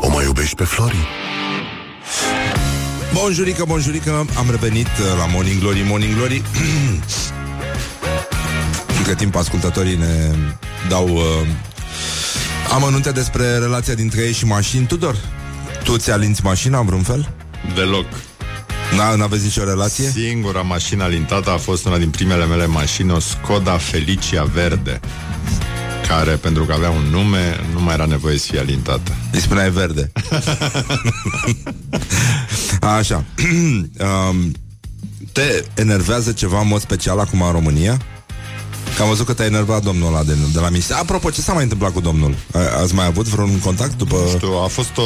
o 0.00 0.08
mai 0.08 0.24
iubești 0.24 0.54
pe 0.54 0.64
Flori? 0.64 1.25
Bonjurică, 3.20 3.64
bonjurică, 3.66 4.26
am 4.36 4.50
revenit 4.50 4.86
uh, 4.86 5.18
la 5.18 5.26
Morning 5.26 5.60
Glory, 5.60 5.84
Morning 5.86 6.14
Glory. 6.14 6.42
Între 8.98 9.14
timp, 9.14 9.36
ascultătorii 9.36 9.96
ne 9.96 10.34
dau 10.88 11.08
uh, 11.08 11.22
amănunte 12.72 13.10
despre 13.10 13.58
relația 13.58 13.94
dintre 13.94 14.20
ei 14.20 14.32
și 14.32 14.44
mașini. 14.44 14.86
Tudor, 14.86 15.16
tu 15.84 15.96
ți 15.96 16.10
alinți 16.10 16.44
mașina 16.44 16.78
în 16.78 16.86
vreun 16.86 17.02
fel? 17.02 17.28
Deloc. 17.74 18.06
N- 18.92 19.16
n-aveți 19.16 19.44
nicio 19.44 19.64
relație? 19.64 20.08
Singura 20.08 20.60
mașină 20.60 21.02
alintată 21.02 21.50
a 21.50 21.56
fost 21.56 21.86
una 21.86 21.98
din 21.98 22.10
primele 22.10 22.46
mele 22.46 22.66
mașini, 22.66 23.10
o 23.10 23.18
Skoda 23.18 23.76
Felicia 23.76 24.44
Verde 24.44 25.00
care, 26.08 26.32
pentru 26.32 26.64
că 26.64 26.72
avea 26.72 26.90
un 26.90 27.02
nume, 27.10 27.60
nu 27.72 27.80
mai 27.80 27.94
era 27.94 28.04
nevoie 28.04 28.38
să 28.38 28.46
fie 28.50 28.58
alintată. 28.58 29.14
Îi 29.32 29.40
spuneai 29.40 29.70
verde. 29.70 30.12
Așa. 32.94 33.24
um, 34.28 34.52
te 35.32 35.64
enervează 35.74 36.32
ceva 36.32 36.60
în 36.60 36.68
mod 36.68 36.80
special 36.80 37.18
acum 37.18 37.42
în 37.42 37.50
România? 37.50 38.00
Că 38.96 39.02
am 39.02 39.08
văzut 39.08 39.26
că 39.26 39.32
te-a 39.32 39.44
enervat 39.44 39.82
domnul 39.82 40.06
ăla 40.06 40.22
de, 40.22 40.36
de 40.52 40.60
la 40.60 40.68
misie. 40.68 40.94
Apropo, 40.94 41.30
ce 41.30 41.40
s-a 41.40 41.52
mai 41.52 41.62
întâmplat 41.62 41.92
cu 41.92 42.00
domnul? 42.00 42.34
A, 42.52 42.58
ați 42.82 42.94
mai 42.94 43.06
avut 43.06 43.26
vreun 43.26 43.58
contact 43.58 43.96
după... 43.96 44.16
Nu 44.16 44.28
știu, 44.28 44.52
a 44.52 44.66
fost 44.66 44.96
o 44.96 45.02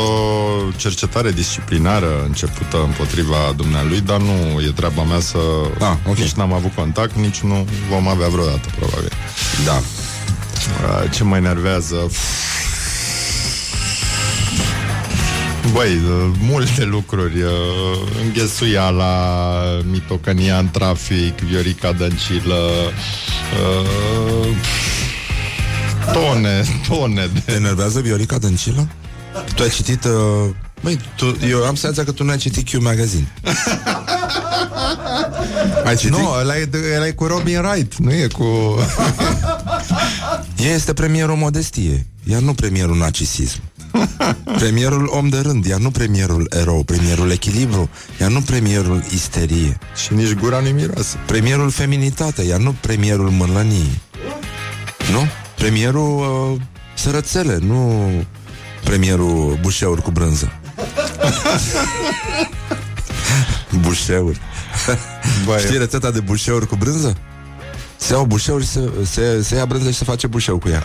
cercetare 0.77 1.32
disciplinară 1.32 2.24
începută 2.27 2.82
împotriva 2.85 3.52
dumnealui, 3.57 4.01
dar 4.01 4.20
nu 4.20 4.61
e 4.61 4.73
treaba 4.74 5.02
mea 5.02 5.20
să... 5.20 5.39
Ah, 5.78 5.97
ok. 6.07 6.16
Nici 6.16 6.32
n-am 6.32 6.52
avut 6.52 6.74
contact, 6.74 7.15
nici 7.15 7.39
nu 7.39 7.66
vom 7.90 8.09
avea 8.09 8.28
vreodată, 8.28 8.69
probabil. 8.78 9.12
Da. 9.65 9.77
Uh, 9.77 11.11
Ce 11.11 11.24
mă 11.24 11.36
enervează? 11.36 12.11
Băi, 15.73 15.95
uh, 15.95 16.31
multe 16.41 16.85
lucruri 16.85 17.43
uh, 17.43 17.51
Înghesuiala 18.24 19.62
Mitocănia 19.91 20.59
în 20.59 20.70
trafic 20.70 21.39
Viorica 21.41 21.93
Dăncilă 21.93 22.55
uh, 23.62 24.57
Tone, 26.12 26.65
tone 26.89 27.27
de... 27.32 27.41
Te 27.45 27.53
enervează 27.53 28.01
Viorica 28.01 28.39
Dăncilă? 28.39 28.89
Tu 29.55 29.62
ai 29.62 29.69
citit... 29.69 30.05
Uh... 30.05 30.11
Băi, 30.82 31.01
tu, 31.16 31.37
eu 31.49 31.65
am 31.65 31.74
senzația 31.74 32.05
că 32.05 32.12
tu 32.12 32.24
nu 32.24 32.31
ai 32.31 32.37
citit 32.37 32.69
Q 32.69 32.81
Magazine. 32.81 33.32
ai 35.85 35.97
citit? 35.97 36.16
Nu, 36.16 36.28
ăla 36.41 36.59
e, 36.59 36.65
de- 36.65 36.93
ăla 36.97 37.07
e 37.07 37.11
cu 37.11 37.27
Robin 37.27 37.59
Wright 37.59 37.97
Nu 37.97 38.12
e 38.12 38.27
cu... 38.27 38.45
Ea 40.65 40.74
este 40.74 40.93
premierul 40.93 41.37
modestie, 41.37 42.07
iar 42.24 42.41
nu 42.41 42.55
premierul 42.55 42.97
narcisism. 42.97 43.61
Premierul 44.59 45.11
om 45.12 45.29
de 45.29 45.39
rând, 45.39 45.65
iar 45.65 45.79
nu 45.79 45.91
premierul 45.91 46.47
erou, 46.51 46.83
premierul 46.83 47.31
echilibru, 47.31 47.89
iar 48.21 48.31
nu 48.31 48.41
premierul 48.41 49.03
isterie. 49.12 49.79
Și 50.05 50.15
nici 50.15 50.35
gura 50.35 50.61
nu 50.61 50.69
miroase. 50.69 51.17
Premierul 51.27 51.71
feminitate, 51.71 52.43
iar 52.43 52.59
nu 52.59 52.75
premierul 52.81 53.31
mânlănie. 53.31 54.01
Nu? 55.12 55.27
Premierul 55.57 56.19
uh, 56.19 56.61
sărățele, 56.95 57.59
nu 57.61 58.11
premierul 58.85 59.59
bușeuri 59.61 60.03
cu 60.03 60.11
brânză. 60.11 60.53
bușeuri. 63.83 64.41
Băi, 65.45 65.59
Știi 65.59 65.79
rețeta 65.79 66.11
de 66.11 66.21
bușeuri 66.21 66.67
cu 66.67 66.77
brânză? 66.77 67.17
Se 68.01 68.12
iau 68.12 68.24
bușeuri, 68.24 68.66
se, 68.66 68.90
se, 69.05 69.43
se 69.43 69.55
ia 69.55 69.66
brânză 69.66 69.90
și 69.90 69.97
se 69.97 70.05
face 70.05 70.27
bușeu 70.27 70.59
cu 70.59 70.68
ea. 70.68 70.82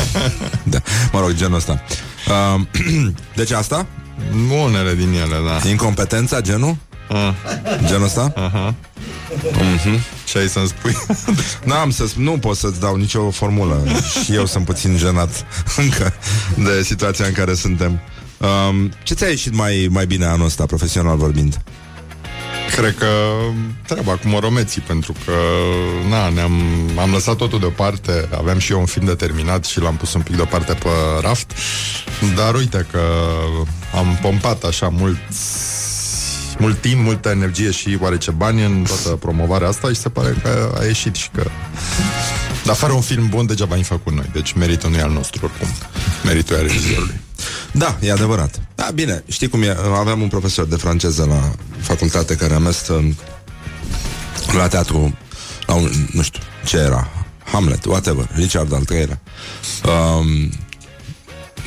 da, 0.72 0.78
mă 1.12 1.20
rog, 1.20 1.32
genul 1.32 1.56
ăsta. 1.56 1.82
Uh, 2.54 2.60
deci 3.36 3.50
asta? 3.50 3.86
Unele 4.64 4.94
din 4.94 5.12
ele, 5.12 5.36
da 5.46 5.68
Incompetența, 5.68 6.40
genul? 6.40 6.76
Ah. 7.08 7.32
Genul 7.86 8.04
ăsta? 8.04 8.32
Aha. 8.36 8.74
Mhm. 9.52 10.00
Ce 10.24 10.38
ai 10.38 10.48
să-mi 10.48 10.66
spui? 10.66 10.96
N-am 11.70 11.90
să 11.90 12.04
nu 12.16 12.38
pot 12.38 12.56
să-ți 12.56 12.80
dau 12.80 12.96
nicio 12.96 13.30
formulă 13.30 13.82
Și 14.24 14.34
eu 14.34 14.46
sunt 14.46 14.64
puțin 14.64 14.96
jenat 14.96 15.46
Încă 15.76 16.12
de 16.54 16.82
situația 16.82 17.26
în 17.26 17.32
care 17.32 17.54
suntem 17.54 18.00
um, 18.38 18.92
Ce 19.02 19.14
ți-a 19.14 19.28
ieșit 19.28 19.54
mai, 19.54 19.88
mai 19.90 20.06
bine 20.06 20.24
anul 20.24 20.46
ăsta, 20.46 20.66
profesional 20.66 21.16
vorbind? 21.16 21.60
Cred 22.76 22.94
că 22.98 23.06
treaba 23.86 24.12
cu 24.12 24.28
moromeții, 24.28 24.80
pentru 24.80 25.14
că 25.24 25.32
na, 26.08 26.28
ne-am, 26.28 26.52
am 26.98 27.10
lăsat 27.10 27.36
totul 27.36 27.58
deoparte, 27.58 28.28
aveam 28.38 28.58
și 28.58 28.72
eu 28.72 28.78
un 28.78 28.86
film 28.86 29.06
de 29.06 29.14
terminat 29.14 29.64
și 29.64 29.80
l-am 29.80 29.96
pus 29.96 30.14
un 30.14 30.20
pic 30.20 30.36
deoparte 30.36 30.72
pe 30.72 30.88
raft, 31.20 31.52
dar 32.36 32.54
uite 32.54 32.86
că 32.90 33.00
am 33.94 34.18
pompat 34.22 34.64
așa 34.64 34.88
mult 34.88 35.18
mult 36.58 36.80
timp, 36.80 37.04
multă 37.04 37.28
energie 37.28 37.70
și 37.70 37.98
oarece 38.00 38.30
bani 38.30 38.64
în 38.64 38.84
toată 38.86 39.08
promovarea 39.08 39.68
asta 39.68 39.88
și 39.88 39.94
se 39.94 40.08
pare 40.08 40.36
că 40.42 40.74
a 40.80 40.84
ieșit 40.84 41.14
și 41.14 41.28
că 41.34 41.50
dar 42.64 42.74
fără 42.74 42.92
un 42.92 43.00
film 43.00 43.28
bun 43.28 43.46
degeaba 43.46 43.74
am 43.74 43.82
făcut 43.82 44.12
noi, 44.12 44.30
deci 44.32 44.52
meritul 44.52 44.90
nu 44.90 44.96
e 44.96 45.00
al 45.00 45.10
nostru 45.10 45.40
oricum, 45.44 45.68
meritul 46.24 46.56
e 46.56 46.58
al 46.58 46.66
regizorului. 46.66 47.20
Da, 47.72 47.98
e 48.00 48.12
adevărat. 48.12 48.60
Da, 48.74 48.90
bine, 48.94 49.24
știi 49.28 49.48
cum 49.48 49.62
e? 49.62 49.76
Aveam 49.98 50.20
un 50.20 50.28
profesor 50.28 50.66
de 50.66 50.76
franceză 50.76 51.24
la 51.24 51.54
facultate 51.80 52.36
Care 52.36 52.54
a 52.54 52.58
mers 52.58 52.86
în, 52.88 53.14
la 54.52 54.68
teatru 54.68 55.16
La 55.66 55.74
un, 55.74 55.90
nu 56.12 56.22
știu, 56.22 56.42
ce 56.64 56.76
era 56.76 57.08
Hamlet, 57.52 57.84
whatever, 57.84 58.28
Richard 58.34 58.72
al 58.72 58.82
III-lea 58.90 59.20
um, 59.84 60.50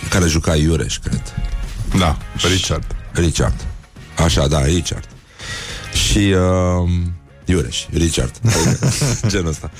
Care 0.09 0.27
juca 0.27 0.55
Iureș, 0.55 0.97
cred. 0.97 1.33
Da, 1.97 2.17
Richard. 2.49 2.95
Richard. 3.11 3.65
Așa, 4.17 4.47
da, 4.47 4.65
Richard. 4.65 5.07
Și 6.07 6.17
uh, 6.17 6.89
Iureș, 7.45 7.85
Richard. 7.91 8.35
Genul 9.31 9.47
ăsta 9.47 9.71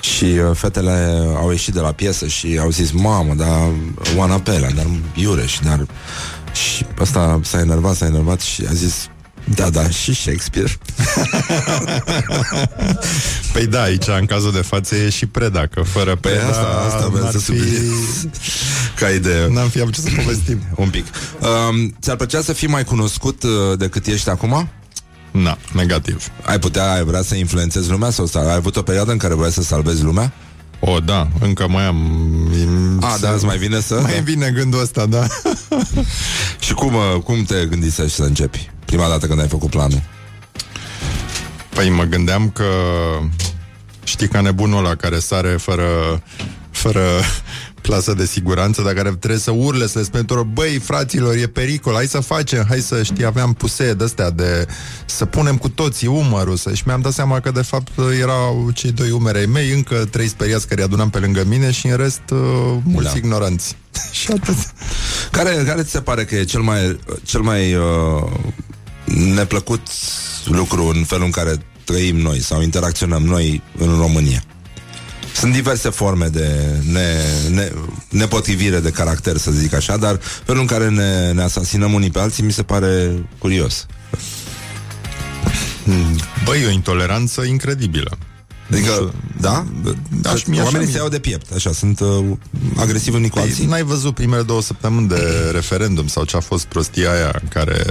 și 0.00 0.24
uh, 0.24 0.50
fetele 0.54 1.26
au 1.36 1.50
ieșit 1.50 1.74
de 1.74 1.80
la 1.80 1.92
piesă 1.92 2.26
și 2.26 2.58
au 2.60 2.70
zis, 2.70 2.90
mamă, 2.90 3.34
dar 3.34 3.68
Oana 4.16 4.38
Pelea, 4.38 4.70
dar 4.70 4.86
Iureș, 5.14 5.58
dar... 5.64 5.86
Și 6.52 6.86
ăsta 7.00 7.40
s-a 7.42 7.58
enervat, 7.60 7.94
s-a 7.94 8.06
enervat 8.06 8.40
și 8.40 8.64
a 8.68 8.72
zis, 8.72 9.08
da, 9.54 9.70
da, 9.70 9.88
și 9.88 10.14
Shakespeare. 10.14 10.72
Păi 13.52 13.66
da, 13.66 13.82
aici, 13.82 14.06
în 14.20 14.26
cazul 14.26 14.52
de 14.52 14.60
față, 14.60 14.96
e 14.96 15.08
și 15.08 15.26
Preda, 15.26 15.66
că 15.66 15.82
fără 15.82 16.16
Păi 16.16 16.32
Preda... 16.32 16.48
asta, 16.48 16.82
asta 16.86 17.06
vreau 17.08 17.22
n-ar 17.22 17.32
să 17.32 17.38
fi- 17.38 17.44
subliniez 17.44 18.26
ca 18.98 19.08
idee. 19.08 19.48
N-am 19.48 19.68
fi 19.68 19.80
avut 19.80 19.94
ce 19.94 20.00
să 20.00 20.08
povestim. 20.16 20.60
Un 20.84 20.88
pic. 20.88 21.04
Um, 21.40 21.96
ți-ar 22.00 22.16
plăcea 22.16 22.40
să 22.42 22.52
fii 22.52 22.68
mai 22.68 22.84
cunoscut 22.84 23.42
uh, 23.42 23.50
decât 23.78 24.06
ești 24.06 24.28
acum? 24.28 24.68
Na, 25.42 25.58
negativ. 25.72 26.28
Ai 26.42 26.58
putea, 26.58 26.92
ai 26.92 27.04
vrea 27.04 27.22
să 27.22 27.34
influențezi 27.34 27.90
lumea 27.90 28.10
sau 28.10 28.26
să 28.26 28.38
ai 28.38 28.54
avut 28.54 28.76
o 28.76 28.82
perioadă 28.82 29.12
în 29.12 29.18
care 29.18 29.34
vrei 29.34 29.52
să 29.52 29.62
salvezi 29.62 30.02
lumea? 30.02 30.32
O, 30.80 30.98
da, 31.00 31.28
încă 31.40 31.68
mai 31.68 31.84
am... 31.84 32.98
A, 33.00 33.16
da, 33.20 33.30
îți 33.30 33.44
mai 33.44 33.56
vine 33.56 33.80
să... 33.80 34.00
Mai 34.02 34.22
vine 34.22 34.50
gândul 34.50 34.80
ăsta, 34.80 35.06
da. 35.06 35.26
Și 36.64 36.74
cum, 36.74 36.94
uh, 36.94 37.22
cum 37.24 37.44
te 37.44 37.66
gândisești 37.66 38.14
să 38.16 38.22
începi? 38.22 38.70
Prima 38.84 39.08
dată 39.08 39.26
când 39.26 39.40
ai 39.40 39.48
făcut 39.48 39.70
planul. 39.70 40.02
Păi 41.68 41.90
mă 41.90 42.02
gândeam 42.02 42.50
că 42.50 42.64
știi 44.04 44.28
ca 44.28 44.40
nebunul 44.40 44.84
ăla 44.84 44.94
care 44.94 45.18
sare 45.18 45.48
fără, 45.48 46.22
fără 46.70 47.02
plasă 47.86 48.14
de 48.14 48.26
siguranță, 48.26 48.82
dar 48.82 48.92
care 48.92 49.08
trebuie 49.08 49.40
să 49.40 49.50
urle, 49.50 49.86
să 49.86 49.98
le 49.98 50.04
spune 50.04 50.22
tuturor, 50.22 50.44
băi, 50.44 50.78
fraților, 50.78 51.34
e 51.34 51.46
pericol, 51.46 51.94
hai 51.94 52.06
să 52.06 52.20
facem, 52.20 52.64
hai 52.68 52.80
să 52.80 53.02
știi, 53.02 53.24
aveam 53.24 53.52
puse 53.52 53.94
de-astea 53.94 54.30
de 54.30 54.66
să 55.06 55.24
punem 55.24 55.56
cu 55.56 55.68
toții 55.68 56.06
umărul, 56.06 56.56
să... 56.56 56.74
și 56.74 56.82
mi-am 56.86 57.00
dat 57.00 57.12
seama 57.12 57.40
că 57.40 57.50
de 57.50 57.62
fapt 57.62 57.92
erau 58.20 58.70
cei 58.74 58.90
doi 58.90 59.10
umeri 59.10 59.38
ai 59.38 59.46
mei, 59.46 59.70
încă 59.70 60.04
trei 60.10 60.28
speriați 60.28 60.68
care 60.68 60.82
adunam 60.82 61.10
pe 61.10 61.18
lângă 61.18 61.44
mine 61.48 61.70
și 61.70 61.86
în 61.86 61.96
rest 61.96 62.22
uh, 62.32 62.38
mulți 62.82 63.10
Da. 63.10 63.16
ignoranți. 63.16 63.76
și 64.18 64.30
atât. 64.30 64.56
Care, 65.30 65.62
care 65.66 65.82
ți 65.82 65.90
se 65.90 66.00
pare 66.00 66.24
că 66.24 66.34
e 66.34 66.44
cel 66.44 66.60
mai, 66.60 67.00
cel 67.22 67.40
mai 67.40 67.74
uh, 67.74 68.30
neplăcut 69.34 69.86
lucru 70.44 70.84
în 70.86 71.04
felul 71.04 71.24
în 71.24 71.30
care 71.30 71.56
trăim 71.84 72.16
noi 72.16 72.40
sau 72.40 72.62
interacționăm 72.62 73.22
noi 73.22 73.62
în 73.78 73.96
România? 73.98 74.42
Sunt 75.36 75.52
diverse 75.52 75.90
forme 75.90 76.26
de 76.26 76.80
ne, 76.92 77.22
ne, 77.50 77.72
nepotrivire 78.08 78.80
de 78.80 78.90
caracter, 78.90 79.36
să 79.36 79.50
zic 79.50 79.74
așa, 79.74 79.96
dar 79.96 80.20
felul 80.44 80.60
în 80.60 80.66
care 80.66 80.88
ne, 80.88 81.32
ne 81.32 81.42
asasinăm 81.42 81.92
unii 81.92 82.10
pe 82.10 82.18
alții 82.18 82.42
mi 82.42 82.52
se 82.52 82.62
pare 82.62 83.12
curios. 83.38 83.86
Băi, 86.44 86.62
e 86.62 86.66
o 86.66 86.70
intoleranță 86.70 87.42
incredibilă. 87.42 88.18
Adică, 88.70 89.12
da? 89.40 89.66
Da, 90.20 90.30
Că 90.30 90.36
și 90.36 90.50
mie 90.50 90.58
așa 90.58 90.66
Oamenii 90.68 90.86
mi- 90.86 90.92
se 90.92 90.98
iau 90.98 91.08
de 91.08 91.18
piept, 91.18 91.52
așa, 91.52 91.72
sunt 91.72 92.00
uh, 92.00 92.24
agresivi 92.76 93.16
unii 93.16 93.28
cu 93.28 93.38
Păi, 93.38 93.48
alții. 93.48 93.66
n-ai 93.66 93.82
văzut 93.82 94.14
primele 94.14 94.42
două 94.42 94.62
săptămâni 94.62 95.08
de 95.08 95.50
referendum 95.52 96.06
sau 96.06 96.24
ce 96.24 96.36
a 96.36 96.40
fost 96.40 96.64
prostia 96.64 97.10
aia 97.12 97.38
în 97.42 97.48
care 97.48 97.84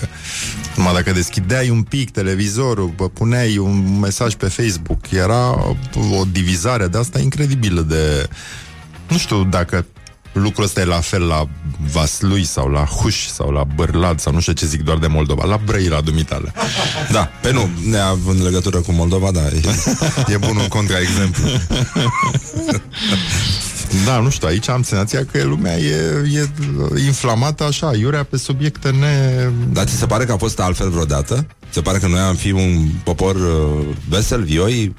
numai 0.76 0.94
dacă 0.94 1.12
deschideai 1.12 1.70
un 1.70 1.82
pic 1.84 2.12
televizorul, 2.12 2.94
bă, 2.96 3.10
puneai 3.10 3.58
un 3.58 4.00
mesaj 4.00 4.34
pe 4.34 4.48
Facebook, 4.48 5.12
era 5.12 5.50
o 6.12 6.24
divizare 6.32 6.88
de 6.88 6.98
asta 6.98 7.20
incredibilă 7.20 7.82
de... 7.82 8.30
Nu 9.10 9.18
știu 9.18 9.44
dacă 9.44 9.86
lucrul 10.36 10.64
ăsta 10.64 10.82
e 10.82 10.86
la 10.86 11.00
fel 11.00 11.28
la 11.28 11.48
Vaslui 11.92 12.44
sau 12.44 12.70
la 12.70 12.84
Huș 12.84 13.28
sau 13.28 13.52
la 13.52 13.64
Bărlad 13.64 14.20
sau 14.20 14.34
nu 14.34 14.40
știu 14.40 14.54
ce 14.54 14.66
zic 14.66 14.82
doar 14.82 14.98
de 14.98 15.08
Moldova, 15.08 15.46
la 15.46 15.60
Brăila 15.66 16.02
dumitale. 16.02 16.54
Da, 17.12 17.30
pe 17.42 17.52
nu, 17.52 17.70
neavând 17.90 18.44
legătură 18.44 18.78
cu 18.78 18.92
Moldova, 18.92 19.32
da, 19.32 19.40
e, 19.40 19.62
e 20.34 20.38
bun 20.38 20.56
un 20.56 20.68
contraexemplu. 20.68 21.44
Da, 24.06 24.20
nu 24.20 24.30
știu, 24.30 24.48
aici 24.48 24.70
am 24.70 24.84
senzația 24.84 25.26
că 25.32 25.44
lumea 25.44 25.78
e, 25.78 25.96
e 26.34 26.50
inflamată 27.06 27.64
așa, 27.64 27.96
iurea 27.96 28.24
pe 28.24 28.38
subiecte 28.38 28.90
ne... 28.90 29.48
Dar 29.72 29.86
ți 29.86 29.96
se 29.96 30.06
pare 30.06 30.26
că 30.26 30.32
a 30.32 30.38
fost 30.38 30.60
altfel 30.60 30.90
vreodată? 30.90 31.46
Ți 31.68 31.74
se 31.74 31.82
pare 31.82 31.98
că 31.98 32.08
noi 32.08 32.20
am 32.20 32.36
fi 32.36 32.52
un 32.52 32.88
popor 33.04 33.36
uh, 33.36 33.86
vesel, 34.10 34.44
vioi, 34.44 34.96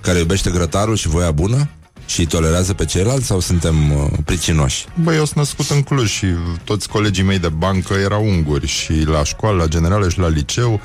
care 0.00 0.18
iubește 0.18 0.50
grătarul 0.50 0.96
și 0.96 1.08
voia 1.08 1.30
bună? 1.30 1.68
Și 2.10 2.20
îi 2.20 2.26
tolerează 2.26 2.74
pe 2.74 2.84
ceilalți 2.84 3.26
sau 3.26 3.40
suntem 3.40 3.92
uh, 3.92 4.10
pricinoși? 4.24 4.86
Băi, 5.02 5.16
eu 5.16 5.24
sunt 5.24 5.36
născut 5.36 5.68
în 5.68 5.82
Cluj 5.82 6.10
și 6.10 6.26
toți 6.64 6.88
colegii 6.88 7.24
mei 7.24 7.38
de 7.38 7.48
bancă 7.48 7.94
erau 7.94 8.24
unguri 8.24 8.66
și 8.66 8.92
la 8.92 9.24
școală, 9.24 9.56
la 9.56 9.68
generală 9.68 10.08
și 10.08 10.18
la 10.18 10.28
liceu 10.28 10.80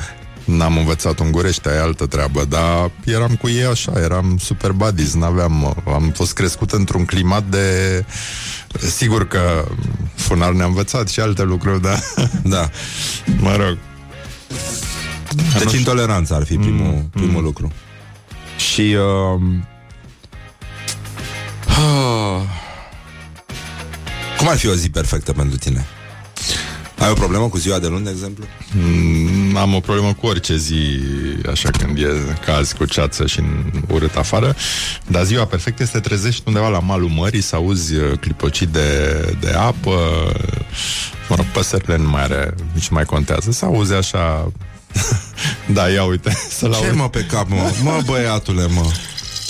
N-am 0.46 0.78
învățat 0.78 1.20
ungurește, 1.20 1.70
e 1.70 1.82
altă 1.82 2.06
treabă, 2.06 2.46
dar 2.50 2.92
eram 3.06 3.36
cu 3.36 3.50
ei 3.50 3.66
așa, 3.66 3.92
eram 3.96 4.38
super 4.40 4.72
buddies, 4.72 5.14
n-aveam, 5.14 5.84
am 5.88 6.12
fost 6.16 6.34
crescut 6.34 6.72
într-un 6.72 7.06
climat 7.06 7.44
de... 7.44 8.06
Sigur 8.80 9.28
că 9.28 9.68
funar 10.16 10.52
ne-a 10.52 10.66
învățat 10.66 11.10
și 11.10 11.20
alte 11.20 11.44
lucruri, 11.44 11.82
da. 11.82 11.96
Da. 12.56 12.70
Mă 13.40 13.56
rog. 13.56 13.78
Deci 15.60 15.74
intoleranța 15.74 16.36
ar 16.36 16.46
fi 16.46 16.56
primul, 16.56 16.86
mm, 16.86 17.10
primul 17.12 17.40
mm. 17.40 17.44
lucru. 17.44 17.72
Și... 18.58 18.82
Uh, 18.82 19.42
uh, 19.42 19.74
cum 24.38 24.48
ar 24.48 24.58
fi 24.58 24.68
o 24.68 24.74
zi 24.74 24.90
perfectă 24.90 25.34
pentru 25.34 25.58
tine? 25.58 25.86
Ai 27.00 27.10
o 27.10 27.14
problemă 27.14 27.48
cu 27.50 27.58
ziua 27.58 27.80
de 27.80 27.88
luni, 27.88 28.04
de 28.04 28.10
exemplu? 28.10 28.46
Mm, 28.72 29.56
am 29.58 29.74
o 29.76 29.80
problemă 29.80 30.14
cu 30.14 30.26
orice 30.28 30.58
zi, 30.58 31.00
așa 31.52 31.70
când 31.70 31.98
e 31.98 32.08
caz 32.46 32.72
cu 32.72 32.86
ceață 32.86 33.26
și 33.26 33.40
în 33.40 33.72
urât 33.92 34.16
afară, 34.16 34.56
dar 35.08 35.24
ziua 35.24 35.46
perfectă 35.46 35.84
este 35.84 36.00
trezești 36.00 36.44
undeva 36.46 36.68
la 36.68 36.80
malul 36.80 37.10
mării, 37.10 37.42
să 37.42 37.56
auzi 37.56 37.96
uh, 37.96 38.18
clipocii 38.20 38.66
de, 38.66 39.10
de 39.40 39.50
apă, 39.52 39.98
mă 41.30 41.36
rog, 41.36 41.46
păsările 41.46 41.98
nu 41.98 42.10
mai 42.10 42.22
are, 42.24 42.54
nici 42.74 42.88
nu 42.88 42.96
mai 42.96 43.06
contează, 43.06 43.52
să 43.52 43.66
auzi 43.66 43.94
așa... 43.94 44.52
da, 45.74 45.90
ia 45.90 46.04
uite, 46.04 46.38
să-l 46.50 46.72
Ce 46.72 46.86
auzi. 46.86 46.96
mă 46.98 47.10
pe 47.10 47.26
cap, 47.26 47.50
mă? 47.50 47.72
Mă, 47.84 48.02
băiatule, 48.06 48.68
mă. 48.68 48.86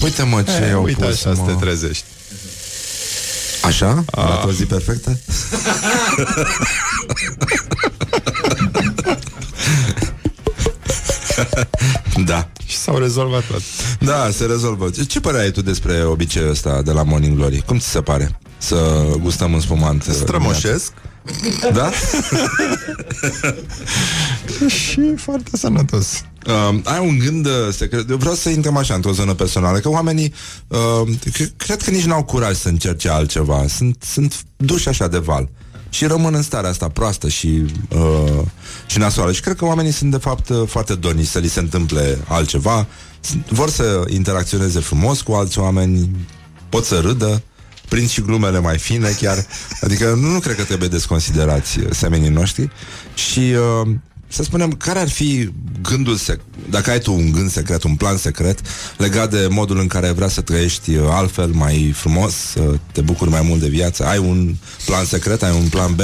Uite, 0.04 0.24
mă, 0.24 0.42
ce 0.42 0.52
E, 0.52 0.72
au 0.72 0.84
uite 0.84 1.06
pus, 1.06 1.14
așa 1.26 1.36
să 1.36 1.42
mă. 1.42 1.48
te 1.52 1.54
trezești. 1.66 2.06
Așa? 3.66 4.04
A 4.12 4.44
o 4.46 4.52
zi 4.52 4.66
perfectă? 4.66 5.20
da. 12.26 12.48
Și 12.66 12.78
s-au 12.78 12.98
rezolvat 12.98 13.44
toate. 13.44 13.64
Da, 14.00 14.30
se 14.32 14.46
rezolvă. 14.46 14.90
Ce, 14.90 15.04
ce 15.04 15.20
părere 15.20 15.44
ai 15.44 15.52
tu 15.52 15.62
despre 15.62 16.04
obiceiul 16.04 16.50
ăsta 16.50 16.82
de 16.82 16.92
la 16.92 17.04
Morning 17.04 17.38
Glory? 17.38 17.64
Cum 17.66 17.80
ți 17.80 17.88
se 17.88 18.02
pare? 18.02 18.40
Să 18.58 19.06
gustăm 19.22 19.54
un 19.54 19.60
spumant 19.60 20.06
uh, 20.08 20.14
Strămoșesc. 20.14 20.92
Da? 21.74 21.92
și 24.68 25.14
foarte 25.18 25.58
sănătos. 25.58 26.24
Uh, 26.48 26.80
ai 26.84 27.08
un 27.08 27.18
gând 27.18 27.46
uh, 27.46 27.52
secret. 27.72 28.10
Eu 28.10 28.18
vreau 28.18 28.34
să 28.36 28.50
intrăm 28.50 28.78
așa 28.78 28.94
într-o 28.94 29.12
zonă 29.12 29.34
personală, 29.34 29.78
că 29.80 29.90
oamenii 29.90 30.34
uh, 30.68 31.02
c- 31.32 31.56
cred 31.58 31.82
că 31.82 31.90
nici 31.90 32.04
n-au 32.06 32.24
curaj 32.24 32.56
să 32.56 32.68
încerce 32.68 33.10
altceva. 33.10 33.66
Sunt, 33.68 34.04
sunt 34.12 34.36
duși 34.58 34.88
așa 34.90 35.08
de 35.08 35.18
val. 35.18 35.50
Și 35.90 36.06
rămân 36.06 36.34
în 36.34 36.42
starea 36.42 36.70
asta 36.70 36.90
proastă 36.90 37.30
și, 37.30 37.66
uh, 37.90 38.42
și 38.86 38.98
nasoală. 38.98 39.32
Și 39.32 39.42
cred 39.42 39.56
că 39.56 39.66
oamenii 39.66 39.92
sunt 39.92 40.12
de 40.12 40.18
fapt 40.18 40.50
uh, 40.50 40.68
foarte 40.68 40.96
dornici 40.96 41.28
să 41.28 41.40
li 41.40 41.50
se 41.50 41.60
întâmple 41.60 42.18
altceva. 42.28 42.88
Sunt- 43.20 43.50
Vor 43.50 43.70
să 43.70 44.04
interacționeze 44.10 44.80
frumos 44.80 45.22
cu 45.22 45.32
alți 45.32 45.60
oameni, 45.60 46.10
pot 46.70 46.86
să 46.86 47.00
râdă, 47.00 47.42
prind 47.90 48.10
și 48.10 48.22
glumele 48.22 48.60
mai 48.60 48.78
fine 48.78 49.10
chiar. 49.20 49.46
Adică 49.82 50.06
nu, 50.22 50.28
nu 50.32 50.40
cred 50.40 50.56
că 50.56 50.64
trebuie 50.64 50.90
desconsiderați 50.90 51.80
uh, 51.80 51.86
semenii 51.92 52.30
noștri. 52.30 52.70
Și 53.14 53.40
uh, 53.84 53.90
să 54.28 54.44
spunem, 54.44 54.72
care 54.72 55.00
ar 55.00 55.10
fi 55.10 55.50
gândul 55.82 56.18
sec- 56.18 56.70
dacă 56.70 56.90
ai 56.92 57.00
tu 57.00 57.14
un 57.14 57.32
gând 57.32 57.52
secret, 57.52 57.84
un 57.84 57.96
plan 57.96 58.18
secret 58.18 58.60
legat 58.98 59.30
de 59.32 59.48
modul 59.50 59.80
în 59.80 59.88
care 59.88 60.12
vrea 60.12 60.28
să 60.28 60.42
trăiești 60.42 60.96
uh, 60.96 61.08
altfel, 61.10 61.48
mai 61.48 61.92
frumos, 61.96 62.34
să 62.36 62.62
te 62.92 63.02
bucuri 63.02 63.30
mai 63.30 63.42
mult 63.42 63.60
de 63.62 63.68
viață, 63.68 64.06
ai 64.06 64.18
un 64.18 64.56
plan 64.86 65.06
secret, 65.06 65.44
ai 65.44 65.52
un 65.52 65.68
plan 65.68 65.96
B? 65.96 66.00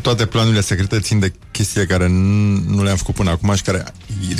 Toate 0.00 0.26
planurile 0.26 0.60
secrete 0.60 1.00
țin 1.00 1.18
de 1.18 1.32
chestii 1.50 1.86
care 1.86 2.04
n- 2.06 2.64
nu 2.66 2.82
le-am 2.82 2.96
făcut 2.96 3.14
până 3.14 3.30
acum 3.30 3.54
și 3.54 3.62
care 3.62 3.84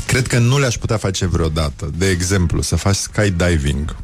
cred 0.07 0.27
că 0.27 0.39
nu 0.39 0.59
le-aș 0.59 0.77
putea 0.77 0.97
face 0.97 1.27
vreodată. 1.27 1.91
De 1.97 2.09
exemplu, 2.09 2.63
să 2.63 2.77
faci 2.77 2.97
skydiving. 2.97 3.97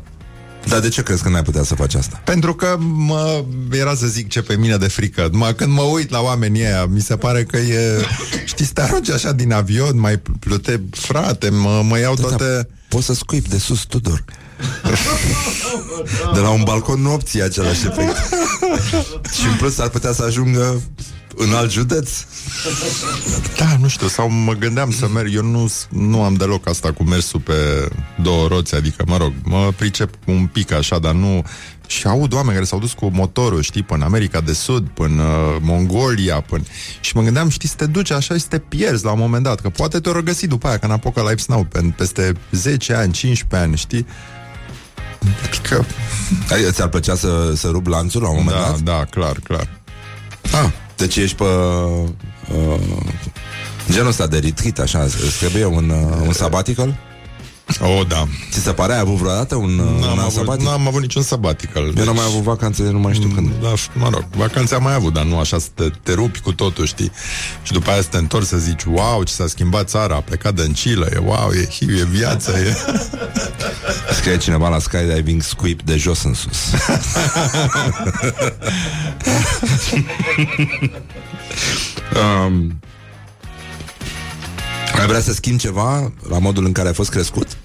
Dar 0.68 0.80
de 0.80 0.88
ce 0.88 1.02
crezi 1.02 1.22
că 1.22 1.28
n-ai 1.28 1.43
putea 1.43 1.62
să 1.62 1.74
faci 1.74 1.94
asta? 1.94 2.20
Pentru 2.24 2.55
că 2.55 2.76
mă 2.80 3.44
era 3.70 3.94
să 3.94 4.06
zic 4.06 4.28
ce 4.28 4.43
pe 4.43 4.56
mine 4.56 4.76
de 4.76 4.88
frică. 4.88 5.28
Mă, 5.32 5.52
când 5.52 5.72
mă 5.72 5.82
uit 5.82 6.10
la 6.10 6.20
oamenii 6.20 6.62
ăia, 6.62 6.86
mi 6.86 7.01
se 7.01 7.16
pare 7.16 7.44
că 7.44 7.56
e... 7.56 8.06
Știi, 8.44 8.64
să 8.64 8.72
te 8.72 8.80
arunci 8.80 9.10
așa 9.10 9.32
din 9.32 9.52
avion, 9.52 10.01
mai 10.01 10.22
plute... 10.40 10.82
Frate, 10.90 11.48
mă, 11.48 11.82
mă 11.88 11.98
iau 11.98 12.14
toate... 12.14 12.68
Poți 12.88 13.06
să 13.06 13.14
scuip 13.14 13.48
de 13.48 13.59
sus, 13.59 13.82
Tudor. 13.82 14.24
De 16.34 16.40
la 16.40 16.48
un 16.48 16.62
balcon 16.64 17.01
nu 17.01 17.12
obții 17.12 17.43
același 17.43 17.86
efect. 17.86 18.16
și 19.38 19.47
în 19.47 19.56
plus 19.56 19.78
ar 19.78 19.88
putea 19.88 20.12
să 20.12 20.22
ajungă 20.22 20.82
în 21.37 21.55
alt 21.55 21.71
județ. 21.71 22.11
Da, 23.57 23.77
nu 23.81 23.89
știu, 23.89 24.07
sau 24.07 24.31
mă 24.31 24.53
gândeam 24.53 24.91
să 24.91 25.09
merg, 25.09 25.35
eu 25.35 25.43
nu, 25.43 25.73
nu 25.89 26.23
am 26.23 26.35
deloc 26.35 26.69
asta 26.69 26.93
cu 26.93 27.03
mersul 27.03 27.41
pe 27.41 27.89
două 28.23 28.49
roți, 28.49 28.75
adică, 28.75 29.05
mă 29.07 29.17
rog, 29.17 29.33
mă 29.45 29.73
pricep 29.77 30.15
un 30.27 30.47
pic 30.47 30.73
așa, 30.73 30.99
dar 30.99 31.13
nu... 31.13 31.45
Și 31.87 32.07
aud 32.07 32.33
oameni 32.33 32.55
care 32.55 32.65
s-au 32.65 32.79
dus 32.79 32.93
cu 32.93 33.11
motorul, 33.13 33.63
știi, 33.63 33.83
până 33.83 34.05
America 34.05 34.41
de 34.41 34.53
Sud, 34.53 34.89
până 34.89 35.23
uh, 35.23 35.57
Mongolia, 35.61 36.41
până... 36.41 36.63
Și 37.01 37.17
mă 37.17 37.23
gândeam, 37.23 37.49
știi, 37.49 37.69
să 37.69 37.75
te 37.75 37.87
duci 37.87 38.11
așa 38.11 38.35
și 38.35 38.41
să 38.41 38.47
te 38.49 38.59
pierzi 38.59 39.05
la 39.05 39.13
un 39.13 39.19
moment 39.19 39.43
dat, 39.43 39.61
că 39.61 39.69
poate 39.69 40.01
te-o 40.01 40.13
regăsi 40.13 40.47
după 40.47 40.67
aia, 40.67 40.79
ca 40.79 40.87
în 40.87 40.93
Apocalypse 40.93 41.47
Now, 41.49 41.65
pe, 41.65 41.81
peste 41.97 42.33
10 42.51 42.95
ani, 42.95 43.13
15 43.13 43.69
ani, 43.69 43.77
știi? 43.77 44.07
Adică... 45.47 45.87
Adică 46.51 46.71
ți-ar 46.71 46.89
plăcea 46.89 47.15
să, 47.15 47.53
să 47.57 47.69
rup 47.69 47.87
lanțul 47.87 48.23
la 48.23 48.29
un 48.29 48.37
moment 48.37 48.57
da, 48.57 48.63
dat? 48.63 48.81
Da, 48.81 49.05
clar, 49.05 49.39
clar. 49.45 49.69
Ah, 50.43 50.71
deci 50.97 51.16
ești 51.16 51.36
pe 51.36 51.44
uh, 51.44 52.81
genul 53.90 54.09
ăsta 54.09 54.27
de 54.27 54.39
retreat, 54.39 54.78
așa, 54.78 55.02
îți 55.02 55.39
trebuie 55.39 55.64
un, 55.64 55.89
uh, 55.89 56.27
un 56.27 56.32
sabbatical? 56.32 56.97
O, 57.80 58.05
da. 58.05 58.28
Ți 58.51 58.60
se 58.60 58.72
pare? 58.72 58.93
Ai 58.93 58.98
avut 58.98 59.14
vreodată 59.14 59.55
un, 59.55 59.78
un 59.78 59.98
N-am 60.01 60.10
an 60.10 60.18
avut, 60.18 60.32
sabatic? 60.32 60.66
n-am 60.66 60.86
avut 60.86 61.01
niciun 61.01 61.22
sabbatical. 61.22 61.93
Eu 61.98 62.05
n-am 62.05 62.14
mai 62.14 62.24
avut 62.24 62.43
vacanțe, 62.43 62.82
nu 62.82 62.98
mai 62.98 63.14
știu 63.14 63.28
când. 63.28 63.51
Da, 63.62 63.74
mă 63.93 64.09
rog, 64.12 64.24
vacanțe 64.36 64.74
am 64.74 64.82
mai 64.82 64.94
avut, 64.94 65.12
dar 65.12 65.24
nu 65.24 65.38
așa 65.38 65.59
să 65.59 65.66
te, 65.74 65.90
te 66.02 66.12
rupi 66.12 66.40
cu 66.40 66.52
totul, 66.52 66.86
știi? 66.86 67.12
Și 67.62 67.72
după 67.72 67.90
aia 67.90 68.01
să 68.01 68.09
te 68.10 68.16
întorci 68.16 68.47
să 68.47 68.56
zici, 68.56 68.82
wow, 68.82 69.22
ce 69.22 69.32
s-a 69.32 69.47
schimbat 69.47 69.88
țara, 69.88 70.14
a 70.14 70.20
plecat 70.20 70.55
dăncilă, 70.55 71.06
e 71.14 71.18
wow, 71.18 71.51
e 71.51 71.68
hiu, 71.70 71.97
e 71.97 72.05
viață, 72.05 72.59
e... 72.59 72.76
Scrie 74.16 74.36
cineva 74.36 74.68
la 74.68 74.78
skydiving 74.78 75.43
squip 75.43 75.82
de 75.82 75.97
jos 75.97 76.22
în 76.22 76.34
sus. 76.34 76.59
um, 82.47 82.78
ai 84.98 85.06
vrea 85.06 85.20
să 85.20 85.32
schimbi 85.32 85.60
ceva 85.60 86.12
la 86.28 86.39
modul 86.39 86.64
în 86.64 86.73
care 86.73 86.89
ai 86.89 86.94
fost 86.94 87.10
crescut? 87.10 87.56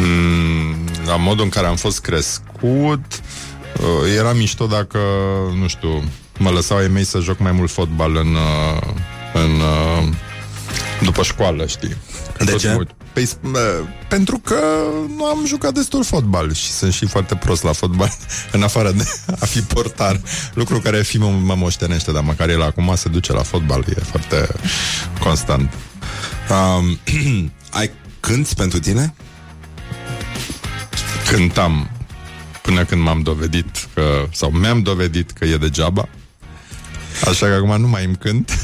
Mm, 0.00 0.74
la 1.06 1.16
modul 1.16 1.44
în 1.44 1.50
care 1.50 1.66
am 1.66 1.76
fost 1.76 2.00
crescut 2.00 3.04
uh, 3.80 4.16
Era 4.16 4.32
mișto 4.32 4.66
dacă, 4.66 4.98
nu 5.58 5.68
știu 5.68 6.02
Mă 6.38 6.50
lăsau 6.50 6.80
ei 6.80 6.88
mei 6.88 7.04
să 7.04 7.18
joc 7.18 7.38
mai 7.38 7.52
mult 7.52 7.70
fotbal 7.70 8.16
în, 8.16 8.34
uh, 8.34 8.94
în 9.32 9.50
uh, 9.50 10.08
după 11.02 11.22
școală, 11.22 11.66
știi? 11.66 11.96
De 12.44 12.50
Tot 12.50 12.60
ce? 12.60 12.72
mult. 12.72 12.90
Păi, 13.12 13.26
s- 13.26 13.36
uh, 13.42 13.52
pentru 14.08 14.38
că 14.38 14.58
nu 15.16 15.24
am 15.24 15.46
jucat 15.46 15.72
destul 15.74 16.04
fotbal 16.04 16.52
și 16.54 16.70
sunt 16.70 16.92
și 16.92 17.06
foarte 17.06 17.34
prost 17.34 17.62
la 17.62 17.72
fotbal, 17.72 18.12
în 18.52 18.62
afară 18.62 18.90
de 18.92 19.04
a 19.40 19.44
fi 19.46 19.60
portar, 19.60 20.20
lucru 20.54 20.78
care 20.80 21.02
fi 21.02 21.18
mă, 21.18 21.28
mă 21.30 21.54
moștenește, 21.54 22.12
dar 22.12 22.22
măcar 22.22 22.48
el 22.48 22.62
acum 22.62 22.92
se 22.96 23.08
duce 23.08 23.32
la 23.32 23.42
fotbal, 23.42 23.84
e 23.88 24.00
foarte 24.00 24.48
constant. 25.20 25.72
Um, 26.50 26.98
ai 27.70 27.90
cânti 28.20 28.54
pentru 28.54 28.78
tine? 28.78 29.14
Cântam 31.30 31.90
până 32.62 32.84
când 32.84 33.02
m-am 33.02 33.22
dovedit 33.22 33.88
că, 33.94 34.26
sau 34.32 34.50
mi-am 34.50 34.82
dovedit 34.82 35.30
că 35.30 35.44
e 35.44 35.56
degeaba. 35.56 36.08
Așa 37.28 37.46
că 37.46 37.52
acum 37.52 37.80
nu 37.80 37.88
mai 37.88 38.04
îmi 38.04 38.16
cânt. 38.16 38.50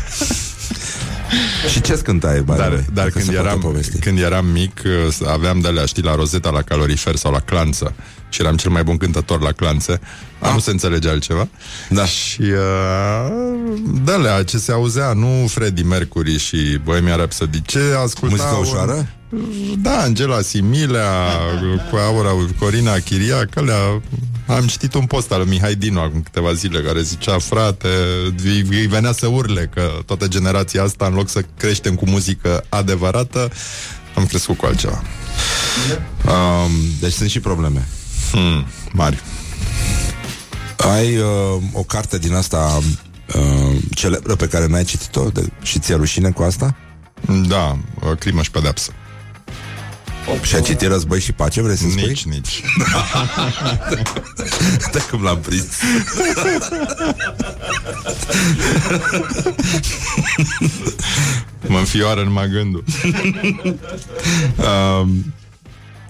Și 1.70 1.80
ce 1.80 1.92
cântai, 2.04 2.40
by 2.40 2.44
the 2.44 2.56
Dar, 2.56 2.70
way? 2.72 2.84
dar 2.92 3.04
Dacă 3.04 3.10
când, 3.10 3.24
se 3.24 3.30
poate 3.32 3.48
eram, 3.48 3.60
povesti. 3.60 3.98
când 3.98 4.18
eram 4.18 4.46
mic, 4.46 4.80
uh, 4.84 5.28
aveam 5.28 5.60
de 5.60 5.68
alea, 5.68 5.84
știi, 5.84 6.02
la 6.02 6.14
rozeta, 6.14 6.50
la 6.50 6.62
calorifer 6.62 7.16
sau 7.16 7.32
la 7.32 7.40
clanță. 7.40 7.94
Și 8.28 8.40
eram 8.40 8.56
cel 8.56 8.70
mai 8.70 8.84
bun 8.84 8.96
cântător 8.96 9.40
la 9.40 9.52
clanțe. 9.52 10.00
Ah. 10.38 10.50
Nu 10.52 10.58
se 10.58 10.70
înțelege 10.70 11.08
altceva. 11.08 11.48
Da. 11.88 12.04
Și 12.04 12.40
uh, 12.40 13.78
de 14.04 14.12
alea, 14.12 14.42
ce 14.42 14.58
se 14.58 14.72
auzea, 14.72 15.12
nu 15.12 15.46
Freddie 15.48 15.84
Mercury 15.84 16.38
și 16.38 16.78
Bohemia 16.84 17.16
Rhapsody. 17.16 17.62
Ce 17.62 17.80
asculta... 18.04 18.34
Muzică 18.34 18.56
ușoară? 18.60 19.08
Da, 19.78 20.00
Angela 20.00 20.40
Similea, 20.40 21.38
cu 21.90 21.96
Aura, 21.96 22.30
Corina 22.58 22.98
Chiria, 22.98 23.46
că 23.46 23.58
alea... 23.58 24.02
Am 24.46 24.66
citit 24.66 24.94
un 24.94 25.06
post 25.06 25.32
al 25.32 25.38
lui 25.38 25.48
Mihai 25.48 25.74
Dinu 25.74 26.00
acum 26.00 26.22
câteva 26.22 26.52
zile 26.52 26.80
care 26.80 27.02
zicea, 27.02 27.38
frate, 27.38 27.88
îi 28.44 28.66
îi 28.70 28.86
venea 28.86 29.12
să 29.12 29.26
urle 29.26 29.70
că 29.74 29.90
toată 30.06 30.28
generația 30.28 30.82
asta, 30.82 31.06
în 31.06 31.14
loc 31.14 31.28
să 31.28 31.44
creștem 31.56 31.94
cu 31.94 32.08
muzică 32.08 32.64
adevărată, 32.68 33.50
am 34.14 34.26
crescut 34.26 34.56
cu 34.56 34.66
altceva. 34.66 35.02
Um, 36.26 36.70
deci 37.00 37.12
sunt 37.12 37.30
și 37.30 37.40
probleme. 37.40 37.88
Hmm, 38.30 38.66
mari. 38.92 39.22
Ai 40.76 41.16
uh, 41.16 41.62
o 41.72 41.82
carte 41.82 42.18
din 42.18 42.34
asta 42.34 42.80
uh, 43.34 43.76
celebră 43.94 44.36
pe 44.36 44.46
care 44.46 44.66
n-ai 44.66 44.84
citit-o 44.84 45.28
de, 45.28 45.46
și 45.62 45.78
ți-e 45.78 45.94
rușine 45.94 46.30
cu 46.30 46.42
asta? 46.42 46.76
Da, 47.48 47.78
uh, 48.02 48.18
crimă 48.18 48.42
și 48.42 48.50
pedepsă. 48.50 48.92
Și 50.42 50.54
ai 50.54 50.62
citit 50.62 50.88
Război 50.88 51.20
și 51.20 51.32
Pace, 51.32 51.62
vrei 51.62 51.76
să 51.76 51.84
spui? 51.90 52.06
Nici, 52.06 52.24
nici. 52.24 52.62
De 54.92 55.02
cum 55.10 55.22
l-am 55.22 55.38
prins. 55.40 55.66
mă 61.66 61.78
înfioară 61.78 62.22
numai 62.22 62.48
gândul. 62.48 62.84
um, 65.00 65.34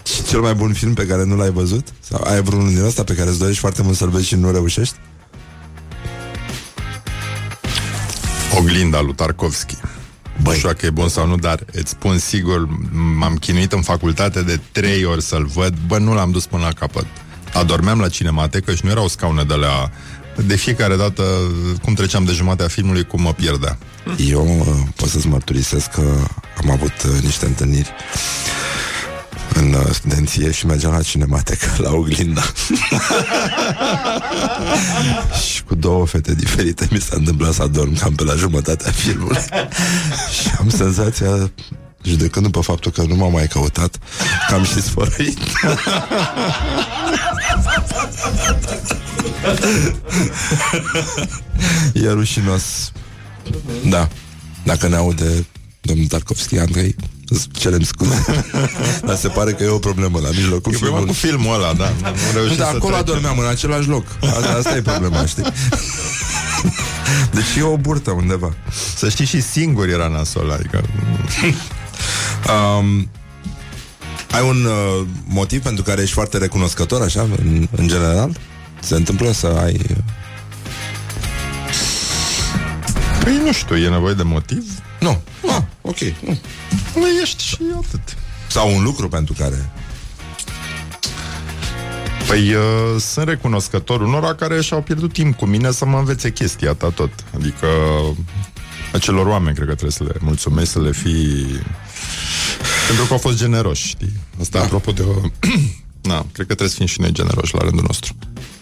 și 0.05 0.23
cel 0.23 0.41
mai 0.41 0.55
bun 0.55 0.73
film 0.73 0.95
pe 0.95 1.07
care 1.07 1.25
nu 1.25 1.37
l-ai 1.37 1.51
văzut? 1.51 1.89
Sau 2.01 2.23
ai 2.25 2.43
vreunul 2.43 2.69
din 2.69 2.83
ăsta 2.85 3.05
pe 3.05 3.15
care 3.15 3.29
îți 3.29 3.39
dorești 3.39 3.61
foarte 3.61 3.83
mult 3.83 3.97
să-l 3.97 4.11
vezi 4.11 4.27
și 4.27 4.35
nu 4.35 4.51
reușești? 4.51 4.95
Oglinda 8.59 9.01
lui 9.01 9.15
Tarkovski. 9.15 9.77
Băi. 10.43 10.53
Nu 10.53 10.59
știu 10.59 10.69
dacă 10.69 10.87
e 10.87 10.91
bun 10.91 11.09
sau 11.09 11.27
nu, 11.27 11.37
dar 11.37 11.65
îți 11.73 11.91
spun 11.91 12.19
sigur, 12.19 12.69
m-am 13.19 13.37
chinuit 13.37 13.73
în 13.73 13.83
facultate 13.83 14.43
de 14.43 14.61
trei 14.73 15.05
ori 15.05 15.23
să-l 15.23 15.47
văd, 15.47 15.75
bă, 15.87 15.99
nu 15.99 16.15
l-am 16.15 16.31
dus 16.31 16.47
până 16.47 16.63
la 16.63 16.73
capăt. 16.73 17.07
Adormeam 17.53 18.01
la 18.01 18.09
cinematecă 18.09 18.75
și 18.75 18.85
nu 18.85 18.91
erau 18.91 19.09
scaune 19.09 19.43
de 19.43 19.55
la... 19.55 19.91
De 20.47 20.57
fiecare 20.57 20.97
dată, 20.97 21.23
cum 21.83 21.95
treceam 21.95 22.25
de 22.25 22.33
jumatea 22.33 22.69
filmului, 22.69 23.05
cum 23.05 23.23
mă 23.23 23.33
pierdea. 23.33 23.79
Eu 24.17 24.59
uh, 24.59 24.67
pot 24.97 25.09
să-ți 25.09 25.29
mărturisesc 25.29 25.91
că 25.91 26.27
am 26.63 26.71
avut 26.71 27.03
uh, 27.07 27.23
niște 27.23 27.47
întâlniri 27.47 27.91
în 29.55 29.73
uh, 29.73 29.87
studenție 29.93 30.51
și 30.51 30.67
mergeam 30.67 30.93
la 30.93 31.03
cinematecă, 31.03 31.67
la 31.85 31.91
oglinda. 31.93 32.43
și 35.47 35.63
cu 35.63 35.75
două 35.75 36.07
fete 36.07 36.35
diferite 36.35 36.89
mi 36.91 37.01
s-a 37.01 37.15
întâmplat 37.17 37.53
să 37.53 37.63
adorm 37.63 37.99
cam 37.99 38.15
pe 38.15 38.25
la 38.25 38.35
jumătatea 38.35 38.91
filmului. 38.91 39.43
și 40.41 40.49
am 40.59 40.69
senzația, 40.69 41.51
judecând 42.03 42.51
pe 42.51 42.61
faptul 42.63 42.93
că 42.93 43.03
nu 43.03 43.15
m-am 43.15 43.33
mai 43.33 43.47
căutat, 43.47 43.99
că 44.49 44.55
am 44.55 44.65
și 44.65 44.83
sfărăit. 44.83 45.39
e 51.93 52.09
rușinos. 52.09 52.93
Da. 53.85 54.09
Dacă 54.65 54.89
ne 54.89 54.97
aude 54.97 55.47
domnul 55.85 56.07
Tarkovski, 56.07 56.59
Andrei, 56.59 56.97
îți 57.29 57.49
cerem 57.53 57.83
scuze. 57.83 58.25
Dar 59.07 59.17
se 59.17 59.29
pare 59.29 59.53
că 59.53 59.63
e 59.63 59.69
o 59.69 59.79
problemă 59.79 60.19
la 60.21 60.29
mijlocul 60.29 60.73
E 60.73 60.77
problema 60.77 60.97
filmului. 60.97 61.07
cu 61.07 61.13
filmul 61.27 61.55
ăla, 61.55 61.73
da. 61.73 61.89
Nu, 62.01 62.09
nu 62.09 62.17
reușit 62.35 62.59
Da, 62.59 62.65
să 62.65 62.71
acolo 62.75 62.95
trecem. 62.95 63.15
adormeam, 63.15 63.39
în 63.39 63.47
același 63.47 63.89
loc. 63.89 64.05
Asta, 64.21 64.55
asta 64.59 64.77
e 64.77 64.83
problema, 64.83 65.27
știi? 65.27 65.45
Deci 67.37 67.57
e 67.59 67.63
o 67.63 67.77
burtă 67.77 68.11
undeva. 68.11 68.55
Să 68.97 69.09
știi 69.09 69.25
și 69.25 69.41
singur 69.41 69.89
era 69.89 70.09
nasol, 70.09 70.51
adică... 70.51 70.81
Um, 72.79 73.09
ai 74.31 74.49
un 74.49 74.65
uh, 74.65 75.07
motiv 75.27 75.63
pentru 75.63 75.83
care 75.83 76.03
ești 76.03 76.15
foarte 76.15 76.39
recunoscător, 76.39 77.03
așa, 77.03 77.21
în, 77.23 77.69
în 77.77 77.89
general? 77.89 78.37
Se 78.81 78.95
întâmplă 78.95 79.33
să 79.33 79.47
ai... 79.47 79.81
Păi 83.25 83.41
nu 83.45 83.53
știu, 83.53 83.77
e 83.77 83.89
nevoie 83.89 84.15
de 84.15 84.23
motiv? 84.23 84.83
Nu. 85.01 85.23
Ah, 85.47 85.63
ok. 85.81 85.99
Nu. 85.99 86.39
Nu 86.95 87.07
ești 87.23 87.45
și 87.45 87.59
atât. 87.77 88.17
Sau 88.49 88.75
un 88.75 88.83
lucru 88.83 89.09
pentru 89.09 89.35
care... 89.39 89.71
Păi 92.27 92.55
uh, 92.55 93.01
sunt 93.01 93.29
recunoscător 93.29 94.01
unora 94.01 94.35
care 94.35 94.61
și-au 94.61 94.83
pierdut 94.83 95.13
timp 95.13 95.37
cu 95.37 95.45
mine 95.45 95.71
să 95.71 95.85
mă 95.85 95.99
învețe 95.99 96.33
chestia 96.33 96.75
ta 96.75 96.89
tot. 96.89 97.11
Adică 97.35 97.67
acelor 98.93 99.27
oameni 99.27 99.55
cred 99.55 99.67
că 99.67 99.73
trebuie 99.73 99.93
să 99.93 100.05
le 100.05 100.15
mulțumesc, 100.21 100.71
să 100.71 100.81
le 100.81 100.93
fi... 100.93 101.47
Pentru 102.87 103.05
că 103.07 103.13
au 103.13 103.19
fost 103.19 103.37
generoși, 103.37 103.87
știi? 103.87 104.13
Asta 104.41 104.59
da. 104.59 104.65
apropo 104.65 104.93
de 104.93 105.03
o... 105.03 105.15
Na, 106.11 106.19
cred 106.19 106.47
că 106.47 106.55
trebuie 106.55 106.69
să 106.69 106.75
fim 106.75 106.87
și 106.87 107.01
noi 107.01 107.13
generoși 107.13 107.55
la 107.55 107.61
rândul 107.61 107.85
nostru. 107.87 108.15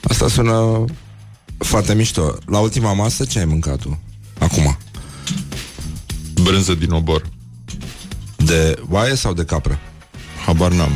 Asta 0.02 0.28
sună 0.28 0.84
foarte 1.58 1.94
mișto. 1.94 2.36
La 2.46 2.58
ultima 2.58 2.92
masă 2.92 3.24
ce 3.24 3.38
ai 3.38 3.44
mâncat 3.44 3.78
tu? 3.78 4.00
Acum. 4.40 4.76
Brânză 6.42 6.74
din 6.74 6.90
obor. 6.90 7.22
De 8.36 8.82
oaie 8.88 9.14
sau 9.14 9.34
de 9.34 9.44
capră? 9.44 9.78
Habar 10.46 10.72
n-am. 10.72 10.92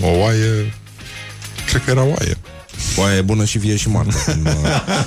O 0.00 0.06
oaie... 0.06 0.74
Cred 1.66 1.84
că 1.84 1.90
era 1.90 2.02
oaie. 2.02 2.36
Oaia 2.96 3.16
e 3.16 3.20
bună 3.22 3.44
și 3.44 3.58
vie 3.58 3.76
și 3.76 3.88
moartă, 3.88 4.16
cum, 4.24 4.40
uh, 4.44 4.52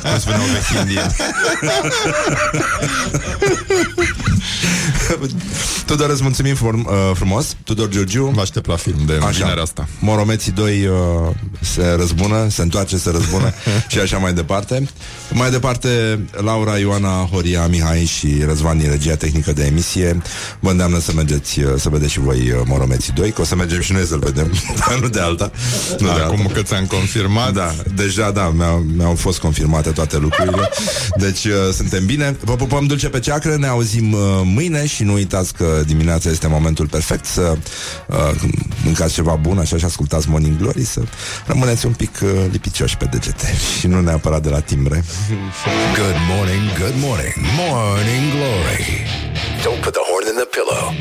cum 0.10 0.20
spuneau 0.20 0.42
vechi 0.44 0.80
indieni. 0.82 1.16
Tudor, 5.86 6.10
îți 6.10 6.24
mulțumim 6.24 6.56
form, 6.56 6.86
uh, 6.90 7.12
frumos. 7.16 7.56
Tudor 7.64 7.88
Giurgiu. 7.90 8.32
Vă 8.36 8.42
aștept 8.42 8.68
la 8.68 8.76
film 8.76 9.04
de 9.06 9.20
vinerea 9.32 9.64
asta. 9.64 9.88
Moromeții 10.00 10.52
2 10.52 10.86
uh, 10.86 10.96
se 11.60 11.94
răzbună, 11.98 12.48
se 12.50 12.62
întoarce, 12.62 12.98
se 12.98 13.10
răzbună 13.12 13.54
și 13.92 14.00
așa 14.00 14.18
mai 14.18 14.34
departe. 14.34 14.90
Mai 15.32 15.50
departe, 15.50 16.20
Laura, 16.32 16.78
Ioana, 16.78 17.28
Horia, 17.32 17.68
Mihai 17.68 18.06
și 18.06 18.44
Răzvan 18.46 18.78
din 18.78 18.90
regia 18.90 19.16
tehnică 19.16 19.52
de 19.54 19.66
emisie 19.66 20.22
vă 20.60 20.70
îndeamnă 20.70 21.00
să 21.00 21.12
mergeți 21.16 21.60
uh, 21.60 21.74
să 21.78 21.90
vedeți 21.90 22.12
și 22.12 22.20
voi 22.20 22.52
uh, 22.52 22.62
Moromeții 22.66 23.14
2, 23.14 23.32
că 23.32 23.42
o 23.42 23.44
să 23.44 23.56
mergem 23.56 23.82
și 23.82 23.92
noi 23.92 24.06
să-l 24.06 24.20
vedem, 24.20 24.54
dar 24.88 25.00
nu 25.00 25.08
de 25.08 25.20
alta. 25.20 25.52
Nu 26.00 26.14
de 26.14 26.20
Acum 26.22 26.40
alta. 26.40 26.54
că 26.54 26.62
ți-am 26.62 26.86
confirmat. 26.86 27.54
Da, 27.60 27.74
deja 27.96 28.32
da, 28.32 28.50
mi-au, 28.50 28.86
mi-au 28.96 29.16
fost 29.16 29.40
confirmate 29.40 29.90
toate 29.90 30.18
lucrurile. 30.18 30.70
Deci 31.16 31.44
uh, 31.46 31.54
suntem 31.74 32.06
bine. 32.06 32.38
Vă 32.40 32.56
pupăm 32.56 32.86
dulce 32.86 33.10
pe 33.10 33.20
ceacră, 33.20 33.56
ne 33.56 33.68
auzim 33.68 34.14
uh, 34.14 34.20
mâine 34.44 34.88
și 34.88 35.04
nu 35.04 35.14
uitați 35.14 35.54
că 35.54 35.84
dimineața 35.86 36.30
este 36.30 36.48
momentul 36.48 36.88
perfect 36.88 37.26
să 37.26 37.58
uh, 38.08 38.18
mâncați 38.84 39.14
ceva 39.14 39.36
bun, 39.36 39.58
așa 39.58 39.78
și 39.78 39.86
ascultați 39.86 40.30
Morning 40.30 40.58
Glory, 40.58 40.84
să 40.84 41.02
rămâneți 41.46 41.86
un 41.86 41.94
pic 41.94 42.20
uh, 42.24 42.30
lipicioși 42.52 42.98
pe 42.98 43.06
degete 43.12 43.54
și 43.80 43.88
nu 43.88 44.02
neapărat 44.02 44.42
de 44.42 44.50
la 44.50 44.60
timbre. 44.60 45.04
Good 45.96 46.16
morning, 46.30 46.64
good 46.80 46.96
morning, 46.98 47.34
Morning 47.58 48.32
Glory. 48.36 48.86
Don't 49.64 49.82
put 49.82 49.94
the 49.94 50.04
horn 50.10 50.26
in 50.32 50.36
the 50.42 50.48
pillow. 50.58 50.94